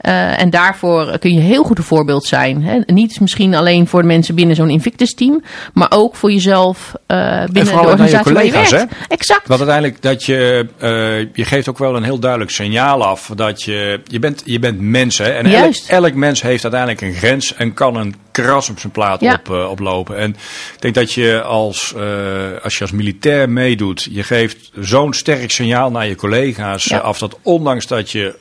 Eh, 0.04 0.40
en 0.40 0.50
daarvoor 0.50 1.18
kun 1.18 1.34
je 1.34 1.40
heel 1.40 1.64
goed 1.64 1.78
een 1.78 1.84
voorbeeld 1.84 2.24
zijn. 2.24 2.62
Hè? 2.62 2.78
Niet 2.86 3.20
misschien 3.20 3.54
alleen 3.54 3.86
voor 3.86 4.00
de 4.00 4.06
mensen 4.06 4.34
binnen 4.34 4.56
zo'n 4.56 4.70
Invictus 4.70 5.14
team. 5.14 5.42
Maar 5.72 5.90
ook 5.90 6.14
voor 6.16 6.32
jezelf 6.32 6.94
eh, 7.06 7.18
binnen 7.44 7.52
de 7.52 7.72
naar 7.72 7.82
je 7.82 7.88
organisatie 7.88 8.32
waar 8.32 8.44
je 8.44 8.50
collega's, 8.50 8.70
werkt. 8.70 8.94
Exact. 9.08 9.48
Want 9.48 9.60
uiteindelijk 9.60 10.02
dat 10.02 10.24
je, 10.24 10.66
eh, 10.78 11.18
je 11.18 11.44
geeft 11.44 11.68
ook 11.68 11.78
wel 11.78 11.96
een 11.96 12.02
heel 12.02 12.18
duidelijk 12.18 12.50
signaal 12.50 13.04
af 13.04 13.30
dat 13.34 13.62
je, 13.62 14.00
je 14.04 14.18
bent, 14.18 14.42
je 14.44 14.58
bent 14.58 14.80
mens 14.80 15.18
hè. 15.18 15.28
En 15.28 15.46
elk, 15.46 15.74
elk 15.86 16.14
mens 16.14 16.42
heeft 16.42 16.62
uiteindelijk 16.62 17.00
een 17.00 17.14
grens 17.14 17.54
en 17.54 17.74
kan 17.74 17.96
een 17.96 18.14
kras 18.34 18.70
op 18.70 18.78
zijn 18.78 18.92
plaat 18.92 19.20
Ja. 19.20 19.32
op, 19.32 19.50
eh, 19.50 19.70
oplopen. 19.70 20.16
En 20.16 20.30
ik 20.74 20.80
denk 20.80 20.94
dat 20.94 21.12
je 21.12 21.42
als, 21.42 21.94
eh, 21.96 22.62
als 22.62 22.74
je 22.74 22.80
als 22.80 22.90
militair 22.92 23.50
meedoet, 23.50 24.08
je 24.10 24.22
geeft 24.22 24.70
zo'n 24.80 25.12
sterk 25.12 25.50
signaal 25.50 25.90
naar 25.90 26.06
je 26.06 26.14
collega's 26.14 26.84
Ja. 26.84 26.98
af 26.98 27.18
dat 27.18 27.38
ondanks 27.42 27.86
dat 27.86 28.10
je 28.10 28.34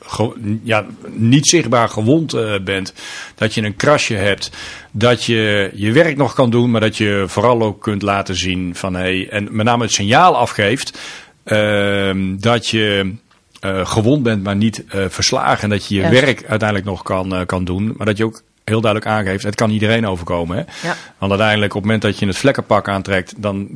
ja, 0.62 0.86
niet 1.08 1.46
zichtbaar 1.46 1.88
gewond 1.88 2.32
eh, 2.32 2.54
bent, 2.64 2.92
dat 3.34 3.54
je 3.54 3.62
een 3.62 3.76
krasje 3.76 4.14
hebt, 4.14 4.50
dat 4.92 5.24
je 5.24 5.70
je 5.74 5.92
werk 5.92 6.16
nog 6.16 6.34
kan 6.34 6.50
doen, 6.50 6.70
maar 6.70 6.80
dat 6.80 6.96
je 6.96 7.24
vooral 7.26 7.62
ook 7.62 7.82
kunt 7.82 8.02
laten 8.02 8.36
zien 8.36 8.74
van 8.74 8.94
hey, 8.94 9.28
en 9.30 9.48
met 9.50 9.66
name 9.66 9.82
het 9.82 9.92
signaal 9.92 10.36
afgeeft 10.36 10.98
ehm, 11.44 12.36
dat 12.36 12.68
je 12.68 13.14
gewond 13.82 14.22
bent, 14.22 14.42
maar 14.42 14.56
niet 14.56 14.84
verslagen. 14.88 15.62
En 15.62 15.68
dat 15.68 15.86
je 15.86 15.94
je 15.94 16.08
werk 16.08 16.44
uiteindelijk 16.46 16.88
nog 16.88 17.02
kan, 17.02 17.46
kan 17.46 17.64
doen, 17.64 17.94
maar 17.96 18.06
dat 18.06 18.16
je 18.16 18.24
ook 18.24 18.42
heel 18.64 18.80
duidelijk 18.80 19.10
aangeeft, 19.10 19.44
het 19.44 19.54
kan 19.54 19.70
iedereen 19.70 20.06
overkomen. 20.06 20.56
Hè? 20.56 20.88
Ja. 20.88 20.96
Want 21.18 21.30
uiteindelijk 21.30 21.74
op 21.74 21.82
het 21.82 21.90
moment 21.90 22.02
dat 22.02 22.18
je 22.18 22.26
het 22.26 22.36
vlekkenpak 22.36 22.88
aantrekt, 22.88 23.34
dan 23.36 23.68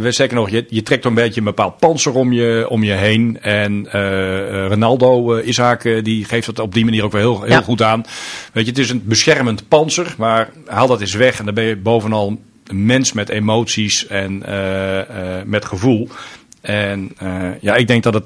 zeggen 0.00 0.34
nog, 0.34 0.50
je, 0.50 0.66
je 0.68 0.82
trekt 0.82 1.04
een 1.04 1.14
beetje 1.14 1.40
een 1.40 1.46
bepaald 1.46 1.78
panzer 1.78 2.14
om 2.14 2.32
je, 2.32 2.66
om 2.68 2.82
je 2.84 2.92
heen. 2.92 3.38
En 3.40 3.92
eh, 3.92 4.66
Ronaldo, 4.66 5.34
eh, 5.34 5.46
Isaac, 5.46 5.84
eh, 5.84 6.04
die 6.04 6.24
geeft 6.24 6.46
dat 6.46 6.58
op 6.58 6.74
die 6.74 6.84
manier 6.84 7.04
ook 7.04 7.12
wel 7.12 7.20
heel, 7.20 7.42
heel 7.42 7.52
Ja. 7.52 7.60
goed 7.60 7.82
aan. 7.82 8.04
Weet 8.52 8.64
je, 8.64 8.70
het 8.70 8.78
is 8.78 8.90
een 8.90 9.02
beschermend 9.04 9.68
panzer, 9.68 10.14
maar 10.18 10.50
haal 10.66 10.86
dat 10.86 11.00
eens 11.00 11.14
weg 11.14 11.38
en 11.38 11.44
dan 11.44 11.54
ben 11.54 11.64
je 11.64 11.76
bovenal 11.76 12.38
een 12.66 12.86
mens 12.86 13.12
met 13.12 13.28
emoties 13.28 14.06
en 14.06 14.42
met 15.46 15.64
gevoel. 15.64 16.08
En 16.60 17.16
ja, 17.60 17.74
ik 17.74 17.86
denk 17.86 18.02
dat 18.02 18.14
het 18.14 18.24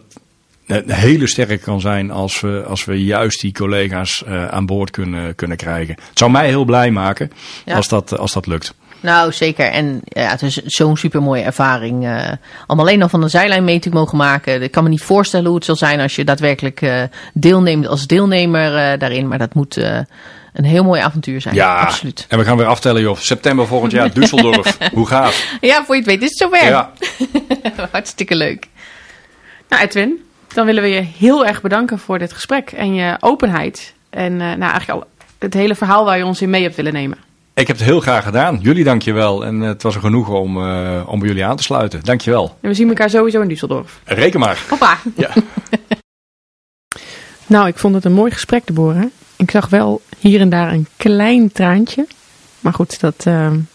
hele 0.86 1.26
sterk 1.26 1.62
kan 1.62 1.80
zijn 1.80 2.10
als 2.10 2.40
we, 2.40 2.64
als 2.66 2.84
we 2.84 3.04
juist 3.04 3.40
die 3.40 3.52
collega's 3.52 4.24
eh, 4.24 4.48
aan 4.48 4.66
boord 4.66 4.90
kunnen, 4.90 5.34
kunnen 5.34 5.56
krijgen. 5.56 5.94
Het 6.08 6.18
zou 6.18 6.30
mij 6.30 6.46
heel 6.48 6.64
blij 6.64 6.90
maken 6.90 7.32
Ja. 7.64 7.76
als, 7.76 7.88
dat, 7.88 8.18
als 8.18 8.32
dat 8.32 8.46
lukt. 8.46 8.74
Nou, 9.00 9.32
zeker. 9.32 9.66
En 9.66 10.00
ja, 10.04 10.28
het 10.28 10.42
is 10.42 10.54
zo'n 10.64 10.96
supermooie 10.96 11.42
ervaring. 11.42 12.06
eh 12.06 12.32
om 12.66 12.80
alleen 12.80 13.02
al 13.02 13.08
van 13.08 13.20
de 13.20 13.28
zijlijn 13.28 13.64
mee 13.64 13.78
te 13.78 13.90
mogen 13.90 14.16
maken. 14.18 14.62
Ik 14.62 14.70
kan 14.70 14.82
me 14.82 14.88
niet 14.88 15.02
voorstellen 15.02 15.46
hoe 15.46 15.54
het 15.54 15.64
zal 15.64 15.76
zijn 15.76 16.00
als 16.00 16.16
je 16.16 16.24
daadwerkelijk 16.24 16.82
eh, 16.82 17.02
deelneemt 17.34 17.86
als 17.86 18.06
deelnemer 18.06 18.76
eh, 18.76 18.98
daarin. 18.98 19.28
Maar 19.28 19.38
dat 19.38 19.54
moet 19.54 19.76
eh, 19.76 19.98
een 20.52 20.64
heel 20.64 20.84
mooi 20.84 21.00
avontuur 21.00 21.40
zijn. 21.40 21.54
Ja, 21.54 21.78
Absoluut. 21.80 22.26
en 22.28 22.38
we 22.38 22.44
gaan 22.44 22.56
weer 22.56 22.66
aftellen, 22.66 23.02
joh. 23.02 23.16
September 23.16 23.66
volgend 23.66 23.92
jaar, 23.92 24.10
Düsseldorf. 24.10 24.78
Hoe 24.94 25.06
gaaf. 25.06 25.56
Ja, 25.60 25.84
voor 25.84 25.94
je 25.94 26.00
het 26.00 26.10
weet 26.10 26.22
is 26.22 26.28
het 26.28 26.38
zover. 26.38 26.64
Ja, 26.68 26.92
Hartstikke 27.92 28.34
leuk. 28.36 28.66
Nou, 29.68 29.82
Edwin, 29.82 30.18
dan 30.58 30.66
willen 30.66 30.82
we 30.82 30.88
je 30.88 31.06
heel 31.18 31.46
erg 31.46 31.60
bedanken 31.60 31.98
voor 31.98 32.18
dit 32.18 32.32
gesprek 32.32 32.70
en 32.70 32.94
je 32.94 33.16
openheid. 33.20 33.94
En 34.10 34.32
eh, 34.32 34.38
nou, 34.38 34.60
eigenlijk 34.60 34.90
al 34.90 35.04
het 35.38 35.54
hele 35.54 35.74
verhaal 35.74 36.04
waar 36.04 36.18
je 36.18 36.24
ons 36.24 36.42
in 36.42 36.50
mee 36.50 36.62
hebt 36.62 36.76
willen 36.76 36.92
nemen. 36.92 37.18
ik 37.54 37.66
heb 37.66 37.76
het 37.76 37.86
heel 37.86 38.00
graag 38.00 38.24
gedaan. 38.24 38.58
Jullie 38.62 38.84
dankjewel. 38.84 39.44
En 39.44 39.62
eh, 39.62 39.68
het 39.68 39.82
was 39.82 39.94
een 39.94 40.00
genoegen 40.00 40.40
om, 40.40 40.56
eh, 40.56 41.02
om 41.06 41.18
bij 41.18 41.28
jullie 41.28 41.44
aan 41.44 41.56
te 41.56 41.62
sluiten. 41.62 42.00
Dankjewel. 42.04 42.56
En 42.60 42.68
we 42.68 42.74
zien 42.74 42.88
elkaar 42.88 43.10
sowieso 43.10 43.40
in 43.40 43.56
Düsseldorf. 43.56 44.02
Reken 44.04 44.40
maar. 44.40 44.64
Hoppa. 44.68 44.98
Ja. 45.16 45.30
Nou, 47.46 47.68
ik 47.68 47.78
vond 47.78 47.94
het 47.94 48.04
een 48.04 48.12
mooi 48.12 48.30
gesprek, 48.30 48.66
Deborah. 48.66 49.04
Ik 49.36 49.50
zag 49.50 49.68
wel 49.68 50.00
hier 50.18 50.40
en 50.40 50.48
daar 50.48 50.72
een 50.72 50.86
klein 50.96 51.52
traantje. 51.52 52.06
Maar 52.60 52.72
goed, 52.72 53.00
dat 53.00 53.26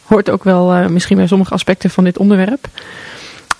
hoort 0.04 0.30
ook 0.30 0.44
wel 0.44 0.90
misschien 0.90 1.18
bij 1.18 1.28
sommige 1.28 1.54
aspecten 1.54 1.90
van 1.90 2.04
dit 2.04 2.18
onderwerp. 2.18 2.68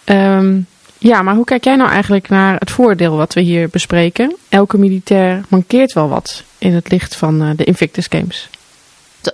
Ehm, 0.04 0.60
ja, 1.04 1.22
maar 1.22 1.36
hoe 1.36 1.46
kijk 1.46 1.64
jij 1.64 1.76
nou 1.76 1.90
eigenlijk 1.90 2.30
naar 2.30 2.56
het 2.60 2.72
voordeel 2.72 3.16
wat 3.16 3.34
we 3.34 3.42
hier 3.42 3.70
bespreken? 3.70 4.36
Elke 4.50 4.78
militair 4.78 5.42
mankeert 5.48 5.94
wel 5.94 6.10
wat 6.10 6.44
in 6.58 6.74
het 6.74 6.92
licht 6.92 7.16
van 7.16 7.42
eh, 7.42 7.50
de 7.56 7.64
Invictus 7.64 8.08
Games. 8.10 8.50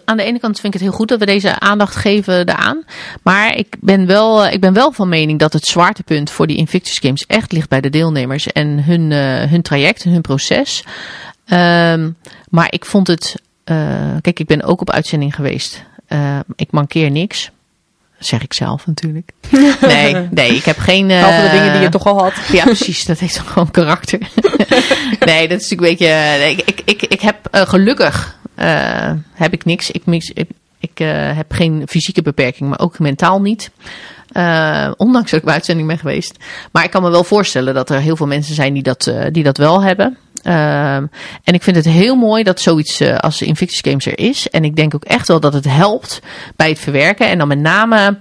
Aan 0.06 0.18
de 0.18 0.24
ene 0.24 0.40
kant 0.40 0.60
vind 0.60 0.74
ik 0.74 0.80
het 0.80 0.90
heel 0.90 0.98
goed 0.98 1.08
dat 1.08 1.20
we 1.20 1.26
deze 1.26 1.60
aandacht 1.60 1.96
geven 1.96 2.46
daaraan. 2.46 2.84
Maar 3.24 3.56
ik 3.56 3.76
ben 3.80 4.06
wel, 4.06 4.46
eh, 4.46 4.54
ik 4.54 4.62
ben 4.62 4.74
wel 4.74 4.92
van 4.92 5.10
mening 5.10 5.40
dat 5.40 5.54
het 5.54 5.66
zwaartepunt 5.66 6.32
voor 6.32 6.48
die 6.48 6.58
Invictus 6.58 6.98
Games 6.98 7.26
echt 7.26 7.52
ligt 7.52 7.70
bij 7.70 7.82
de 7.82 7.90
deelnemers 7.90 8.48
en 8.48 8.84
hun, 8.84 9.12
eh, 9.12 9.50
hun 9.50 9.62
traject, 9.62 10.04
hun 10.04 10.22
proces. 10.22 10.84
Ehm, 11.46 12.12
maar 12.50 12.68
ik 12.74 12.86
vond 12.86 13.08
het. 13.08 13.36
kijk, 14.22 14.40
ik 14.40 14.48
ben 14.48 14.64
ook 14.64 14.82
op 14.82 14.90
uitzending 14.90 15.36
geweest. 15.36 15.84
Eh, 16.10 16.40
ik 16.56 16.72
mankeer 16.72 17.12
niks. 17.12 17.52
Zeg 18.20 18.42
ik 18.44 18.54
zelf 18.54 18.86
natuurlijk. 18.88 19.32
Nee, 19.82 20.28
nee 20.32 20.56
ik 20.56 20.64
heb 20.66 20.78
geen. 20.78 21.12
eh, 21.12 21.44
de 21.44 21.50
dingen 21.52 21.72
die 21.74 21.82
je 21.82 21.90
toch 21.90 22.06
al 22.06 22.20
had. 22.24 22.34
Ja, 22.52 22.64
precies. 22.64 23.06
Dat 23.06 23.20
heeft 23.20 23.36
dan 23.36 23.46
gewoon 23.46 23.72
karakter. 23.72 24.20
nee, 25.26 25.48
dat 25.48 25.62
is 25.62 25.70
natuurlijk 25.70 25.82
een 25.82 26.08
beetje. 26.08 26.08
nee, 26.38 26.52
ik, 26.56 26.62
ik, 26.66 26.82
ik, 26.86 27.02
ik 27.02 27.22
heb 27.22 27.48
eh, 27.52 27.62
gelukkig 27.62 28.38
eh, 28.56 29.12
heb 29.34 29.54
ik 29.54 29.66
niks. 29.66 29.92
Ik, 29.92 30.06
mis, 30.06 30.32
ik, 30.34 30.50
ik 30.80 31.00
eh, 31.00 31.08
heb 31.36 31.52
geen 31.52 31.84
fysieke 31.88 32.22
beperking, 32.22 32.70
maar 32.70 32.80
ook 32.80 33.00
mentaal 33.00 33.42
niet. 33.42 33.72
Eh, 34.30 34.92
ondanks 34.98 35.30
dat 35.32 35.40
ik 35.40 35.46
bij 35.46 35.54
uitzending 35.54 35.88
ben 35.88 35.98
geweest. 35.98 36.36
Maar 36.72 36.84
ik 36.84 36.92
kan 36.92 37.02
me 37.02 37.10
wel 37.10 37.24
voorstellen 37.24 37.74
dat 37.74 37.90
er 37.90 38.00
heel 38.00 38.16
veel 38.16 38.28
mensen 38.28 38.56
zijn 38.56 38.74
die 38.74 38.84
dat, 38.84 39.08
eh, 39.08 39.26
die 39.32 39.44
dat 39.44 39.58
wel 39.58 39.82
hebben. 39.84 40.18
Ehm, 40.44 41.06
en 41.44 41.54
ik 41.54 41.64
vind 41.64 41.76
het 41.76 41.86
heel 41.86 42.16
mooi 42.16 42.44
dat 42.44 42.62
zoiets 42.62 43.00
eh, 43.00 43.18
als 43.18 43.42
Invictus 43.42 43.80
Games 43.82 44.06
er 44.06 44.20
is. 44.20 44.50
En 44.50 44.64
ik 44.64 44.76
denk 44.76 44.96
ook 44.96 45.04
echt 45.04 45.28
wel 45.28 45.40
dat 45.40 45.54
het 45.54 45.66
helpt 45.66 46.22
bij 46.56 46.70
het 46.70 46.80
verwerken. 46.80 47.28
En 47.28 47.38
dan 47.38 47.48
met 47.48 47.60
name 47.60 48.18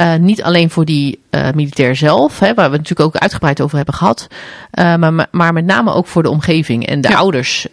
eh, 0.00 0.14
niet 0.14 0.42
alleen 0.42 0.70
voor 0.70 0.84
die 0.84 1.18
eh, 1.30 1.48
militair 1.54 1.96
zelf, 1.96 2.38
hè, 2.38 2.46
waar 2.54 2.70
we 2.70 2.76
het 2.76 2.88
natuurlijk 2.88 3.00
ook 3.00 3.22
uitgebreid 3.22 3.60
over 3.60 3.76
hebben 3.76 3.94
gehad. 3.94 4.26
eh, 4.70 4.96
maar, 4.96 5.26
maar 5.30 5.52
met 5.52 5.64
name 5.64 5.92
ook 5.92 6.06
voor 6.06 6.22
de 6.22 6.30
omgeving 6.30 6.86
en 6.86 7.00
de 7.00 7.08
Ja. 7.08 7.16
ouders 7.16 7.66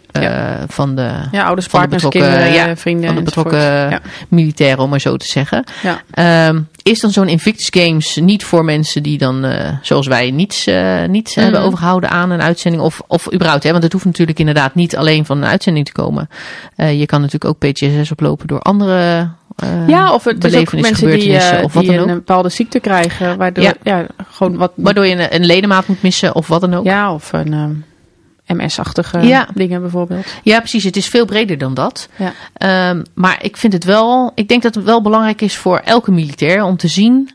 van 0.68 0.94
de, 0.94 1.10
Ja, 1.32 1.44
ouders, 1.44 1.66
van 1.66 1.80
de 1.80 1.88
partners, 1.88 2.02
betrokken, 2.02 2.20
kinderen, 2.20 2.52
ja, 2.52 2.76
vrienden. 2.76 3.06
van 3.06 3.16
de 3.16 3.22
betrokken 3.22 4.00
militairen, 4.28 4.78
om 4.84 4.90
maar 4.90 5.00
zo 5.00 5.16
te 5.16 5.26
zeggen. 5.26 5.64
Ehm, 6.10 6.60
is 6.82 7.00
dan 7.00 7.10
zo'n 7.10 7.28
Invictus 7.28 7.82
Games 7.82 8.16
niet 8.16 8.44
voor 8.44 8.64
mensen 8.64 9.02
die 9.02 9.18
dan, 9.18 9.46
zoals 9.82 10.06
wij, 10.06 10.30
niets, 10.30 10.66
niets 11.06 11.34
Mhm. 11.34 11.44
hebben 11.44 11.62
overgehouden 11.62 12.10
aan 12.10 12.30
een 12.30 12.42
uitzending? 12.42 12.82
Of, 12.82 13.00
of 13.06 13.32
überhaupt, 13.34 13.62
hè? 13.62 13.70
want 13.70 13.82
het 13.82 13.92
hoeft 13.92 14.04
natuurlijk 14.04 14.38
inderdaad 14.38 14.74
niet 14.74 14.96
alleen 14.96 15.24
van 15.26 15.36
een 15.38 15.48
uitzending 15.48 15.86
te 15.86 15.92
komen. 15.92 16.28
Je 16.76 17.06
kan 17.06 17.20
natuurlijk 17.20 17.44
ook 17.64 17.72
PTSS 17.72 18.10
oplopen 18.10 18.46
door 18.46 18.60
andere 18.60 19.28
eh, 19.62 19.88
Ja, 19.88 20.14
of 20.14 20.24
het 20.24 20.44
is 20.44 20.54
ook 20.56 20.72
mensen 20.72 21.10
die, 21.10 21.36
eh, 21.36 21.64
of 21.64 21.72
wat 21.72 21.82
die 21.82 21.92
dan 21.92 22.00
ook. 22.02 22.08
een 22.08 22.14
bepaalde 22.14 22.48
ziekte 22.48 22.80
krijgen, 22.80 23.36
waardoor 23.38 23.64
Ja. 23.64 23.74
ja. 23.82 24.06
gewoon 24.30 24.56
wat 24.56 24.72
Waardoor 24.74 25.06
je 25.06 25.14
een, 25.14 25.34
een 25.34 25.46
ledemaat 25.46 25.86
moet 25.86 26.02
missen 26.02 26.34
of 26.34 26.46
wat 26.48 26.60
dan 26.60 26.74
ook. 26.74 26.84
ja 26.84 27.12
of 27.14 27.32
een 27.32 27.52
ehm, 27.52 27.72
MS-achtige 28.58 29.18
Ja. 29.20 29.48
dingen 29.54 29.80
bijvoorbeeld. 29.80 30.26
Ja, 30.42 30.58
precies. 30.58 30.84
Het 30.84 30.96
is 30.96 31.08
veel 31.08 31.24
breder 31.26 31.58
dan 31.58 31.74
dat. 31.74 32.08
Ja. 32.16 32.32
Ehm, 32.52 33.02
maar 33.14 33.38
ik 33.42 33.56
vind 33.56 33.72
het 33.72 33.84
wel, 33.84 34.32
ik 34.34 34.48
denk 34.48 34.62
dat 34.62 34.74
het 34.74 34.84
wel 34.84 35.02
belangrijk 35.02 35.40
is 35.40 35.56
voor 35.56 35.78
elke 35.84 36.10
militair 36.10 36.62
om 36.64 36.76
te 36.76 36.88
zien 36.88 37.30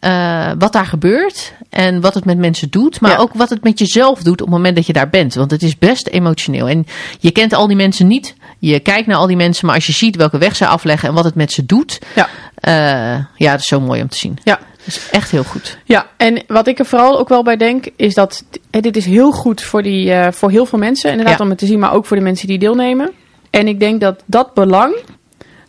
eh, 0.00 0.50
wat 0.58 0.72
daar 0.72 0.86
gebeurt 0.86 1.52
en 1.74 2.00
wat 2.00 2.14
het 2.14 2.24
met 2.24 2.38
mensen 2.38 2.70
doet, 2.70 3.00
maar 3.00 3.10
Ja. 3.10 3.16
ook 3.16 3.32
wat 3.34 3.50
het 3.50 3.62
met 3.62 3.78
jezelf 3.78 4.22
doet 4.22 4.40
op 4.40 4.46
het 4.46 4.56
moment 4.56 4.76
dat 4.76 4.86
je 4.86 4.92
daar 4.92 5.10
bent. 5.10 5.34
Want 5.34 5.50
het 5.50 5.62
is 5.62 5.78
best 5.78 6.06
emotioneel. 6.06 6.68
En 6.68 6.86
je 7.18 7.30
kent 7.30 7.52
al 7.52 7.66
die 7.66 7.76
mensen 7.76 8.06
niet, 8.06 8.34
je 8.58 8.80
kijkt 8.80 9.06
naar 9.06 9.16
al 9.16 9.26
die 9.26 9.36
mensen, 9.36 9.66
maar 9.66 9.74
als 9.74 9.86
je 9.86 9.92
ziet 9.92 10.16
welke 10.16 10.38
weg 10.38 10.56
zij 10.56 10.66
afleggen 10.66 11.08
en 11.08 11.14
wat 11.14 11.24
het 11.24 11.34
met 11.34 11.52
ze 11.52 11.66
doet, 11.66 11.98
Ja. 12.14 12.28
eh, 12.54 13.24
ja, 13.36 13.50
dat 13.50 13.60
is 13.60 13.66
zo 13.66 13.80
mooi 13.80 14.02
om 14.02 14.08
te 14.08 14.16
zien. 14.18 14.38
Ja. 14.44 14.58
Dat 14.84 14.86
is 14.96 15.08
echt 15.10 15.30
heel 15.30 15.44
goed. 15.44 15.78
Ja, 15.84 16.06
en 16.16 16.42
wat 16.46 16.66
ik 16.66 16.78
er 16.78 16.86
vooral 16.86 17.18
ook 17.18 17.28
wel 17.28 17.42
bij 17.42 17.56
denk, 17.56 17.86
is 17.96 18.14
dat 18.14 18.44
dit 18.70 18.96
is 18.96 19.04
heel 19.04 19.30
goed 19.32 19.62
voor, 19.62 19.82
die, 19.82 20.12
eh, 20.12 20.32
voor 20.32 20.50
heel 20.50 20.66
veel 20.66 20.78
mensen. 20.78 21.10
Inderdaad, 21.10 21.38
Ja. 21.38 21.44
om 21.44 21.50
het 21.50 21.58
te 21.58 21.66
zien, 21.66 21.78
maar 21.78 21.92
ook 21.92 22.06
voor 22.06 22.16
de 22.16 22.22
mensen 22.22 22.46
die 22.48 22.58
deelnemen. 22.58 23.10
En 23.50 23.68
ik 23.68 23.80
denk 23.80 24.00
dat 24.00 24.22
dat 24.26 24.54
belang, 24.54 24.94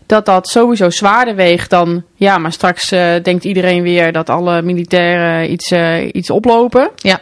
dat 0.06 0.26
dat 0.26 0.48
sowieso 0.48 0.90
zwaarder 0.90 1.36
weegt 1.36 1.70
dan... 1.70 2.04
Ja, 2.16 2.38
maar 2.38 2.52
straks 2.52 2.92
eh, 2.92 3.14
denkt 3.24 3.44
iedereen 3.44 3.84
weer 3.84 4.12
dat 4.12 4.30
alle 4.30 4.62
militairen 4.62 5.52
iets, 5.52 5.72
eh, 5.72 6.10
iets 6.12 6.30
oplopen. 6.30 6.90
Ja. 6.96 7.20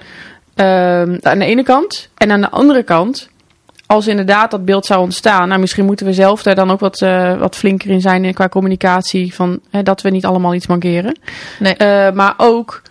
Ehm, 0.55 1.17
aan 1.21 1.39
de 1.39 1.45
ene 1.45 1.63
kant. 1.63 2.09
En 2.17 2.31
aan 2.31 2.41
de 2.41 2.49
andere 2.49 2.83
kant, 2.83 3.29
als 3.85 4.07
inderdaad 4.07 4.51
dat 4.51 4.65
beeld 4.65 4.85
zou 4.85 5.01
ontstaan... 5.01 5.47
Nou, 5.47 5.59
misschien 5.59 5.85
moeten 5.85 6.05
we 6.05 6.13
zelf 6.13 6.43
daar 6.43 6.55
dan 6.55 6.71
ook 6.71 6.79
wat, 6.79 7.01
eh, 7.01 7.37
wat 7.37 7.55
flinker 7.55 7.89
in 7.89 8.01
zijn 8.01 8.33
qua 8.33 8.49
communicatie... 8.49 9.33
Van, 9.33 9.59
hè, 9.69 9.83
dat 9.83 10.01
we 10.01 10.09
niet 10.09 10.25
allemaal 10.25 10.53
iets 10.53 10.67
mankeren. 10.67 11.19
Nee. 11.59 11.75
Maar 12.13 12.33
ook... 12.37 12.81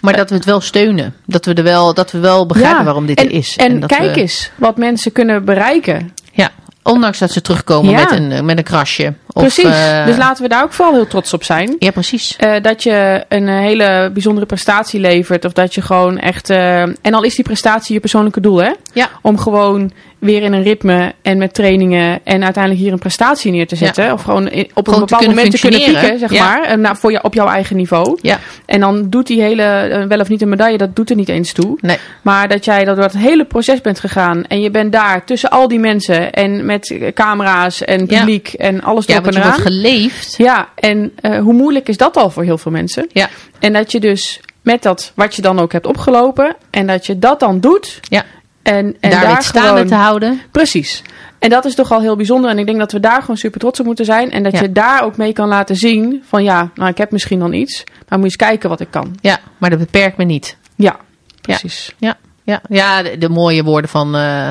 Maar 0.00 0.16
dat 0.16 0.28
we 0.28 0.34
het 0.34 0.44
wel 0.44 0.60
steunen. 0.60 1.14
Dat 1.26 1.44
we, 1.44 1.54
er 1.54 1.62
wel, 1.62 1.94
dat 1.94 2.10
we 2.10 2.18
wel 2.18 2.46
begrijpen 2.46 2.78
Ja, 2.78 2.84
waarom 2.84 3.06
dit 3.06 3.18
en, 3.18 3.24
er 3.26 3.32
is. 3.32 3.56
En, 3.56 3.80
dat 3.80 3.88
kijk 3.96 4.14
we- 4.14 4.20
eens 4.20 4.50
wat 4.56 4.76
mensen 4.76 5.12
kunnen 5.12 5.44
bereiken. 5.44 6.12
Ja, 6.32 6.50
ondanks 6.82 7.18
dat 7.18 7.30
ze 7.30 7.40
terugkomen 7.40 7.90
Ja. 7.90 7.98
met, 8.00 8.10
een, 8.10 8.44
met 8.44 8.58
een 8.58 8.64
krasje. 8.64 9.14
Of, 9.36 9.42
precies. 9.42 9.64
eh, 9.64 10.06
dus 10.06 10.16
laten 10.16 10.42
we 10.42 10.48
daar 10.48 10.62
ook 10.62 10.72
vooral 10.72 10.94
heel 10.94 11.06
trots 11.06 11.32
op 11.34 11.44
zijn. 11.44 11.76
Ja, 11.78 11.90
precies. 11.90 12.36
Eh, 12.36 12.52
dat 12.62 12.82
je 12.82 13.24
een 13.28 13.48
eh, 13.48 13.58
hele 13.58 14.10
bijzondere 14.12 14.46
prestatie 14.46 15.00
levert. 15.00 15.44
Of 15.44 15.52
dat 15.52 15.74
je 15.74 15.82
gewoon 15.82 16.18
echt. 16.18 16.50
en 16.50 16.96
al 17.14 17.22
is 17.22 17.34
die 17.34 17.44
prestatie 17.44 17.94
je 17.94 18.00
persoonlijke 18.00 18.40
doel, 18.40 18.56
hè? 18.62 18.70
Ja. 18.92 19.08
Om 19.22 19.38
gewoon 19.38 19.92
weer 20.18 20.42
in 20.42 20.52
een 20.52 20.62
ritme 20.62 21.12
en 21.22 21.38
met 21.38 21.54
trainingen. 21.54 22.20
en 22.24 22.44
uiteindelijk 22.44 22.82
hier 22.82 22.92
een 22.92 22.98
prestatie 22.98 23.52
neer 23.52 23.66
te 23.66 23.76
zetten. 23.76 24.12
Of 24.12 24.22
gewoon 24.22 24.48
in- 24.48 24.70
op 24.74 24.84
Gewoon 24.84 25.00
een 25.00 25.06
bepaald 25.06 25.26
moment 25.26 25.50
te 25.50 25.58
kunnen 25.58 25.80
pieken, 25.84 26.18
zeg 26.18 26.32
Ja. 26.32 26.44
maar. 26.44 26.62
En 26.62 26.80
nou, 26.80 26.96
voor 26.96 27.10
je, 27.12 27.22
op 27.22 27.34
jouw 27.34 27.46
eigen 27.48 27.76
niveau. 27.76 28.18
Ja. 28.22 28.38
En 28.66 28.80
dan 28.80 29.08
doet 29.10 29.26
die 29.26 29.40
hele. 29.42 30.04
wel 30.08 30.20
of 30.20 30.28
niet 30.28 30.42
een 30.42 30.48
medaille, 30.48 30.78
dat 30.78 30.96
doet 30.96 31.10
er 31.10 31.16
niet 31.16 31.28
eens 31.28 31.52
toe. 31.52 31.78
Nee. 31.80 31.96
Maar 32.22 32.48
dat 32.48 32.64
jij 32.64 32.84
dat 32.84 32.96
door 32.96 33.04
het 33.04 33.16
hele 33.16 33.44
proces 33.44 33.80
bent 33.80 34.00
gegaan. 34.00 34.44
En 34.46 34.60
je 34.60 34.70
bent 34.70 34.92
daar 34.92 35.24
tussen 35.24 35.50
al 35.50 35.68
die 35.68 35.78
mensen. 35.78 36.32
En 36.32 36.64
met 36.64 36.94
camera's 37.14 37.82
en 37.84 38.06
publiek 38.06 38.48
en 38.52 38.82
alles 38.82 39.06
want 39.24 39.36
je 39.36 39.42
wordt 39.42 39.60
geleefd. 39.60 40.36
Ja, 40.36 40.68
en 40.74 41.12
eh, 41.20 41.38
hoe 41.38 41.52
moeilijk 41.52 41.88
is 41.88 41.96
dat 41.96 42.16
al 42.16 42.30
voor 42.30 42.42
heel 42.42 42.58
veel 42.58 42.72
mensen? 42.72 43.06
Ja. 43.12 43.28
En 43.58 43.72
dat 43.72 43.92
je 43.92 44.00
dus 44.00 44.40
met 44.62 44.82
dat 44.82 45.12
wat 45.14 45.34
je 45.34 45.42
dan 45.42 45.58
ook 45.58 45.72
hebt 45.72 45.86
opgelopen. 45.86 46.56
En 46.70 46.86
dat 46.86 47.06
je 47.06 47.18
dat 47.18 47.40
dan 47.40 47.60
doet. 47.60 48.00
Ja. 48.02 48.24
En, 48.62 48.96
en 49.00 49.10
daar, 49.10 49.20
daar, 49.20 49.32
weer 49.32 49.42
staande 49.42 49.84
te 49.84 49.94
houden. 49.94 50.40
Precies. 50.50 51.02
En 51.38 51.50
dat 51.50 51.64
is 51.64 51.74
toch 51.74 51.92
al 51.92 52.00
heel 52.00 52.16
bijzonder. 52.16 52.50
En 52.50 52.58
ik 52.58 52.66
denk 52.66 52.78
dat 52.78 52.92
we 52.92 53.00
daar 53.00 53.20
gewoon 53.20 53.36
super 53.36 53.60
trots 53.60 53.80
op 53.80 53.86
moeten 53.86 54.04
zijn. 54.04 54.30
En 54.30 54.42
dat 54.42 54.52
Ja. 54.52 54.60
je 54.60 54.72
daar 54.72 55.02
ook 55.02 55.16
mee 55.16 55.32
kan 55.32 55.48
laten 55.48 55.76
zien. 55.76 56.22
Van 56.26 56.44
ja, 56.44 56.70
nou 56.74 56.90
ik 56.90 56.98
heb 56.98 57.10
misschien 57.10 57.38
dan 57.38 57.52
iets. 57.52 57.84
Maar 57.86 58.18
moet 58.18 58.18
je 58.18 58.24
eens 58.24 58.48
kijken 58.48 58.68
wat 58.68 58.80
ik 58.80 58.90
kan. 58.90 59.16
Ja, 59.20 59.38
maar 59.58 59.70
dat 59.70 59.78
beperkt 59.78 60.16
me 60.16 60.24
niet. 60.24 60.56
Ja, 60.76 60.96
precies. 61.40 61.94
Ja, 61.98 62.16
ja. 62.42 62.60
ja 62.68 63.02
de, 63.02 63.18
de 63.18 63.28
mooie 63.28 63.62
woorden 63.62 63.90
van, 63.90 64.16
eh, 64.16 64.48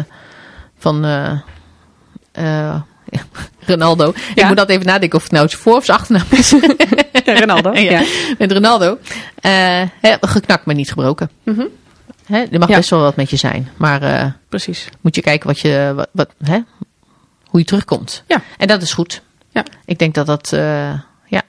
van 0.78 1.06
eh, 1.06 2.82
ja, 3.14 3.22
Ronaldo. 3.74 4.14
Ik 4.36 4.46
moet 4.48 4.58
dat 4.58 4.70
even 4.70 4.86
nadenken 4.86 5.18
of 5.18 5.24
het 5.24 5.32
nou 5.32 5.50
zijn 5.50 5.62
voor- 5.62 5.76
of 5.76 5.86
zijn 5.86 5.98
achternaam 5.98 6.26
is. 6.30 6.50
Ja, 7.26 7.40
Ronaldo. 7.40 7.74
ja. 7.74 8.04
Met 8.38 8.52
Ronaldo. 8.52 8.98
Eh, 9.42 9.82
geknakt, 10.22 10.66
maar 10.66 10.76
niet 10.76 10.90
gebroken. 10.90 11.30
Mhm. 11.44 11.66
Hè, 12.26 12.44
er 12.52 12.60
mag 12.60 12.68
best 12.70 12.90
wel 12.90 13.00
wat 13.00 13.16
met 13.16 13.30
je 13.30 13.36
zijn. 13.36 13.70
Maar 13.78 14.02
eh, 14.02 14.26
Precies. 14.50 14.90
moet 15.02 15.16
je 15.16 15.22
kijken 15.22 15.48
wat 15.48 15.60
je, 15.60 15.92
wat, 15.96 16.08
wat, 16.12 16.30
hè, 16.44 16.60
hoe 17.46 17.60
je 17.60 17.66
terugkomt. 17.66 18.24
Ja. 18.28 18.42
En 18.58 18.68
dat 18.68 18.82
is 18.82 18.94
goed. 18.94 19.22
Ja. 19.52 19.64
Ik 19.86 20.00
denk 20.00 20.14
dat 20.14 20.26
dat, 20.26 20.54
eh, 20.54 20.94
ja. 21.26 21.42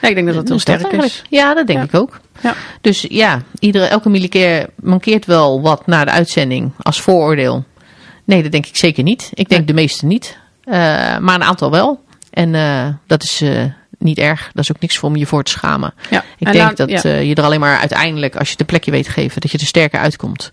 Ik 0.00 0.14
denk 0.14 0.26
dat 0.26 0.34
dat 0.34 0.48
heel 0.48 0.58
sterk 0.58 0.92
is. 0.92 1.22
Ja, 1.30 1.54
dat 1.54 1.66
denk 1.66 1.78
Ja. 1.78 1.84
ik 1.84 1.94
ook. 1.94 2.20
Ja. 2.40 2.54
Dus 2.80 3.06
ja, 3.08 3.42
iedere, 3.58 3.84
elke 3.86 4.08
militair 4.08 4.68
mankeert 4.80 5.24
wel 5.26 5.60
wat 5.60 5.86
na 5.86 6.04
de 6.04 6.10
uitzending 6.10 6.72
als 6.82 7.00
vooroordeel. 7.00 7.64
Nee, 8.24 8.42
dat 8.42 8.52
denk 8.52 8.66
ik 8.66 8.76
zeker 8.76 9.02
niet. 9.02 9.22
Ik 9.34 9.48
denk 9.48 9.50
Nee. 9.60 9.64
de 9.64 9.74
meeste 9.74 10.06
niet. 10.06 10.38
Eh, 10.66 10.74
maar 11.18 11.34
een 11.34 11.42
aantal 11.44 11.70
wel. 11.70 12.04
En 12.30 12.54
eh, 12.54 12.86
dat 13.06 13.22
is 13.22 13.40
eh, 13.40 13.64
niet 13.98 14.18
erg. 14.18 14.50
Dat 14.54 14.62
is 14.64 14.70
ook 14.72 14.80
niks 14.80 14.98
voor 14.98 15.08
om 15.08 15.16
je 15.16 15.26
voor 15.26 15.42
te 15.42 15.50
schamen. 15.50 15.94
Ja. 16.10 16.24
Ik 16.38 16.46
En 16.46 16.52
denk 16.52 16.76
dat 16.76 16.90
ja. 17.02 17.10
je 17.10 17.34
er 17.34 17.44
alleen 17.44 17.60
maar 17.60 17.78
uiteindelijk, 17.78 18.36
als 18.36 18.50
je 18.50 18.56
de 18.56 18.64
plekje 18.64 18.90
weet 18.90 19.04
te 19.04 19.10
geven, 19.10 19.40
dat 19.40 19.50
je 19.50 19.58
er 19.58 19.66
sterker 19.66 20.00
uitkomt. 20.00 20.50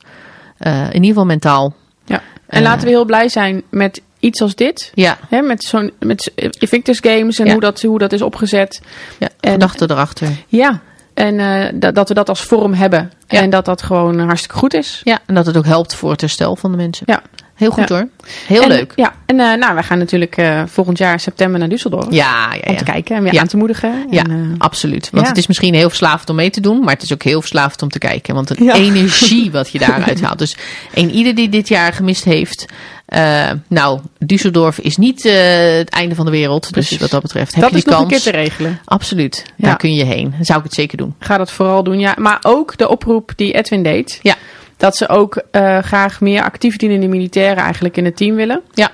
In 0.59 0.93
ieder 0.93 1.07
geval 1.07 1.25
mentaal. 1.25 1.75
Ja. 2.05 2.21
En 2.47 2.61
laten 2.61 2.83
we 2.83 2.89
heel 2.89 3.05
blij 3.05 3.29
zijn 3.29 3.63
met 3.69 4.01
iets 4.19 4.41
als 4.41 4.55
dit. 4.55 4.91
Ja, 4.93 5.17
Hè, 5.29 5.41
met 5.41 5.63
zo'n 5.63 5.91
met 5.99 6.31
Invictus 6.59 6.99
Games 7.01 7.39
en 7.39 7.45
Ja. 7.45 7.51
hoe, 7.51 7.61
dat, 7.61 7.81
hoe 7.81 7.99
dat 7.99 8.13
is 8.13 8.21
opgezet. 8.21 8.81
ja 9.19 9.29
En- 9.39 9.51
gedachten 9.51 9.91
erachter. 9.91 10.27
Ja. 10.47 10.79
En 11.13 11.79
dat, 11.79 11.95
dat 11.95 12.07
we 12.07 12.13
dat 12.13 12.29
als 12.29 12.41
vorm 12.41 12.73
hebben. 12.73 13.11
Ja. 13.27 13.41
En 13.41 13.49
dat 13.49 13.65
dat 13.65 13.81
gewoon 13.81 14.19
hartstikke 14.19 14.57
goed 14.57 14.73
is. 14.73 15.01
Ja, 15.03 15.19
en 15.25 15.35
dat 15.35 15.45
het 15.45 15.57
ook 15.57 15.65
helpt 15.65 15.95
voor 15.95 16.11
het 16.11 16.21
herstel 16.21 16.55
van 16.55 16.71
de 16.71 16.77
mensen. 16.77 17.03
Ja. 17.09 17.21
Heel 17.63 17.71
goed 17.71 17.89
Ja. 17.89 17.95
hoor. 17.95 18.07
Heel 18.47 18.61
En, 18.61 18.67
leuk. 18.67 18.93
Ja, 18.95 19.13
en 19.25 19.39
eh, 19.39 19.57
nou, 19.57 19.75
we 19.75 19.83
gaan 19.83 19.97
natuurlijk 19.97 20.37
eh, 20.37 20.61
volgend 20.67 20.97
jaar 20.97 21.19
september 21.19 21.59
naar 21.59 21.69
Düsseldorf. 21.69 22.09
Ja, 22.09 22.53
ja, 22.53 22.69
Om 22.69 22.77
te 22.77 22.83
kijken 22.83 23.15
en 23.15 23.23
weer 23.23 23.39
aan 23.39 23.47
te 23.47 23.57
moedigen. 23.57 24.07
Ja, 24.09 24.23
En, 24.23 24.31
eh, 24.31 24.59
absoluut. 24.65 25.09
Want 25.11 25.27
het 25.27 25.37
is 25.37 25.47
misschien 25.47 25.73
heel 25.73 25.87
verslavend 25.89 26.29
om 26.29 26.35
mee 26.35 26.49
te 26.49 26.61
doen, 26.61 26.79
maar 26.79 26.93
het 26.93 27.03
is 27.03 27.13
ook 27.13 27.23
heel 27.23 27.39
verslavend 27.39 27.81
om 27.81 27.89
te 27.89 27.99
kijken. 27.99 28.35
Want 28.35 28.47
de 28.47 28.73
energie 28.73 29.51
wat 29.57 29.71
je 29.71 29.79
daaruit 29.79 30.21
haalt. 30.21 30.39
Dus 30.39 30.57
een 30.93 31.11
ieder 31.11 31.35
die 31.35 31.49
dit 31.49 31.67
jaar 31.67 31.93
gemist 31.93 32.23
heeft, 32.23 32.65
eh, 33.05 33.49
nou, 33.67 33.99
Düsseldorf 34.33 34.75
is 34.81 34.97
niet 34.97 35.23
het 35.23 35.89
einde 35.89 36.15
van 36.15 36.25
de 36.25 36.31
wereld. 36.31 36.73
Dus 36.73 36.97
wat 36.97 37.09
dat 37.09 37.21
betreft 37.21 37.53
heb 37.53 37.61
dat 37.63 37.71
je 37.71 37.77
is 37.77 37.83
die 37.83 37.93
nog 37.93 38.01
kans. 38.01 38.13
een 38.13 38.21
keer 38.21 38.31
te 38.33 38.37
regelen. 38.39 38.79
Absoluut, 38.85 39.43
Ja. 39.55 39.67
daar 39.67 39.77
kun 39.77 39.93
je 39.93 40.03
heen. 40.03 40.33
Dan 40.35 40.45
zou 40.45 40.57
ik 40.59 40.63
het 40.65 40.73
zeker 40.73 40.97
doen. 40.97 41.15
Ga 41.19 41.37
dat 41.37 41.51
vooral 41.51 41.83
doen. 41.83 41.99
Ja, 41.99 42.15
maar 42.19 42.39
ook 42.41 42.77
de 42.77 42.89
oproep 42.89 43.31
die 43.35 43.53
Edwin 43.53 43.83
deed. 43.83 44.19
Ja. 44.21 44.35
Dat 44.83 44.95
ze 44.97 45.09
ook 45.09 45.43
eh, 45.51 45.77
graag 45.77 46.21
meer 46.21 46.41
actief 46.43 46.77
dienende 46.77 47.07
militairen 47.07 47.63
eigenlijk 47.63 47.97
in 47.97 48.05
het 48.05 48.17
team 48.17 48.35
willen. 48.35 48.61
Ja. 48.73 48.91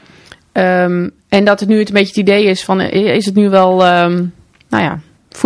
Ehm, 0.52 1.10
en 1.30 1.44
dat 1.46 1.60
het 1.60 1.70
nu 1.70 1.80
het 1.80 1.88
een 1.88 1.94
beetje 1.94 2.08
het 2.22 2.30
idee 2.30 2.46
is 2.46 2.64
van, 2.64 2.80
eh, 2.80 3.16
is 3.16 3.26
het 3.26 3.36
nu 3.36 3.50
wel, 3.50 3.86
ehm, 3.86 4.24
nou 4.70 4.84
ja, 4.84 5.00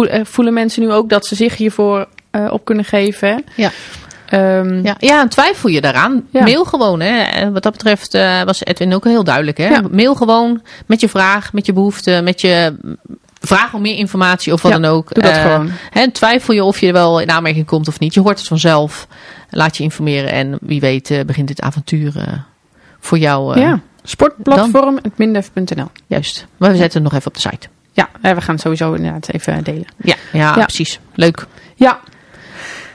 eh, 0.07 0.19
voelen 0.23 0.53
mensen 0.53 0.81
nu 0.81 0.91
ook 0.91 1.09
dat 1.09 1.25
ze 1.25 1.35
zich 1.35 1.57
hiervoor 1.57 2.07
op 2.49 2.65
kunnen 2.65 2.85
geven? 2.85 3.29
hè? 3.29 3.35
Ja. 3.55 3.71
Ehm, 4.29 4.85
Ja, 4.85 4.95
ja, 4.99 5.21
en 5.21 5.29
twijfel 5.29 5.69
je 5.69 5.81
daaraan? 5.81 6.27
Ja. 6.31 6.43
Mail 6.43 6.65
gewoon. 6.65 6.99
Hè. 6.99 7.21
En 7.21 7.53
Wat 7.53 7.63
dat 7.63 7.71
betreft 7.71 8.13
was 8.45 8.65
Edwin 8.65 8.93
ook 8.93 9.03
heel 9.03 9.23
duidelijk. 9.23 9.57
Hè. 9.57 9.67
Ja. 9.67 9.81
Mail 9.91 10.15
gewoon 10.15 10.61
met 10.85 10.99
je 11.01 11.09
vraag, 11.09 11.53
met 11.53 11.65
je 11.65 11.73
behoefte, 11.73 12.21
met 12.23 12.41
je 12.41 12.75
vraag 13.39 13.73
om 13.73 13.81
meer 13.81 13.97
informatie 13.97 14.53
of 14.53 14.61
wat 14.61 14.71
Ja, 14.71 14.79
dan 14.79 14.91
ook. 14.91 15.13
doe 15.13 15.23
dat 15.23 15.37
gewoon. 15.37 15.69
Hè, 15.89 16.11
twijfel 16.11 16.53
je 16.53 16.63
of 16.63 16.79
je 16.79 16.87
er 16.87 16.93
wel 16.93 17.19
in 17.19 17.29
aanmerking 17.31 17.65
komt 17.65 17.87
of 17.87 17.99
niet. 17.99 18.13
Je 18.13 18.21
hoort 18.21 18.37
het 18.39 18.47
vanzelf. 18.47 19.07
Laat 19.55 19.77
je 19.77 19.83
informeren 19.83 20.31
en 20.31 20.57
wie 20.61 20.79
weet 20.79 21.11
eh, 21.11 21.19
begint 21.25 21.47
dit 21.47 21.61
avontuur 21.61 22.17
eh, 22.17 22.33
voor 22.99 23.17
jou. 23.17 23.55
eh, 23.55 23.61
ja. 23.61 23.79
Sportplatform.mindef.nl 24.03 25.87
Juist. 26.07 26.47
Maar 26.57 26.71
we 26.71 26.77
zetten 26.77 27.03
het 27.03 27.11
nog 27.11 27.19
even 27.19 27.27
op 27.35 27.41
de 27.41 27.49
site. 27.49 27.67
Ja, 27.91 28.09
we 28.21 28.41
gaan 28.41 28.53
het 28.53 28.61
sowieso 28.61 28.93
inderdaad 28.93 29.31
even 29.33 29.63
delen. 29.63 29.85
Ja, 29.97 30.15
ja, 30.31 30.55
Ja. 30.55 30.63
precies. 30.65 30.99
Leuk. 31.15 31.45
Ja. 31.75 31.99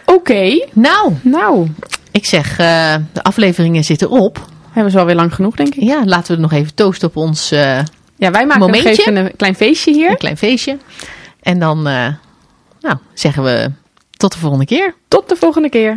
Oké. 0.05 0.67
Nou, 0.73 1.13
Nou, 1.23 1.69
ik 2.11 2.27
zeg, 2.27 2.57
de 2.57 3.23
afleveringen 3.23 3.85
zitten 3.85 4.11
op. 4.11 4.47
hebben 4.71 4.93
zo 4.93 4.99
alweer 4.99 5.15
lang 5.15 5.35
genoeg, 5.35 5.57
denk 5.57 5.75
ik. 5.75 5.83
Ja, 5.83 6.05
laten 6.05 6.35
we 6.35 6.41
nog 6.41 6.53
even 6.53 6.75
toosten 6.75 7.09
op 7.09 7.17
ons 7.17 7.51
eh, 7.51 7.79
Ja, 8.17 8.31
wij 8.31 8.47
maken 8.47 8.59
Momentje. 8.61 8.89
nog 8.89 8.99
even 8.99 9.17
een 9.17 9.37
klein 9.37 9.55
feestje 9.55 9.93
hier. 9.93 10.11
een 10.11 10.17
klein 10.17 10.37
feestje. 10.37 10.79
En 11.43 11.59
dan 11.59 11.83
nou, 11.83 12.97
zeggen 13.15 13.43
we 13.43 13.71
tot 14.17 14.33
de 14.33 14.39
volgende 14.39 14.65
keer. 14.67 14.95
Tot 15.09 15.29
de 15.29 15.37
volgende 15.37 15.69
keer. 15.69 15.97